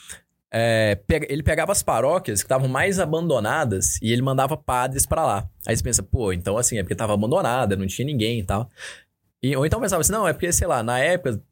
É, 0.55 0.99
ele 1.29 1.43
pegava 1.43 1.73
as 1.73 1.83
paróquias 1.83 2.41
que 2.41 2.45
estavam 2.45 2.69
mais 2.69 3.01
abandonadas 3.01 3.99
e 4.03 4.13
ele 4.13 4.21
mandava 4.21 4.57
padres 4.57 5.07
pra 5.07 5.25
lá. 5.25 5.49
Aí 5.67 5.75
você 5.75 5.83
pensa, 5.83 6.03
pô, 6.03 6.33
então 6.33 6.59
assim, 6.59 6.79
é 6.79 6.83
porque 6.83 6.95
tava 6.95 7.15
abandonada, 7.15 7.75
não 7.75 7.87
tinha 7.87 8.05
ninguém 8.05 8.41
e 8.41 8.45
tal. 8.45 8.69
E, 9.43 9.57
ou 9.57 9.65
então 9.65 9.81
pensava 9.81 10.03
assim, 10.03 10.13
não, 10.13 10.29
é 10.29 10.33
porque, 10.33 10.53
sei 10.53 10.67
lá, 10.67 10.83
na 10.83 10.99
época, 10.99 11.43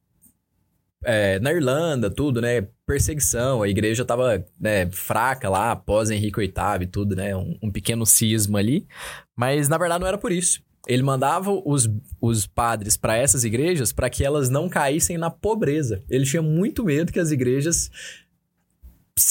é, 1.04 1.38
na 1.40 1.52
Irlanda, 1.52 2.10
tudo, 2.10 2.40
né? 2.40 2.66
Perseguição, 2.86 3.62
a 3.62 3.68
igreja 3.68 4.04
tava 4.04 4.44
né, 4.58 4.90
fraca 4.90 5.48
lá, 5.48 5.72
após 5.72 6.10
Henrique 6.10 6.38
VIII 6.38 6.82
e 6.82 6.86
tudo, 6.86 7.16
né? 7.16 7.34
Um, 7.34 7.58
um 7.62 7.70
pequeno 7.70 8.04
cisma 8.04 8.58
ali. 8.58 8.86
Mas 9.36 9.68
na 9.68 9.78
verdade 9.78 10.00
não 10.00 10.08
era 10.08 10.18
por 10.18 10.30
isso. 10.30 10.62
Ele 10.86 11.02
mandava 11.02 11.50
os, 11.50 11.88
os 12.20 12.46
padres 12.46 12.96
para 12.96 13.16
essas 13.16 13.44
igrejas 13.44 13.92
para 13.92 14.10
que 14.10 14.24
elas 14.24 14.48
não 14.48 14.68
caíssem 14.68 15.18
na 15.18 15.30
pobreza. 15.30 16.02
Ele 16.08 16.24
tinha 16.24 16.42
muito 16.42 16.84
medo 16.84 17.12
que 17.12 17.20
as 17.20 17.30
igrejas 17.30 17.90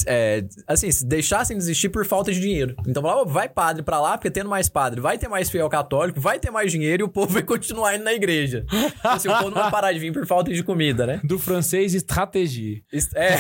é, 0.08 0.44
assim, 0.68 0.92
se 0.92 1.06
deixassem 1.06 1.58
de 1.58 1.64
existir 1.64 1.90
por 1.90 2.06
falta 2.06 2.32
de 2.32 2.40
dinheiro. 2.40 2.76
Então 2.88 3.02
falava, 3.02 3.26
vai 3.26 3.50
padre 3.50 3.84
pra 3.84 4.00
lá, 4.00 4.18
porque 4.18 4.32
tendo 4.32 4.50
mais 4.50 4.70
padre, 4.70 5.02
vai 5.02 5.18
ter 5.18 5.28
mais 5.28 5.50
fiel 5.50 5.70
católico, 5.70 6.20
vai 6.20 6.40
ter 6.40 6.52
mais 6.52 6.72
dinheiro 6.72 7.04
e 7.04 7.06
o 7.06 7.10
povo 7.10 7.28
vai 7.34 7.44
continuar 7.44 7.96
indo 7.96 8.04
na 8.04 8.14
igreja. 8.14 8.66
Então, 8.72 9.12
assim, 9.12 9.30
o 9.30 9.38
povo 9.38 9.50
não 9.50 9.62
vai 9.62 9.72
parar 9.72 9.92
de 9.92 10.00
vir 10.00 10.14
por 10.14 10.26
falta 10.26 10.52
de 10.52 10.64
comida, 10.64 11.06
né? 11.06 11.20
Do 11.24 11.40
francês, 11.40 11.94
estratégia. 11.94 12.82
É. 13.16 13.36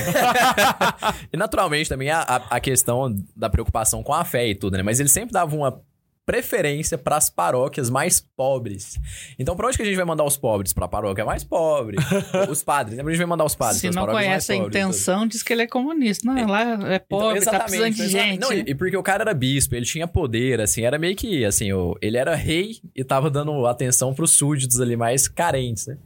e 1.33 1.37
naturalmente 1.37 1.89
também 1.89 2.09
a, 2.09 2.21
a, 2.21 2.35
a 2.57 2.59
questão 2.59 3.13
da 3.35 3.49
preocupação 3.49 4.03
com 4.03 4.13
a 4.13 4.23
fé 4.23 4.47
e 4.47 4.55
tudo, 4.55 4.77
né? 4.77 4.83
Mas 4.83 4.99
ele 4.99 5.09
sempre 5.09 5.33
dava 5.33 5.55
uma 5.55 5.81
preferência 6.29 6.95
para 6.95 7.17
as 7.17 7.27
paróquias 7.27 7.89
mais 7.89 8.19
pobres. 8.19 8.99
Então, 9.39 9.55
pra 9.55 9.65
onde 9.65 9.77
que 9.77 9.81
a 9.81 9.85
gente 9.85 9.95
vai 9.95 10.05
mandar 10.05 10.23
os 10.23 10.37
pobres? 10.37 10.71
Pra 10.71 10.87
paróquia 10.87 11.25
mais 11.25 11.43
pobre. 11.43 11.97
os 12.47 12.61
padres, 12.61 12.97
né? 12.97 13.03
A 13.03 13.09
gente 13.09 13.17
vai 13.17 13.25
mandar 13.25 13.45
os 13.45 13.55
padres? 13.55 13.81
Se 13.81 13.87
não 13.87 14.05
paróquias 14.05 14.25
conhece 14.27 14.51
a 14.51 14.55
mais 14.55 14.63
pobres, 14.63 14.79
tudo. 14.79 14.91
intenção, 14.91 15.27
diz 15.27 15.41
que 15.41 15.51
ele 15.51 15.63
é 15.63 15.67
comunista. 15.67 16.31
Não, 16.31 16.47
lá 16.47 16.61
é 16.61 16.97
Então, 16.97 17.19
pobre, 17.19 17.41
tá 17.41 17.59
precisando 17.61 17.95
de 17.95 18.01
exatamente. 18.03 18.29
gente. 18.29 18.39
Não, 18.41 18.53
e, 18.53 18.59
e 18.59 18.75
porque 18.75 18.95
o 18.95 19.01
cara 19.01 19.23
era 19.23 19.33
bispo, 19.33 19.73
ele 19.73 19.87
tinha 19.87 20.07
poder, 20.07 20.61
assim, 20.61 20.83
era 20.83 20.99
meio 20.99 21.15
que, 21.15 21.43
assim, 21.43 21.73
o, 21.73 21.97
ele 21.99 22.15
era 22.15 22.35
rei 22.35 22.75
e 22.95 23.03
tava 23.03 23.31
dando 23.31 23.65
atenção 23.65 24.13
pros 24.13 24.29
súditos 24.29 24.79
ali 24.79 24.95
mais 24.95 25.27
carentes, 25.27 25.87
né? 25.87 25.97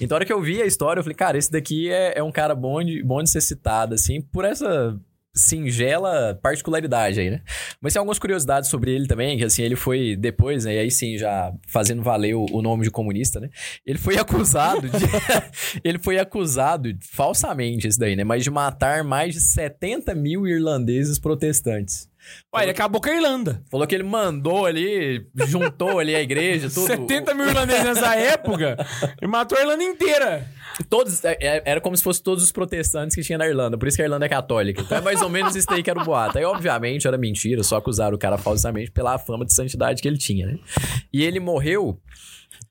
Então, 0.00 0.16
a 0.16 0.18
hora 0.18 0.24
que 0.24 0.32
eu 0.32 0.42
vi 0.42 0.60
a 0.60 0.66
história, 0.66 0.98
eu 0.98 1.04
falei, 1.04 1.14
cara, 1.14 1.38
esse 1.38 1.52
daqui 1.52 1.88
é, 1.88 2.18
é 2.18 2.22
um 2.22 2.32
cara 2.32 2.52
bom 2.52 2.82
de, 2.82 3.00
bom 3.04 3.22
de 3.22 3.30
ser 3.30 3.42
citado, 3.42 3.94
assim, 3.94 4.20
por 4.20 4.44
essa 4.44 4.98
singela 5.34 6.38
particularidade 6.42 7.20
aí, 7.20 7.30
né? 7.30 7.40
Mas 7.80 7.92
tem 7.92 8.00
algumas 8.00 8.18
curiosidades 8.18 8.68
sobre 8.68 8.92
ele 8.92 9.06
também, 9.06 9.38
que 9.38 9.44
assim, 9.44 9.62
ele 9.62 9.76
foi 9.76 10.16
depois, 10.16 10.64
né, 10.64 10.74
e 10.74 10.78
aí 10.78 10.90
sim, 10.90 11.16
já 11.16 11.52
fazendo 11.66 12.02
valer 12.02 12.34
o, 12.34 12.46
o 12.52 12.62
nome 12.62 12.84
de 12.84 12.90
comunista, 12.90 13.38
né? 13.40 13.48
Ele 13.86 13.98
foi 13.98 14.16
acusado 14.18 14.88
de... 14.88 15.04
ele 15.84 15.98
foi 15.98 16.18
acusado, 16.18 16.88
falsamente 17.00 17.86
esse 17.86 17.98
daí, 17.98 18.16
né? 18.16 18.24
Mas 18.24 18.44
de 18.44 18.50
matar 18.50 19.04
mais 19.04 19.34
de 19.34 19.40
70 19.40 20.14
mil 20.14 20.46
irlandeses 20.46 21.18
protestantes. 21.18 22.08
Ué, 22.54 22.62
ele 22.62 22.70
acabou 22.72 23.00
com 23.00 23.08
a 23.08 23.14
Irlanda. 23.14 23.62
Falou 23.70 23.86
que 23.86 23.94
ele 23.94 24.04
mandou 24.04 24.66
ali, 24.66 25.26
juntou 25.46 25.98
ali 25.98 26.14
a 26.14 26.20
igreja, 26.20 26.68
tudo. 26.68 26.86
70 26.88 27.34
mil 27.34 27.46
irlandeses 27.46 27.84
nessa 27.84 28.14
época 28.14 28.76
e 29.20 29.26
matou 29.26 29.56
a 29.56 29.60
Irlanda 29.60 29.84
inteira. 29.84 30.46
Todos, 30.84 31.24
é- 31.24 31.36
é- 31.40 31.62
era 31.64 31.80
como 31.80 31.96
se 31.96 32.02
fosse 32.02 32.22
todos 32.22 32.42
os 32.42 32.52
protestantes 32.52 33.14
que 33.14 33.22
tinha 33.22 33.38
na 33.38 33.46
Irlanda, 33.46 33.76
por 33.76 33.88
isso 33.88 33.96
que 33.96 34.02
a 34.02 34.06
Irlanda 34.06 34.26
é 34.26 34.28
católica. 34.28 34.80
Então 34.82 34.98
é 34.98 35.00
mais 35.00 35.20
ou 35.22 35.28
menos 35.28 35.54
isso 35.56 35.66
daí 35.68 35.82
que 35.82 35.90
era 35.90 36.00
o 36.00 36.04
boato. 36.04 36.38
Aí, 36.38 36.44
obviamente, 36.44 37.06
era 37.06 37.18
mentira, 37.18 37.62
só 37.62 37.76
acusaram 37.76 38.14
o 38.14 38.18
cara 38.18 38.38
falsamente 38.38 38.90
pela 38.90 39.18
fama 39.18 39.44
de 39.44 39.52
santidade 39.52 40.00
que 40.00 40.08
ele 40.08 40.18
tinha, 40.18 40.46
né? 40.46 40.58
E 41.12 41.22
ele 41.24 41.40
morreu 41.40 41.98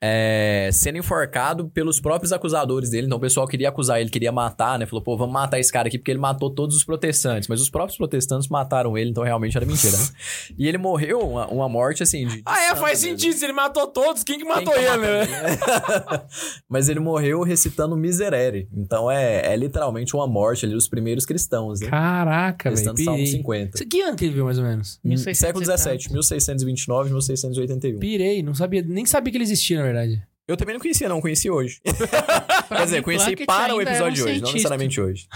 é, 0.01 0.69
sendo 0.71 0.97
enforcado 0.97 1.69
pelos 1.69 1.99
próprios 1.99 2.31
acusadores 2.31 2.89
dele. 2.89 3.07
Então 3.07 3.17
o 3.17 3.21
pessoal 3.21 3.47
queria 3.47 3.69
acusar 3.69 3.99
ele, 3.99 4.09
queria 4.09 4.31
matar, 4.31 4.77
né? 4.77 4.85
Falou, 4.85 5.03
pô, 5.03 5.17
vamos 5.17 5.33
matar 5.33 5.59
esse 5.59 5.71
cara 5.71 5.87
aqui 5.87 5.97
porque 5.97 6.11
ele 6.11 6.19
matou 6.19 6.49
todos 6.49 6.75
os 6.75 6.83
protestantes. 6.83 7.47
Mas 7.47 7.61
os 7.61 7.69
próprios 7.69 7.97
protestantes 7.97 8.47
mataram 8.47 8.97
ele, 8.97 9.09
então 9.09 9.23
realmente 9.23 9.55
era 9.57 9.65
mentira, 9.65 9.97
né? 9.97 10.07
E 10.57 10.67
ele 10.67 10.77
morreu 10.77 11.19
uma, 11.19 11.47
uma 11.47 11.69
morte 11.69 12.03
assim 12.03 12.25
de. 12.27 12.37
de 12.37 12.43
Ah, 12.45 12.71
é, 12.71 12.75
faz 12.75 13.03
mesmo. 13.03 13.19
sentido. 13.19 13.37
Se 13.37 13.45
ele 13.45 13.53
matou 13.53 13.87
todos, 13.87 14.23
quem 14.23 14.37
que 14.37 14.45
Quem 14.45 14.53
matou 14.53 14.73
que 14.73 14.79
ele, 14.79 14.97
né? 14.97 15.21
ele? 15.23 15.31
Mas 16.69 16.89
ele 16.89 16.99
morreu 16.99 17.41
recitando 17.43 17.95
Miserere. 17.95 18.67
Então 18.75 19.09
é, 19.09 19.53
é 19.53 19.55
literalmente 19.55 20.15
uma 20.15 20.27
morte 20.27 20.65
ali 20.65 20.73
dos 20.73 20.87
primeiros 20.87 21.25
cristãos, 21.25 21.79
né? 21.79 21.89
Caraca, 21.89 22.69
velho. 22.69 22.75
Recitando 22.75 23.03
Salmo 23.03 23.17
pirei. 23.19 23.31
50. 23.31 23.85
Que 23.85 24.01
ano 24.01 24.15
que 24.17 24.25
ele 24.25 24.33
viu, 24.33 24.45
mais 24.45 24.57
ou 24.57 24.63
menos? 24.63 24.99
1600 25.03 25.39
Século 25.39 25.63
e 25.63 25.67
17, 25.67 25.97
tantos. 26.03 26.11
1629, 26.13 27.09
1681. 27.09 27.99
Pirei, 27.99 28.43
não 28.43 28.53
sabia, 28.55 28.81
nem 28.81 29.05
sabia 29.05 29.31
que 29.31 29.37
ele 29.37 29.43
existia, 29.43 29.81
verdade. 29.87 30.27
Eu 30.47 30.55
também 30.55 30.73
não 30.73 30.79
conhecia, 30.79 31.09
não. 31.09 31.19
Conheci 31.19 31.49
hoje. 31.49 31.81
Quer 32.69 32.83
dizer, 32.85 33.03
conheci 33.03 33.25
Plunkett 33.25 33.45
para 33.45 33.75
o 33.75 33.79
ainda 33.79 33.91
episódio 33.91 34.11
um 34.11 34.13
de 34.13 34.23
hoje, 34.23 34.41
não 34.41 34.47
cientista. 34.47 34.53
necessariamente 34.53 35.01
hoje. 35.01 35.27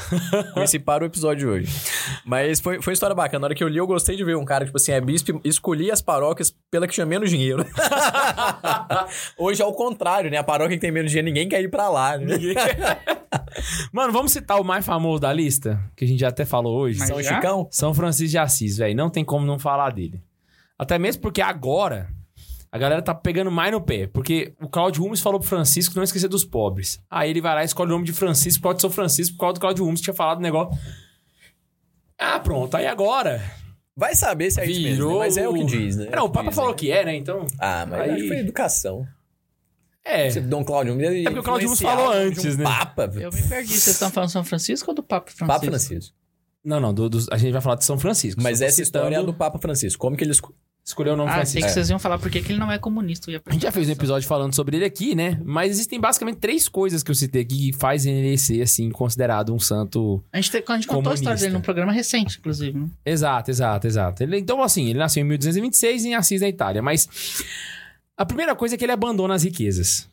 conheci 0.54 0.80
para 0.80 1.04
o 1.04 1.08
episódio 1.08 1.38
de 1.39 1.47
hoje. 1.47 1.74
Mas 2.26 2.62
foi, 2.62 2.82
foi 2.82 2.91
uma 2.91 2.93
história 2.93 3.14
bacana. 3.14 3.41
Na 3.41 3.47
hora 3.47 3.56
que 3.56 3.62
eu 3.62 3.68
li, 3.68 3.78
eu 3.78 3.86
gostei 3.86 4.16
de 4.16 4.24
ver 4.24 4.38
um 4.38 4.45
cara, 4.45 4.64
tipo 4.64 4.78
assim, 4.78 4.93
é 4.93 5.02
bispo, 5.02 5.41
e 5.43 5.49
escolhia 5.49 5.91
as 5.91 6.02
paróquias 6.02 6.56
pela 6.70 6.88
que 6.88 6.93
tinha 6.93 7.06
menos 7.06 7.30
dinheiro. 7.30 7.66
hoje 9.38 9.62
é 9.62 9.66
o 9.66 9.74
contrário, 9.74 10.32
né? 10.32 10.38
A 10.38 10.43
paróquia 10.43 10.78
que 10.78 10.82
tem 10.82 10.91
menos 10.91 11.12
dinheiro, 11.12 11.26
ninguém 11.26 11.49
quer 11.49 11.62
ir 11.62 11.70
pra 11.70 11.89
lá, 11.89 12.18
né? 12.18 12.38
Mano, 13.91 14.14
vamos 14.14 14.32
citar 14.32 14.62
o 14.62 14.64
mais 14.64 14.86
famoso 14.86 15.20
da 15.20 15.34
lista, 15.34 15.78
que 15.93 16.06
a 16.06 16.08
gente 16.08 16.22
já 16.22 16.30
até 16.30 16.45
falou 16.45 16.80
hoje. 16.80 16.99
Mas 16.99 17.10
São 17.10 17.22
já? 17.22 17.36
Chicão? 17.36 17.68
São 17.70 17.93
Francisco 17.93 18.32
de 18.32 18.38
Assis, 18.38 18.78
velho. 18.78 18.95
Não 18.95 19.10
tem 19.10 19.26
como 19.26 19.45
não 19.45 19.60
falar 19.60 19.91
dele. 19.91 20.24
Até 20.80 20.97
mesmo 20.97 21.22
porque 21.22 21.41
agora 21.41 22.10
a 22.72 22.78
galera 22.78 23.01
tá 23.01 23.13
pegando 23.13 23.51
mais 23.51 23.72
no 23.72 23.82
pé. 23.82 24.07
Porque 24.07 24.53
o 24.61 24.69
Claudio 24.69 25.03
Rumes 25.03 25.19
falou 25.19 25.39
pro 25.39 25.49
Francisco 25.49 25.93
não 25.95 26.03
esquecer 26.03 26.28
dos 26.30 26.45
pobres. 26.45 26.99
Aí 27.09 27.30
ele 27.30 27.41
vai 27.41 27.53
lá 27.55 27.61
e 27.63 27.65
escolhe 27.65 27.89
o 27.89 27.93
nome 27.93 28.05
de 28.05 28.13
Francisco, 28.13 28.63
pode 28.63 28.80
ser 28.80 28.88
o 28.88 28.89
Francisco, 28.89 29.36
por 29.36 29.41
causa 29.41 29.53
do 29.55 29.59
Claudio 29.59 29.84
Rumes 29.86 29.99
que 29.99 30.05
tinha 30.05 30.13
falado 30.13 30.38
o 30.39 30.41
negócio. 30.41 30.78
Ah, 32.17 32.39
pronto. 32.39 32.76
Aí 32.76 32.86
agora. 32.88 33.41
Vai 33.95 34.15
saber 34.15 34.49
se 34.51 34.61
é 34.61 34.65
isso 34.65 34.82
mesmo, 34.82 34.95
Virou. 34.95 35.11
né? 35.13 35.19
mas 35.19 35.38
é 35.38 35.47
o 35.49 35.53
que 35.53 35.65
diz, 35.65 35.97
né? 35.97 36.05
Não, 36.11 36.19
É 36.19 36.22
o 36.22 36.30
Papa 36.30 36.49
que 36.49 36.55
falou 36.55 36.74
dizem. 36.74 36.93
que 36.93 36.97
é, 36.97 37.05
né? 37.05 37.15
Então. 37.15 37.45
Ah, 37.59 37.86
mas 37.86 38.01
Aí- 38.01 38.11
aí 38.11 38.28
foi 38.28 38.38
educação. 38.38 39.05
É. 40.03 40.30
Você, 40.30 40.41
Dom 40.41 40.63
Cláudio 40.63 40.99
É 40.99 41.24
porque 41.26 41.39
o 41.39 41.43
Claudio 41.43 41.67
Rumes 41.67 41.82
falou 41.82 42.11
antes, 42.11 42.57
né? 42.57 42.63
Papa. 42.63 43.11
Eu 43.15 43.32
me 43.32 43.41
perdi. 43.43 43.67
Vocês 43.74 43.88
estão 43.88 44.09
falando 44.09 44.30
São 44.30 44.43
Francisco 44.43 44.89
ou 44.89 44.95
do 44.95 45.03
Papa 45.03 45.30
Francisco? 45.30 45.47
Papa 45.47 45.65
Francisco. 45.65 46.15
Não, 46.63 46.80
não. 46.80 46.93
do- 46.93 47.09
dos- 47.09 47.28
a 47.30 47.38
gente 47.38 47.51
vai 47.51 47.61
falar 47.61 47.76
de 47.76 47.84
São 47.86 47.99
Francisco. 47.99 48.41
Mas 48.41 48.61
essa 48.61 48.82
história 48.82 49.07
é 49.07 49.09
citando- 49.19 49.32
do 49.32 49.38
Papa 49.38 49.59
Francisco. 49.59 49.99
Como 49.99 50.15
que 50.15 50.24
ele 50.24 50.32
Escolheu 50.84 51.14
o 51.14 51.16
nome 51.16 51.30
Ah, 51.30 51.34
sei 51.36 51.62
Francisco. 51.62 51.68
que 51.68 51.74
vocês 51.74 51.90
iam 51.92 52.00
falar 52.00 52.18
porque 52.18 52.42
que 52.42 52.52
ele 52.52 52.60
não 52.60 52.72
é 52.72 52.78
comunista. 52.80 53.30
A 53.46 53.54
gente 53.54 53.62
já 53.62 53.72
fez 53.72 53.88
um 53.88 53.92
episódio 53.92 54.28
falando 54.28 54.54
sobre 54.56 54.78
ele 54.78 54.86
aqui, 54.86 55.14
né? 55.16 55.40
Mas 55.46 55.72
existem 55.72 56.00
basicamente 56.00 56.38
três 56.38 56.68
coisas 56.68 57.04
que 57.04 57.12
eu 57.12 57.16
citei 57.16 57.44
aqui 57.44 57.72
que 57.72 57.74
fazem 57.78 58.14
ele 58.16 58.38
ser, 58.38 58.62
assim, 58.64 58.90
considerado 58.90 59.54
um 59.54 59.60
santo. 59.60 60.24
A 60.34 60.38
gente, 60.42 60.50
te- 60.52 60.64
a 60.68 60.76
gente 60.76 60.88
contou 60.88 61.12
a 61.12 61.16
história 61.16 61.40
dele 61.40 61.54
num 61.54 61.62
programa 61.62 61.92
recente, 61.92 62.40
inclusive. 62.40 62.78
né? 62.78 62.88
Exato, 63.06 63.52
exato, 63.52 63.86
exato. 63.88 64.24
Ele, 64.24 64.38
então, 64.40 64.62
assim, 64.64 64.90
ele 64.90 64.98
nasceu 65.00 65.22
em 65.22 65.28
1226 65.28 66.06
em 66.06 66.16
Assis, 66.16 66.42
na 66.42 66.50
Itália. 66.50 66.82
Mas 66.82 67.08
a 68.18 68.26
primeira 68.26 68.56
coisa 68.56 68.74
é 68.76 68.78
que 68.78 68.84
ele 68.84 68.92
abandona 68.92 69.36
as 69.36 69.44
riquezas. 69.44 70.10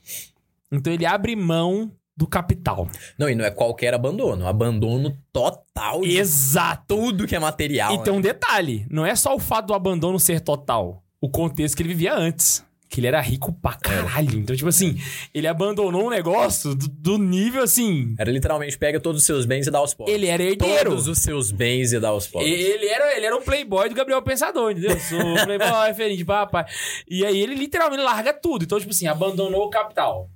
Então 0.70 0.92
ele 0.92 1.06
abre 1.06 1.34
mão 1.34 1.90
do 2.18 2.26
capital. 2.26 2.88
Não, 3.16 3.30
e 3.30 3.34
não 3.36 3.44
é 3.44 3.50
qualquer 3.50 3.94
abandono. 3.94 4.44
Abandono 4.44 5.16
total 5.32 6.00
de 6.00 6.18
Exato. 6.18 6.82
tudo 6.88 7.28
que 7.28 7.36
é 7.36 7.38
material. 7.38 7.94
E 7.94 8.02
tem 8.02 8.12
né? 8.12 8.18
um 8.18 8.20
detalhe: 8.20 8.84
não 8.90 9.06
é 9.06 9.14
só 9.14 9.36
o 9.36 9.38
fato 9.38 9.68
do 9.68 9.74
abandono 9.74 10.18
ser 10.18 10.40
total, 10.40 11.04
o 11.20 11.30
contexto 11.30 11.76
que 11.76 11.82
ele 11.82 11.90
vivia 11.90 12.14
antes. 12.14 12.66
Que 12.90 13.00
ele 13.00 13.06
era 13.06 13.20
rico 13.20 13.52
pra 13.52 13.74
caralho. 13.74 14.38
Então, 14.38 14.56
tipo 14.56 14.70
assim, 14.70 14.98
ele 15.34 15.46
abandonou 15.46 16.06
um 16.06 16.08
negócio 16.08 16.74
do, 16.74 16.88
do 16.88 17.18
nível 17.18 17.62
assim. 17.62 18.14
Era 18.18 18.32
literalmente 18.32 18.78
pega 18.78 18.98
todos 18.98 19.20
os 19.20 19.26
seus 19.26 19.44
bens 19.44 19.66
e 19.66 19.70
dá 19.70 19.78
aos 19.78 19.92
pobres. 19.92 20.14
Ele 20.14 20.26
era 20.26 20.42
herdeiro. 20.42 20.90
Todos 20.90 21.06
os 21.06 21.18
seus 21.18 21.50
bens 21.50 21.92
e 21.92 22.00
dá 22.00 22.08
aos 22.08 22.26
pobres. 22.26 22.50
Ele 22.50 22.86
era, 22.86 23.14
ele 23.14 23.26
era 23.26 23.36
o 23.36 23.42
playboy 23.42 23.90
do 23.90 23.94
Gabriel 23.94 24.22
Pensador, 24.22 24.70
entendeu? 24.70 24.92
Eu 24.92 25.00
Sou 25.00 25.20
o 25.20 25.34
playboy 25.44 25.86
referente, 25.86 26.24
papai. 26.24 26.64
E 27.06 27.26
aí 27.26 27.38
ele 27.38 27.54
literalmente 27.54 28.02
larga 28.02 28.32
tudo. 28.32 28.64
Então, 28.64 28.80
tipo 28.80 28.90
assim, 28.90 29.06
abandonou 29.06 29.66
o 29.66 29.70
capital. 29.70 30.30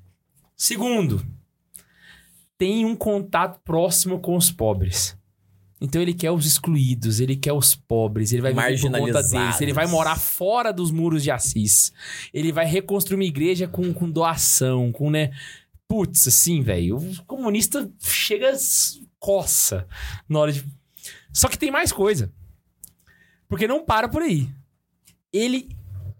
Segundo, 0.55 1.25
tem 2.63 2.85
um 2.85 2.95
contato 2.95 3.61
próximo 3.65 4.21
com 4.21 4.37
os 4.37 4.49
pobres. 4.49 5.19
Então 5.81 6.01
ele 6.01 6.15
quer 6.15 6.31
os 6.31 6.47
excluídos, 6.47 7.19
ele 7.19 7.35
quer 7.35 7.53
os 7.53 7.75
pobres, 7.75 8.33
ele 8.33 8.41
vai 8.41 8.53
viver 8.53 8.89
por 8.89 9.01
conta 9.01 9.21
deles, 9.21 9.61
ele 9.61 9.73
vai 9.73 9.89
morar 9.89 10.15
fora 10.15 10.73
dos 10.73 10.93
muros 10.93 11.25
de 11.25 11.31
Assis. 11.33 11.93
Ele 12.33 12.53
vai 12.53 12.65
reconstruir 12.65 13.17
uma 13.17 13.25
igreja 13.25 13.67
com, 13.67 13.93
com 13.93 14.09
doação, 14.09 14.93
com, 14.93 15.11
né... 15.11 15.33
Putz, 15.89 16.29
assim, 16.29 16.63
velho, 16.63 16.99
o 16.99 17.25
comunista 17.25 17.91
chega 17.99 18.53
coça 19.19 19.85
na 20.29 20.39
hora 20.39 20.53
de... 20.53 20.65
Só 21.33 21.49
que 21.49 21.59
tem 21.59 21.73
mais 21.73 21.91
coisa. 21.91 22.33
Porque 23.49 23.67
não 23.67 23.85
para 23.85 24.09
por 24.09 24.23
aí. 24.23 24.49
Ele... 25.33 25.69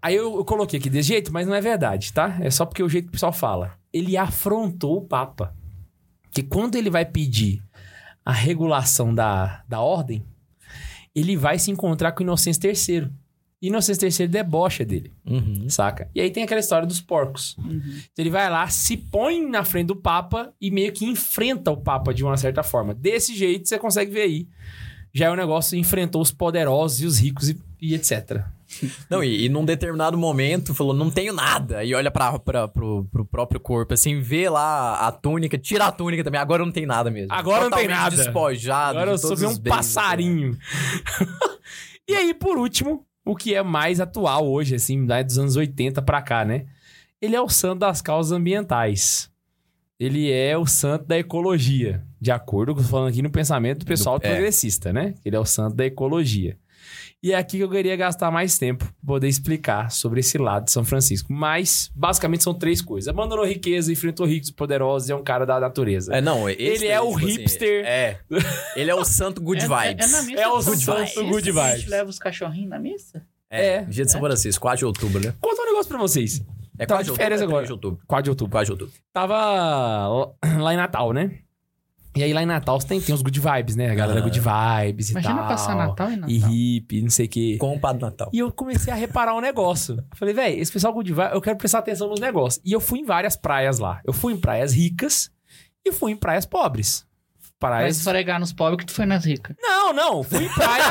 Aí 0.01 0.15
eu, 0.15 0.35
eu 0.35 0.43
coloquei 0.43 0.77
aqui 0.77 0.89
desse 0.89 1.07
jeito, 1.07 1.31
mas 1.31 1.47
não 1.47 1.55
é 1.55 1.61
verdade, 1.61 2.11
tá? 2.11 2.37
É 2.41 2.51
só 2.51 2.65
porque 2.65 2.81
é 2.81 2.85
o 2.85 2.89
jeito 2.89 3.05
que 3.05 3.11
o 3.11 3.13
pessoal 3.13 3.31
fala. 3.31 3.79
Ele 3.93 4.17
afrontou 4.17 4.97
o 4.97 5.07
Papa. 5.07 5.55
Que 6.33 6.41
quando 6.43 6.75
ele 6.75 6.89
vai 6.89 7.05
pedir 7.05 7.61
a 8.25 8.31
regulação 8.31 9.13
da, 9.13 9.63
da 9.67 9.79
ordem, 9.81 10.23
ele 11.15 11.35
vai 11.37 11.59
se 11.59 11.69
encontrar 11.71 12.11
com 12.13 12.23
Inocêncio 12.23 12.61
III. 12.65 13.09
Inocêncio 13.61 14.05
III 14.23 14.27
debocha 14.27 14.83
dele, 14.83 15.13
Uhum. 15.25 15.69
saca? 15.69 16.09
E 16.13 16.19
aí 16.19 16.29
tem 16.29 16.43
aquela 16.43 16.59
história 16.59 16.85
dos 16.87 16.99
porcos. 16.99 17.55
Então 17.59 18.07
ele 18.17 18.29
vai 18.29 18.49
lá, 18.49 18.67
se 18.67 18.97
põe 18.97 19.45
na 19.47 19.63
frente 19.63 19.87
do 19.87 19.95
Papa 19.95 20.53
e 20.59 20.69
meio 20.69 20.91
que 20.91 21.05
enfrenta 21.05 21.71
o 21.71 21.77
Papa 21.77 22.13
de 22.13 22.23
uma 22.25 22.35
certa 22.35 22.61
forma. 22.63 22.93
Desse 22.93 23.33
jeito 23.35 23.69
você 23.69 23.79
consegue 23.79 24.11
ver 24.11 24.21
aí. 24.23 24.47
Já 25.13 25.27
é 25.27 25.31
um 25.31 25.35
negócio, 25.35 25.77
enfrentou 25.77 26.21
os 26.21 26.31
poderosos 26.31 26.99
e 27.01 27.05
os 27.05 27.19
ricos 27.19 27.49
e, 27.49 27.61
e 27.79 27.93
etc. 27.93 28.43
Não, 29.09 29.23
e, 29.23 29.45
e 29.45 29.49
num 29.49 29.63
determinado 29.65 30.17
momento 30.17 30.73
falou, 30.73 30.93
não 30.93 31.09
tenho 31.09 31.33
nada. 31.33 31.83
E 31.83 31.93
olha 31.93 32.09
pra, 32.11 32.37
pra, 32.39 32.67
pro, 32.67 33.05
pro 33.11 33.25
próprio 33.25 33.59
corpo, 33.59 33.93
assim, 33.93 34.19
vê 34.19 34.49
lá 34.49 35.07
a 35.07 35.11
túnica, 35.11 35.57
tira 35.57 35.85
a 35.85 35.91
túnica 35.91 36.23
também. 36.23 36.39
Agora 36.39 36.63
não 36.65 36.71
tem 36.71 36.85
nada 36.85 37.09
mesmo. 37.11 37.33
Agora 37.33 37.63
não 37.65 37.71
tem 37.71 37.87
Totalmente 37.87 38.03
nada. 38.03 38.15
despojado. 38.15 38.97
Agora 38.97 39.11
eu 39.11 39.17
sou 39.17 39.31
um 39.31 39.33
os 39.33 39.57
bens, 39.57 39.73
passarinho. 39.75 40.57
e 42.07 42.13
aí, 42.15 42.33
por 42.33 42.57
último, 42.57 43.05
o 43.25 43.35
que 43.35 43.53
é 43.55 43.61
mais 43.63 43.99
atual 43.99 44.47
hoje, 44.47 44.75
assim, 44.75 44.99
né, 45.01 45.23
dos 45.23 45.37
anos 45.37 45.55
80 45.55 46.01
pra 46.01 46.21
cá, 46.21 46.43
né? 46.45 46.65
Ele 47.21 47.35
é 47.35 47.41
o 47.41 47.49
santo 47.49 47.79
das 47.79 48.01
causas 48.01 48.31
ambientais. 48.31 49.31
Ele 49.99 50.29
é 50.31 50.57
o 50.57 50.65
santo 50.65 51.05
da 51.05 51.17
ecologia, 51.17 52.03
de 52.19 52.31
acordo 52.31 52.75
com 52.75 52.83
falando 52.83 53.09
aqui 53.09 53.21
no 53.21 53.29
pensamento 53.29 53.79
do 53.79 53.85
pessoal 53.85 54.19
Do- 54.19 54.25
é. 54.25 54.29
progressista, 54.31 54.91
né? 54.91 55.13
Ele 55.23 55.35
é 55.35 55.39
o 55.39 55.45
santo 55.45 55.75
da 55.75 55.85
ecologia. 55.85 56.57
E 57.23 57.31
é 57.31 57.35
aqui 57.37 57.55
que 57.55 57.63
eu 57.63 57.69
queria 57.69 57.95
gastar 57.95 58.29
mais 58.29 58.57
tempo 58.57 58.83
pra 58.83 58.93
poder 59.07 59.29
explicar 59.29 59.89
sobre 59.89 60.19
esse 60.19 60.37
lado 60.37 60.65
de 60.65 60.71
São 60.71 60.83
Francisco. 60.83 61.31
Mas, 61.31 61.89
basicamente, 61.95 62.43
são 62.43 62.53
três 62.53 62.81
coisas. 62.81 63.07
Abandonou 63.07 63.45
riqueza, 63.45 63.93
enfrentou 63.93 64.25
ricos 64.25 64.49
e 64.49 64.53
poderosos 64.53 65.07
e 65.07 65.13
é 65.13 65.15
um 65.15 65.23
cara 65.23 65.45
da 65.45 65.57
natureza. 65.57 66.13
É, 66.13 66.19
não, 66.19 66.49
esse 66.49 66.61
Ele 66.61 66.87
é 66.87 66.97
daí, 66.97 66.99
o 66.99 67.13
tipo 67.15 67.25
assim, 67.25 67.37
hipster. 67.37 67.85
é. 67.85 68.19
Ele 68.75 68.91
é 68.91 68.95
o 68.95 69.05
santo 69.05 69.41
good 69.41 69.63
É- 69.63 69.67
vibes. 69.67 70.05
É, 70.05 70.17
na 70.17 70.21
missa 70.23 70.41
É 70.41 70.47
o 70.49 70.61
São 70.61 70.73
santo 70.73 70.83
Francisco 70.83 71.23
good 71.29 71.43
que 71.53 71.57
A 71.59 71.63
vibes. 71.63 71.79
gente 71.81 71.89
leva 71.89 72.09
os 72.09 72.19
cachorrinhos 72.19 72.69
na 72.69 72.77
missa? 72.79 73.25
É, 73.49 73.67
É. 73.75 73.81
Dia 73.83 74.03
de 74.03 74.11
São 74.11 74.19
Francisco, 74.19 74.61
4 74.61 74.79
de 74.79 74.85
outubro, 74.85 75.23
né? 75.25 75.33
Contar 75.39 75.61
um 75.61 75.65
negócio 75.67 75.87
pra 75.87 75.97
vocês. 75.99 76.41
É 76.77 76.85
Tava 76.87 76.99
4 77.01 77.05
de 77.05 77.11
de 77.11 77.17
férias 77.17 77.39
outubro, 77.39 77.55
é 77.55 77.59
agora. 77.59 77.61
3 77.61 77.67
de 77.67 77.73
outubro. 77.73 78.05
4 78.05 78.23
de 78.23 78.29
outubro. 78.31 78.51
4 78.51 78.65
de 78.65 78.71
outubro. 78.73 78.93
Tava 79.13 80.35
lá 80.59 80.73
em 80.73 80.77
Natal, 80.77 81.13
né? 81.13 81.39
E 82.15 82.21
aí 82.23 82.31
lá 82.33 82.43
em 82.43 82.45
Natal 82.45 82.77
tem, 82.79 83.01
tem 83.01 83.13
os 83.15 83.21
good 83.21 83.39
vibes, 83.39 83.75
né? 83.75 83.89
A 83.89 83.95
galera 83.95 84.19
Ah. 84.19 84.23
good 84.23 84.39
vibes 84.39 85.09
e 85.09 85.11
Imagina 85.13 85.35
tal. 85.39 85.47
passar 85.47 85.75
Natal 85.75 86.11
e 86.11 86.15
Natal. 86.15 86.29
E 86.29 86.37
hippie, 86.37 87.01
não 87.01 87.09
sei 87.09 87.25
o 87.25 87.29
quê. 87.29 87.57
Com 87.59 87.75
o 87.75 87.79
Padre 87.79 88.01
Natal. 88.03 88.29
E 88.31 88.39
eu 88.39 88.51
comecei 88.51 88.93
a 88.93 88.95
reparar 88.95 89.35
um 89.35 89.41
negócio. 89.41 90.03
Falei, 90.15 90.33
velho, 90.33 90.59
esse 90.61 90.71
pessoal 90.71 90.93
good 90.93 91.11
vibe, 91.11 91.33
eu 91.33 91.41
quero 91.41 91.57
prestar 91.57 91.79
atenção 91.79 92.07
nos 92.09 92.19
negócios. 92.19 92.61
E 92.63 92.71
eu 92.71 92.79
fui 92.79 92.99
em 92.99 93.05
várias 93.05 93.35
praias 93.35 93.79
lá. 93.79 93.99
Eu 94.05 94.13
fui 94.13 94.33
em 94.33 94.37
praias 94.37 94.73
ricas 94.73 95.31
e 95.85 95.91
fui 95.91 96.11
em 96.11 96.15
praias 96.15 96.45
pobres. 96.45 97.05
Vai 97.59 97.71
Praias... 97.71 97.97
esfregar 97.97 98.39
nos 98.41 98.51
pobres 98.51 98.79
que 98.79 98.85
tu 98.87 98.91
foi 98.93 99.05
nas 99.05 99.23
ricas. 99.23 99.55
Não, 99.61 99.93
não, 99.93 100.21
fui 100.21 100.43
em 100.43 100.49
praia. 100.49 100.83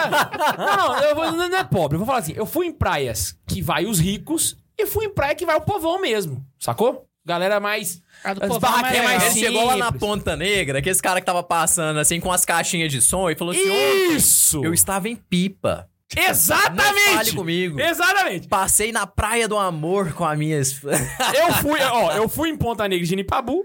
não, 0.56 0.98
eu 1.02 1.14
vou, 1.14 1.30
não 1.32 1.44
é 1.58 1.64
pobre. 1.64 1.96
Eu 1.96 1.98
vou 1.98 2.06
falar 2.06 2.20
assim: 2.20 2.32
eu 2.34 2.46
fui 2.46 2.66
em 2.66 2.72
praias 2.72 3.36
que 3.46 3.60
vai 3.60 3.84
os 3.84 4.00
ricos 4.00 4.56
e 4.78 4.86
fui 4.86 5.04
em 5.04 5.12
praia 5.14 5.34
que 5.34 5.44
vai 5.44 5.54
o 5.56 5.60
povão 5.60 6.00
mesmo. 6.00 6.42
Sacou? 6.58 7.06
Galera 7.24 7.60
mais. 7.60 8.02
A 8.24 8.34
do 8.34 8.42
As 8.42 8.48
povão 8.48 8.60
barraquinhas 8.60 8.96
é 8.96 9.02
mais 9.04 9.22
legal. 9.22 9.36
Ele 9.36 9.46
chegou 9.46 9.64
lá 9.66 9.76
na. 9.76 9.92
Ponta 9.92 10.36
Negra, 10.36 10.78
aquele 10.80 10.98
cara 10.98 11.20
que 11.20 11.26
tava 11.26 11.42
passando 11.42 11.98
assim 11.98 12.18
com 12.18 12.32
as 12.32 12.44
caixinhas 12.44 12.90
de 12.90 13.00
som 13.00 13.30
e 13.30 13.36
falou 13.36 13.54
assim: 13.54 13.68
"Ô, 13.68 14.12
Isso! 14.14 14.64
eu 14.64 14.74
estava 14.74 15.08
em 15.08 15.14
pipa. 15.14 15.88
Não 16.14 16.22
Exatamente! 16.24 17.14
fale 17.14 17.32
comigo. 17.32 17.80
Exatamente! 17.80 18.48
Passei 18.48 18.92
na 18.92 19.06
Praia 19.06 19.48
do 19.48 19.56
Amor 19.56 20.12
com 20.12 20.24
a 20.24 20.36
minha. 20.36 20.58
Eu 21.34 21.54
fui, 21.62 21.80
ó, 21.80 22.12
eu 22.12 22.28
fui 22.28 22.50
em 22.50 22.56
Ponta 22.56 22.86
Negra 22.86 23.06
de 23.06 23.16
Nipabu 23.16 23.64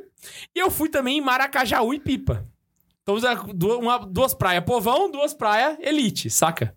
e 0.55 0.60
eu 0.60 0.72
fui 0.72 0.88
também 0.88 1.18
em 1.18 1.22
Maracajaú 1.22 1.93
e 1.93 1.99
Pipa. 1.99 2.47
Então, 3.03 3.16
duas 4.10 4.34
praias 4.34 4.64
povão, 4.64 5.12
duas 5.12 5.34
praias 5.34 5.78
elite, 5.82 6.30
saca? 6.30 6.74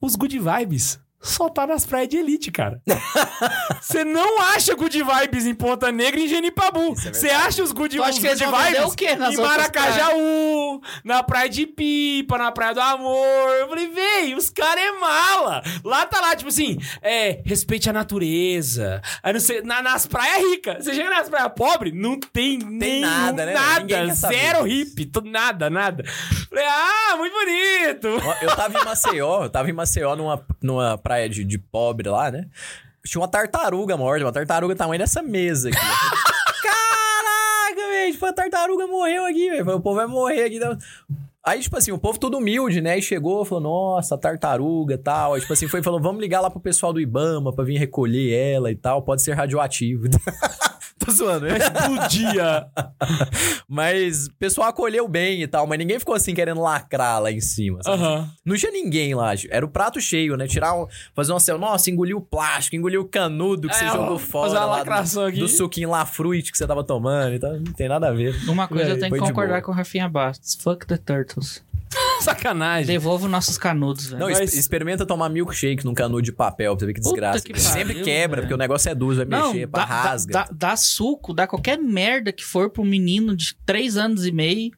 Os 0.00 0.14
good 0.14 0.38
vibes 0.38 1.00
só 1.26 1.48
tá 1.48 1.66
nas 1.66 1.84
praias 1.84 2.08
de 2.08 2.16
elite, 2.18 2.50
cara. 2.50 2.80
Você 3.80 4.04
não 4.04 4.40
acha 4.40 4.74
good 4.74 5.02
vibes 5.02 5.46
em 5.46 5.54
Ponta 5.54 5.90
Negra 5.92 6.20
e 6.20 6.24
em 6.24 6.28
Genipabu. 6.28 6.94
Você 6.94 7.28
acha 7.30 7.62
os 7.62 7.72
good, 7.72 8.00
acha 8.00 8.20
good 8.20 8.44
vibes 8.44 8.84
o 8.92 8.96
quê 8.96 9.14
nas 9.16 9.34
em 9.34 9.36
Maracajaú, 9.38 10.80
na 11.04 11.22
praia 11.22 11.48
de 11.48 11.66
Pipa, 11.66 12.38
na 12.38 12.50
praia 12.52 12.74
do 12.74 12.80
Amor. 12.80 13.48
Eu 13.60 13.68
falei, 13.68 13.88
véi, 13.88 14.34
os 14.34 14.50
caras 14.50 14.82
é 14.82 14.92
mala. 14.92 15.62
Lá 15.84 16.06
tá 16.06 16.20
lá, 16.20 16.36
tipo 16.36 16.48
assim, 16.48 16.78
é, 17.02 17.42
respeite 17.44 17.88
a 17.90 17.92
natureza. 17.92 19.00
Aí 19.22 19.32
não 19.32 19.40
sei, 19.40 19.62
na- 19.62 19.82
nas 19.82 20.06
praias 20.06 20.42
ricas. 20.50 20.84
Você 20.84 20.94
chega 20.94 21.10
nas 21.10 21.28
praias 21.28 21.52
pobres, 21.56 21.92
não 21.94 22.18
tem, 22.18 22.58
nem 22.58 23.00
nada, 23.00 23.46
né? 23.46 23.52
Nada, 23.52 24.14
zero 24.14 24.62
hippie, 24.64 25.10
nada, 25.24 25.68
nada. 25.70 26.04
Falei, 26.48 26.64
ah, 26.66 27.16
muito 27.16 27.32
bonito. 27.32 28.08
Ó, 28.24 28.34
Eu 28.42 28.54
tava 28.54 28.78
em 28.78 28.84
Maceió, 28.84 29.42
eu 29.44 29.50
tava 29.50 29.68
em 29.70 29.72
Maceió 29.72 30.14
numa, 30.16 30.44
numa 30.62 30.98
praia 30.98 31.15
de, 31.28 31.44
de 31.44 31.58
pobre 31.58 32.08
lá, 32.08 32.30
né? 32.30 32.46
Tinha 33.04 33.20
uma 33.20 33.28
tartaruga 33.28 33.96
morta, 33.96 34.24
uma 34.24 34.32
tartaruga 34.32 34.74
tamanho 34.74 34.98
dessa 34.98 35.22
mesa 35.22 35.68
aqui. 35.68 35.78
Caraca, 36.62 37.88
velho, 37.88 38.12
tipo, 38.12 38.26
a 38.26 38.32
tartaruga 38.32 38.86
morreu 38.86 39.24
aqui, 39.24 39.48
velho. 39.48 39.76
O 39.76 39.80
povo 39.80 39.96
vai 39.96 40.06
morrer 40.06 40.44
aqui. 40.44 40.60
Aí, 41.44 41.60
tipo 41.60 41.76
assim, 41.76 41.92
o 41.92 41.98
povo 41.98 42.18
todo 42.18 42.38
humilde, 42.38 42.80
né? 42.80 42.98
E 42.98 43.02
chegou, 43.02 43.44
falou, 43.44 43.62
nossa, 43.62 44.18
tartaruga 44.18 44.98
tal. 44.98 45.34
Aí, 45.34 45.40
tipo 45.40 45.52
assim, 45.52 45.68
foi 45.68 45.80
falou, 45.80 46.00
vamos 46.00 46.20
ligar 46.20 46.40
lá 46.40 46.50
pro 46.50 46.58
pessoal 46.58 46.92
do 46.92 47.00
Ibama 47.00 47.52
pra 47.52 47.64
vir 47.64 47.78
recolher 47.78 48.32
ela 48.32 48.70
e 48.72 48.74
tal. 48.74 49.02
Pode 49.02 49.22
ser 49.22 49.34
radioativo. 49.34 50.08
Tô 51.04 51.12
zoando. 51.12 51.46
né? 51.46 51.58
Explodia. 51.58 52.66
Mas 53.68 54.26
o 54.28 54.34
pessoal 54.34 54.68
acolheu 54.68 55.06
bem 55.06 55.42
e 55.42 55.46
tal, 55.46 55.66
mas 55.66 55.78
ninguém 55.78 55.98
ficou 55.98 56.14
assim 56.14 56.34
querendo 56.34 56.60
lacrar 56.60 57.20
lá 57.20 57.30
em 57.30 57.40
cima. 57.40 57.82
sabe? 57.82 58.02
Aham. 58.02 58.30
Não 58.44 58.56
tinha 58.56 58.72
ninguém 58.72 59.14
lá. 59.14 59.32
Era 59.50 59.64
o 59.64 59.68
prato 59.68 60.00
cheio, 60.00 60.36
né? 60.36 60.46
Tirar 60.46 60.74
um. 60.74 60.86
Fazer 61.14 61.32
uma 61.32 61.40
cena. 61.40 61.58
Nossa, 61.58 61.90
engoliu 61.90 62.18
o 62.18 62.20
plástico, 62.22 62.76
engoliu 62.76 63.02
o 63.02 63.08
canudo 63.08 63.68
que 63.68 63.74
É, 63.74 63.78
você 63.78 63.84
ó, 63.86 63.92
jogou 63.92 64.18
fazer 64.18 64.30
fora. 64.32 64.50
uma 64.52 64.60
lá 64.66 64.76
lacração 64.78 65.22
do, 65.24 65.28
aqui. 65.28 65.38
do 65.38 65.48
suquinho 65.48 65.90
lá 65.90 66.06
fruit 66.06 66.50
que 66.50 66.56
você 66.58 66.66
tava 66.66 66.82
tomando. 66.82 67.34
Então 67.34 67.52
não 67.54 67.72
tem 67.72 67.88
nada 67.88 68.08
a 68.08 68.12
ver. 68.12 68.34
Uma 68.48 68.66
coisa 68.66 68.84
E 68.84 68.86
aí, 68.86 68.92
eu 68.92 69.00
tenho 69.00 69.12
que 69.12 69.18
concordar 69.18 69.62
com 69.62 69.70
o 69.72 69.74
Rafinha 69.74 70.08
Bastos. 70.08 70.54
Fuck 70.60 70.86
the 70.86 70.96
Turtles. 70.96 71.62
Sacanagem. 72.20 72.86
Devolva 72.86 73.28
nossos 73.28 73.56
canudos, 73.58 74.06
velho. 74.06 74.20
Não, 74.20 74.30
Mas- 74.30 74.54
experimenta 74.54 75.06
tomar 75.06 75.28
milkshake 75.28 75.84
num 75.84 75.94
canudo 75.94 76.22
de 76.22 76.32
papel 76.32 76.74
pra 76.76 76.80
você 76.80 76.86
ver 76.86 76.94
que 76.94 77.00
Puta 77.00 77.12
desgraça. 77.14 77.44
que 77.44 77.60
Sempre 77.60 77.88
pariu, 77.94 78.04
quebra, 78.04 78.36
velho. 78.36 78.42
porque 78.42 78.54
o 78.54 78.58
negócio 78.58 78.90
é 78.90 78.94
duro, 78.94 79.16
vai 79.16 79.24
mexer, 79.24 79.66
pra 79.68 79.84
dá, 79.84 79.86
rasga. 79.86 80.32
Dá, 80.32 80.48
dá 80.52 80.76
suco, 80.76 81.32
dá 81.32 81.46
qualquer 81.46 81.78
merda 81.78 82.32
que 82.32 82.44
for 82.44 82.70
pro 82.70 82.84
menino 82.84 83.36
de 83.36 83.54
3 83.64 83.96
anos 83.96 84.26
e 84.26 84.32
meio 84.32 84.72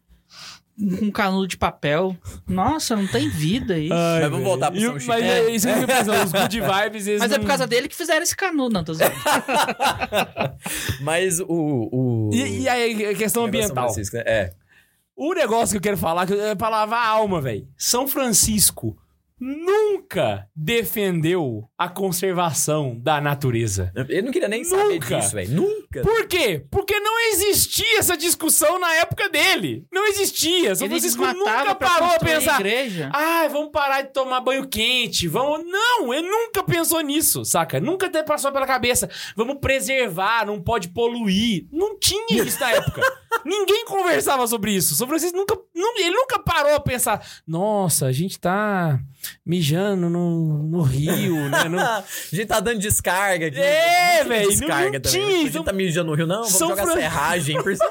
com 0.99 1.07
um 1.07 1.11
canudo 1.11 1.49
de 1.49 1.57
papel. 1.57 2.17
Nossa, 2.47 2.95
não 2.95 3.07
tem 3.09 3.29
vida 3.29 3.77
isso. 3.79 3.93
Ai, 3.93 4.21
Mas 4.23 4.31
vamos 4.31 4.47
voltar 4.47 4.71
pro 4.71 4.81
São 4.81 4.95
o- 4.95 5.01
Chico. 5.01 5.13
Mas 5.13 5.25
É. 5.25 5.39
é 5.41 5.51
isso 5.51 5.67
que 5.67 5.73
eu 5.75 5.87
pensando. 5.87 6.25
Os 6.25 6.33
good 6.33 6.61
vibes, 6.85 7.07
eles 7.09 7.21
Mas 7.21 7.33
é 7.33 7.35
não- 7.35 7.41
por 7.43 7.49
causa 7.49 7.67
dele 7.67 7.89
que 7.89 7.97
fizeram 7.97 8.23
esse 8.23 8.37
canudo, 8.37 8.73
não, 8.75 8.85
tô. 8.85 8.93
Mas 11.01 11.41
o. 11.41 11.47
o... 11.49 12.31
E, 12.33 12.61
e 12.63 12.69
aí, 12.69 13.07
a 13.07 13.15
questão 13.15 13.45
ambiental. 13.45 13.85
Francisco, 13.87 14.17
né? 14.17 14.23
É. 14.27 14.53
O 15.21 15.35
negócio 15.35 15.73
que 15.73 15.79
eu 15.79 15.83
quero 15.83 15.99
falar 15.99 16.29
que 16.29 16.33
é 16.33 16.55
a 16.97 17.09
alma, 17.09 17.41
velho. 17.41 17.67
São 17.77 18.07
Francisco 18.07 18.97
nunca 19.41 20.49
defendeu 20.55 21.69
a 21.77 21.89
conservação 21.89 22.99
da 22.99 23.21
natureza. 23.21 23.93
Ele 24.09 24.23
não 24.23 24.33
queria 24.33 24.49
nem 24.49 24.65
saber 24.65 24.95
Nunca. 24.95 25.19
disso, 25.19 25.35
velho. 25.35 25.51
Nunca. 25.51 26.03
Por 26.03 26.27
quê? 26.27 26.65
Porque 26.71 26.99
não 27.01 27.19
existia 27.33 27.99
essa 27.99 28.17
discussão 28.17 28.79
na 28.79 28.93
época 28.97 29.29
dele. 29.29 29.87
Não 29.93 30.07
existia. 30.09 30.75
São 30.75 30.87
Ele 30.87 30.95
Francisco 30.95 31.25
nunca 31.25 31.75
parou 31.75 32.09
a 32.09 32.19
pensar. 32.19 32.61
igreja. 32.61 33.11
Ai, 33.13 33.49
vamos 33.49 33.71
parar 33.71 34.03
de 34.03 34.13
tomar 34.13 34.41
banho 34.41 34.67
quente. 34.69 35.29
Vamos. 35.29 35.65
Não, 35.65 36.13
ele 36.13 36.29
nunca 36.29 36.63
pensou 36.63 37.01
nisso, 37.01 37.45
saca? 37.45 37.81
Nunca 37.81 38.07
até 38.07 38.23
passou 38.23 38.51
pela 38.53 38.67
cabeça. 38.67 39.09
Vamos 39.37 39.59
preservar, 39.61 40.47
não 40.47 40.61
pode 40.61 40.89
poluir. 40.89 41.67
Não 41.73 41.99
tinha 41.99 42.43
isso 42.43 42.59
na 42.61 42.71
época. 42.73 43.01
Ninguém 43.45 43.85
conversava 43.85 44.47
sobre 44.47 44.73
isso. 44.73 44.95
São 44.97 45.07
Francisco 45.07 45.37
nunca. 45.37 45.55
nu- 45.75 45.95
ele 45.99 46.11
nunca 46.11 46.39
parou 46.39 46.75
a 46.75 46.81
pensar. 46.81 47.25
Nossa, 47.47 48.07
a 48.07 48.13
gente 48.13 48.39
tá 48.39 48.99
mijando 49.45 50.09
no, 50.11 50.63
no 50.65 50.83
rio, 50.83 51.49
né? 51.49 51.65
No- 51.65 51.79
a 51.81 52.05
gente 52.31 52.47
tá 52.47 52.61
dando 52.61 52.79
descarga 52.81 53.47
aqui. 53.47 53.59
É, 53.59 54.21
Não 54.23 54.29
velho, 54.29 54.43
não- 54.45 54.51
Descarga 54.51 54.91
não 54.93 55.01
também. 55.01 55.27
tinha 55.27 55.39
A 55.39 55.51
gente 55.51 55.65
tá 55.65 55.73
mijando 55.73 56.11
no 56.11 56.17
rio, 56.17 56.27
não. 56.27 56.37
Vamos 56.43 56.53
São 56.53 56.69
jogar 56.71 56.83
Fran- 56.85 56.95
serragem. 56.95 57.63
por 57.63 57.75
cima. 57.77 57.91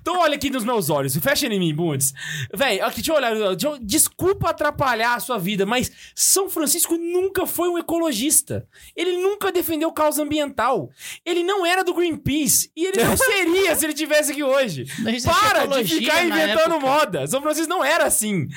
Então 0.00 0.18
olha 0.18 0.34
aqui 0.34 0.50
nos 0.50 0.64
meus 0.64 0.90
olhos, 0.90 1.16
fecha 1.16 1.46
em 1.46 1.58
mim, 1.58 1.74
Bundes. 1.74 2.12
Véi, 2.54 2.80
aqui, 2.80 2.96
deixa 2.96 3.12
eu 3.12 3.16
olhar. 3.16 3.34
deixa 3.34 3.66
eu- 3.68 3.78
Desculpa 3.80 4.50
atrapalhar 4.50 5.14
a 5.14 5.20
sua 5.20 5.38
vida, 5.38 5.64
mas 5.64 5.90
São 6.14 6.48
Francisco 6.48 6.96
nunca 6.96 7.46
foi 7.46 7.68
um 7.68 7.78
ecologista. 7.78 8.66
Ele 8.96 9.12
nunca 9.18 9.52
defendeu 9.52 9.92
causa 9.92 10.22
ambiental. 10.22 10.90
Ele 11.24 11.42
não 11.42 11.64
era 11.64 11.84
do 11.84 11.94
Greenpeace. 11.94 12.70
E 12.76 12.86
ele 12.86 13.02
não 13.04 13.16
seria 13.16 13.74
se 13.76 13.84
ele 13.86 13.94
tivesse 13.94 14.32
aqui 14.32 14.42
hoje. 14.42 14.86
Não 14.98 15.10
existia 15.10 15.32
Para 15.32 15.66
de 15.82 15.94
ficar 15.94 16.24
inventando 16.24 16.74
época. 16.74 16.80
moda. 16.80 17.26
São 17.26 17.40
Francisco 17.40 17.68
não 17.68 17.84
era 17.84 18.04
assim. 18.04 18.48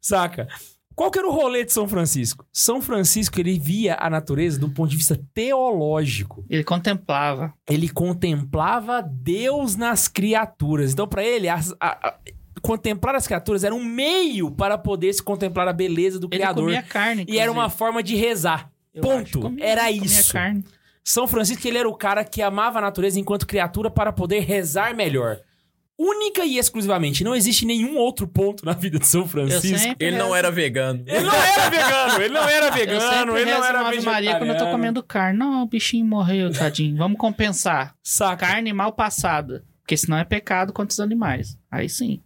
Saca? 0.00 0.46
Qual 0.98 1.10
que 1.12 1.18
era 1.18 1.28
o 1.28 1.32
rolê 1.32 1.64
de 1.64 1.72
São 1.72 1.86
Francisco? 1.86 2.44
São 2.52 2.82
Francisco, 2.82 3.38
ele 3.38 3.56
via 3.58 3.96
a 4.00 4.10
natureza 4.10 4.58
do 4.58 4.68
ponto 4.68 4.90
de 4.90 4.96
vista 4.96 5.16
teológico 5.32 6.44
Ele 6.50 6.64
contemplava. 6.64 7.54
ele 7.68 7.88
contemplava 7.88 9.00
Deus 9.02 9.76
nas 9.76 10.08
criaturas. 10.08 10.92
Então, 10.92 11.06
para 11.06 11.22
ele, 11.22 11.48
as- 11.48 11.72
a- 11.80 12.08
a- 12.08 12.14
contemplar 12.60 13.14
as 13.14 13.26
criaturas 13.26 13.62
era 13.62 13.74
um 13.74 13.84
meio 13.84 14.50
para 14.50 14.76
poder 14.76 15.12
se 15.12 15.22
contemplar 15.22 15.68
a 15.68 15.72
beleza 15.72 16.18
do 16.18 16.26
Ele 16.26 16.38
Criador. 16.38 16.64
comia 16.64 16.82
carne. 16.82 17.24
E 17.28 17.38
era 17.38 17.50
uma 17.52 17.62
inclusive. 17.62 17.78
forma 17.78 18.02
de 18.02 18.16
rezar. 18.16 18.70
Eu 18.92 19.02
Ponto. 19.02 19.40
Comia- 19.40 19.64
era 19.64 19.90
isso. 19.92 20.32
carne. 20.32 20.64
São 21.04 21.26
Francisco, 21.28 21.66
ele 21.66 21.78
era 21.78 21.88
o 21.88 21.94
cara 21.94 22.24
que 22.24 22.42
amava 22.42 22.78
a 22.80 22.82
natureza 22.82 23.18
enquanto 23.20 23.46
criatura 23.46 23.88
para 23.90 24.12
poder 24.12 24.40
rezar 24.40 24.94
melhor. 24.94 25.38
Única 25.98 26.44
e 26.44 26.58
exclusivamente. 26.58 27.24
Não 27.24 27.34
existe 27.34 27.66
nenhum 27.66 27.96
outro 27.96 28.28
ponto 28.28 28.64
na 28.64 28.72
vida 28.72 29.00
de 29.00 29.06
São 29.06 29.26
Francisco. 29.26 29.96
Ele 29.98 30.16
não 30.16 30.34
era 30.34 30.48
vegano. 30.50 31.02
Ele 31.06 31.20
não 31.20 31.34
era 31.34 31.68
vegano, 31.70 32.22
ele 32.22 32.34
não 32.34 32.48
era 32.48 32.70
vegano, 32.70 33.36
ele 33.36 33.50
não 33.50 33.60
rezo 33.60 33.68
era 33.68 33.80
Ave 33.88 34.00
Maria 34.02 34.30
quando 34.32 34.42
eu 34.42 34.46
tô 34.46 34.64
vegetariano. 34.64 34.70
comendo 34.78 35.02
carne. 35.02 35.38
Não, 35.38 35.62
o 35.62 35.66
bichinho 35.66 36.06
morreu, 36.06 36.52
tadinho. 36.52 36.96
Vamos 36.96 37.18
compensar. 37.18 37.94
Saca? 38.02 38.46
Carne 38.46 38.72
mal 38.72 38.92
passada. 38.92 39.64
Porque 39.82 39.96
senão 39.96 40.16
é 40.18 40.24
pecado 40.24 40.72
contra 40.72 40.92
os 40.92 41.00
animais. 41.00 41.58
Aí 41.70 41.88
sim. 41.88 42.22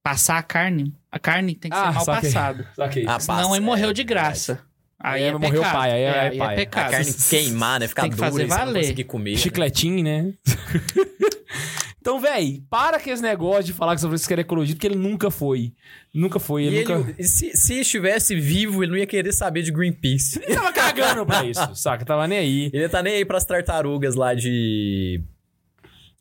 Passar 0.00 0.38
a 0.38 0.42
carne. 0.42 0.94
A 1.10 1.18
carne 1.18 1.56
tem 1.56 1.70
que 1.70 1.76
ser 1.76 1.82
Ah, 1.82 1.92
mal 1.92 2.04
saquei. 2.04 2.30
passada. 2.32 2.68
Saquei. 2.76 3.04
Ah, 3.08 3.18
Senão 3.18 3.36
passa, 3.42 3.56
ele 3.56 3.64
morreu 3.64 3.90
é, 3.90 3.92
de 3.92 4.04
graça. 4.04 4.60
Aí, 5.00 5.24
Aí 5.24 5.28
é 5.28 5.32
morreu 5.32 5.60
pecado. 5.62 5.72
pai, 5.72 5.90
aí 5.92 6.00
é- 6.02 6.04
é, 6.06 6.26
é 6.34 6.38
pai. 6.38 6.48
é 6.50 6.52
A 6.52 6.56
pecado. 6.56 6.90
carne 6.92 7.12
queimar, 7.30 7.80
né? 7.80 7.88
Ficar 7.88 8.02
Tem 8.02 8.10
que 8.10 8.16
dura 8.16 8.30
fazer 8.30 8.42
e 8.44 8.46
você 8.46 8.54
não 8.58 8.66
valer. 8.66 8.80
conseguir 8.82 9.04
comer. 9.04 9.30
né? 9.32 9.36
Chicletinho, 9.38 10.04
né? 10.04 10.32
então, 12.08 12.18
véi, 12.20 12.62
para 12.70 12.98
com 12.98 13.10
esse 13.10 13.22
negócio 13.22 13.64
de 13.64 13.72
falar 13.74 13.94
que 13.94 14.00
São 14.00 14.08
Francisco 14.08 14.32
era 14.32 14.40
ecologista, 14.40 14.76
porque 14.76 14.86
ele 14.86 14.96
nunca 14.96 15.30
foi. 15.30 15.74
Nunca 16.14 16.38
foi, 16.38 16.62
E 16.62 16.66
ele 16.68 16.76
ele, 16.78 16.94
nunca... 16.94 17.14
e 17.18 17.24
se, 17.24 17.54
se 17.54 17.80
estivesse 17.80 18.34
vivo, 18.34 18.82
ele 18.82 18.92
não 18.92 18.98
ia 18.98 19.06
querer 19.06 19.30
saber 19.32 19.60
de 19.62 19.70
Greenpeace. 19.70 20.40
Ele 20.42 20.54
tava 20.54 20.72
cagando 20.72 21.26
pra 21.26 21.44
isso, 21.44 21.60
saca? 21.76 22.06
Tava 22.06 22.26
nem 22.26 22.38
aí. 22.38 22.70
Ele 22.72 22.88
tá 22.88 23.02
nem 23.02 23.14
aí 23.16 23.24
pras 23.26 23.44
tartarugas 23.44 24.14
lá 24.14 24.32
de. 24.34 25.20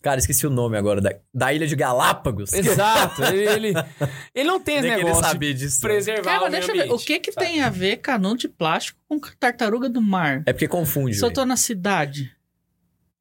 Cara, 0.02 0.20
esqueci 0.20 0.46
o 0.46 0.50
nome 0.50 0.78
agora. 0.78 1.00
Da, 1.02 1.16
da 1.34 1.54
ilha 1.54 1.66
de 1.66 1.76
Galápagos. 1.76 2.52
Exato. 2.54 3.24
Ele, 3.24 3.48
ele, 3.48 3.74
ele 4.36 4.48
não 4.48 4.60
tem 4.60 4.76
esse 4.76 4.84
Nem 4.88 4.92
querer 4.98 5.06
negócio 5.06 5.26
saber 5.30 5.54
de 5.54 5.60
disso. 5.62 5.80
preservar 5.82 6.24
Cara, 6.24 6.46
o 6.48 6.50
deixa 6.50 6.72
eu 6.72 6.76
ver. 6.76 6.82
ambiente, 6.84 7.02
O 7.02 7.06
que 7.06 7.20
que 7.20 7.32
tem 7.32 7.62
a 7.62 7.70
ver 7.70 7.98
canudo 7.98 8.38
de 8.38 8.48
plástico 8.48 9.00
com 9.08 9.20
tartaruga 9.40 9.90
do 9.90 10.02
mar? 10.02 10.44
É 10.46 10.54
porque 10.54 10.68
confunde. 10.68 11.16
Se 11.16 11.22
eu 11.24 11.30
velho. 11.30 11.36
tô 11.36 11.46
na 11.46 11.58
cidade. 11.58 12.32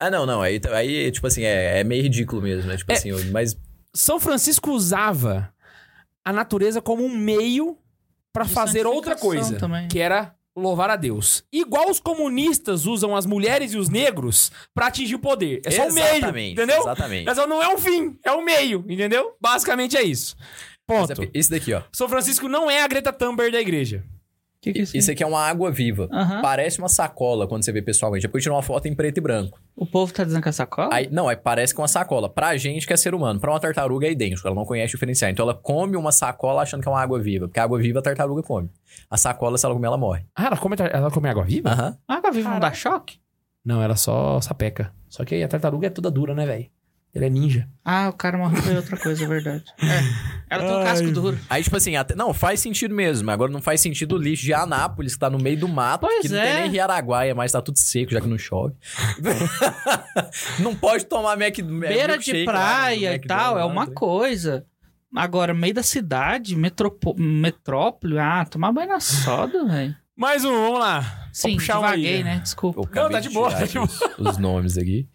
Ah, 0.01 0.11
não, 0.11 0.27
não. 0.27 0.43
Aí, 0.43 0.61
aí 0.73 1.11
tipo 1.11 1.27
assim, 1.27 1.43
é, 1.43 1.81
é 1.81 1.85
meio 1.85 2.03
ridículo 2.03 2.43
mesmo, 2.43 2.69
né? 2.69 2.77
Tipo 2.77 2.93
É. 2.93 2.97
assim, 2.97 3.13
mas. 3.31 3.57
São 3.95 4.21
Francisco 4.21 4.71
usava 4.73 5.53
a 6.25 6.33
natureza 6.33 6.83
como 6.83 7.05
um 7.05 7.17
meio 7.17 7.79
pra 8.33 8.45
De 8.45 8.51
fazer 8.53 8.87
outra 8.87 9.17
coisa, 9.17 9.57
também. 9.59 9.89
que 9.89 9.99
era 9.99 10.35
louvar 10.55 10.91
a 10.91 10.97
Deus. 10.97 11.45
Igual 11.53 11.91
os 11.91 12.01
comunistas 12.01 12.85
usam 12.87 13.15
as 13.17 13.25
mulheres 13.27 13.73
e 13.73 13.79
os 13.79 13.89
negros 13.89 14.51
pra 14.75 14.87
atingir 14.89 15.15
o 15.15 15.19
poder. 15.19 15.61
É 15.65 15.71
só 15.71 15.87
um 15.87 15.93
meio, 15.93 16.07
Exatamente, 16.17 16.53
entendeu? 16.53 16.81
Exatamente. 16.81 17.25
Mas 17.27 17.37
não 17.39 17.63
é 17.63 17.69
um 17.75 17.79
fim, 17.79 18.19
é 18.25 18.33
um 18.33 18.43
meio, 18.43 18.85
entendeu? 18.89 19.35
Basicamente 19.41 19.97
é 19.97 20.03
isso. 20.03 20.37
Ponto. 20.87 21.11
é 21.13 21.15
porque- 21.15 21.39
Isso 21.39 21.51
daqui, 21.51 21.73
ó. 21.75 21.83
São 21.93 22.09
Francisco 22.09 22.49
não 22.49 22.71
é 22.71 22.83
a 22.83 22.87
Greta 22.87 23.13
Thunberg 23.13 23.51
da 23.53 23.61
igreja. 23.61 24.05
O 24.67 24.69
que 24.69 24.73
que 24.73 24.79
é 24.81 24.83
isso? 24.83 24.97
Isso 24.97 25.11
aqui 25.13 25.23
é 25.23 25.27
uma 25.27 25.41
água 25.41 25.71
viva. 25.71 26.09
Aham. 26.11 26.43
Parece 26.43 26.81
uma 26.81 26.89
sacola 26.89 27.47
quando 27.47 27.65
você 27.65 27.71
vê 27.71 27.81
pessoalmente. 27.81 28.27
É 28.27 28.29
porque 28.29 28.39
eu 28.39 28.43
tirei 28.43 28.57
uma 28.57 28.63
foto 28.63 28.87
em 28.89 28.95
preto 28.95 29.19
e 29.19 29.21
branco. 29.21 29.61
O 29.77 29.87
povo 29.87 30.13
tá 30.13 30.25
dizendo 30.25 30.43
que 30.43 30.49
é 30.49 30.53
sacola? 30.53 30.91
Aí, 30.93 31.09
não, 31.11 31.29
aí 31.29 31.37
parece 31.37 31.73
que 31.73 31.81
é 31.81 31.83
uma 31.83 31.89
sacola. 31.89 32.29
Pra 32.29 32.57
gente 32.57 32.85
que 32.85 32.93
é 32.93 32.97
ser 32.97 33.15
humano. 33.15 33.39
Pra 33.39 33.53
uma 33.53 33.61
tartaruga 33.61 34.09
é 34.09 34.11
idêntico. 34.11 34.47
Ela 34.47 34.57
não 34.57 34.65
conhece 34.65 34.93
diferenciar. 34.93 35.31
Então 35.31 35.45
ela 35.45 35.55
come 35.55 35.97
uma 35.97 36.11
sacola 36.11 36.63
achando 36.63 36.83
que 36.83 36.89
é 36.89 36.91
uma 36.91 37.01
água 37.01 37.21
viva. 37.21 37.47
Porque 37.47 37.61
a 37.61 37.63
água 37.63 37.79
viva 37.79 38.01
a 38.01 38.03
tartaruga 38.03 38.43
come. 38.43 38.69
A 39.09 39.17
sacola, 39.17 39.57
se 39.57 39.65
ela 39.65 39.75
comer, 39.75 39.87
ela 39.87 39.99
morre. 39.99 40.25
Ah, 40.35 40.47
ela 40.47 40.57
come, 40.57 40.75
ela 40.93 41.11
come 41.11 41.29
água 41.29 41.45
viva? 41.45 41.71
Aham. 41.71 41.99
Água 42.09 42.33
viva 42.33 42.51
não 42.51 42.59
dá 42.59 42.73
choque? 42.73 43.19
Não, 43.65 43.81
ela 43.83 43.95
só 43.95 44.41
sapeca. 44.41 44.93
Só 45.09 45.25
que 45.25 45.35
aí 45.35 45.43
a 45.45 45.49
tartaruga 45.49 45.87
é 45.87 45.91
toda 45.91 46.11
dura, 46.11 46.35
né, 46.35 46.45
velho? 46.45 46.67
Ele 47.17 47.25
é 47.25 47.31
ninja. 47.31 47.67
Ah, 47.83 48.11
o 48.11 48.13
cara 48.13 48.37
morreu 48.37 48.61
foi 48.63 48.77
outra 48.77 48.95
coisa, 48.99 49.25
é 49.25 49.27
verdade. 49.27 49.65
É. 50.49 50.55
Ela 50.55 50.65
tem 50.65 50.77
um 50.77 50.85
casco 50.85 51.11
duro. 51.11 51.39
Aí, 51.49 51.63
tipo 51.63 51.77
assim, 51.77 51.97
até- 51.97 52.15
não, 52.15 52.33
faz 52.35 52.61
sentido 52.61 52.95
mesmo. 52.95 53.29
Agora 53.31 53.51
não 53.51 53.61
faz 53.63 53.81
sentido 53.81 54.15
o 54.15 54.19
lixo 54.19 54.45
de 54.45 54.53
Anápolis, 54.53 55.15
que 55.15 55.19
tá 55.19 55.29
no 55.31 55.39
meio 55.39 55.59
do 55.59 55.67
mato, 55.67 56.03
Pois 56.03 56.21
que 56.23 56.29
não 56.29 56.39
é. 56.39 56.45
tem 56.45 56.61
nem 56.63 56.71
Rio 56.71 56.83
Araguaia, 56.85 57.35
mas 57.35 57.51
tá 57.53 57.61
tudo 57.63 57.79
seco, 57.79 58.13
já 58.13 58.21
que 58.21 58.29
não 58.29 58.37
chove. 58.39 58.75
não 60.61 60.75
pode 60.77 61.07
tomar 61.07 61.37
Mac 61.39 61.57
Beira 61.59 62.19
de 62.19 62.45
praia 62.45 63.15
e 63.15 63.19
tal, 63.19 63.59
é 63.59 63.65
uma 63.65 63.87
coisa. 63.87 64.65
Agora, 65.15 65.55
meio 65.55 65.73
da 65.75 65.83
cidade, 65.83 66.55
metropo... 66.55 67.15
metrópole, 67.19 68.19
ah, 68.19 68.45
tomar 68.45 68.73
banho 68.73 68.89
na 68.91 69.01
soda, 69.01 69.65
velho. 69.65 69.97
Mais 70.15 70.45
um, 70.45 70.53
vamos 70.53 70.81
lá. 70.81 71.29
Sim, 71.33 71.55
puxar 71.55 71.81
um 71.81 71.85
aí, 71.85 72.03
devaguei, 72.03 72.25
né? 72.25 72.35
né? 72.37 72.41
Desculpa. 72.41 72.89
Não, 72.95 73.11
tá 73.11 73.21
de 73.21 73.31
boa, 73.31 73.51
tá 73.51 73.65
de 73.65 73.79
Os, 73.79 74.01
os 74.19 74.39
nomes 74.39 74.77
aqui. 74.79 75.09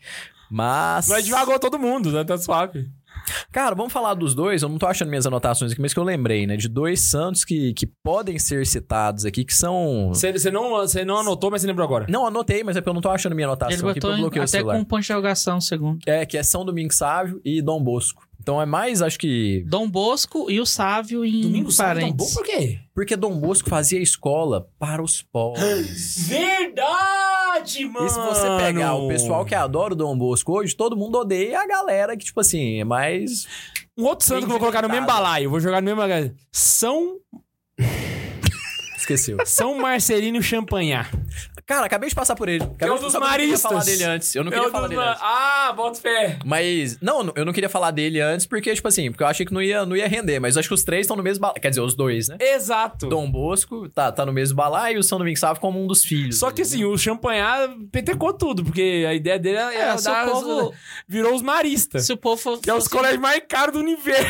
Mas. 0.51 1.07
Nós 1.07 1.23
devagou 1.23 1.57
todo 1.57 1.79
mundo, 1.79 2.11
né? 2.11 2.23
Tá 2.25 2.37
suave. 2.37 2.89
Cara, 3.51 3.75
vamos 3.75 3.93
falar 3.93 4.13
dos 4.15 4.33
dois. 4.33 4.61
Eu 4.63 4.69
não 4.69 4.77
tô 4.77 4.87
achando 4.87 5.09
minhas 5.09 5.25
anotações 5.27 5.71
aqui, 5.71 5.79
mas 5.81 5.93
que 5.93 5.99
eu 5.99 6.03
lembrei, 6.03 6.45
né? 6.47 6.57
De 6.57 6.67
dois 6.67 7.01
santos 7.01 7.45
que, 7.45 7.73
que 7.73 7.85
podem 8.03 8.37
ser 8.39 8.65
citados 8.65 9.25
aqui, 9.25 9.45
que 9.45 9.53
são. 9.53 10.09
Você 10.09 10.51
não, 10.51 10.71
você 10.71 11.05
não 11.05 11.17
anotou, 11.17 11.51
mas 11.51 11.61
você 11.61 11.67
lembrou 11.67 11.85
agora. 11.85 12.05
Não, 12.09 12.25
anotei, 12.25 12.63
mas 12.63 12.75
é 12.75 12.81
porque 12.81 12.89
eu 12.89 12.93
não 12.93 13.01
tô 13.01 13.09
achando 13.09 13.35
minha 13.35 13.47
anotação 13.47 13.71
Ele 13.77 13.89
aqui, 13.91 13.99
porque 13.99 14.07
eu 14.13 14.17
em- 14.17 14.21
bloqueei 14.21 14.41
o 14.41 14.43
até 14.43 14.51
celular. 14.57 14.73
com 14.75 14.81
um 14.81 14.85
ponto 14.85 14.99
de 15.01 15.05
interrogação, 15.05 15.61
segundo. 15.61 15.99
É, 16.05 16.25
que 16.25 16.37
é 16.37 16.43
São 16.43 16.65
Domingos 16.65 16.97
Sávio 16.97 17.39
e 17.45 17.61
Dom 17.61 17.81
Bosco. 17.81 18.23
Então 18.39 18.59
é 18.59 18.65
mais, 18.65 19.01
acho 19.03 19.19
que. 19.19 19.63
Dom 19.67 19.87
Bosco 19.87 20.49
e 20.49 20.59
o 20.59 20.65
Sávio 20.65 21.23
em 21.23 21.41
Domingo 21.41 21.71
Sávio 21.71 22.07
bom 22.07 22.17
parentes. 22.17 22.33
por 22.33 22.43
quê? 22.43 22.79
Porque 22.95 23.15
Dom 23.15 23.37
Bosco 23.39 23.69
fazia 23.69 24.01
escola 24.01 24.67
para 24.79 25.01
os 25.03 25.21
pobres. 25.21 26.25
Verdade! 26.27 27.30
Verdade, 27.51 27.85
mano. 27.85 28.05
E 28.05 28.09
se 28.09 28.19
você 28.19 28.47
pegar 28.57 28.95
o 28.95 29.07
pessoal 29.07 29.45
que 29.45 29.55
adora 29.55 29.93
o 29.93 29.95
Dom 29.95 30.17
Bosco 30.17 30.53
hoje, 30.53 30.75
todo 30.75 30.95
mundo 30.95 31.17
odeia 31.17 31.59
a 31.59 31.67
galera 31.67 32.15
que, 32.15 32.25
tipo 32.25 32.39
assim, 32.39 32.79
é 32.79 32.83
mais. 32.83 33.47
Um 33.97 34.05
outro 34.05 34.25
santo 34.25 34.39
que 34.39 34.45
eu 34.45 34.49
vou 34.49 34.59
colocar 34.59 34.81
no 34.81 34.89
mesmo 34.89 35.05
balaio. 35.05 35.49
Vou 35.49 35.59
jogar 35.59 35.81
no 35.81 35.85
mesmo 35.85 35.99
balaio. 35.99 36.33
São, 36.51 37.17
Esqueceu. 38.97 39.37
São 39.45 39.77
Marcelino 39.77 40.41
Champagnat. 40.41 41.09
Cara, 41.71 41.85
acabei 41.85 42.09
de 42.09 42.15
passar 42.15 42.35
por 42.35 42.49
ele. 42.49 42.63
Acabei 42.63 42.89
um 42.89 42.95
de- 42.97 43.01
dos 43.03 43.11
que 43.11 43.17
eu 43.17 43.21
não 43.21 43.29
queria 43.29 43.47
maristas. 43.47 43.61
falar 43.71 43.83
dele 43.85 44.03
antes. 44.03 44.35
Eu 44.35 44.43
não 44.43 44.51
queria 44.51 44.67
Eu 44.67 44.71
falar 44.71 44.87
dos 44.87 44.89
dele 44.97 45.01
ma- 45.05 45.11
antes. 45.11 45.21
Ah, 45.23 45.73
bota 45.73 46.01
fé. 46.01 46.39
Mas, 46.43 46.99
não, 47.01 47.31
eu 47.35 47.45
não 47.45 47.53
queria 47.53 47.69
falar 47.69 47.91
dele 47.91 48.19
antes 48.19 48.45
porque, 48.45 48.73
tipo 48.75 48.87
assim, 48.87 49.09
porque 49.09 49.23
eu 49.23 49.27
achei 49.27 49.45
que 49.45 49.53
não 49.53 49.61
ia, 49.61 49.85
não 49.85 49.95
ia 49.95 50.05
render. 50.07 50.39
Mas 50.39 50.55
eu 50.55 50.59
acho 50.59 50.67
que 50.67 50.75
os 50.75 50.83
três 50.83 51.01
estão 51.05 51.15
no 51.15 51.23
mesmo 51.23 51.41
balaio. 51.41 51.61
Quer 51.61 51.69
dizer, 51.69 51.81
os 51.81 51.95
dois, 51.95 52.27
né? 52.27 52.35
Exato. 52.41 53.07
Dom 53.07 53.29
Bosco 53.31 53.87
tá, 53.89 54.11
tá 54.11 54.25
no 54.25 54.33
mesmo 54.33 54.55
balaio 54.57 54.97
e 54.97 54.99
o 54.99 55.03
São 55.03 55.17
Domingos 55.17 55.39
Sávio 55.39 55.61
como 55.61 55.81
um 55.81 55.87
dos 55.87 56.03
filhos. 56.03 56.39
Só 56.39 56.51
que 56.51 56.61
assim, 56.61 56.83
o 56.83 56.97
Champagnat 56.97 57.71
petecou 57.89 58.33
tudo, 58.33 58.65
porque 58.65 59.05
a 59.07 59.13
ideia 59.13 59.39
dele 59.39 59.57
era, 59.57 59.73
É, 59.93 59.97
se 59.97 60.09
o 60.09 60.11
dar- 60.11 60.25
povo- 60.29 60.73
virou 61.07 61.33
os 61.33 61.41
maristas. 61.41 62.05
Se 62.05 62.11
o 62.11 62.17
povo 62.17 62.35
fosse, 62.35 62.61
Que 62.63 62.69
é 62.69 62.73
os 62.73 62.87
colégios 62.89 63.21
mais 63.21 63.41
caros 63.47 63.73
do 63.73 63.79
universo. 63.79 64.27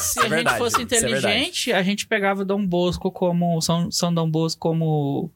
se 0.00 0.20
é 0.20 0.24
a 0.24 0.28
verdade, 0.28 0.48
gente 0.50 0.58
fosse 0.58 0.80
é 0.80 0.82
inteligente, 0.82 1.72
a 1.72 1.82
gente 1.82 2.06
pegava 2.06 2.44
Dom 2.44 2.66
Bosco 2.66 3.10
como 3.12 3.60
São, 3.60 3.90
São 3.92 4.12
Dom 4.12 4.28
Bosco 4.28 4.58
como 4.60 5.30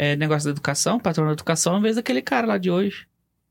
é, 0.00 0.16
negócio 0.16 0.46
da 0.46 0.52
educação, 0.52 0.98
patrão 0.98 1.26
da 1.26 1.32
educação, 1.32 1.76
em 1.76 1.82
vez 1.82 1.96
daquele 1.96 2.22
cara 2.22 2.46
lá 2.46 2.56
de 2.56 2.70
hoje, 2.70 3.06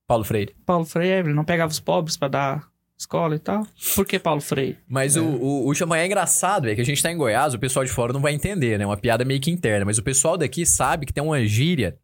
Paulo 0.07 0.23
Freire. 0.23 0.55
Paulo 0.65 0.83
Freire, 0.83 1.27
ele 1.27 1.35
não 1.35 1.45
pegava 1.45 1.71
os 1.71 1.79
pobres 1.79 2.17
pra 2.17 2.27
dar 2.27 2.67
escola 2.97 3.35
e 3.35 3.39
tal. 3.39 3.67
Por 3.95 4.03
que 4.03 4.17
Paulo 4.17 4.41
Freire? 4.41 4.75
Mas 4.87 5.15
o, 5.15 5.23
o, 5.23 5.71
o 5.71 5.93
é 5.93 6.05
engraçado, 6.07 6.67
é 6.67 6.73
que 6.73 6.81
a 6.81 6.83
gente 6.83 7.03
tá 7.03 7.11
em 7.11 7.17
Goiás, 7.17 7.53
o 7.53 7.59
pessoal 7.59 7.85
de 7.85 7.91
fora 7.91 8.11
não 8.11 8.19
vai 8.19 8.33
entender, 8.33 8.79
né? 8.79 8.85
Uma 8.87 8.97
piada 8.97 9.23
meio 9.23 9.39
que 9.39 9.51
interna. 9.51 9.85
Mas 9.85 9.99
o 9.99 10.03
pessoal 10.03 10.35
daqui 10.39 10.65
sabe 10.65 11.05
que 11.05 11.13
tem 11.13 11.23
uma 11.23 11.45
gíria 11.45 11.95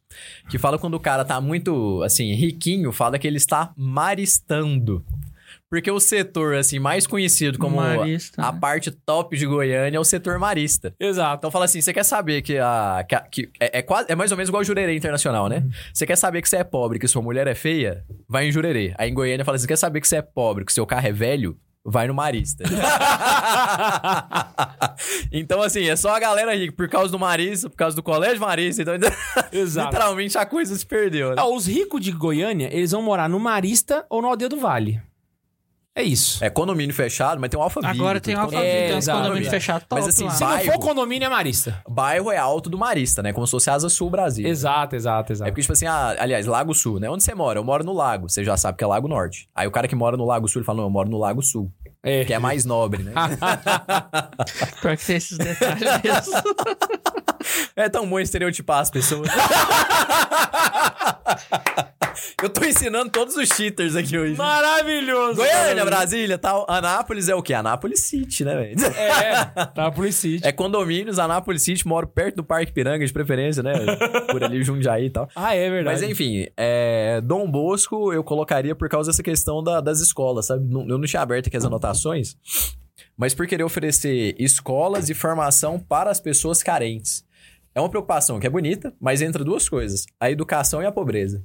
que 0.48 0.58
fala 0.58 0.78
quando 0.78 0.94
o 0.94 1.00
cara 1.00 1.24
tá 1.24 1.40
muito, 1.40 2.00
assim, 2.04 2.32
riquinho, 2.34 2.92
fala 2.92 3.18
que 3.18 3.26
ele 3.26 3.38
está 3.38 3.72
maristando. 3.76 5.04
Porque 5.68 5.90
o 5.90 5.98
setor, 5.98 6.54
assim, 6.54 6.78
mais 6.78 7.08
conhecido 7.08 7.58
como 7.58 7.76
Marista, 7.76 8.40
a 8.40 8.52
né? 8.52 8.58
parte 8.60 8.88
top 8.90 9.36
de 9.36 9.44
Goiânia 9.46 9.96
é 9.96 10.00
o 10.00 10.04
setor 10.04 10.38
marista. 10.38 10.94
Exato. 10.98 11.38
Então 11.38 11.50
fala 11.50 11.64
assim, 11.64 11.80
você 11.80 11.92
quer 11.92 12.04
saber 12.04 12.40
que 12.42 12.56
a... 12.56 13.04
Que, 13.08 13.14
a- 13.16 13.20
que 13.22 13.50
é, 13.58 13.78
é 13.78 13.82
quase, 13.82 14.10
é 14.10 14.14
mais 14.14 14.30
ou 14.30 14.36
menos 14.36 14.48
igual 14.48 14.60
o 14.60 14.64
Jurerê 14.64 14.94
Internacional, 14.94 15.48
né? 15.48 15.64
Você 15.92 16.06
quer 16.06 16.16
saber 16.16 16.40
que 16.40 16.48
você 16.48 16.58
é 16.58 16.64
pobre, 16.64 17.00
que 17.00 17.08
sua 17.08 17.20
mulher 17.20 17.48
é 17.48 17.54
feia? 17.54 18.04
Vai 18.28 18.46
em 18.46 18.52
Jurerê. 18.52 18.94
Aí 18.96 19.10
em 19.10 19.14
Goiânia 19.14 19.44
fala 19.44 19.56
assim, 19.56 19.62
você 19.62 19.68
quer 19.68 19.76
saber 19.76 20.00
que 20.00 20.06
você 20.06 20.16
é 20.16 20.22
pobre, 20.22 20.64
que 20.64 20.72
seu 20.72 20.86
carro 20.86 21.08
é 21.08 21.12
velho? 21.12 21.58
Vai 21.84 22.06
no 22.08 22.14
Marista. 22.14 22.64
então, 25.30 25.62
assim, 25.62 25.88
é 25.88 25.96
só 25.96 26.14
a 26.14 26.18
galera 26.18 26.54
rica, 26.54 26.72
por 26.72 26.88
causa 26.88 27.10
do 27.12 27.18
Marista, 27.18 27.68
por 27.70 27.76
causa 27.76 27.94
do 27.94 28.02
colégio 28.02 28.40
Marista. 28.40 28.82
Então, 28.82 28.94
Exato. 29.52 29.88
literalmente, 29.90 30.36
a 30.38 30.46
coisa 30.46 30.74
se 30.76 30.84
perdeu, 30.86 31.30
né? 31.30 31.36
Ah, 31.38 31.46
os 31.46 31.66
ricos 31.66 32.00
de 32.00 32.10
Goiânia, 32.12 32.68
eles 32.72 32.90
vão 32.92 33.02
morar 33.02 33.28
no 33.28 33.38
Marista 33.38 34.04
ou 34.10 34.20
no 34.22 34.28
Aldeia 34.28 34.48
do 34.48 34.58
Vale. 34.58 35.00
É 35.96 36.02
isso. 36.02 36.44
É 36.44 36.50
condomínio 36.50 36.94
fechado, 36.94 37.40
mas 37.40 37.48
tem 37.48 37.58
um 37.58 37.62
Alphaville. 37.62 37.98
Agora 37.98 38.20
tem 38.20 38.34
uma 38.34 38.44
condomínio. 38.44 38.70
É, 38.70 38.88
tem 38.88 38.96
uns 38.96 39.04
exato. 39.04 39.18
condomínios 39.18 39.48
fechados 39.48 39.86
top 39.88 40.02
Mas 40.02 40.14
assim, 40.14 40.24
lá. 40.24 40.30
Se 40.30 40.44
não 40.44 40.60
for 40.60 40.78
condomínio, 40.78 41.24
é 41.24 41.28
Marista. 41.30 41.82
Bairro 41.88 42.30
é 42.30 42.36
alto 42.36 42.68
do 42.68 42.76
Marista, 42.76 43.22
né? 43.22 43.32
Como 43.32 43.46
se 43.46 43.52
fosse 43.52 43.70
Asa 43.70 43.88
Sul 43.88 44.10
Brasil. 44.10 44.46
Exato, 44.46 44.94
exato, 44.94 45.30
É 45.30 45.32
exato. 45.32 45.50
porque, 45.50 45.62
tipo 45.62 45.72
assim, 45.72 45.86
ah, 45.86 46.14
aliás, 46.18 46.44
Lago 46.44 46.74
Sul, 46.74 47.00
né? 47.00 47.08
Onde 47.08 47.24
você 47.24 47.34
mora? 47.34 47.58
Eu 47.58 47.64
moro 47.64 47.82
no 47.82 47.94
Lago. 47.94 48.28
Você 48.28 48.44
já 48.44 48.58
sabe 48.58 48.76
que 48.76 48.84
é 48.84 48.86
Lago 48.86 49.08
Norte. 49.08 49.48
Aí 49.54 49.66
o 49.66 49.70
cara 49.70 49.88
que 49.88 49.94
mora 49.94 50.18
no 50.18 50.26
Lago 50.26 50.46
Sul, 50.46 50.60
ele 50.60 50.66
fala, 50.66 50.76
não, 50.76 50.84
eu 50.84 50.90
moro 50.90 51.08
no 51.08 51.16
Lago 51.16 51.40
Sul. 51.40 51.72
É. 52.02 52.26
Que 52.26 52.34
é 52.34 52.38
mais 52.38 52.66
nobre, 52.66 53.02
né? 53.02 53.14
Pior 54.82 54.98
que 54.98 55.06
tem 55.06 55.16
esses 55.16 55.38
detalhes 55.38 55.80
mesmo. 56.04 56.34
é 57.74 57.88
tão 57.88 58.06
bom 58.06 58.20
estereotipar 58.20 58.80
as 58.80 58.90
pessoas. 58.90 59.28
eu 62.42 62.48
tô 62.48 62.64
ensinando 62.64 63.10
todos 63.10 63.36
os 63.36 63.48
cheaters 63.48 63.96
aqui 63.96 64.18
hoje. 64.18 64.34
Maravilhoso. 64.36 65.36
Goiânia, 65.36 65.84
Brasília 65.84 66.38
tal. 66.38 66.66
Anápolis 66.68 67.28
é 67.28 67.34
o 67.34 67.42
quê? 67.42 67.54
Anápolis 67.54 68.00
City, 68.00 68.44
né, 68.44 68.54
velho? 68.56 68.76
É, 68.86 69.90
por 69.90 70.12
City. 70.12 70.46
É 70.46 70.52
condomínios, 70.52 71.18
Anápolis 71.18 71.62
City, 71.62 71.86
moro 71.86 72.06
perto 72.06 72.36
do 72.36 72.44
Parque 72.44 72.72
Piranga, 72.72 73.04
de 73.06 73.12
preferência, 73.12 73.62
né? 73.62 73.72
Por 74.30 74.42
ali, 74.42 74.62
Jundiaí 74.62 75.06
e 75.06 75.10
tal. 75.10 75.28
Ah, 75.34 75.54
é 75.54 75.68
verdade. 75.70 76.00
Mas 76.00 76.10
enfim, 76.10 76.46
é, 76.56 77.20
Dom 77.22 77.50
Bosco 77.50 78.12
eu 78.12 78.22
colocaria 78.24 78.74
por 78.74 78.88
causa 78.88 79.10
dessa 79.10 79.22
questão 79.22 79.62
da- 79.62 79.80
das 79.80 80.00
escolas, 80.00 80.46
sabe? 80.46 80.64
Eu 80.72 80.98
não 80.98 81.02
tinha 81.06 81.22
aberto 81.22 81.46
aqui 81.48 81.56
as 81.56 81.64
anotações, 81.64 82.36
mas 83.16 83.34
por 83.34 83.46
querer 83.46 83.64
oferecer 83.64 84.34
escolas 84.38 85.08
e 85.08 85.14
formação 85.14 85.78
para 85.78 86.10
as 86.10 86.20
pessoas 86.20 86.62
carentes. 86.62 87.24
É 87.74 87.80
uma 87.80 87.90
preocupação 87.90 88.40
que 88.40 88.46
é 88.46 88.50
bonita, 88.50 88.94
mas 89.00 89.20
entra 89.20 89.44
duas 89.44 89.68
coisas: 89.68 90.06
a 90.18 90.30
educação 90.30 90.82
e 90.82 90.86
a 90.86 90.92
pobreza. 90.92 91.44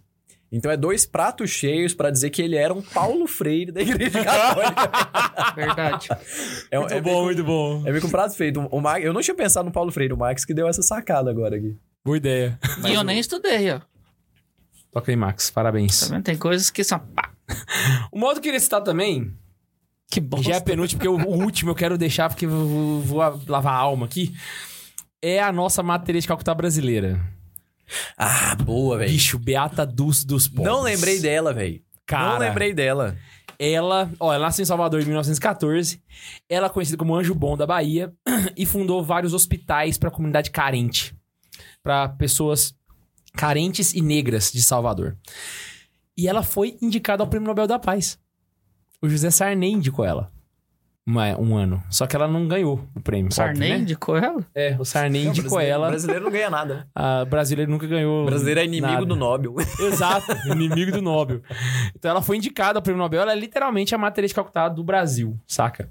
Então 0.51 0.69
é 0.69 0.75
dois 0.75 1.05
pratos 1.05 1.49
cheios 1.49 1.93
para 1.93 2.11
dizer 2.11 2.29
que 2.29 2.41
ele 2.41 2.57
era 2.57 2.73
um 2.73 2.81
Paulo 2.81 3.25
Freire 3.25 3.71
da 3.71 3.81
Igreja 3.81 4.21
Católica. 4.23 4.91
Verdade. 5.55 6.07
É, 6.69 6.77
um- 6.77 6.81
Muito 6.81 6.93
é 6.93 7.01
bom, 7.01 7.23
muito 7.23 7.43
bom. 7.43 7.79
É 7.85 7.89
meio 7.89 8.01
que 8.01 8.07
um 8.07 8.11
prato 8.11 8.35
feito. 8.35 8.59
O 8.69 8.81
Max, 8.81 9.05
eu 9.05 9.13
não 9.13 9.21
tinha 9.21 9.33
pensado 9.35 9.65
no 9.65 9.71
Paulo 9.71 9.91
Freire, 9.91 10.13
o 10.13 10.17
Max 10.17 10.43
que 10.43 10.53
deu 10.53 10.67
essa 10.67 10.81
sacada 10.81 11.29
agora 11.31 11.55
aqui. 11.55 11.77
Boa 12.03 12.17
ideia. 12.17 12.59
e 12.85 12.93
eu 12.93 13.03
nem 13.03 13.17
estudei, 13.19 13.71
ó. 13.71 13.79
Toca 14.91 15.09
aí, 15.11 15.15
Max. 15.15 15.49
Parabéns. 15.49 16.01
Tá 16.01 16.15
vendo? 16.15 16.23
Tem 16.23 16.35
coisas 16.37 16.69
que 16.69 16.83
são. 16.83 16.99
Pá, 16.99 17.31
O 18.11 18.19
modo 18.19 18.33
que 18.33 18.39
eu 18.39 18.43
queria 18.51 18.59
citar 18.59 18.81
também, 18.81 19.33
que 20.09 20.19
bom. 20.19 20.43
já 20.43 20.55
é 20.55 20.59
penúltimo, 20.59 20.99
porque 20.99 21.07
o, 21.07 21.29
último 21.29 21.71
eu 21.71 21.75
quero 21.75 21.97
deixar, 21.97 22.27
porque 22.27 22.45
eu 22.45 22.49
vou, 22.49 22.99
vou 23.01 23.41
lavar 23.47 23.73
a 23.73 23.77
alma 23.77 24.05
aqui, 24.05 24.33
é 25.21 25.41
a 25.41 25.51
nossa 25.53 25.81
matéria 25.81 26.19
de 26.19 26.27
Calcutá 26.27 26.53
brasileira. 26.53 27.21
Ah, 28.17 28.55
boa, 28.55 28.97
velho. 28.97 29.11
Bicho, 29.11 29.37
Beata 29.39 29.85
Dulce 29.85 30.25
dos 30.25 30.47
Pobres. 30.47 30.65
Não 30.65 30.81
lembrei 30.81 31.19
dela, 31.19 31.53
velho. 31.53 31.81
Cara, 32.05 32.33
Não 32.33 32.39
lembrei 32.39 32.73
dela. 32.73 33.17
Ela, 33.57 34.11
ó, 34.19 34.33
ela 34.33 34.45
nasceu 34.45 34.63
em 34.63 34.65
Salvador 34.65 35.01
em 35.01 35.05
1914. 35.05 36.01
Ela 36.49 36.67
é 36.67 36.69
conhecida 36.69 36.97
como 36.97 37.15
Anjo 37.15 37.35
Bom 37.35 37.55
da 37.55 37.67
Bahia 37.67 38.11
e 38.57 38.65
fundou 38.65 39.03
vários 39.03 39.33
hospitais 39.33 39.97
para 39.97 40.09
a 40.09 40.11
comunidade 40.11 40.49
carente, 40.49 41.15
para 41.83 42.09
pessoas 42.09 42.75
carentes 43.33 43.93
e 43.93 44.01
negras 44.01 44.51
de 44.51 44.61
Salvador. 44.61 45.15
E 46.17 46.27
ela 46.27 46.43
foi 46.43 46.77
indicada 46.81 47.23
ao 47.23 47.27
Prêmio 47.29 47.47
Nobel 47.47 47.67
da 47.67 47.79
Paz. 47.79 48.17
O 49.01 49.07
José 49.07 49.29
Sarney 49.29 49.71
indicou 49.71 50.03
ela. 50.05 50.31
Uma- 51.11 51.37
um 51.37 51.57
ano. 51.57 51.83
Só 51.89 52.07
que 52.07 52.15
ela 52.15 52.25
não 52.27 52.47
ganhou 52.47 52.87
o 52.95 53.01
prêmio. 53.01 53.33
Sarney 53.33 53.55
óbvio, 53.55 53.69
né? 53.69 53.79
indicou 53.79 54.15
ela? 54.17 54.45
É, 54.55 54.77
o 54.79 54.85
Sarney 54.85 55.25
indicou 55.25 55.49
brasileiro, 55.57 55.73
ela. 55.75 55.87
brasileiro 55.89 56.23
não 56.23 56.31
ganha 56.31 56.49
nada. 56.49 56.87
A 56.95 57.25
brasileira 57.25 57.69
nunca 57.69 57.85
ganhou. 57.85 58.23
O 58.23 58.25
brasileiro 58.27 58.61
é 58.61 58.63
inimigo 58.65 58.93
nada. 58.93 59.05
do 59.05 59.15
Nobel. 59.17 59.55
Exato, 59.81 60.31
inimigo 60.49 60.91
do 60.93 61.01
Nobel. 61.01 61.41
Então 61.93 62.09
ela 62.11 62.21
foi 62.21 62.37
indicada 62.37 62.79
ao 62.79 62.81
prêmio 62.81 63.01
Nobel, 63.01 63.21
ela 63.23 63.33
é 63.33 63.35
literalmente 63.35 63.93
a 63.93 63.97
matéria 63.97 64.25
de 64.27 64.33
Calcutá 64.33 64.69
do 64.69 64.83
Brasil, 64.85 65.37
saca? 65.45 65.89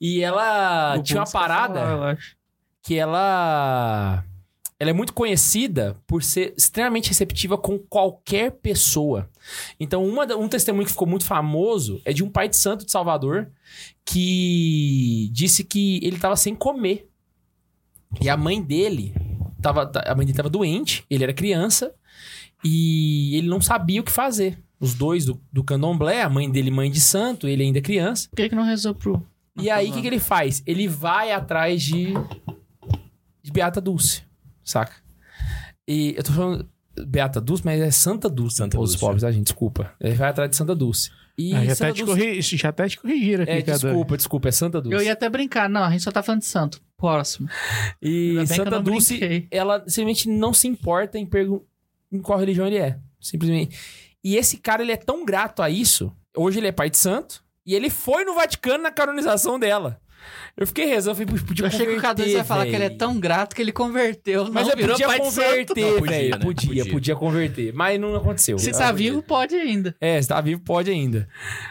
E 0.00 0.22
ela 0.24 0.96
O 0.98 1.02
tinha 1.04 1.20
uma 1.20 1.30
parada 1.30 2.10
acho. 2.10 2.34
que 2.82 2.98
ela. 2.98 4.24
Ela 4.80 4.90
é 4.90 4.92
muito 4.92 5.12
conhecida 5.12 5.96
por 6.06 6.22
ser 6.22 6.54
extremamente 6.56 7.08
receptiva 7.08 7.58
com 7.58 7.78
qualquer 7.78 8.52
pessoa. 8.52 9.28
Então, 9.78 10.06
uma, 10.06 10.24
um 10.36 10.48
testemunho 10.48 10.84
que 10.84 10.92
ficou 10.92 11.08
muito 11.08 11.24
famoso 11.24 12.00
é 12.04 12.12
de 12.12 12.22
um 12.22 12.30
pai 12.30 12.48
de 12.48 12.56
santo 12.56 12.84
de 12.84 12.92
Salvador 12.92 13.50
que 14.04 15.28
disse 15.32 15.64
que 15.64 15.96
ele 15.96 16.16
estava 16.16 16.36
sem 16.36 16.54
comer. 16.54 17.08
E 18.20 18.28
a 18.28 18.36
mãe 18.36 18.62
dele 18.62 19.14
tava, 19.60 19.90
a 20.06 20.14
mãe 20.14 20.24
dele 20.24 20.30
estava 20.30 20.48
doente, 20.48 21.04
ele 21.10 21.24
era 21.24 21.32
criança 21.32 21.92
e 22.64 23.36
ele 23.36 23.48
não 23.48 23.60
sabia 23.60 24.00
o 24.00 24.04
que 24.04 24.12
fazer. 24.12 24.58
Os 24.80 24.94
dois 24.94 25.24
do, 25.24 25.40
do 25.52 25.64
candomblé, 25.64 26.22
a 26.22 26.30
mãe 26.30 26.48
dele, 26.48 26.70
mãe 26.70 26.88
de 26.88 27.00
santo, 27.00 27.48
ele 27.48 27.64
ainda 27.64 27.80
criança. 27.80 28.28
Por 28.28 28.36
que, 28.36 28.48
que 28.48 28.54
não 28.54 28.62
rezou 28.62 28.94
pro. 28.94 29.26
E 29.60 29.68
aí, 29.68 29.90
o 29.90 29.92
que, 29.92 30.00
que 30.00 30.06
ele 30.06 30.20
faz? 30.20 30.62
Ele 30.64 30.86
vai 30.86 31.32
atrás 31.32 31.82
de. 31.82 32.14
de 33.42 33.50
Beata 33.50 33.80
Dulce, 33.80 34.22
saca? 34.70 34.94
E 35.86 36.14
eu 36.16 36.22
tô 36.22 36.32
falando 36.32 36.68
Beata 37.06 37.40
Dulce, 37.40 37.62
mas 37.64 37.80
é 37.80 37.90
Santa 37.90 38.28
Dulce, 38.28 38.56
Santa 38.56 38.78
os 38.78 38.90
Dulce. 38.90 39.00
pobres, 39.00 39.24
a 39.24 39.30
gente, 39.30 39.44
desculpa. 39.44 39.92
Ele 40.00 40.14
vai 40.14 40.28
atrás 40.30 40.50
de 40.50 40.56
Santa 40.56 40.74
Dulce. 40.74 41.10
E 41.36 41.54
Ah, 41.54 41.64
já, 41.64 41.74
Santa 41.76 41.90
até 41.90 41.92
te 42.00 42.04
Dulce... 42.04 42.20
corri... 42.20 42.42
já 42.42 42.68
até 42.68 42.88
te 42.88 42.98
corrigiram 43.00 43.42
aqui, 43.44 43.52
É, 43.52 43.62
cara. 43.62 43.78
desculpa, 43.78 44.16
desculpa, 44.16 44.48
é 44.48 44.52
Santa 44.52 44.80
Dulce. 44.80 44.96
Eu 44.96 45.02
ia 45.02 45.12
até 45.12 45.28
brincar. 45.28 45.68
Não, 45.70 45.84
a 45.84 45.90
gente 45.90 46.02
só 46.02 46.10
tá 46.10 46.22
falando 46.22 46.40
de 46.40 46.46
santo. 46.46 46.80
Próximo. 46.96 47.48
E 48.02 48.44
Santa 48.46 48.80
Dulce, 48.82 49.16
brinquei. 49.18 49.48
ela 49.50 49.78
simplesmente 49.86 50.28
não 50.28 50.52
se 50.52 50.66
importa 50.66 51.16
em, 51.16 51.24
pergun- 51.24 51.62
em 52.10 52.20
qual 52.20 52.38
religião 52.40 52.66
ele 52.66 52.78
é. 52.78 52.98
Simplesmente. 53.20 53.78
E 54.24 54.36
esse 54.36 54.56
cara, 54.56 54.82
ele 54.82 54.90
é 54.92 54.96
tão 54.96 55.24
grato 55.24 55.62
a 55.62 55.70
isso. 55.70 56.12
Hoje 56.36 56.58
ele 56.58 56.66
é 56.66 56.72
pai 56.72 56.90
de 56.90 56.98
santo. 56.98 57.44
E 57.64 57.72
ele 57.74 57.88
foi 57.88 58.24
no 58.24 58.34
Vaticano 58.34 58.82
na 58.82 58.90
canonização 58.90 59.58
dela. 59.60 60.00
Eu 60.56 60.66
fiquei 60.66 60.86
rezando, 60.86 61.16
falei, 61.16 61.26
"Puxa, 61.26 61.44
podia 61.44 61.64
Eu 61.64 61.68
achei 61.68 61.86
que 61.86 61.92
o 61.92 62.00
Cadu 62.00 62.22
converter, 62.22 62.36
ia 62.36 62.44
falar 62.44 62.64
que 62.66 62.74
ele 62.74 62.84
é 62.84 62.88
velho." 62.88 62.98
tão 62.98 63.20
grato 63.20 63.54
que 63.54 63.62
ele 63.62 63.72
converteu. 63.72 64.50
Mas 64.52 64.66
não, 64.66 64.72
eu 64.72 64.76
virou 64.76 64.96
podia 64.96 65.18
converter, 65.18 65.80
Não, 65.80 65.98
podia, 65.98 66.18
né? 66.18 66.38
Podia, 66.38 66.86
podia, 66.86 67.16
converter. 67.16 67.72
Mas 67.72 68.00
não 68.00 68.14
aconteceu. 68.14 68.58
Se 68.58 68.72
tá 68.72 68.90
podia. 68.90 68.92
vivo, 68.92 69.22
pode 69.22 69.54
ainda. 69.54 69.94
É, 70.00 70.20
se 70.20 70.28
tá 70.28 70.40
vivo, 70.40 70.60
pode 70.60 70.90
ainda. 70.90 71.28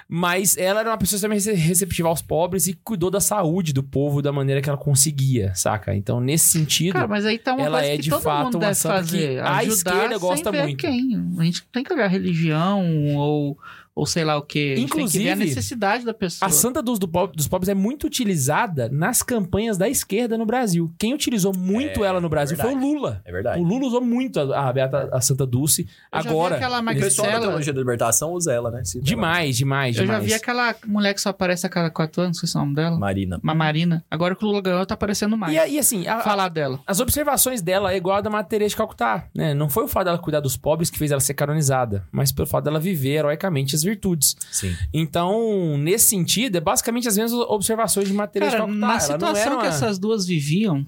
Mas 0.08 0.58
ela 0.58 0.80
era 0.80 0.90
uma 0.90 0.98
pessoa 0.98 1.20
também 1.20 1.40
receptiva 1.40 2.08
aos 2.08 2.22
pobres 2.22 2.68
e 2.68 2.74
cuidou 2.74 3.10
da 3.10 3.20
saúde 3.20 3.74
do 3.74 3.84
povo 3.84 4.22
da 4.22 4.32
maneira 4.32 4.62
que 4.62 4.70
ela 4.70 4.78
conseguia, 4.78 5.54
saca? 5.54 5.96
Então, 5.96 6.20
nesse 6.20 6.50
sentido. 6.50 6.94
Cara, 6.94 7.08
mas 7.08 7.26
aí 7.26 7.38
tá 7.38 7.54
uma 7.54 7.66
ela 7.66 7.80
coisa 7.80 7.94
é 7.94 7.96
que 7.98 8.04
de 8.04 8.10
todo 8.10 8.22
fato 8.22 8.46
mundo 8.46 8.58
uma 8.58 8.74
santa 8.74 8.96
que 8.96 9.12
fazer. 9.12 9.40
a 9.40 9.58
ajudar 9.58 9.74
esquerda 9.74 10.10
sem 10.10 10.20
gosta 10.20 10.52
ver 10.52 10.64
muito. 10.64 10.78
Quem. 10.78 11.36
A 11.38 11.44
gente 11.44 11.64
tem 11.72 11.84
que 11.84 11.94
olhar 11.94 12.08
religião 12.08 13.08
ou, 13.16 13.58
ou 13.98 14.06
sei 14.06 14.24
lá 14.24 14.38
o 14.38 14.42
quê. 14.42 14.76
Gente 14.78 14.92
tem 14.94 15.06
que 15.08 15.18
ver 15.18 15.30
a 15.30 15.34
Inclusive, 15.34 15.46
necessidade 15.56 16.06
da 16.06 16.14
pessoa. 16.14 16.48
A 16.48 16.52
Santa 16.52 16.82
Luz 16.82 17.00
do 17.00 17.08
po- 17.08 17.28
dos 17.28 17.48
Pobres 17.48 17.68
é 17.70 17.74
muito 17.74 18.06
utilizada 18.06 18.90
nas 18.90 19.24
campanhas 19.24 19.78
da 19.78 19.90
esquerda 19.90 20.38
no 20.38 20.46
Brasil. 20.46 20.94
Quem 21.00 21.14
utilizou 21.14 21.54
muito 21.56 22.04
É, 22.04 22.08
ela 22.08 22.22
no 22.22 22.30
Brasil 22.30 22.56
foi 22.58 22.74
o. 22.74 22.78
Lula. 22.78 23.22
É 23.26 23.32
verdade. 23.32 23.60
O 23.60 23.64
Lula 23.66 23.88
usou 23.88 24.02
muito 24.02 24.40
a, 24.40 24.70
a, 24.70 24.74
Beata- 24.74 25.10
a 25.12 25.20
Santa 25.22 25.46
Dulce. 25.46 25.82
Eu 25.82 25.88
já 26.18 26.22
vi 26.22 26.28
Agora, 26.30 26.56
aquela 26.56 26.80
O 26.80 26.86
pessoal 26.86 27.32
da. 27.32 27.40
Teologia 27.40 27.74
da 27.74 27.80
Libertação 27.80 28.32
usa 28.34 28.54
ela, 28.54 28.70
né? 28.70 28.84
Cita 28.86 29.04
demais, 29.04 29.58
demais, 29.58 29.96
Eu 29.98 30.04
demais. 30.04 30.22
já 30.22 30.28
vi 30.28 30.34
aquela 30.34 30.76
mulher 30.86 31.14
que 31.14 31.22
só 31.22 31.30
aparece 31.30 31.66
a 31.66 31.70
cada 31.70 31.90
quatro 31.90 32.22
anos, 32.22 32.38
esqueci 32.38 32.56
o 32.56 32.60
nome 32.60 32.76
dela. 32.76 32.88
ela. 32.90 33.00
Marina. 33.00 33.40
Uma 33.44 33.56
Marina. 33.56 34.06
Agora 34.12 34.36
que 34.36 34.44
o 34.44 34.48
Lula 34.48 34.62
ganhou, 34.62 34.86
tá 34.86 34.94
aparecendo 34.94 35.36
mais. 35.36 35.54
E, 35.54 35.74
e 35.74 35.80
assim, 35.80 36.08
a- 36.08 36.20
Falar 36.22 36.50
dela. 36.50 36.80
as 36.86 37.00
observações 37.00 37.62
dela 37.62 37.92
é 37.92 37.98
igual 37.98 38.18
a 38.18 38.22
da 38.22 38.44
Teresa 38.44 38.70
de 38.70 38.76
Calcutá, 38.76 39.28
né? 39.34 39.54
Não 39.54 39.68
foi 39.70 39.84
o 39.86 39.88
fato 39.88 40.06
dela 40.06 40.18
cuidar 40.20 40.40
dos 40.40 40.56
pobres 40.56 40.90
que 40.90 40.98
fez 41.00 41.10
ela 41.12 41.20
ser 41.20 41.34
canonizada, 41.34 42.06
mas 42.12 42.32
pelo 42.32 42.48
fato 42.48 42.66
dela 42.66 42.80
viver 42.80 43.16
heroicamente 43.18 43.76
as 43.76 43.84
virtudes. 43.90 44.36
Sim. 44.52 44.76
Então, 44.94 45.78
nesse 45.78 46.10
sentido, 46.10 46.58
é 46.58 46.62
basicamente 46.62 47.08
as 47.08 47.18
mesmas 47.18 47.40
observações 47.50 48.08
de 48.08 48.14
de 48.14 48.18
Cara, 48.18 48.32
Calcutá. 48.58 48.68
na 48.68 48.88
Ela 48.88 48.94
não 48.94 49.00
situação 49.00 49.42
era 49.42 49.54
uma- 49.56 49.62
que 49.62 49.68
essas 49.68 49.98
duas 50.00 50.26
viviam, 50.26 50.86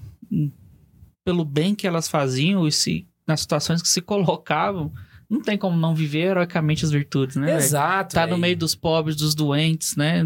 pelo 1.24 1.44
bem 1.44 1.74
que 1.74 1.86
elas 1.86 2.08
faziam 2.08 2.66
e 2.66 2.72
se, 2.72 3.06
nas 3.26 3.40
situações 3.40 3.82
que 3.82 3.88
se 3.88 4.00
colocavam, 4.00 4.92
não 5.28 5.40
tem 5.40 5.56
como 5.56 5.76
não 5.76 5.94
viver 5.94 6.30
heroicamente 6.30 6.84
as 6.84 6.90
virtudes, 6.90 7.36
né? 7.36 7.56
Exato. 7.56 8.14
Tá 8.14 8.22
é. 8.22 8.26
no 8.26 8.36
meio 8.38 8.56
dos 8.56 8.74
pobres, 8.74 9.14
dos 9.16 9.34
doentes, 9.34 9.94
né? 9.96 10.24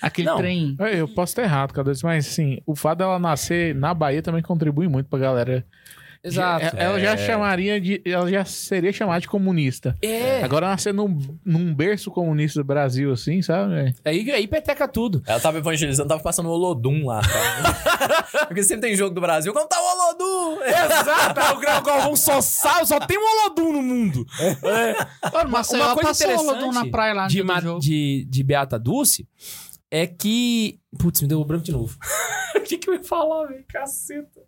Aquele 0.00 0.26
Não. 0.26 0.36
trem. 0.38 0.74
É, 0.80 1.00
Eu 1.00 1.06
posso 1.06 1.30
estar 1.30 1.42
errado, 1.44 1.72
cada 1.72 1.86
vez, 1.86 2.02
mas 2.02 2.26
assim, 2.26 2.58
o 2.66 2.74
fato 2.74 2.98
dela 2.98 3.20
nascer 3.20 3.72
na 3.74 3.94
Bahia 3.94 4.20
também 4.20 4.42
contribui 4.42 4.88
muito 4.88 5.06
pra 5.06 5.18
galera. 5.20 5.64
Exato. 6.24 6.76
É- 6.76 6.84
Ela 6.84 7.00
já 7.00 7.16
chamaria 7.16 7.80
de. 7.80 8.00
Ela 8.04 8.30
já 8.30 8.44
seria 8.44 8.92
chamada 8.92 9.20
de 9.20 9.28
comunista. 9.28 9.96
É, 10.00 10.42
Agora 10.42 10.68
nascer 10.68 10.94
num, 10.94 11.18
num 11.44 11.74
berço 11.74 12.10
comunista 12.10 12.60
do 12.60 12.64
Brasil, 12.64 13.12
assim, 13.12 13.42
sabe? 13.42 13.94
aí, 14.04 14.30
aí 14.30 14.46
peteca 14.46 14.86
tudo. 14.86 15.22
Ela 15.26 15.40
tava 15.40 15.58
evangelizando, 15.58 16.08
tava 16.08 16.22
passando 16.22 16.48
o 16.48 16.52
Olodum 16.52 17.06
lá. 17.06 17.20
Tá? 17.22 18.46
Porque 18.46 18.62
sempre 18.62 18.88
tem 18.88 18.96
jogo 18.96 19.14
do 19.14 19.20
Brasil. 19.20 19.52
Como 19.52 19.66
tá 19.66 19.76
o 19.80 19.84
Olodum? 19.84 20.62
Exato, 20.62 21.40
é 21.40 21.52
o 21.52 21.58
Grau 21.58 21.82
Galvão 21.82 22.16
só 22.16 22.40
sabe, 22.40 22.86
só 22.86 23.00
tem 23.00 23.18
um 23.18 23.22
Olodum 23.22 23.72
no 23.72 23.82
mundo. 23.82 24.26
É. 24.40 25.38
Ô, 25.44 25.48
Marcelo, 25.48 25.82
uma 25.84 25.94
coisa 25.94 26.08
passou 26.08 26.28
o 26.28 26.38
Olodum 26.38 26.68
interessante 26.68 26.84
na 26.84 26.90
praia 26.90 27.14
lá 27.14 27.26
de, 27.26 27.42
de, 27.80 28.26
de 28.28 28.42
Beata 28.44 28.78
Dulce 28.78 29.26
é 29.90 30.06
que. 30.06 30.78
Putz, 30.98 31.20
me 31.20 31.28
deu 31.28 31.40
o 31.40 31.44
branco 31.44 31.64
de 31.64 31.72
novo. 31.72 31.96
O 32.54 32.64
que, 32.64 32.78
que 32.78 32.88
eu 32.88 32.94
ia 32.94 33.02
falar, 33.02 33.48
velho? 33.48 33.64
Caceta. 33.68 34.40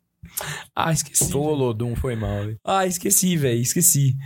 Ah, 0.75 0.93
esqueci. 0.93 1.35
O 1.35 1.41
Olodum 1.41 1.95
foi 1.97 2.17
mal. 2.17 2.43
Ah, 2.65 2.87
esqueci, 2.87 3.37
velho, 3.37 3.61
esqueci. 3.61 4.17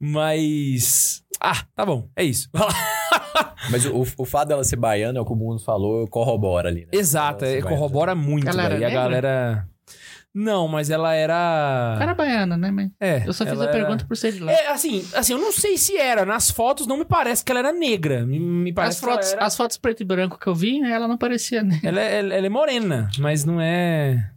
Mas. 0.00 1.22
Ah, 1.40 1.64
tá 1.74 1.84
bom, 1.86 2.08
é 2.16 2.24
isso. 2.24 2.48
Vai 2.52 2.66
lá. 2.68 3.54
Mas 3.70 3.86
o, 3.86 4.04
o 4.18 4.24
fato 4.24 4.48
dela 4.48 4.64
ser 4.64 4.76
baiana, 4.76 5.18
é 5.18 5.22
o 5.22 5.24
que 5.24 5.32
o 5.32 5.36
mundo 5.36 5.58
falou, 5.60 6.06
corrobora 6.08 6.68
ali, 6.68 6.82
né? 6.82 6.88
Exato, 6.92 7.44
Ela 7.44 7.52
é, 7.52 7.56
ser 7.56 7.62
baiana. 7.62 7.76
corrobora 7.80 8.14
muito, 8.14 8.48
Ela 8.48 8.62
velho. 8.68 8.80
E 8.80 8.84
a 8.84 8.88
negra? 8.88 9.02
galera. 9.02 9.68
Não, 10.34 10.66
mas 10.66 10.88
ela 10.88 11.12
era. 11.14 11.98
Era 12.00 12.14
baiana, 12.14 12.56
né? 12.56 12.70
Mas 12.70 12.90
É. 12.98 13.22
eu 13.26 13.32
só 13.34 13.44
fiz 13.44 13.52
ela 13.52 13.64
a 13.64 13.68
era- 13.68 13.72
pergunta 13.78 14.04
por 14.06 14.16
ser 14.16 14.32
de 14.32 14.40
lá. 14.40 14.50
É, 14.50 14.68
assim, 14.68 15.06
assim, 15.14 15.34
eu 15.34 15.38
não 15.38 15.52
sei 15.52 15.76
se 15.76 15.96
era. 15.96 16.24
Nas 16.24 16.50
fotos 16.50 16.86
não 16.86 16.96
me 16.96 17.04
parece 17.04 17.44
que 17.44 17.52
ela 17.52 17.58
era 17.60 17.72
negra. 17.72 18.24
Me, 18.24 18.40
me 18.40 18.72
parece 18.72 18.96
As 18.96 19.00
que 19.00 19.04
ela 19.06 19.14
fotos, 19.16 19.32
era- 19.34 19.44
as 19.44 19.56
fotos 19.56 19.76
preto 19.76 20.00
e 20.02 20.06
branco 20.06 20.38
que 20.38 20.46
eu 20.46 20.54
vi, 20.54 20.82
ela 20.82 21.06
não 21.06 21.18
parecia, 21.18 21.62
né? 21.62 21.78
Ela 21.82 22.00
é, 22.00 22.18
ela 22.18 22.46
é 22.46 22.48
morena, 22.48 23.10
mas 23.18 23.44
não 23.44 23.60
é. 23.60 24.30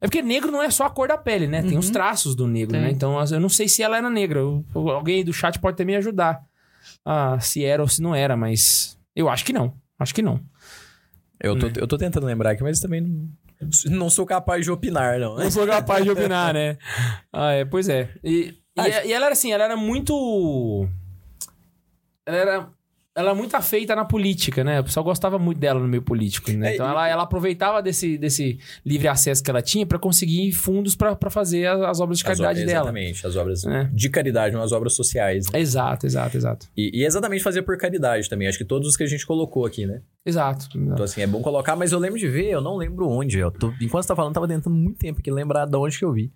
É 0.00 0.06
porque 0.06 0.20
negro 0.22 0.52
não 0.52 0.62
é 0.62 0.70
só 0.70 0.84
a 0.84 0.90
cor 0.90 1.08
da 1.08 1.16
pele, 1.16 1.46
né? 1.46 1.62
Tem 1.62 1.72
Uhum. 1.72 1.78
os 1.78 1.90
traços 1.90 2.34
do 2.34 2.46
negro, 2.46 2.72
Tem. 2.72 2.82
né? 2.82 2.90
Então 2.90 3.18
eu 3.30 3.40
não 3.40 3.48
sei 3.48 3.66
se 3.68 3.82
ela 3.82 3.96
era 3.96 4.10
negra. 4.10 4.40
Alguém 4.74 5.16
aí 5.18 5.24
do 5.24 5.32
chat 5.32 5.58
pode 5.58 5.74
até 5.74 5.84
me 5.84 5.96
ajudar. 5.96 6.42
Ah, 7.04 7.38
se 7.40 7.64
era 7.64 7.82
ou 7.82 7.88
se 7.88 8.02
não 8.02 8.14
era, 8.14 8.36
mas. 8.36 8.98
Eu 9.14 9.28
acho 9.28 9.44
que 9.44 9.52
não. 9.52 9.74
Acho 9.98 10.14
que 10.14 10.22
não. 10.22 10.40
Eu 11.40 11.58
tô, 11.58 11.66
eu 11.80 11.86
tô 11.86 11.96
tentando 11.98 12.26
lembrar 12.26 12.50
aqui, 12.52 12.62
mas 12.62 12.80
também 12.80 13.00
não, 13.00 13.28
não 13.86 14.10
sou 14.10 14.26
capaz 14.26 14.64
de 14.64 14.70
opinar, 14.70 15.18
não. 15.18 15.36
Não 15.36 15.50
sou 15.50 15.66
capaz 15.66 16.04
de 16.04 16.10
opinar, 16.10 16.52
né? 16.52 16.76
Ah, 17.32 17.52
é, 17.52 17.64
pois 17.64 17.88
é. 17.88 18.10
E, 18.22 18.54
e, 18.76 19.06
e 19.06 19.12
ela 19.12 19.26
era 19.26 19.32
assim, 19.32 19.52
ela 19.52 19.64
era 19.64 19.76
muito. 19.76 20.86
Ela 22.26 22.36
era. 22.38 22.68
Ela 23.16 23.30
era 23.30 23.34
muito 23.34 23.54
afeita 23.56 23.96
na 23.96 24.04
política, 24.04 24.62
né? 24.62 24.78
O 24.80 24.84
pessoal 24.84 25.02
gostava 25.02 25.38
muito 25.38 25.58
dela 25.58 25.80
no 25.80 25.88
meio 25.88 26.02
político, 26.02 26.50
né? 26.52 26.72
É, 26.72 26.74
Então 26.74 26.86
ela, 26.88 27.08
ela 27.08 27.22
aproveitava 27.22 27.82
desse, 27.82 28.18
desse 28.18 28.58
livre 28.84 29.08
acesso 29.08 29.42
que 29.42 29.50
ela 29.50 29.62
tinha 29.62 29.86
pra 29.86 29.98
conseguir 29.98 30.52
fundos 30.52 30.94
pra 30.94 31.16
pra 31.16 31.30
fazer 31.30 31.66
as, 31.66 31.80
as 31.80 32.00
obras 32.00 32.18
de 32.18 32.24
caridade 32.24 32.60
obras- 32.60 32.66
dela. 32.66 32.84
Exatamente, 32.84 33.26
as 33.26 33.36
obras 33.36 33.64
É. 33.66 33.84
de 33.90 34.10
caridade, 34.10 34.54
não 34.54 34.62
as 34.62 34.70
obras 34.72 34.92
sociais. 34.92 35.50
né? 35.50 35.58
Exato, 35.58 36.04
exato, 36.04 36.36
exato. 36.36 36.66
E, 36.76 36.90
e 37.00 37.04
exatamente 37.06 37.42
fazer 37.42 37.62
por 37.62 37.76
caridade 37.78 38.28
também. 38.28 38.48
Acho 38.48 38.58
que 38.58 38.64
todos 38.66 38.86
os 38.86 38.96
que 38.96 39.02
a 39.02 39.06
gente 39.06 39.26
colocou 39.26 39.64
aqui, 39.64 39.86
né? 39.86 40.02
Exato. 40.24 40.66
Então, 40.76 41.04
assim, 41.04 41.22
é 41.22 41.26
bom 41.26 41.40
colocar, 41.40 41.74
mas 41.74 41.92
eu 41.92 41.98
lembro 41.98 42.18
de 42.18 42.28
ver, 42.28 42.50
eu 42.50 42.60
não 42.60 42.76
lembro 42.76 43.08
onde. 43.08 43.38
Eu 43.38 43.50
tô, 43.50 43.72
enquanto 43.80 44.02
você 44.02 44.08
tá 44.08 44.16
falando, 44.16 44.34
tava 44.34 44.46
tentando 44.48 44.74
muito 44.76 44.98
tempo 44.98 45.20
aqui 45.20 45.30
lembrar 45.30 45.64
de 45.66 45.76
onde 45.76 45.98
que 45.98 46.04
eu 46.04 46.12
vi. 46.12 46.30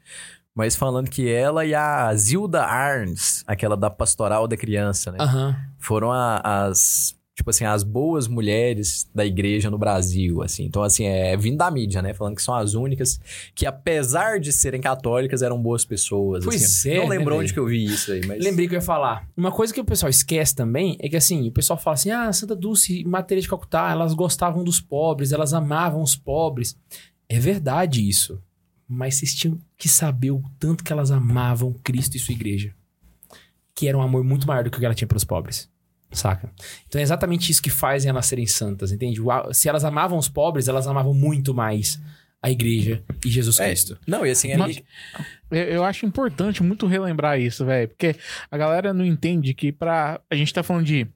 Mas 0.60 0.76
falando 0.76 1.08
que 1.08 1.26
ela 1.26 1.64
e 1.64 1.74
a 1.74 2.14
Zilda 2.14 2.62
Arns, 2.62 3.42
aquela 3.46 3.78
da 3.78 3.88
Pastoral 3.88 4.46
da 4.46 4.58
Criança, 4.58 5.10
né? 5.10 5.16
Aham. 5.18 5.56
Foram 5.78 6.12
a- 6.12 6.66
as, 6.66 7.14
tipo 7.34 7.48
assim, 7.48 7.64
as 7.64 7.82
boas 7.82 8.28
mulheres 8.28 9.08
da 9.14 9.24
igreja 9.24 9.70
no 9.70 9.78
Brasil, 9.78 10.42
assim. 10.42 10.66
Então, 10.66 10.82
assim, 10.82 11.06
é 11.06 11.34
vindo 11.34 11.56
da 11.56 11.70
mídia, 11.70 12.02
né? 12.02 12.12
Falando 12.12 12.36
que 12.36 12.42
são 12.42 12.54
as 12.54 12.74
únicas 12.74 13.18
que, 13.54 13.64
apesar 13.64 14.38
de 14.38 14.52
serem 14.52 14.82
católicas, 14.82 15.40
eram 15.40 15.58
boas 15.62 15.86
pessoas. 15.86 16.44
Pois 16.44 16.62
assim. 16.62 16.90
é, 16.90 16.96
Não 16.98 17.08
né, 17.08 17.16
lembro 17.16 17.36
onde 17.38 17.54
que 17.54 17.58
eu 17.58 17.64
vi 17.66 17.86
isso 17.86 18.12
aí, 18.12 18.20
mas... 18.26 18.44
Lembrei 18.44 18.68
que 18.68 18.74
eu 18.74 18.80
ia 18.80 18.84
falar. 18.84 19.26
Uma 19.34 19.50
coisa 19.50 19.72
que 19.72 19.80
o 19.80 19.84
pessoal 19.84 20.10
esquece 20.10 20.54
também 20.54 20.98
é 21.00 21.08
que, 21.08 21.16
assim, 21.16 21.48
o 21.48 21.52
pessoal 21.52 21.78
fala 21.78 21.94
assim: 21.94 22.10
ah, 22.10 22.30
Santa 22.34 22.54
Dulce 22.54 23.00
e 23.00 23.04
Matéria 23.06 23.40
de 23.40 23.48
Calcutá, 23.48 23.90
elas 23.90 24.12
gostavam 24.12 24.62
dos 24.62 24.78
pobres, 24.78 25.32
elas 25.32 25.54
amavam 25.54 26.02
os 26.02 26.14
pobres. 26.14 26.76
É 27.30 27.38
verdade 27.38 28.06
isso. 28.06 28.38
Mas 28.92 29.14
vocês 29.14 29.32
tinham 29.34 29.56
que 29.78 29.88
saber 29.88 30.32
o 30.32 30.42
tanto 30.58 30.82
que 30.82 30.92
elas 30.92 31.10
amavam 31.12 31.72
Cristo 31.84 32.16
e 32.16 32.20
sua 32.20 32.34
igreja. 32.34 32.74
Que 33.74 33.86
era 33.88 33.96
um 33.96 34.02
amor 34.02 34.24
muito 34.24 34.46
maior 34.46 34.64
do 34.64 34.70
que 34.70 34.76
o 34.76 34.80
que 34.80 34.84
ela 34.84 34.94
tinha 34.94 35.06
pelos 35.06 35.24
pobres. 35.24 35.70
Saca? 36.12 36.50
Então 36.88 36.98
é 36.98 37.02
exatamente 37.02 37.52
isso 37.52 37.62
que 37.62 37.70
fazem 37.70 38.10
elas 38.10 38.26
serem 38.26 38.46
santas, 38.46 38.90
entende? 38.90 39.20
Se 39.52 39.68
elas 39.68 39.84
amavam 39.84 40.18
os 40.18 40.28
pobres, 40.28 40.66
elas 40.66 40.88
amavam 40.88 41.14
muito 41.14 41.54
mais 41.54 42.00
a 42.42 42.50
igreja 42.50 43.00
e 43.24 43.30
Jesus 43.30 43.60
É, 43.60 43.68
Cristo. 43.68 43.96
Não, 44.08 44.26
e 44.26 44.30
assim, 44.30 44.50
é 44.50 44.56
Mas- 44.56 44.82
Eu, 45.50 45.62
eu 45.64 45.84
acho 45.84 46.04
importante 46.06 46.62
muito 46.64 46.86
relembrar 46.88 47.38
isso, 47.38 47.64
velho. 47.64 47.86
Porque 47.88 48.16
a 48.50 48.56
galera 48.58 48.92
não 48.92 49.04
entende 49.04 49.54
que 49.54 49.70
pra. 49.70 50.20
A 50.28 50.34
gente 50.34 50.52
tá 50.52 50.62
falando 50.64 50.84
de. 50.86 51.06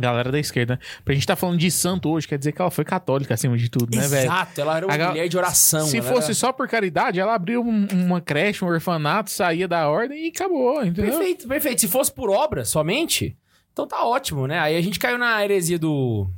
Galera 0.00 0.32
da 0.32 0.38
esquerda. 0.38 0.74
né? 0.74 0.78
Pra 1.04 1.14
gente 1.14 1.26
tá 1.26 1.36
falando 1.36 1.58
de 1.58 1.70
santo 1.70 2.08
hoje, 2.10 2.26
quer 2.26 2.38
dizer 2.38 2.52
que 2.52 2.60
ela 2.60 2.70
foi 2.70 2.84
católica 2.84 3.34
acima 3.34 3.56
de 3.56 3.68
tudo, 3.68 3.94
né, 3.96 4.06
velho? 4.08 4.24
Exato, 4.24 4.60
ela 4.60 4.76
era 4.78 4.86
uma 4.86 4.94
A 4.94 5.08
mulher 5.10 5.28
de 5.28 5.36
oração. 5.38 5.86
Se 5.86 6.00
fosse 6.02 6.24
era- 6.26 6.34
só 6.34 6.52
por 6.52 6.66
caridade, 6.68 7.20
ela 7.20 7.34
abriu 7.34 7.62
um- 7.62 7.86
uma 7.92 8.20
creche, 8.20 8.64
um 8.64 8.68
orfanato, 8.68 9.30
saía 9.30 9.68
da 9.68 9.88
ordem 9.88 10.26
e 10.26 10.28
acabou, 10.28 10.84
entendeu? 10.84 11.12
Perfeito, 11.18 11.46
perfeito. 11.48 11.80
Se 11.80 11.88
fosse 11.88 12.12
por 12.12 12.30
obra 12.30 12.64
somente, 12.64 13.36
então 13.72 13.86
tá 13.86 14.04
ótimo, 14.04 14.46
né? 14.46 14.58
Aí 14.58 14.76
a 14.76 14.80
gente 14.80 14.98
caiu 14.98 15.18
na 15.18 15.42
heresia 15.44 15.78
do. 15.78 16.28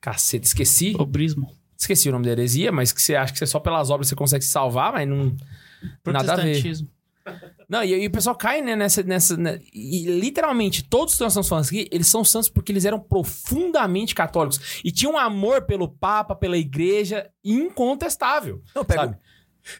Caceta, 0.00 0.44
esqueci. 0.46 0.92
Pobrismo. 0.92 1.50
Esqueci 1.76 2.08
o 2.08 2.12
nome 2.12 2.24
da 2.24 2.30
heresia, 2.32 2.70
mas 2.70 2.92
que 2.92 3.02
você 3.02 3.14
acha 3.16 3.32
que 3.32 3.38
você 3.38 3.46
só 3.46 3.58
pelas 3.58 3.90
obras 3.90 4.08
você 4.08 4.14
consegue 4.14 4.44
se 4.44 4.50
salvar, 4.50 4.92
mas 4.92 5.08
não. 5.08 5.34
Nada 6.06 6.32
a 6.32 6.36
ver. 6.36 6.54
Não, 7.68 7.82
e, 7.82 7.94
e 7.94 8.06
o 8.06 8.10
pessoal 8.10 8.36
cai, 8.36 8.60
né, 8.60 8.76
nessa. 8.76 9.02
nessa 9.02 9.36
né, 9.36 9.60
e 9.72 10.04
literalmente, 10.06 10.84
todos 10.84 11.14
que 11.14 11.20
nós 11.22 11.32
estamos 11.32 11.48
falando 11.48 11.66
aqui, 11.66 11.88
eles 11.90 12.08
são 12.08 12.24
santos 12.24 12.48
porque 12.48 12.70
eles 12.70 12.84
eram 12.84 13.00
profundamente 13.00 14.14
católicos. 14.14 14.80
E 14.84 14.90
tinham 14.90 15.14
um 15.14 15.18
amor 15.18 15.62
pelo 15.62 15.88
Papa, 15.88 16.34
pela 16.34 16.56
igreja, 16.56 17.30
incontestável. 17.42 18.62
Não, 18.74 18.84
pega, 18.84 19.00
sabe? 19.00 19.18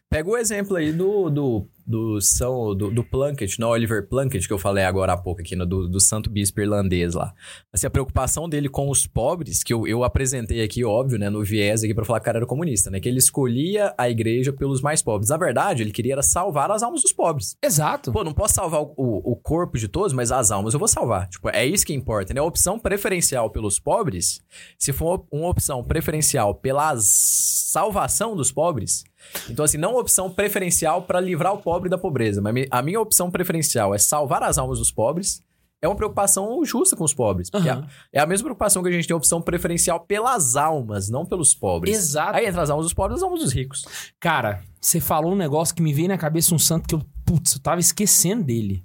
pega 0.08 0.30
o 0.30 0.36
exemplo 0.36 0.76
aí 0.76 0.92
do, 0.92 1.30
do 1.30 1.68
do 1.86 2.20
São 2.20 2.74
do, 2.74 2.90
do 2.90 3.04
Plunkett, 3.04 3.60
não 3.60 3.68
Oliver 3.68 4.08
Plunkett, 4.08 4.46
que 4.46 4.52
eu 4.52 4.58
falei 4.58 4.84
agora 4.84 5.12
há 5.12 5.16
pouco 5.16 5.40
aqui, 5.40 5.54
no, 5.54 5.66
do, 5.66 5.88
do 5.88 6.00
Santo 6.00 6.30
Bispo 6.30 6.60
irlandês 6.60 7.14
lá. 7.14 7.34
Assim, 7.72 7.86
a 7.86 7.90
preocupação 7.90 8.48
dele 8.48 8.68
com 8.68 8.88
os 8.88 9.06
pobres, 9.06 9.62
que 9.62 9.74
eu, 9.74 9.86
eu 9.86 10.02
apresentei 10.02 10.62
aqui, 10.62 10.84
óbvio, 10.84 11.18
né, 11.18 11.28
no 11.28 11.44
viés 11.44 11.84
aqui 11.84 11.94
pra 11.94 12.04
falar 12.04 12.20
que 12.20 12.24
o 12.24 12.26
cara 12.26 12.38
era 12.38 12.46
comunista, 12.46 12.90
né? 12.90 13.00
Que 13.00 13.08
ele 13.08 13.18
escolhia 13.18 13.94
a 13.98 14.08
igreja 14.08 14.52
pelos 14.52 14.80
mais 14.80 15.02
pobres. 15.02 15.28
Na 15.28 15.36
verdade, 15.36 15.82
ele 15.82 15.92
queria 15.92 16.14
era 16.14 16.22
salvar 16.22 16.70
as 16.70 16.82
almas 16.82 17.02
dos 17.02 17.12
pobres. 17.12 17.56
Exato. 17.62 18.12
Pô, 18.12 18.24
não 18.24 18.32
posso 18.32 18.54
salvar 18.54 18.80
o, 18.82 18.94
o, 18.96 19.32
o 19.32 19.36
corpo 19.36 19.76
de 19.76 19.88
todos, 19.88 20.12
mas 20.12 20.32
as 20.32 20.50
almas 20.50 20.72
eu 20.72 20.78
vou 20.78 20.88
salvar. 20.88 21.28
Tipo, 21.28 21.50
é 21.50 21.66
isso 21.66 21.84
que 21.84 21.92
importa, 21.92 22.32
né? 22.32 22.40
A 22.40 22.44
opção 22.44 22.78
preferencial 22.78 23.50
pelos 23.50 23.78
pobres, 23.78 24.42
se 24.78 24.92
for 24.92 25.26
uma 25.30 25.48
opção 25.48 25.82
preferencial 25.84 26.54
pela 26.54 26.94
salvação 26.96 28.36
dos 28.36 28.50
pobres, 28.52 29.04
então 29.50 29.64
assim, 29.64 29.78
não 29.78 29.92
uma 29.92 30.00
opção 30.00 30.30
preferencial 30.30 31.02
pra 31.02 31.20
livrar 31.20 31.52
o 31.52 31.58
pobre 31.58 31.73
da 31.88 31.98
pobreza, 31.98 32.40
mas 32.40 32.66
a 32.70 32.82
minha 32.82 33.00
opção 33.00 33.30
preferencial 33.30 33.94
é 33.94 33.98
salvar 33.98 34.42
as 34.42 34.58
almas 34.58 34.78
dos 34.78 34.90
pobres, 34.90 35.42
é 35.84 35.88
uma 35.88 35.96
preocupação 35.96 36.64
justa 36.64 36.96
com 36.96 37.04
os 37.04 37.12
pobres. 37.12 37.50
Porque 37.50 37.68
Aham. 37.68 37.86
é, 38.12 38.18
é 38.18 38.20
a 38.20 38.26
mesma 38.26 38.44
preocupação 38.44 38.82
que 38.82 38.88
a 38.88 38.92
gente 38.92 39.06
tem 39.06 39.14
opção 39.14 39.42
preferencial 39.42 40.00
pelas 40.00 40.56
almas, 40.56 41.10
não 41.10 41.26
pelos 41.26 41.54
pobres. 41.54 41.94
Exato. 41.94 42.36
Aí 42.36 42.46
entra 42.46 42.62
as 42.62 42.70
almas 42.70 42.86
dos 42.86 42.94
pobres 42.94 43.16
e 43.16 43.18
as 43.18 43.22
almas 43.22 43.40
dos 43.40 43.52
ricos. 43.52 43.84
Cara, 44.18 44.62
você 44.80 44.98
falou 44.98 45.32
um 45.32 45.36
negócio 45.36 45.74
que 45.74 45.82
me 45.82 45.92
veio 45.92 46.08
na 46.08 46.16
cabeça 46.16 46.54
um 46.54 46.58
santo 46.58 46.88
que 46.88 46.94
eu, 46.94 47.02
putz, 47.24 47.54
eu 47.54 47.60
tava 47.60 47.80
esquecendo 47.80 48.44
dele. 48.44 48.84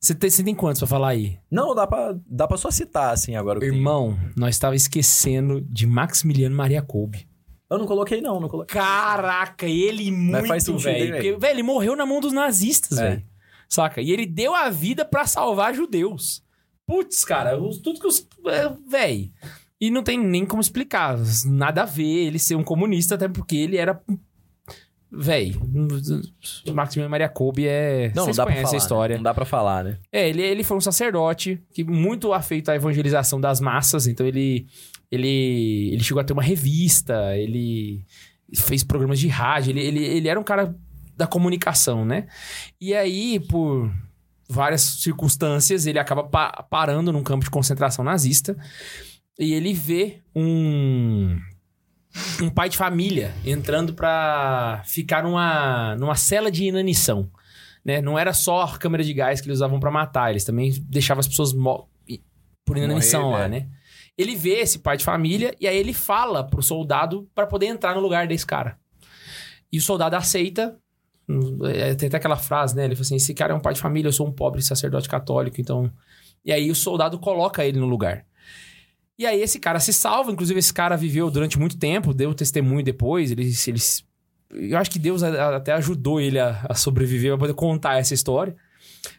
Você 0.00 0.14
tem, 0.14 0.28
tem 0.28 0.54
quantos 0.54 0.80
pra 0.80 0.88
falar 0.88 1.08
aí? 1.10 1.38
Não, 1.50 1.74
dá 1.74 1.86
pra, 1.86 2.14
dá 2.26 2.46
pra 2.46 2.58
só 2.58 2.70
citar, 2.70 3.14
assim, 3.14 3.36
agora. 3.36 3.64
Irmão, 3.64 4.18
nós 4.36 4.58
tava 4.58 4.76
esquecendo 4.76 5.62
de 5.62 5.86
Maximiliano 5.86 6.54
Maria 6.54 6.82
Kolbe. 6.82 7.26
Eu 7.70 7.78
não 7.78 7.86
coloquei, 7.86 8.20
não, 8.20 8.38
não 8.40 8.48
coloquei. 8.48 8.78
Caraca, 8.78 9.66
ele 9.66 10.10
muito, 10.10 10.46
faz 10.46 10.64
sentido, 10.64 10.82
velho. 10.84 10.98
velho? 10.98 11.12
Porque, 11.14 11.32
velho, 11.36 11.54
ele 11.54 11.62
morreu 11.62 11.96
na 11.96 12.04
mão 12.06 12.20
dos 12.20 12.32
nazistas, 12.32 12.98
É. 12.98 13.08
velho. 13.10 13.24
Saca? 13.68 14.00
E 14.02 14.10
ele 14.12 14.26
deu 14.26 14.54
a 14.54 14.68
vida 14.70 15.04
pra 15.04 15.26
salvar 15.26 15.74
judeus. 15.74 16.44
Putz, 16.86 17.24
cara, 17.24 17.58
os- 17.60 17.78
tudo 17.78 17.98
que 17.98 18.06
os. 18.06 18.26
é, 18.46 18.68
Velho. 18.88 19.30
E 19.80 19.90
não 19.90 20.02
tem 20.02 20.18
nem 20.18 20.44
como 20.46 20.60
explicar. 20.60 21.16
Nada 21.46 21.82
a 21.82 21.86
ver 21.86 22.04
ele 22.26 22.38
ser 22.38 22.54
um 22.54 22.62
comunista, 22.62 23.14
até 23.16 23.26
porque 23.26 23.56
ele 23.56 23.76
era. 23.76 24.00
Velho, 25.16 25.60
Maximiliano 26.74 27.10
Maria 27.10 27.28
Kolbe 27.28 27.66
é. 27.68 28.12
Não, 28.16 28.26
não 28.26 28.32
dá 28.32 28.44
pra 28.44 28.54
falar. 28.56 28.72
a 28.72 28.76
história. 28.76 29.12
né? 29.14 29.16
Não 29.18 29.22
dá 29.22 29.32
pra 29.34 29.44
falar, 29.44 29.84
né? 29.84 29.98
É, 30.10 30.28
ele, 30.28 30.42
ele 30.42 30.64
foi 30.64 30.76
um 30.76 30.80
sacerdote 30.80 31.62
que 31.72 31.84
muito 31.84 32.32
afeito 32.32 32.68
à 32.70 32.74
evangelização 32.74 33.40
das 33.40 33.60
massas, 33.60 34.06
então 34.08 34.26
ele, 34.26 34.66
ele, 35.14 35.90
ele 35.92 36.02
chegou 36.04 36.20
a 36.20 36.24
ter 36.24 36.32
uma 36.32 36.42
revista, 36.42 37.36
ele 37.36 38.04
fez 38.54 38.82
programas 38.84 39.18
de 39.18 39.28
rádio, 39.28 39.70
ele, 39.70 39.80
ele, 39.80 40.04
ele 40.04 40.28
era 40.28 40.38
um 40.38 40.44
cara 40.44 40.74
da 41.16 41.26
comunicação, 41.26 42.04
né? 42.04 42.26
E 42.80 42.94
aí, 42.94 43.40
por 43.40 43.90
várias 44.48 44.82
circunstâncias, 44.82 45.86
ele 45.86 45.98
acaba 45.98 46.24
pa- 46.24 46.66
parando 46.68 47.12
num 47.12 47.22
campo 47.22 47.44
de 47.44 47.50
concentração 47.50 48.04
nazista 48.04 48.56
e 49.38 49.52
ele 49.54 49.72
vê 49.72 50.20
um 50.34 51.38
um 52.40 52.48
pai 52.48 52.68
de 52.68 52.76
família 52.76 53.34
entrando 53.44 53.92
pra 53.94 54.82
ficar 54.84 55.24
numa, 55.24 55.96
numa 55.96 56.14
cela 56.14 56.48
de 56.48 56.64
inanição 56.64 57.28
né? 57.84 58.00
Não 58.00 58.18
era 58.18 58.32
só 58.32 58.62
a 58.62 58.78
câmera 58.78 59.04
de 59.04 59.12
gás 59.12 59.40
que 59.40 59.46
eles 59.46 59.58
usavam 59.58 59.78
pra 59.78 59.90
matar, 59.90 60.30
eles 60.30 60.44
também 60.44 60.72
deixavam 60.88 61.20
as 61.20 61.28
pessoas 61.28 61.52
por 62.64 62.78
inanição 62.78 63.24
Morrer, 63.24 63.38
lá, 63.38 63.44
é. 63.44 63.48
né? 63.48 63.68
Ele 64.16 64.36
vê 64.36 64.60
esse 64.60 64.78
pai 64.78 64.96
de 64.96 65.04
família 65.04 65.54
e 65.60 65.66
aí 65.66 65.76
ele 65.76 65.92
fala 65.92 66.44
pro 66.44 66.62
soldado 66.62 67.28
pra 67.34 67.46
poder 67.46 67.66
entrar 67.66 67.94
no 67.94 68.00
lugar 68.00 68.26
desse 68.28 68.46
cara. 68.46 68.78
E 69.72 69.78
o 69.78 69.82
soldado 69.82 70.14
aceita. 70.16 70.78
é, 71.74 71.94
Tem 71.94 72.06
até 72.08 72.16
aquela 72.18 72.36
frase, 72.36 72.76
né? 72.76 72.84
Ele 72.84 72.94
fala 72.94 73.02
assim: 73.02 73.16
esse 73.16 73.34
cara 73.34 73.52
é 73.52 73.56
um 73.56 73.60
pai 73.60 73.74
de 73.74 73.80
família, 73.80 74.08
eu 74.08 74.12
sou 74.12 74.26
um 74.26 74.32
pobre 74.32 74.62
sacerdote 74.62 75.08
católico, 75.08 75.60
então. 75.60 75.90
E 76.44 76.52
aí 76.52 76.70
o 76.70 76.74
soldado 76.74 77.18
coloca 77.18 77.64
ele 77.64 77.80
no 77.80 77.86
lugar. 77.86 78.24
E 79.18 79.26
aí 79.26 79.40
esse 79.40 79.58
cara 79.58 79.78
se 79.80 79.92
salva, 79.92 80.30
inclusive 80.32 80.58
esse 80.58 80.72
cara 80.74 80.96
viveu 80.96 81.30
durante 81.30 81.58
muito 81.58 81.78
tempo, 81.78 82.12
deu 82.12 82.34
testemunho 82.34 82.84
depois, 82.84 83.30
eles, 83.30 83.66
eles 83.68 84.04
eu 84.50 84.76
acho 84.76 84.90
que 84.90 84.98
Deus 84.98 85.22
a- 85.22 85.28
a- 85.28 85.56
até 85.56 85.72
ajudou 85.72 86.20
ele 86.20 86.38
a, 86.38 86.66
a 86.68 86.74
sobreviver 86.74 87.30
para 87.32 87.38
poder 87.38 87.54
contar 87.54 87.98
essa 87.98 88.12
história. 88.12 88.54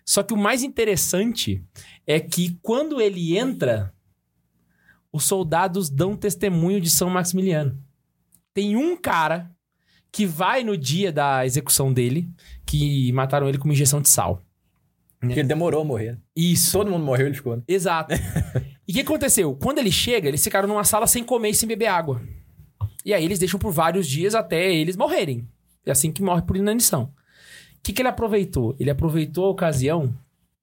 Só 0.06 0.22
que 0.22 0.34
o 0.34 0.38
mais 0.38 0.64
interessante 0.64 1.64
é 2.06 2.20
que 2.20 2.58
quando 2.62 3.00
ele 3.02 3.38
entra, 3.38 3.94
os 5.16 5.24
soldados 5.24 5.90
dão 5.90 6.14
testemunho 6.14 6.82
de 6.82 6.90
São 6.90 7.10
Maximiliano. 7.10 7.82
Tem 8.54 8.76
um 8.76 8.98
cara 8.98 9.50
que 10.12 10.26
vai 10.26 10.62
no 10.62 10.78
dia 10.78 11.10
da 11.10 11.46
execução 11.46 11.94
dele, 11.94 12.30
que 12.66 13.14
mataram 13.14 13.48
ele 13.48 13.58
com 13.58 13.64
uma 13.64 13.74
injeção 13.74 14.02
de 14.02 14.10
sal. 14.10 14.42
Porque 15.18 15.40
ele 15.40 15.48
demorou 15.48 15.84
a 15.84 15.86
morrer. 15.86 16.20
Isso. 16.36 16.74
Todo 16.74 16.92
mundo 16.92 17.06
morreu, 17.06 17.28
ele 17.28 17.36
ficou. 17.36 17.56
né? 17.56 17.64
Exato. 17.66 18.14
e 18.86 18.92
o 18.92 18.96
que 18.96 19.00
aconteceu? 19.00 19.56
Quando 19.56 19.78
ele 19.78 19.92
chega, 19.92 20.28
eles 20.28 20.44
ficaram 20.44 20.68
numa 20.68 20.84
sala 20.84 21.08
sem 21.08 21.24
comer 21.24 21.52
e 21.52 21.56
sem 21.56 21.68
beber 21.68 21.88
água. 21.88 22.22
E 23.06 23.14
aí 23.14 23.24
eles 23.24 23.40
deixam 23.40 23.58
por 23.58 23.72
vários 23.72 24.06
dias 24.10 24.36
até 24.36 24.70
eles 24.74 24.98
morrerem. 24.98 25.48
É 25.86 25.92
assim 25.92 26.12
que 26.12 26.22
morre 26.22 26.42
por 26.42 26.58
inanição. 26.58 27.04
O 27.04 27.10
que, 27.82 27.94
que 27.94 28.02
ele 28.02 28.10
aproveitou? 28.10 28.76
Ele 28.78 28.90
aproveitou 28.90 29.46
a 29.46 29.52
ocasião 29.52 30.14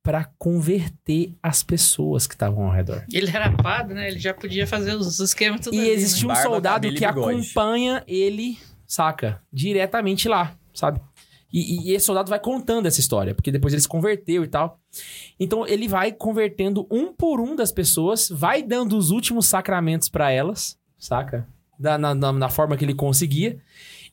para 0.03 0.25
converter 0.37 1.35
as 1.43 1.63
pessoas 1.63 2.27
que 2.27 2.35
estavam 2.35 2.65
ao 2.65 2.73
redor. 2.73 3.05
Ele 3.13 3.31
era 3.31 3.51
padre, 3.53 3.95
né? 3.95 4.09
Ele 4.09 4.19
já 4.19 4.35
podia 4.35 4.67
fazer 4.67 4.95
os 4.95 5.21
esquemas 5.21 5.61
tudo 5.61 5.77
E 5.77 5.81
ali, 5.81 5.91
existe 5.91 6.25
um 6.25 6.29
Barba, 6.29 6.43
soldado 6.43 6.93
que 6.93 7.05
acompanha 7.05 8.03
ele, 8.07 8.59
saca? 8.87 9.41
Diretamente 9.53 10.29
lá, 10.29 10.57
sabe? 10.75 11.01
E, 11.53 11.91
e 11.91 11.95
esse 11.95 12.07
soldado 12.07 12.31
vai 12.31 12.41
contando 12.41 12.87
essa 12.87 12.99
história, 12.99 13.35
porque 13.35 13.53
depois 13.53 13.73
ele 13.73 13.83
se 13.83 13.89
converteu 13.89 14.43
e 14.43 14.49
tal. 14.49 14.81
Então 15.39 15.67
ele 15.67 15.87
vai 15.87 16.11
convertendo 16.11 16.87
um 16.91 17.13
por 17.13 17.41
um 17.41 17.55
das 17.55 17.71
pessoas, 17.71 18.29
vai 18.29 18.63
dando 18.63 18.97
os 18.97 19.11
últimos 19.11 19.47
sacramentos 19.47 20.09
pra 20.09 20.31
elas, 20.31 20.79
saca? 20.99 21.47
Da, 21.79 21.99
na, 21.99 22.15
na, 22.15 22.33
na 22.33 22.49
forma 22.49 22.77
que 22.77 22.85
ele 22.85 22.95
conseguia. 22.95 23.61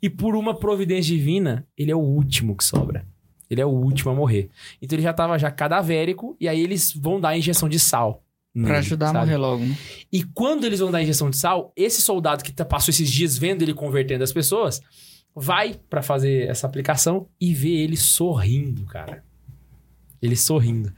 E 0.02 0.10
por 0.10 0.36
uma 0.36 0.54
providência 0.54 1.16
divina, 1.16 1.66
ele 1.78 1.92
é 1.92 1.96
o 1.96 2.00
último 2.00 2.56
que 2.56 2.64
sobra. 2.64 3.06
Ele 3.50 3.62
é 3.62 3.66
o 3.66 3.70
último 3.70 4.12
a 4.12 4.16
morrer. 4.16 4.50
Então 4.82 4.96
ele 4.96 5.04
já 5.04 5.14
tava 5.14 5.38
já 5.40 5.50
cadavérico, 5.50 6.36
e 6.40 6.48
aí 6.48 6.60
eles 6.62 6.94
vão 6.94 7.20
dar 7.20 7.30
a 7.30 7.38
injeção 7.38 7.68
de 7.68 7.80
sal. 7.80 8.24
Pra 8.54 8.64
nele, 8.64 8.78
ajudar 8.78 9.06
a 9.10 9.14
sabe? 9.14 9.20
morrer 9.26 9.38
logo, 9.38 9.64
né? 9.66 9.78
E 10.12 10.24
quando 10.24 10.66
eles 10.66 10.80
vão 10.80 10.90
dar 10.92 10.98
a 10.98 11.04
injeção 11.04 11.30
de 11.30 11.38
sal, 11.38 11.72
esse 11.76 12.02
soldado 12.02 12.44
que 12.44 12.52
tá- 12.52 12.66
passou 12.66 12.92
esses 12.92 13.10
dias 13.10 13.38
vendo 13.38 13.62
ele 13.62 13.74
convertendo 13.74 14.24
as 14.24 14.34
pessoas, 14.34 14.82
vai 15.36 15.80
pra 15.90 16.02
fazer 16.02 16.50
essa 16.50 16.66
aplicação 16.66 17.28
e 17.40 17.54
vê 17.54 17.70
ele 17.70 17.96
sorrindo, 17.96 18.86
cara. 18.86 19.24
Ele 20.22 20.36
sorrindo. 20.36 20.92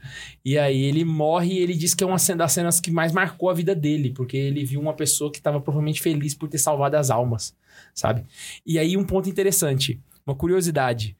E 0.44 0.58
aí 0.58 0.82
ele 0.82 1.04
morre 1.04 1.52
e 1.54 1.58
ele 1.58 1.74
diz 1.74 1.94
que 1.94 2.02
é 2.02 2.06
uma 2.06 2.16
das 2.36 2.52
cenas 2.52 2.80
que 2.80 2.90
mais 2.90 3.12
marcou 3.12 3.48
a 3.50 3.54
vida 3.54 3.74
dele, 3.74 4.10
porque 4.10 4.36
ele 4.36 4.64
viu 4.64 4.80
uma 4.80 4.94
pessoa 4.94 5.30
que 5.30 5.38
estava 5.38 5.60
provavelmente 5.60 6.00
feliz 6.02 6.34
por 6.34 6.48
ter 6.48 6.58
salvado 6.58 6.96
as 6.96 7.08
almas, 7.10 7.54
sabe? 7.94 8.24
E 8.66 8.78
aí 8.78 8.96
um 8.96 9.04
ponto 9.04 9.28
interessante, 9.28 10.00
uma 10.26 10.34
curiosidade. 10.34 11.16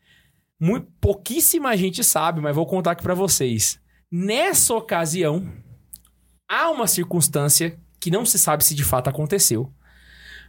Muito, 0.65 0.87
pouquíssima 1.01 1.77
gente 1.77 2.05
sabe, 2.05 2.41
mas 2.41 2.55
vou 2.55 2.65
contar 2.65 2.93
aqui 2.93 3.03
pra 3.03 3.15
vocês. 3.15 3.81
Nessa 4.09 4.73
ocasião, 4.73 5.53
há 6.49 6.71
uma 6.71 6.87
circunstância 6.87 7.77
que 7.99 8.13
não 8.13 8.25
se 8.25 8.39
sabe 8.39 8.63
se 8.63 8.73
de 8.73 8.85
fato 8.85 9.11
aconteceu. 9.11 9.73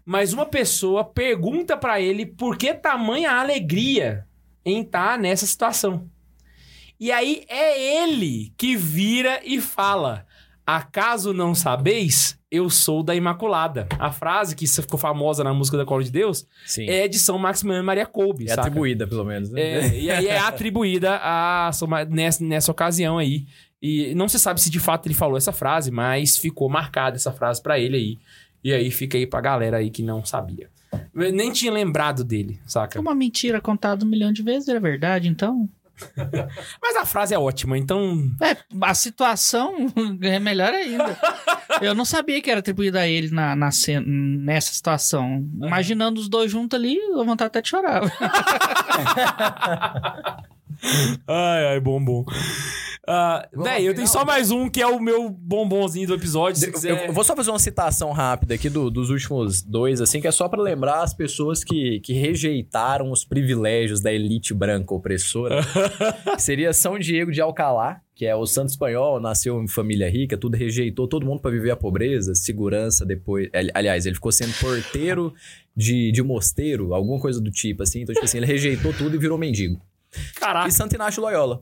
Mas 0.06 0.32
uma 0.32 0.46
pessoa 0.46 1.04
pergunta 1.04 1.76
pra 1.76 2.00
ele 2.00 2.28
por 2.28 2.60
que 2.60 2.76
tamanha 2.76 3.32
alegria 3.32 4.28
em 4.64 4.82
estar 4.82 5.18
nessa 5.18 5.48
situação. 5.48 6.08
E 7.00 7.12
aí 7.12 7.44
é 7.48 8.04
ele 8.04 8.54
que 8.56 8.76
vira 8.78 9.42
e 9.44 9.60
fala: 9.60 10.28
Acaso 10.66 11.34
não 11.34 11.54
sabeis? 11.54 12.38
Eu 12.50 12.70
sou 12.70 13.04
da 13.04 13.16
Imaculada. 13.16 13.88
A 14.00 14.12
frase 14.12 14.56
que 14.56 14.68
ficou 14.68 14.98
famosa 14.98 15.44
na 15.44 15.54
música 15.54 15.76
da 15.76 15.86
Cola 15.86 16.04
de 16.04 16.12
Deus 16.12 16.48
Sim. 16.66 16.88
é 16.88 17.08
de 17.08 17.20
São 17.20 17.38
Maximiliano 17.38 17.86
Maria 17.86 18.06
Kolbe. 18.06 18.46
É 18.46 18.50
saca? 18.50 18.62
atribuída, 18.62 19.08
pelo 19.08 19.26
menos, 19.26 19.50
né? 19.50 19.62
É, 19.62 20.00
e 20.00 20.12
aí 20.12 20.28
é 20.28 20.40
atribuída 20.40 21.20
a 21.22 21.72
nessa, 22.10 22.44
nessa 22.44 22.72
ocasião 22.72 23.18
aí. 23.18 23.46
E 23.82 24.16
não 24.16 24.30
se 24.30 24.40
sabe 24.40 24.62
se 24.62 24.70
de 24.70 24.80
fato 24.80 25.08
ele 25.08 25.14
falou 25.14 25.36
essa 25.36 25.52
frase, 25.52 25.92
mas 25.92 26.38
ficou 26.38 26.70
marcada 26.70 27.18
essa 27.18 27.32
frase 27.34 27.62
pra 27.62 27.78
ele 27.78 27.98
aí. 27.98 28.20
E 28.64 28.72
aí 28.72 28.90
fica 28.92 29.18
aí 29.18 29.28
pra 29.28 29.42
galera 29.42 29.78
aí 29.78 29.90
que 29.90 30.02
não 30.02 30.24
sabia. 30.24 30.70
Eu 31.14 31.34
nem 31.34 31.52
tinha 31.52 31.72
lembrado 31.72 32.24
dele, 32.24 32.60
saca? 32.66 32.98
É 32.98 33.02
uma 33.02 33.16
mentira 33.16 33.60
contada 33.60 34.06
um 34.06 34.08
milhão 34.08 34.32
de 34.32 34.42
vezes, 34.42 34.70
é 34.70 34.80
verdade, 34.80 35.28
então. 35.28 35.68
Mas 36.82 36.96
a 36.96 37.06
frase 37.06 37.34
é 37.34 37.40
ótima, 37.40 37.78
então. 37.78 38.30
É, 38.42 38.56
a 38.82 38.94
situação 38.94 39.76
é 40.22 40.40
melhor 40.40 40.74
ainda. 40.74 41.18
Eu 41.82 41.94
não 41.96 42.06
sabia 42.06 42.42
que 42.42 42.50
era 42.50 42.60
atribuída 42.60 43.02
a 43.02 43.08
ele 43.08 43.30
na, 43.32 43.56
na 43.56 43.72
cena- 43.72 44.06
nessa 44.08 44.74
situação. 44.74 45.46
Imaginando 45.62 46.20
os 46.20 46.30
dois 46.30 46.52
juntos 46.52 46.78
ali, 46.78 46.98
eu 46.98 47.26
vontade 47.26 47.48
até 47.48 47.62
de 47.62 47.70
chorar. 47.70 48.02
Ai, 51.28 51.66
ai, 51.68 51.80
bom, 51.80 52.04
bom. 52.04 52.26
Vamos 53.54 53.66
véi, 53.70 53.80
ao 53.82 53.84
eu 53.88 53.94
tenho 53.96 54.08
só 54.08 54.24
mais 54.24 54.50
um 54.50 54.70
que 54.70 54.82
é 54.82 54.88
o 54.88 54.98
meu 55.00 55.30
bombonzinho 55.30 56.08
do 56.08 56.14
episódio. 56.14 56.58
Se 56.60 56.68
Eu- 56.68 56.72
quiser. 56.74 57.08
Eu 57.08 57.14
vou 57.14 57.24
só 57.24 57.36
fazer 57.36 57.50
uma 57.50 57.60
citação 57.60 58.12
rápida 58.14 58.54
aqui 58.56 58.70
do- 58.70 58.90
dos 58.90 59.10
últimos 59.10 59.62
dois, 59.62 60.00
assim, 60.00 60.22
que 60.22 60.28
é 60.28 60.32
só 60.32 60.48
pra 60.48 60.62
lembrar 60.62 61.04
as 61.04 61.14
pessoas 61.14 61.64
que, 61.66 62.00
que 62.00 62.14
rejeitaram 62.14 63.12
os 63.12 63.26
privilégios 63.26 64.00
da 64.00 64.12
elite 64.12 64.54
branca 64.54 64.94
opressora. 64.94 65.60
seria 66.40 66.72
São 66.72 66.98
Diego 66.98 67.30
de 67.30 67.42
Alcalá, 67.42 68.00
que 68.16 68.26
é 68.26 68.34
o 68.36 68.46
santo 68.46 68.70
espanhol, 68.70 69.20
nasceu 69.20 69.62
em 69.62 69.68
família 69.68 70.10
rica, 70.10 70.38
tudo 70.38 70.56
rejeitou 70.56 71.06
todo 71.06 71.26
mundo 71.26 71.42
pra 71.42 71.52
viver 71.52 71.72
a 71.72 71.76
pobreza, 71.76 72.34
segurança 72.36 73.06
depois. 73.06 73.50
ali- 73.54 73.72
Aliás, 73.74 74.06
ele 74.06 74.16
ficou 74.16 74.32
sendo 74.32 74.54
porteiro 74.62 75.34
de, 75.76 76.10
de 76.14 76.24
mosteiro, 76.24 76.94
alguma 76.94 77.20
coisa 77.20 77.42
do 77.42 77.52
tipo, 77.52 77.84
assim. 77.84 78.02
Então, 78.04 78.14
tipo 78.14 78.24
assim, 78.24 78.38
ele 78.38 78.46
rejeitou 78.46 78.94
tudo 78.94 79.14
e 79.16 79.20
virou 79.20 79.38
mendigo. 79.38 79.82
Caraca, 80.36 80.68
E 80.68 80.72
Santo 80.72 80.96
Inácio 80.96 81.22
Loyola, 81.22 81.62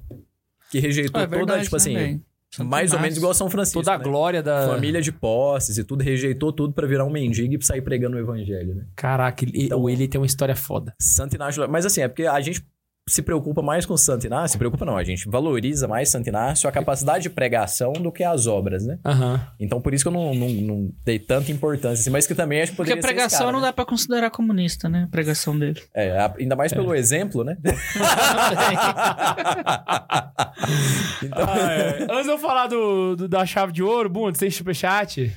que 0.69 0.80
rejeitou 0.80 1.19
É 1.22 1.26
toda, 1.26 1.36
verdade, 1.38 1.64
tipo 1.64 1.76
né, 1.76 1.78
assim, 1.78 2.22
mais 2.64 2.91
ou 2.91 2.99
menos 2.99 3.15
Inácio. 3.15 3.19
igual 3.19 3.34
São 3.34 3.49
Francisco. 3.49 3.80
toda 3.80 3.94
a 3.94 3.98
né? 3.98 4.03
glória 4.03 4.44
da. 4.44 4.68
Família 4.68 5.02
de 5.02 5.11
posses 5.11 5.78
e 5.78 5.84
tudo, 5.84 6.03
rejeitou 6.03 6.52
tudo 6.52 6.73
pra 6.73 6.86
virar 6.88 7.06
um 7.06 7.10
mendigo 7.10 7.53
e 7.53 7.65
sair 7.65 7.82
pregando 7.82 8.18
o 8.18 8.19
evangelho, 8.19 8.76
né? 8.76 8.86
Caraca, 8.95 9.44
ele, 9.45 9.65
Então- 9.65 9.90
ele 9.90 10.07
tem 10.07 10.19
uma 10.19 10.26
história 10.28 10.56
foda. 10.56 10.94
Santo 10.99 11.36
Inácio. 11.36 11.68
Mas 11.69 11.86
assim, 11.86 12.02
é 12.02 12.07
porque 12.07 12.26
a 12.26 12.40
gente 12.41 12.65
se 13.10 13.22
preocupa 13.22 13.61
mais 13.61 13.86
com 13.86 13.98
Santo 13.98 14.26
Inácio. 14.28 14.53
Se 14.53 14.57
preocupa 14.57 14.86
não, 14.86 14.95
a 14.95 15.03
gente 15.03 15.28
valoriza 15.28 15.88
mais 15.88 16.10
Santo 16.10 16.28
Inácio, 16.30 16.69
a 16.69 16.72
capacidade 16.72 17.23
de 17.23 17.30
pregação 17.30 17.91
do 17.94 18.11
que 18.11 18.23
as 18.23 18.45
obras, 18.48 18.86
né? 18.86 18.99
Aham. 19.06 19.45
Então 19.60 19.82
por 19.82 19.94
isso 19.94 20.03
que 20.03 20.07
eu 20.07 20.11
não, 20.11 20.34
não, 20.36 20.48
não 20.49 20.90
dei 21.03 21.18
tanta 21.19 21.52
importância, 21.52 22.02
assim, 22.02 22.10
mas 22.11 22.28
que 22.28 22.36
também 22.36 22.61
acho 22.61 22.72
que 22.72 22.78
Porque 22.78 22.91
poderia 22.95 23.02
ser 23.02 23.07
esse 23.10 23.15
pregação 23.15 23.40
cara, 23.48 23.52
não 23.53 23.60
né? 23.60 23.65
dá 23.68 23.73
pra 23.73 23.86
considerar 23.86 24.30
comunista, 24.30 24.88
né? 24.88 25.03
A 25.03 25.07
pregação 25.07 25.57
dele. 25.57 25.82
É, 25.95 26.18
a- 26.19 26.34
ainda 26.40 26.56
mais 26.56 26.72
pelo 26.72 26.94
exemplo, 26.95 27.44
né? 27.44 27.57
então, 31.23 31.45
Ah, 31.48 31.73
é. 31.73 32.03
Antes 32.10 32.26
de 32.26 32.32
eu 32.32 32.38
falar 32.38 32.68
do, 32.68 33.15
do- 33.15 33.28
da 33.28 33.45
chave 33.45 33.72
de 33.72 33.84
ouro, 33.84 34.10
Bundes, 34.10 34.40
tem 34.40 34.49
superchat? 34.52 35.36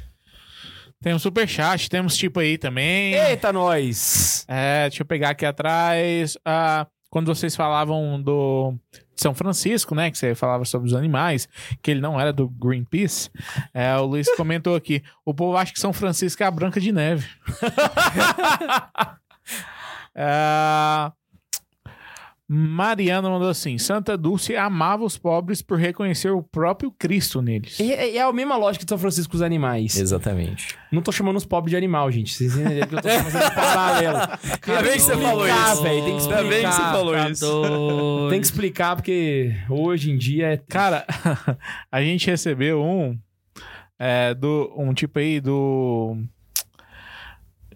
Temos 1.02 1.22
superchat, 1.22 1.90
temos 1.90 2.16
tipo 2.16 2.40
aí 2.40 2.56
também. 2.56 3.14
Eita, 3.14 3.52
nós! 3.52 4.44
É, 4.48 4.88
deixa 4.88 5.02
eu 5.02 5.06
pegar 5.06 5.30
aqui 5.30 5.44
atrás. 5.44 6.36
Ah, 6.44 6.86
quando 7.14 7.32
vocês 7.32 7.54
falavam 7.54 8.20
do 8.20 8.74
São 9.14 9.32
Francisco, 9.36 9.94
né? 9.94 10.10
Que 10.10 10.18
você 10.18 10.34
falava 10.34 10.64
sobre 10.64 10.88
os 10.88 10.94
animais, 10.94 11.48
que 11.80 11.92
ele 11.92 12.00
não 12.00 12.20
era 12.20 12.32
do 12.32 12.48
Greenpeace. 12.48 13.30
É, 13.72 13.96
o 13.98 14.04
Luiz 14.04 14.26
comentou 14.34 14.74
aqui: 14.74 15.00
o 15.24 15.32
povo 15.32 15.56
acha 15.56 15.72
que 15.72 15.78
São 15.78 15.92
Francisco 15.92 16.42
é 16.42 16.46
a 16.46 16.50
Branca 16.50 16.80
de 16.80 16.90
Neve. 16.90 17.28
Ah, 20.16 21.12
Mariana 22.46 23.30
mandou 23.30 23.48
assim: 23.48 23.78
Santa 23.78 24.18
Dulce 24.18 24.54
amava 24.54 25.02
os 25.04 25.16
pobres 25.16 25.62
por 25.62 25.78
reconhecer 25.78 26.30
o 26.30 26.42
próprio 26.42 26.90
Cristo 26.90 27.40
neles. 27.40 27.80
E 27.80 27.90
é, 27.92 28.16
é 28.16 28.22
a 28.22 28.32
mesma 28.32 28.56
lógica 28.56 28.84
de 28.84 28.88
São 28.88 28.98
Francisco 28.98 29.30
com 29.30 29.36
os 29.36 29.42
animais. 29.42 29.96
Exatamente. 29.96 30.76
Não 30.92 31.00
tô 31.00 31.10
chamando 31.10 31.36
os 31.36 31.46
pobres 31.46 31.70
de 31.70 31.76
animal, 31.76 32.10
gente. 32.10 32.34
Vocês 32.34 32.54
entenderam 32.56 32.86
que 32.88 32.94
eu 32.96 33.00
tô 33.02 33.08
fazendo 33.08 33.46
um 33.46 33.54
paralelo. 33.54 34.18
Ainda 34.18 34.82
bem 34.82 34.92
que 34.92 35.00
você 35.00 35.16
falou 35.16 35.46
explicar, 35.46 35.72
isso. 35.72 35.82
velho, 35.82 36.04
tem 36.04 36.16
que 36.18 36.22
Ainda 36.22 36.36
bem 36.42 36.48
que 36.48 36.54
você 36.54 36.68
explicar. 36.68 36.92
falou 36.92 37.14
Tá 37.14 37.30
isso. 37.30 37.46
doido. 37.46 38.30
Tem 38.30 38.40
que 38.40 38.46
explicar, 38.46 38.96
porque 38.96 39.54
hoje 39.70 40.10
em 40.10 40.16
dia 40.18 40.52
é. 40.52 40.56
Cara, 40.56 41.06
a 41.90 42.02
gente 42.02 42.26
recebeu 42.30 42.82
um 42.82 43.18
é, 43.98 44.34
do 44.34 44.70
um 44.76 44.92
tipo 44.92 45.18
aí 45.18 45.40
do 45.40 46.16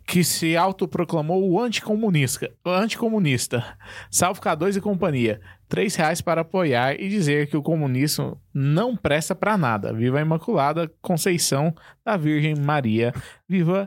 que 0.09 0.25
se 0.25 0.57
autoproclamou 0.57 1.51
o 1.51 1.61
anticomunista, 1.61 2.51
anticomunista. 2.65 3.77
Salve 4.11 4.41
K2 4.41 4.77
e 4.77 4.81
companhia. 4.81 5.39
Três 5.69 5.95
reais 5.97 6.23
para 6.23 6.41
apoiar 6.41 6.99
e 6.99 7.11
dizer 7.11 7.47
que 7.47 7.59
o 7.59 7.63
comunismo 7.63 8.41
não 8.53 8.97
presta 8.97 9.35
pra 9.35 9.59
nada. 9.59 9.93
Viva 9.93 10.19
a 10.19 10.23
Imaculada 10.23 10.91
Conceição 11.03 11.75
da 12.03 12.17
Virgem 12.17 12.55
Maria. 12.55 13.13
Viva 13.47 13.87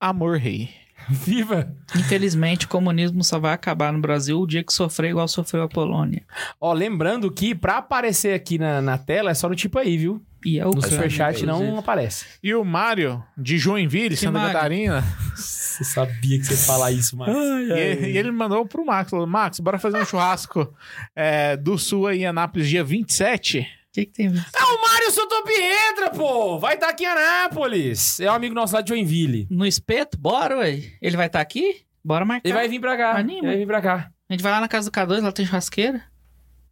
Amor 0.00 0.38
Rei. 0.38 0.70
Viva! 1.10 1.76
Infelizmente, 1.94 2.64
o 2.64 2.68
comunismo 2.70 3.22
só 3.22 3.38
vai 3.38 3.52
acabar 3.52 3.92
no 3.92 4.00
Brasil 4.00 4.40
o 4.40 4.46
dia 4.46 4.64
que 4.64 4.72
sofrer 4.72 5.10
igual 5.10 5.28
sofreu 5.28 5.62
a 5.62 5.68
Polônia. 5.68 6.22
Ó, 6.58 6.72
lembrando 6.72 7.30
que 7.30 7.54
pra 7.54 7.76
aparecer 7.76 8.32
aqui 8.34 8.58
na, 8.58 8.80
na 8.80 8.96
tela 8.96 9.30
é 9.30 9.34
só 9.34 9.46
no 9.46 9.54
tipo 9.54 9.78
aí, 9.78 9.98
viu? 9.98 10.24
E 10.44 10.58
é 10.58 10.66
o 10.66 10.70
No 10.70 10.80
superchat 10.82 11.44
não 11.44 11.78
aparece. 11.78 12.26
E 12.42 12.54
o 12.54 12.64
Mário, 12.64 13.22
de 13.36 13.58
Joinville, 13.58 14.16
Santa 14.16 14.38
Mário? 14.38 14.52
Catarina, 14.52 15.04
Você 15.34 15.84
sabia 15.84 16.38
que 16.38 16.44
você 16.44 16.52
ia 16.54 16.58
falar 16.58 16.92
isso, 16.92 17.16
mano. 17.16 17.32
E, 17.60 17.72
ele- 17.72 18.10
e 18.12 18.18
ele 18.18 18.30
mandou 18.30 18.64
pro 18.66 18.84
Max, 18.84 19.10
falou, 19.10 19.26
Max, 19.26 19.60
bora 19.60 19.78
fazer 19.78 19.98
um 20.00 20.04
churrasco 20.04 20.72
é, 21.14 21.56
do 21.56 21.76
Sul 21.78 22.06
aí 22.06 22.20
em 22.22 22.26
Anápolis 22.26 22.68
dia 22.68 22.82
27. 22.84 23.60
O 23.60 23.64
que, 23.92 24.04
que 24.06 24.12
tem? 24.12 24.26
É 24.26 24.30
o 24.30 24.80
Mário 24.80 25.10
Sotopietra, 25.10 26.10
pô! 26.10 26.58
Vai 26.58 26.74
estar 26.74 26.88
aqui 26.90 27.04
em 27.04 27.08
Anápolis. 27.08 28.20
É 28.20 28.30
um 28.30 28.34
amigo 28.34 28.54
nosso 28.54 28.74
lá 28.74 28.80
de 28.80 28.88
Joinville. 28.90 29.46
No 29.50 29.66
espeto? 29.66 30.16
Bora, 30.18 30.58
ué. 30.58 30.82
Ele 31.02 31.16
vai 31.16 31.26
estar 31.26 31.40
aqui? 31.40 31.82
Bora 32.04 32.24
marcar. 32.24 32.48
Ele 32.48 32.54
vai 32.56 32.68
vir 32.68 32.80
pra 32.80 32.96
cá. 32.96 33.16
Anima. 33.16 33.38
Ele 33.38 33.46
vai 33.46 33.56
vir 33.56 33.66
pra 33.66 33.80
cá. 33.82 34.10
A 34.28 34.32
gente 34.32 34.42
vai 34.42 34.52
lá 34.52 34.60
na 34.60 34.68
casa 34.68 34.90
do 34.90 34.94
K2, 34.94 35.20
lá 35.22 35.32
tem 35.32 35.46
churrasqueira. 35.46 36.02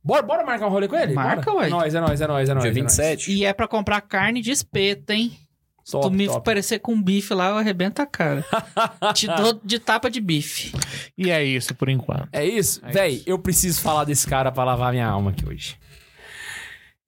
Bora, 0.07 0.23
bora 0.23 0.45
marcar 0.47 0.67
um 0.69 0.71
rolê 0.71 0.87
com 0.87 0.95
ele? 0.95 1.13
Marca, 1.13 1.51
bora. 1.51 1.57
ué. 1.63 1.67
É 1.67 1.71
nóis, 1.71 1.95
é 1.97 2.01
nóis, 2.01 2.21
é 2.21 2.27
nóis, 2.29 2.49
é 2.49 2.55
nóis. 2.55 2.63
Dia 2.63 2.71
é 2.71 2.75
nóis. 2.83 2.97
27. 2.97 3.33
E 3.33 3.45
é 3.45 3.53
pra 3.53 3.67
comprar 3.67 4.01
carne 4.01 4.41
de 4.41 4.53
espeto, 4.53 5.11
hein? 5.13 5.37
Se 5.85 5.93
Top, 5.93 6.07
tu 6.07 6.13
me 6.13 6.27
top. 6.29 6.45
parecer 6.45 6.79
com 6.79 7.01
bife 7.03 7.35
lá, 7.35 7.49
eu 7.49 7.57
arrebento 7.59 8.01
a 8.01 8.07
cara. 8.07 8.45
Te 9.15 9.27
dou 9.27 9.61
de 9.65 9.81
tapa 9.81 10.09
de 10.09 10.21
bife. 10.21 10.73
E 11.19 11.29
é 11.31 11.45
isso 11.45 11.75
por 11.75 11.89
enquanto. 11.89 12.29
É 12.33 12.45
isso? 12.45 12.81
É 12.85 12.93
Véi, 12.93 13.23
eu 13.27 13.37
preciso 13.37 13.81
falar 13.81 14.05
desse 14.05 14.29
cara 14.29 14.53
pra 14.53 14.63
lavar 14.63 14.93
minha 14.93 15.09
alma 15.09 15.33
aqui 15.33 15.45
hoje. 15.49 15.77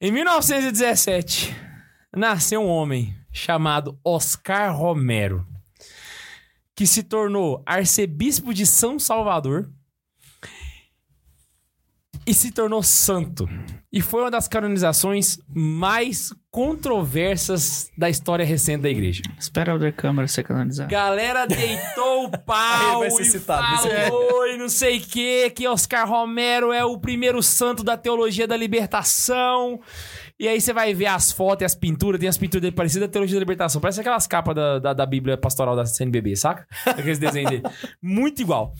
Em 0.01 0.11
1917, 0.11 1.55
nasceu 2.15 2.61
um 2.61 2.67
homem 2.67 3.15
chamado 3.31 3.97
Oscar 4.03 4.75
Romero, 4.77 5.45
que 6.75 6.85
se 6.85 7.03
tornou 7.03 7.61
arcebispo 7.65 8.53
de 8.53 8.65
São 8.65 8.97
Salvador 8.99 9.69
e 12.25 12.33
se 12.33 12.51
tornou 12.51 12.83
santo. 12.83 13.47
E 13.91 14.01
foi 14.01 14.21
uma 14.21 14.29
das 14.29 14.47
canonizações 14.47 15.39
mais 15.47 16.31
controversas 16.51 17.89
da 17.97 18.09
história 18.09 18.45
recente 18.45 18.83
da 18.83 18.89
igreja. 18.89 19.23
Espera 19.39 19.75
o 19.75 19.93
câmera 19.93 20.27
ser 20.27 20.43
canonizado. 20.43 20.89
Galera 20.89 21.47
deitou 21.47 22.25
o 22.25 22.37
pau 22.37 23.03
Ele 23.03 23.09
vai 23.09 23.11
ser 23.11 23.21
e 23.21 23.25
citado, 23.25 23.89
falou 23.89 24.47
e 24.47 24.57
não 24.57 24.69
sei 24.69 24.97
o 24.97 25.01
que, 25.01 25.49
que 25.51 25.67
Oscar 25.67 26.07
Romero 26.07 26.71
é 26.71 26.85
o 26.85 26.99
primeiro 26.99 27.41
santo 27.41 27.83
da 27.83 27.97
teologia 27.97 28.47
da 28.47 28.55
libertação. 28.55 29.79
E 30.39 30.47
aí 30.47 30.61
você 30.61 30.71
vai 30.71 30.93
ver 30.93 31.07
as 31.07 31.33
fotos 31.33 31.63
e 31.63 31.65
as 31.65 31.75
pinturas, 31.75 32.17
tem 32.17 32.29
as 32.29 32.37
pinturas 32.37 32.61
dele 32.61 32.75
parecidas 32.75 33.09
da 33.09 33.11
teologia 33.11 33.35
da 33.35 33.41
libertação. 33.41 33.81
Parece 33.81 33.99
aquelas 33.99 34.25
capas 34.25 34.55
da, 34.55 34.79
da, 34.79 34.93
da 34.93 35.05
Bíblia 35.05 35.37
pastoral 35.37 35.75
da 35.75 35.85
CNBB, 35.85 36.33
saca? 36.37 36.65
Aqueles 36.87 37.19
desenhos 37.19 37.49
dele. 37.51 37.63
Muito 38.01 38.41
igual. 38.41 38.73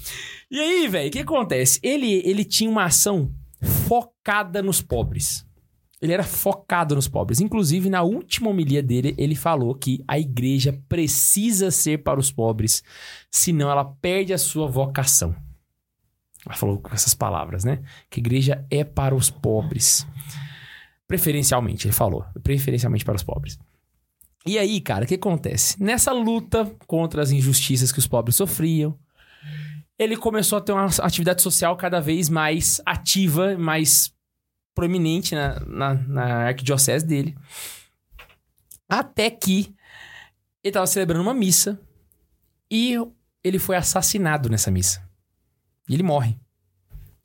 E 0.49 0.57
aí, 0.57 0.87
velho, 0.87 1.09
o 1.09 1.11
que 1.11 1.19
acontece? 1.19 1.77
Ele, 1.83 2.21
ele 2.25 2.45
tinha 2.45 2.69
uma 2.69 2.85
ação 2.85 3.29
focada 3.61 4.61
nos 4.61 4.81
pobres. 4.81 5.45
Ele 6.01 6.13
era 6.13 6.23
focado 6.23 6.95
nos 6.95 7.09
pobres. 7.09 7.41
Inclusive, 7.41 7.89
na 7.89 8.03
última 8.03 8.49
homilia 8.49 8.81
dele, 8.81 9.13
ele 9.17 9.35
falou 9.35 9.75
que 9.75 10.01
a 10.07 10.17
igreja 10.17 10.79
precisa 10.87 11.71
ser 11.71 12.03
para 12.03 12.19
os 12.19 12.31
pobres, 12.31 12.81
senão 13.29 13.69
ela 13.69 13.83
perde 13.83 14.31
a 14.31 14.37
sua 14.37 14.65
vocação. 14.65 15.35
Ela 16.45 16.55
falou 16.55 16.79
com 16.79 16.93
essas 16.93 17.13
palavras, 17.13 17.65
né? 17.65 17.81
Que 18.09 18.21
a 18.21 18.23
igreja 18.23 18.65
é 18.71 18.85
para 18.85 19.13
os 19.13 19.29
pobres. 19.29 20.07
Preferencialmente, 21.09 21.87
ele 21.87 21.93
falou. 21.93 22.23
Preferencialmente 22.43 23.03
para 23.03 23.15
os 23.15 23.23
pobres. 23.23 23.57
E 24.45 24.59
aí, 24.59 24.79
cara, 24.79 25.05
o 25.05 25.07
que 25.07 25.15
acontece? 25.15 25.81
Nessa 25.81 26.11
luta 26.11 26.71
contra 26.85 27.23
as 27.23 27.31
injustiças 27.31 27.91
que 27.91 27.97
os 27.97 28.05
pobres 28.05 28.35
sofriam, 28.35 28.95
ele 29.97 30.15
começou 30.15 30.59
a 30.59 30.61
ter 30.61 30.71
uma 30.71 30.85
atividade 30.85 31.41
social 31.41 31.75
cada 31.75 31.99
vez 31.99 32.29
mais 32.29 32.79
ativa, 32.85 33.57
mais 33.57 34.13
proeminente 34.75 35.33
na, 35.33 35.59
na, 35.61 35.93
na 35.95 36.25
arquidiocese 36.47 37.05
dele. 37.05 37.35
Até 38.87 39.31
que 39.31 39.73
ele 40.63 40.69
estava 40.69 40.85
celebrando 40.85 41.23
uma 41.23 41.33
missa 41.33 41.81
e 42.69 42.95
ele 43.43 43.57
foi 43.57 43.75
assassinado 43.75 44.47
nessa 44.47 44.69
missa. 44.69 45.03
E 45.89 45.95
ele 45.95 46.03
morre. 46.03 46.39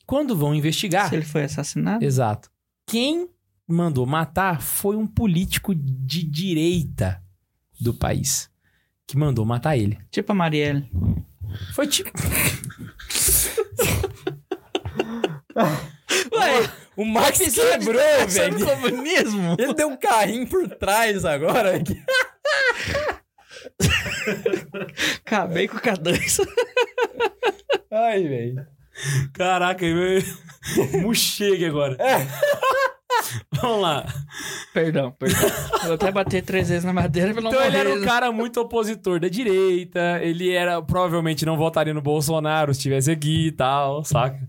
Quando 0.06 0.34
vão 0.34 0.54
investigar. 0.54 1.10
Se 1.10 1.16
ele 1.16 1.24
foi 1.24 1.44
assassinado? 1.44 2.02
Exato. 2.02 2.50
Quem 2.86 3.28
mandou 3.66 4.06
matar 4.06 4.60
foi 4.60 4.96
um 4.96 5.06
político 5.06 5.74
de 5.74 6.22
direita 6.22 7.22
do 7.80 7.94
país. 7.94 8.50
Que 9.06 9.16
mandou 9.16 9.44
matar 9.44 9.76
ele. 9.76 9.98
Tipo 10.10 10.32
a 10.32 10.34
Marielle. 10.34 10.90
Foi 11.74 11.86
tipo. 11.86 12.10
Ué, 16.32 16.70
O 16.96 17.04
Max 17.04 17.38
quebrou, 17.38 18.28
velho. 18.28 18.66
comunismo? 18.66 19.56
Ele 19.58 19.74
deu 19.74 19.88
um 19.88 19.96
carrinho 19.96 20.46
por 20.46 20.68
trás 20.68 21.24
agora. 21.24 21.72
Acabei 25.26 25.66
com 25.66 25.76
o 25.76 25.80
K2. 25.80 26.46
Ai, 27.90 28.22
velho. 28.28 28.64
Caraca, 29.32 29.84
eu... 29.84 30.22
Muxegue 31.02 31.64
agora. 31.66 31.96
Vamos 33.52 33.82
lá. 33.82 34.06
Perdão, 34.72 35.10
perdão. 35.12 35.40
Vou 35.84 35.94
até 35.94 36.10
bater 36.10 36.42
três 36.42 36.68
vezes 36.68 36.84
na 36.84 36.92
madeira 36.92 37.32
não 37.32 37.48
Então 37.50 37.64
ele 37.64 37.76
era 37.76 37.94
um 37.94 38.02
cara 38.02 38.32
muito 38.32 38.60
opositor 38.60 39.20
da 39.20 39.28
direita, 39.28 40.20
ele 40.22 40.50
era 40.50 40.80
provavelmente 40.82 41.44
não 41.44 41.56
votaria 41.56 41.94
no 41.94 42.02
Bolsonaro 42.02 42.72
se 42.72 42.78
estivesse 42.78 43.10
aqui 43.10 43.48
e 43.48 43.52
tal, 43.52 44.04
saca? 44.04 44.48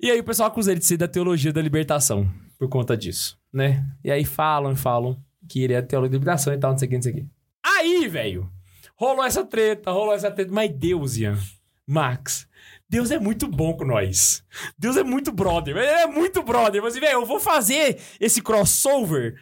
E 0.00 0.10
aí 0.10 0.20
o 0.20 0.24
pessoal 0.24 0.48
acusa 0.48 0.70
ele 0.70 0.80
de 0.80 0.86
ser 0.86 0.96
da 0.96 1.08
teologia 1.08 1.52
da 1.52 1.60
libertação 1.60 2.28
por 2.58 2.68
conta 2.68 2.96
disso, 2.96 3.38
né? 3.52 3.84
E 4.04 4.10
aí 4.10 4.24
falam 4.24 4.72
e 4.72 4.76
falam 4.76 5.16
que 5.48 5.62
ele 5.62 5.74
é 5.74 5.80
da 5.80 5.86
teologia 5.86 6.10
da 6.10 6.18
libertação 6.18 6.52
e 6.52 6.58
tal, 6.58 6.72
não 6.72 6.78
sei 6.78 6.86
o 6.86 6.88
que, 6.90 6.96
não 6.96 7.02
sei 7.02 7.12
o 7.12 7.14
que. 7.16 7.26
Aí, 7.64 8.08
velho, 8.08 8.50
rolou 8.96 9.24
essa 9.24 9.44
treta, 9.44 9.90
rolou 9.90 10.14
essa 10.14 10.30
treta, 10.30 10.52
mas 10.52 10.70
Deus, 10.70 11.16
Ian, 11.16 11.38
Max, 11.86 12.47
Deus 12.88 13.10
é 13.10 13.18
muito 13.18 13.46
bom 13.46 13.76
com 13.76 13.84
nós. 13.84 14.42
Deus 14.78 14.96
é 14.96 15.04
muito 15.04 15.30
brother, 15.30 15.76
ele 15.76 15.86
é 15.86 16.06
muito 16.06 16.42
brother. 16.42 16.82
Mas, 16.82 16.94
velho, 16.94 17.12
eu 17.20 17.26
vou 17.26 17.38
fazer 17.38 18.00
esse 18.18 18.40
crossover 18.40 19.38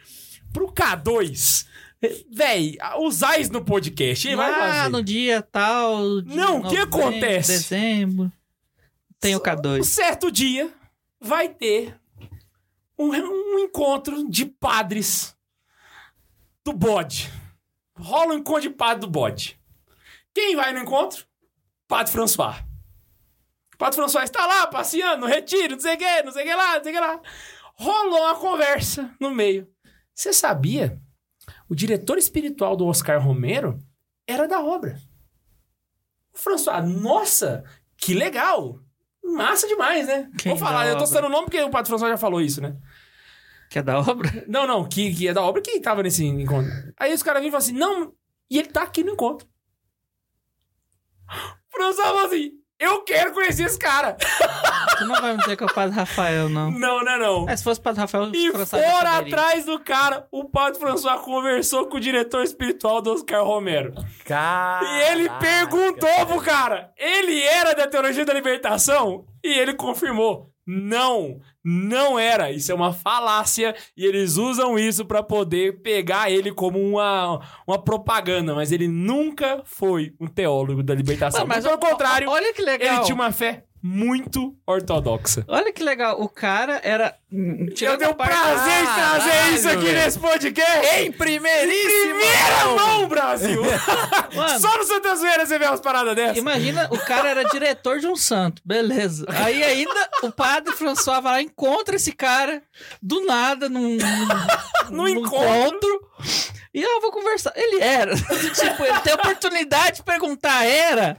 pro 0.51 0.67
K2. 0.71 1.65
Véi, 2.29 2.77
usar 2.99 3.39
isso 3.39 3.51
no 3.53 3.63
podcast. 3.63 4.35
Fazer. 4.35 4.89
no 4.89 5.01
dia 5.01 5.41
tal. 5.41 6.21
de 6.21 6.35
Não, 6.35 6.59
o 6.59 6.69
que 6.69 6.77
acontece? 6.77 7.53
Dezembro. 7.53 8.31
Tem 9.19 9.35
o 9.35 9.39
Um 9.39 9.41
K2. 9.41 9.83
certo 9.83 10.31
dia 10.31 10.71
vai 11.19 11.49
ter 11.49 11.99
um, 12.99 13.09
um 13.09 13.59
encontro 13.59 14.29
de 14.29 14.45
padres 14.45 15.35
do 16.63 16.73
bode. 16.73 17.31
Rola 17.97 18.33
um 18.33 18.37
encontro 18.37 18.61
de 18.61 18.69
padre 18.69 19.01
do 19.01 19.07
bode. 19.07 19.59
Quem 20.33 20.55
vai 20.55 20.71
no 20.71 20.79
encontro? 20.79 21.25
Padre 21.87 22.11
François. 22.11 22.66
Padre 23.77 23.97
François 23.97 24.23
está 24.23 24.45
lá 24.45 24.67
passeando, 24.67 25.21
no 25.21 25.27
retiro, 25.27 25.75
não 25.75 25.79
sei 25.79 25.95
o 25.95 25.97
que, 25.97 26.23
não 26.23 26.31
sei 26.31 26.43
o 26.43 26.47
que 26.47 26.55
lá, 26.55 26.75
não 26.75 26.83
sei 26.83 26.91
o 26.91 26.95
que 26.95 27.01
lá. 27.01 27.21
Rolou 27.75 28.21
uma 28.21 28.35
conversa 28.35 29.15
no 29.19 29.29
meio. 29.29 29.67
Você 30.13 30.33
sabia? 30.33 30.99
O 31.69 31.75
diretor 31.75 32.17
espiritual 32.17 32.75
do 32.75 32.87
Oscar 32.87 33.23
Romero 33.23 33.77
era 34.25 34.47
da 34.47 34.59
obra. 34.61 34.99
O 36.33 36.37
François, 36.37 36.83
nossa, 36.87 37.63
que 37.95 38.13
legal! 38.13 38.79
Massa 39.23 39.67
demais, 39.67 40.07
né? 40.07 40.29
Quem 40.37 40.51
Vou 40.51 40.59
falar, 40.59 40.87
eu 40.87 40.97
tô 40.97 41.05
citando 41.05 41.27
o 41.27 41.29
nome 41.29 41.45
porque 41.45 41.61
o 41.61 41.69
Padre 41.69 41.89
François 41.89 42.11
já 42.11 42.17
falou 42.17 42.41
isso, 42.41 42.61
né? 42.61 42.77
Que 43.69 43.79
é 43.79 43.83
da 43.83 43.99
obra? 43.99 44.45
Não, 44.47 44.65
não, 44.65 44.87
que, 44.87 45.13
que 45.13 45.27
é 45.27 45.33
da 45.33 45.41
obra 45.41 45.61
que 45.61 45.79
tava 45.81 46.01
nesse 46.01 46.25
encontro. 46.25 46.71
Aí 46.97 47.13
os 47.13 47.21
caras 47.21 47.41
vêm 47.41 47.49
e 47.49 47.51
falam 47.51 47.63
assim, 47.63 47.73
não, 47.73 48.13
e 48.49 48.57
ele 48.57 48.69
tá 48.69 48.83
aqui 48.83 49.03
no 49.03 49.11
encontro. 49.11 49.47
O 51.29 51.77
François 51.77 52.07
falou 52.07 52.25
assim, 52.25 52.51
eu 52.79 53.01
quero 53.03 53.33
conhecer 53.33 53.63
esse 53.63 53.79
cara. 53.79 54.15
Tu 54.97 55.05
não 55.05 55.19
vai 55.19 55.33
me 55.33 55.39
dizer 55.39 55.55
que 55.55 55.63
é 55.63 55.65
o 55.65 55.73
Padre 55.73 55.95
Rafael, 55.95 56.49
não. 56.49 56.71
Não, 56.71 57.03
não, 57.03 57.11
é 57.11 57.17
não. 57.19 57.49
É, 57.49 57.55
se 57.55 57.63
fosse 57.63 57.79
o 57.79 57.83
Padre 57.83 58.01
Rafael, 58.01 58.31
E 58.33 58.51
fora 58.65 59.17
atrás 59.17 59.65
do 59.65 59.79
cara, 59.79 60.27
o 60.31 60.45
Padre 60.45 60.79
François 60.79 61.19
conversou 61.21 61.87
com 61.87 61.97
o 61.97 61.99
diretor 61.99 62.43
espiritual 62.43 63.01
do 63.01 63.13
Oscar 63.13 63.43
Romero. 63.43 63.93
E 64.83 65.11
ele 65.11 65.29
perguntou 65.39 66.25
pro 66.27 66.41
cara, 66.41 66.91
ele 66.97 67.41
era 67.43 67.73
da 67.73 67.87
teologia 67.87 68.25
da 68.25 68.33
libertação? 68.33 69.25
E 69.43 69.59
ele 69.59 69.73
confirmou, 69.73 70.49
não, 70.67 71.39
não 71.63 72.19
era. 72.19 72.51
Isso 72.51 72.69
é 72.71 72.75
uma 72.75 72.91
falácia 72.91 73.73
e 73.95 74.05
eles 74.05 74.35
usam 74.35 74.77
isso 74.77 75.05
pra 75.05 75.23
poder 75.23 75.81
pegar 75.81 76.29
ele 76.29 76.51
como 76.51 76.77
uma, 76.77 77.39
uma 77.65 77.81
propaganda, 77.81 78.53
mas 78.53 78.73
ele 78.73 78.87
nunca 78.87 79.61
foi 79.63 80.13
um 80.19 80.27
teólogo 80.27 80.83
da 80.83 80.93
libertação. 80.93 81.39
Não, 81.39 81.47
mas 81.47 81.63
pelo 81.63 81.75
ó, 81.75 81.77
contrário, 81.77 82.29
Olha 82.29 82.53
que 82.53 82.61
legal. 82.61 82.95
ele 82.95 83.03
tinha 83.05 83.15
uma 83.15 83.31
fé 83.31 83.63
muito 83.81 84.55
ortodoxa. 84.65 85.43
Olha 85.47 85.71
que 85.71 85.83
legal. 85.83 86.19
O 86.21 86.27
cara 86.27 86.79
era. 86.83 87.15
Eu 87.31 87.93
a 87.93 88.13
parte- 88.13 88.31
prazer 88.35 88.73
em 88.81 88.85
trazer 88.85 89.29
Caralho, 89.29 89.55
isso 89.55 89.67
aqui 89.69 89.83
velho. 89.85 89.97
nesse 89.97 90.19
podcast. 90.19 90.95
Em 90.99 91.11
primeiríssima 91.11 92.01
Primeira 92.07 92.65
mão, 92.75 93.07
Brasil! 93.07 93.61
Mano. 94.33 94.59
Só 94.59 94.77
no 94.77 94.83
Santa 94.85 95.15
Zoeira 95.15 95.45
você 95.45 95.59
vê 95.59 95.65
umas 95.65 95.81
paradas 95.81 96.15
dessas. 96.15 96.37
Imagina, 96.37 96.87
o 96.91 96.97
cara 96.97 97.29
era 97.29 97.43
diretor 97.45 97.99
de 97.99 98.07
um 98.07 98.15
santo, 98.15 98.61
beleza. 98.65 99.25
Aí 99.29 99.63
ainda 99.63 100.09
o 100.23 100.31
padre 100.31 100.73
François 100.73 101.21
vai 101.21 101.33
lá, 101.33 101.41
encontra 101.41 101.95
esse 101.97 102.11
cara 102.13 102.61
do 103.01 103.25
nada 103.25 103.67
num, 103.69 103.97
num, 103.97 104.27
No 104.89 104.91
num 105.03 105.07
encontro. 105.07 106.07
E 106.73 106.81
eu 106.81 107.01
vou 107.01 107.11
conversar. 107.11 107.51
Ele 107.55 107.81
era. 107.81 108.15
tipo, 108.15 108.83
ele 108.83 108.99
tem 109.01 109.13
a 109.13 109.15
oportunidade 109.15 109.97
de 109.97 110.03
perguntar, 110.03 110.63
era? 110.65 111.17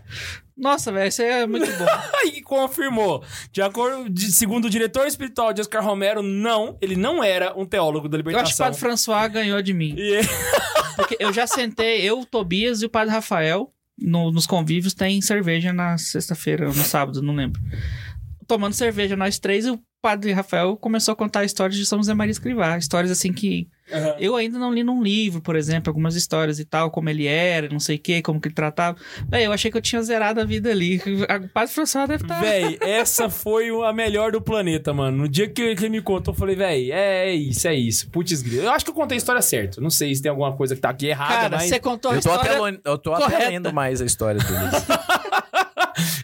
Nossa, 0.59 0.91
velho, 0.91 1.09
isso 1.09 1.23
aí 1.23 1.29
é 1.29 1.47
muito 1.47 1.67
bom. 1.79 1.87
Aí 2.21 2.43
confirmou. 2.43 3.23
De 3.53 3.63
acordo, 3.63 4.11
de, 4.11 4.33
segundo 4.33 4.65
o 4.65 4.71
diretor 4.71 5.07
espiritual 5.07 5.53
de 5.53 5.61
Oscar 5.61 5.85
Romero, 5.85 6.21
não, 6.21 6.77
ele 6.81 6.97
não 6.97 7.23
era 7.23 7.57
um 7.57 7.65
teólogo 7.65 8.09
da 8.09 8.17
Eu 8.19 8.21
acho 8.21 8.25
que 8.25 8.29
o 8.29 8.33
libertação. 8.41 8.67
padre 8.67 8.81
François 8.81 9.29
ganhou 9.31 9.63
de 9.63 9.73
mim. 9.73 9.95
E 9.99 10.01
ele- 10.15 10.29
Porque 10.97 11.17
eu 11.21 11.33
já 11.33 11.47
sentei, 11.47 12.01
eu, 12.03 12.19
o 12.21 12.27
Tobias 12.27 12.83
e 12.83 12.87
o 12.87 12.91
padre 12.91 13.15
Rafael, 13.15 13.73
no- 13.97 14.33
nos 14.33 14.47
convívios, 14.47 14.95
tem 14.95 15.21
cerveja 15.23 15.73
na 15.73 15.97
sexta-feira, 15.97 16.67
no 16.67 16.75
sábado, 16.75 17.23
não 17.23 17.35
lembro. 17.37 17.61
Tomando 18.49 18.73
cerveja, 18.73 19.15
nós 19.15 19.39
três, 19.39 19.65
e 19.67 19.71
o 19.71 19.79
padre 20.01 20.33
Rafael 20.33 20.77
começou 20.77 21.13
a 21.13 21.17
contar 21.17 21.45
histórias 21.45 21.77
de 21.79 21.85
São 21.87 21.99
José 21.99 22.15
Maria 22.15 22.31
Escrivá. 22.33 22.77
Histórias 22.79 23.11
assim 23.11 23.33
que 23.33 23.69
eu 24.19 24.37
ainda 24.37 24.59
não 24.59 24.71
li 24.73 24.85
num 24.85 25.03
livro, 25.03 25.41
por 25.41 25.57
exemplo, 25.57 25.89
algumas 25.89 26.15
histórias 26.15 26.59
e 26.61 26.65
tal, 26.67 26.91
como 26.91 27.09
ele 27.09 27.27
era, 27.27 27.71
não 27.71 27.81
sei 27.81 27.97
o 27.97 27.99
que, 27.99 28.21
como 28.21 28.39
que 28.39 28.49
ele 28.49 28.55
tratava. 28.55 28.99
Véi, 29.27 29.47
eu 29.47 29.53
achei 29.53 29.71
que 29.71 29.79
eu 29.79 29.81
tinha 29.81 30.03
zerado 30.03 30.41
a 30.41 30.45
vida 30.45 30.71
ali. 30.71 30.99
O 31.45 31.49
padre 31.49 31.73
François 31.73 32.07
deve 32.07 32.23
estar... 32.25 32.39
Véi, 32.39 32.77
essa 32.83 33.31
foi 33.31 33.69
a 33.87 33.93
melhor 33.93 34.31
do 34.31 34.43
planeta, 34.43 34.93
mano. 34.93 35.17
No 35.17 35.29
dia 35.29 35.49
que 35.49 35.63
ele 35.63 35.89
me 35.89 36.03
contou, 36.03 36.35
eu 36.35 36.39
falei, 36.39 36.55
véi, 36.55 36.93
é, 36.93 37.31
é 37.31 37.35
isso, 37.35 37.67
é 37.67 37.75
isso. 37.75 38.11
Putz, 38.11 38.43
grilo. 38.43 38.65
Eu 38.65 38.71
acho 38.73 38.85
que 38.85 38.91
eu 38.91 38.95
contei 38.95 39.17
a 39.17 39.19
história 39.21 39.41
certa. 39.41 39.81
Não 39.81 39.89
sei 39.91 40.15
se 40.15 40.21
tem 40.21 40.29
alguma 40.29 40.53
coisa 40.55 40.75
que 40.75 40.81
tá 40.83 40.91
aqui 40.91 41.07
errada, 41.07 41.35
Cara, 41.35 41.57
mas... 41.57 41.69
você 41.71 41.81
contou 41.81 42.11
a 42.11 42.17
Eu 42.17 42.21
tô, 42.21 42.29
história... 42.31 42.51
até, 42.53 42.61
lo- 42.61 42.81
eu 42.85 42.99
tô 42.99 43.15
até 43.15 43.25
correta. 43.25 43.49
lendo 43.49 43.73
mais 43.73 44.03
a 44.03 44.05
história 44.05 44.39
do. 44.39 44.47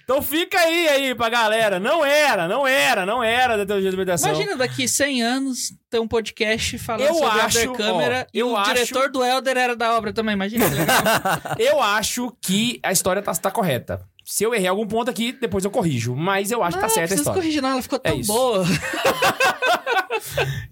Então 0.05 0.21
fica 0.21 0.59
aí, 0.59 0.87
aí, 0.89 1.15
pra 1.15 1.29
galera. 1.31 1.81
Não 1.81 2.05
era, 2.05 2.47
não 2.47 2.67
era, 2.67 3.07
não 3.07 3.25
era 3.25 3.57
da 3.57 3.65
teologia 3.65 3.91
da 3.91 3.97
libertação. 3.97 4.31
Imagina 4.35 4.55
daqui 4.57 4.87
100 4.87 5.23
anos 5.23 5.73
ter 5.91 5.99
um 5.99 6.07
podcast 6.07 6.79
falando 6.79 7.07
Eu 7.09 7.15
sobre 7.15 7.41
acho, 7.41 7.59
ó, 7.71 8.25
e 8.33 8.43
o 8.43 8.55
acho- 8.57 8.75
diretor 8.75 9.11
do 9.11 9.25
Elder 9.25 9.57
era 9.57 9.75
da 9.75 9.97
obra 9.97 10.13
também. 10.13 10.35
Imagina. 10.35 10.67
Eu 11.59 11.81
acho 11.83 12.37
que 12.43 12.79
a 12.83 12.93
história 12.93 13.23
tá, 13.23 13.33
tá 13.35 13.51
correta. 13.51 14.03
Se 14.27 14.43
eu 14.43 14.55
errei 14.55 14.67
algum 14.69 14.87
ponto 14.87 15.11
aqui, 15.11 15.33
depois 15.33 15.67
eu 15.67 15.71
corrijo. 15.71 16.15
Mas 16.17 16.51
eu 16.51 16.63
acho 16.63 16.79
que 16.79 16.81
tá 16.81 16.87
Não, 16.87 16.95
certa 16.95 17.05
a 17.05 17.09
precisa 17.09 17.21
história. 17.21 17.41
corrigir, 17.43 17.61
não. 17.63 17.71
Ela 17.73 17.83
ficou 17.83 18.01
É 18.03 18.09
tão 18.11 18.21
isso. 18.21 18.33
boa. 18.33 18.65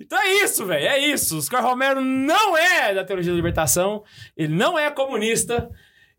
Então 0.00 0.18
é 0.20 0.34
isso, 0.44 0.64
velho. 0.66 0.86
É 0.86 0.98
isso. 0.98 1.38
Oscar 1.38 1.62
Romero 1.62 2.00
não 2.00 2.56
é 2.56 2.94
da 2.94 3.04
teologia 3.04 3.32
da 3.32 3.36
libertação. 3.36 4.04
Ele 4.36 4.54
não 4.54 4.78
é 4.78 4.90
comunista. 4.90 5.68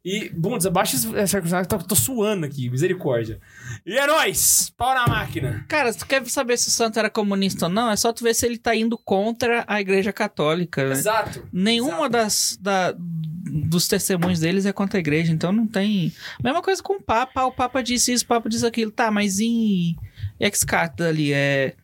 E, 0.05 0.29
Bundes, 0.29 0.65
abaixa 0.65 0.97
essa 1.17 1.41
que 1.41 1.47
eu 1.53 1.65
tô, 1.65 1.77
tô 1.79 1.95
suando 1.95 2.45
aqui. 2.45 2.69
Misericórdia. 2.69 3.39
E 3.85 3.97
é 3.97 4.05
nóis. 4.05 4.69
Pau 4.75 4.93
na 4.93 5.07
máquina. 5.07 5.65
Cara, 5.69 5.93
se 5.93 5.99
tu 5.99 6.05
quer 6.05 6.25
saber 6.25 6.57
se 6.57 6.67
o 6.67 6.71
santo 6.71 6.99
era 6.99 7.09
comunista 7.09 7.67
ou 7.67 7.71
não, 7.71 7.89
é 7.89 7.95
só 7.95 8.11
tu 8.11 8.23
ver 8.23 8.33
se 8.33 8.45
ele 8.45 8.57
tá 8.57 8.75
indo 8.75 8.97
contra 8.97 9.63
a 9.65 9.79
igreja 9.79 10.11
católica. 10.11 10.83
né? 10.85 10.91
Exato. 10.91 11.47
Nenhuma 11.53 12.07
Exato. 12.07 12.09
das 12.11 12.57
da, 12.61 12.93
dos 12.97 13.87
testemunhos 13.87 14.41
deles 14.41 14.65
é 14.65 14.73
contra 14.73 14.97
a 14.97 15.01
igreja, 15.01 15.31
então 15.31 15.53
não 15.53 15.65
tem. 15.65 16.11
Mesma 16.43 16.61
coisa 16.61 16.83
com 16.83 16.95
o 16.95 17.01
Papa. 17.01 17.45
O 17.45 17.51
Papa 17.51 17.81
disse 17.81 18.11
isso, 18.11 18.25
o 18.25 18.27
Papa 18.27 18.49
disse 18.49 18.65
aquilo. 18.65 18.91
Tá, 18.91 19.09
mas 19.09 19.39
em 19.39 19.95
ex-cátedra 20.37 21.07
ali, 21.09 21.31
é. 21.31 21.75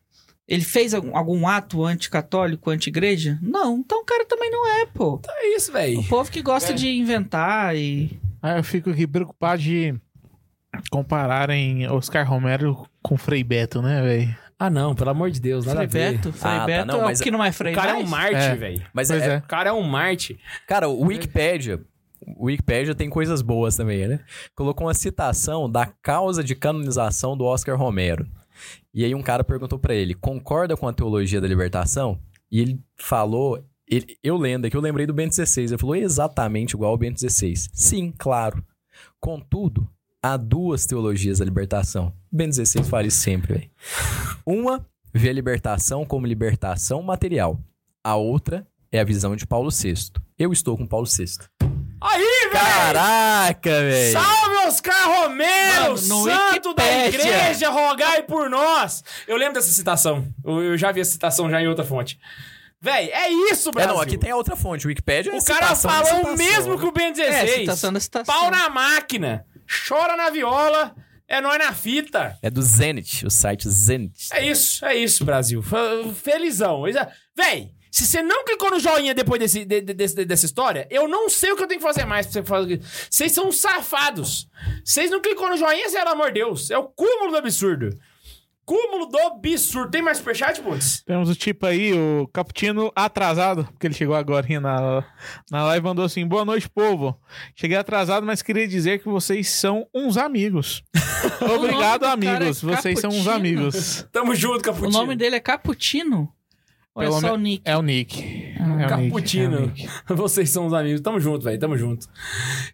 Ele 0.50 0.64
fez 0.64 0.96
algum, 0.96 1.16
algum 1.16 1.48
ato 1.48 1.86
anticatólico, 1.86 2.72
anti-igreja? 2.72 3.38
Não, 3.40 3.78
então 3.78 4.02
o 4.02 4.04
cara 4.04 4.26
também 4.26 4.50
não 4.50 4.68
é, 4.68 4.86
pô. 4.88 5.22
É 5.30 5.56
isso, 5.56 5.72
velho. 5.72 6.00
O 6.00 6.04
povo 6.08 6.32
que 6.32 6.42
gosta 6.42 6.72
É. 6.72 6.76
de 6.76 6.90
inventar 6.90 7.76
e. 7.76 8.20
Aí 8.42 8.58
eu 8.58 8.64
fico 8.64 8.90
aqui 8.90 9.06
preocupado 9.06 9.62
de 9.62 9.94
compararem 10.90 11.88
Oscar 11.90 12.28
Romero 12.28 12.86
com 13.02 13.18
Frei 13.18 13.44
Beto, 13.44 13.82
né, 13.82 14.02
velho? 14.02 14.36
Ah, 14.58 14.70
não, 14.70 14.94
pelo 14.94 15.12
amor 15.12 15.32
de 15.32 15.40
Deus, 15.40 15.66
nada 15.66 15.88
Frei 15.88 16.04
a 16.04 16.10
ver. 16.10 16.18
Beto, 16.18 16.34
Frei 16.34 16.52
Ah, 16.52 16.60
tá, 16.60 16.66
Beto 16.66 16.88
não, 16.88 17.00
é 17.02 17.04
mas 17.06 17.20
o 17.20 17.24
que 17.24 17.32
não 17.32 17.44
é 17.44 17.52
Frei 17.52 17.72
O 17.74 17.76
cara 17.76 17.92
é 17.92 17.96
um 17.96 18.06
mais? 18.08 18.34
Marte, 18.34 18.48
É. 18.48 18.56
velho. 18.56 18.86
Mas 18.94 19.08
Pois 19.08 19.22
é, 19.22 19.34
é. 19.36 19.38
O 19.38 19.42
cara 19.44 19.70
é 19.70 19.74
um 19.74 19.82
Marte. 19.84 20.40
Cara, 20.68 20.90
o 20.90 21.06
Wikipedia. 21.06 21.80
O 22.38 22.46
Wikipedia 22.48 22.94
tem 22.94 23.10
coisas 23.10 23.42
boas 23.42 23.78
também, 23.78 24.06
né? 24.08 24.20
Colocou 24.54 24.88
uma 24.88 24.94
citação 24.94 25.70
da 25.72 25.86
causa 26.02 26.44
de 26.44 26.56
canonização 26.56 27.38
do 27.38 27.46
Oscar 27.46 27.78
Romero. 27.78 28.28
E 28.94 29.04
aí 29.06 29.14
um 29.16 29.22
cara 29.22 29.44
perguntou 29.44 29.78
pra 29.80 29.94
ele: 29.94 30.14
concorda 30.14 30.76
com 30.78 30.88
a 30.88 30.94
teologia 30.94 31.40
da 31.42 31.48
libertação? 31.48 32.20
E 32.52 32.60
ele 32.60 32.80
falou. 32.98 33.64
ele- 33.92 34.18
eu 34.24 34.38
lendo 34.38 34.66
aqui, 34.66 34.78
eu 34.78 34.82
lembrei 34.82 35.06
do 35.08 35.14
Bento 35.14 35.34
XVI. 35.34 35.64
Ele 35.64 35.78
falou 35.78 35.96
exatamente 35.96 36.74
igual 36.76 36.92
ao 36.92 36.98
Bento 36.98 37.20
XVI. 37.20 37.56
Sim, 37.74 38.14
claro. 38.18 38.64
Contudo, 39.20 39.90
há 40.22 40.38
duas 40.38 40.86
teologias 40.86 41.40
da 41.40 41.46
libertação. 41.46 42.14
Bento 42.32 42.54
XVI 42.56 42.84
fala 42.84 43.08
isso 43.08 43.18
sempre, 43.20 43.54
velho. 43.54 43.70
Uma 44.46 44.86
vê 45.14 45.30
a 45.30 45.34
libertação 45.34 46.06
como 46.06 46.28
libertação 46.28 47.02
material. 47.02 47.60
A 48.04 48.16
outra 48.16 48.68
é 48.92 49.00
a 49.00 49.04
visão 49.04 49.36
de 49.36 49.46
Paulo 49.48 49.70
VI. 49.72 49.94
Eu 50.38 50.52
estou 50.54 50.78
com 50.78 50.86
Paulo 50.86 51.08
VI. 51.08 51.26
Aí, 52.02 52.50
velho! 52.52 52.52
Caraca, 52.52 53.70
velho! 53.82 54.14
Salve, 54.14 54.56
Oscar 54.68 55.08
Romero, 55.22 55.82
Mano, 55.82 56.08
no 56.08 56.24
santo 56.24 56.74
da 56.74 57.06
igreja, 57.08 57.70
rogai 57.70 58.24
por 58.24 58.50
nós. 58.50 59.04
Eu 59.28 59.36
lembro 59.38 59.56
dessa 59.56 59.72
citação. 59.72 60.28
Eu, 60.46 60.64
eu 60.64 60.78
já 60.78 60.92
vi 60.92 61.02
essa 61.02 61.12
citação 61.12 61.50
já 61.50 61.62
em 61.62 61.68
outra 61.68 61.84
fonte. 61.84 62.20
Véi, 62.82 63.10
é 63.10 63.30
isso, 63.52 63.70
É, 63.70 63.72
Brasil. 63.74 63.94
não, 63.94 64.02
aqui 64.02 64.18
tem 64.18 64.32
a 64.32 64.36
outra 64.38 64.56
fonte. 64.56 64.86
O 64.86 64.90
Wikipedia 64.90 65.34
é 65.34 65.38
O 65.38 65.44
cara 65.44 65.76
falou 65.76 66.34
o 66.34 66.38
mesmo 66.38 66.80
que 66.80 66.86
o 66.86 66.92
Ben 66.92 67.12
16. 67.12 67.52
É, 67.52 67.56
citação 67.60 67.92
da 67.92 68.00
citação. 68.00 68.34
Pau 68.34 68.50
na 68.50 68.70
máquina. 68.70 69.46
Chora 69.88 70.16
na 70.16 70.30
viola. 70.30 70.96
É 71.28 71.42
nós 71.42 71.60
na 71.60 71.74
fita. 71.74 72.36
É 72.42 72.50
do 72.50 72.62
Zenit, 72.62 73.24
o 73.26 73.30
site 73.30 73.70
Zenit. 73.70 74.30
É 74.34 74.44
isso, 74.48 74.84
é 74.84 74.96
isso, 74.96 75.24
Brasil. 75.26 75.62
Felizão. 76.24 76.88
É- 76.88 77.12
Véi, 77.36 77.70
se 77.92 78.06
você 78.06 78.22
não 78.22 78.44
clicou 78.46 78.70
no 78.72 78.80
joinha 78.80 79.14
depois 79.14 79.40
desse, 79.40 79.66
de- 79.66 79.82
de- 79.82 79.94
desse- 79.94 80.26
dessa 80.26 80.46
história, 80.46 80.88
eu 80.90 81.08
não 81.08 81.30
sei 81.30 81.52
o 81.52 81.56
que 81.56 81.64
eu 81.64 81.68
tenho 81.68 81.80
que 81.80 81.86
fazer 81.86 82.06
mais 82.06 82.26
pra 82.28 82.34
você 82.34 82.44
fazer. 82.44 82.82
Vocês 83.10 83.32
são 83.32 83.52
safados. 83.52 84.48
Vocês 84.84 85.10
não 85.12 85.22
clicou 85.22 85.50
no 85.50 85.58
joinha, 85.58 85.90
pelo 85.92 86.10
amor 86.10 86.28
de 86.28 86.40
Deus. 86.42 86.70
É 86.72 86.78
o 86.78 86.84
cúmulo 86.86 87.32
do 87.32 87.38
absurdo. 87.38 87.90
Cúmulo 88.66 89.08
do 89.08 89.18
absurdo. 89.18 89.90
Tem 89.90 90.00
mais 90.00 90.20
superchat, 90.20 90.62
Putz? 90.62 91.02
Temos 91.04 91.28
o 91.28 91.34
tipo 91.36 91.66
aí, 91.66 91.92
o 91.92 92.28
Caputino 92.32 92.92
atrasado, 92.96 93.66
porque 93.66 93.88
ele 93.88 93.96
chegou 93.96 94.14
agora 94.16 94.46
na, 94.60 95.04
na 95.50 95.64
live 95.66 95.84
e 95.84 95.88
mandou 95.90 96.06
assim: 96.06 96.24
Boa 96.28 96.46
noite, 96.46 96.70
povo. 96.70 97.20
Cheguei 97.56 97.76
atrasado, 97.78 98.28
mas 98.28 98.44
queria 98.44 98.68
dizer 98.68 99.00
que 99.00 99.10
vocês 99.10 99.50
são 99.50 99.88
uns 99.92 100.18
amigos. 100.18 100.84
Obrigado, 101.42 102.02
do 102.02 102.06
cara 102.06 102.14
amigos. 102.14 102.64
é 102.64 102.68
vocês 102.68 103.00
são 103.00 103.10
uns 103.10 103.28
amigos. 103.28 104.06
Tamo 104.12 104.36
junto, 104.36 104.60
O 104.60 104.62
Caputino. 104.62 104.92
nome 104.92 105.16
dele 105.16 105.38
é 105.38 105.40
Caputino? 105.40 106.32
Ou 106.96 107.04
é 107.04 107.06
Pelo 107.08 107.20
só 107.22 107.28
me- 107.28 107.34
o 107.34 107.38
Nick? 107.38 107.62
É 107.66 107.78
o 107.78 107.82
Nick. 107.82 108.24
É 108.58 108.64
o 108.64 108.68
Nick, 108.68 108.82
é 108.82 108.86
o 108.86 108.90
Caputino. 108.90 109.60
Nick. 109.62 109.90
Vocês 110.10 110.50
são 110.50 110.66
os 110.68 110.74
amigos. 110.74 111.02
Tamo 111.02 111.20
junto, 111.20 111.44
velho. 111.44 111.60
Tamo 111.60 111.78
junto. 111.78 112.08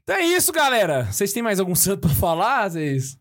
Então 0.04 0.16
é 0.16 0.24
isso, 0.26 0.52
galera. 0.52 1.04
Vocês 1.12 1.32
têm 1.34 1.44
mais 1.44 1.60
algum 1.60 1.76
santo 1.76 2.00
pra 2.02 2.10
falar? 2.10 2.70
Vocês... 2.70 3.18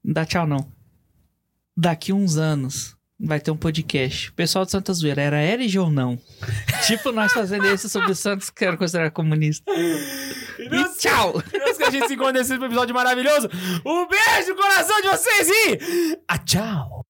Não 0.03 0.13
dá 0.13 0.25
tchau, 0.25 0.47
não. 0.47 0.71
Daqui 1.75 2.11
uns 2.11 2.37
anos 2.37 2.97
vai 3.19 3.39
ter 3.39 3.51
um 3.51 3.57
podcast. 3.57 4.31
Pessoal 4.31 4.65
de 4.65 4.71
Santa 4.71 4.93
Zoeira, 4.93 5.21
era 5.21 5.43
herege 5.43 5.77
ou 5.77 5.89
não? 5.89 6.17
tipo 6.87 7.11
nós 7.11 7.33
fazendo 7.33 7.65
esse 7.65 7.89
sobre 7.89 8.11
o 8.11 8.15
Santos 8.15 8.49
que 8.49 8.63
era 8.63 8.77
considerado 8.77 9.11
comunista. 9.11 9.69
E 9.71 10.39
E 10.59 10.97
tchau! 10.97 11.41
Que 11.77 11.83
a 11.83 11.89
gente 11.89 12.07
se 12.07 12.13
encontre 12.13 12.39
nesse 12.39 12.53
episódio 12.53 12.93
maravilhoso, 12.93 13.49
um 13.85 14.07
beijo 14.07 14.49
no 14.49 14.55
coração 14.55 15.01
de 15.01 15.07
vocês 15.07 15.49
e... 15.49 16.19
Ah, 16.27 16.37
tchau! 16.37 17.05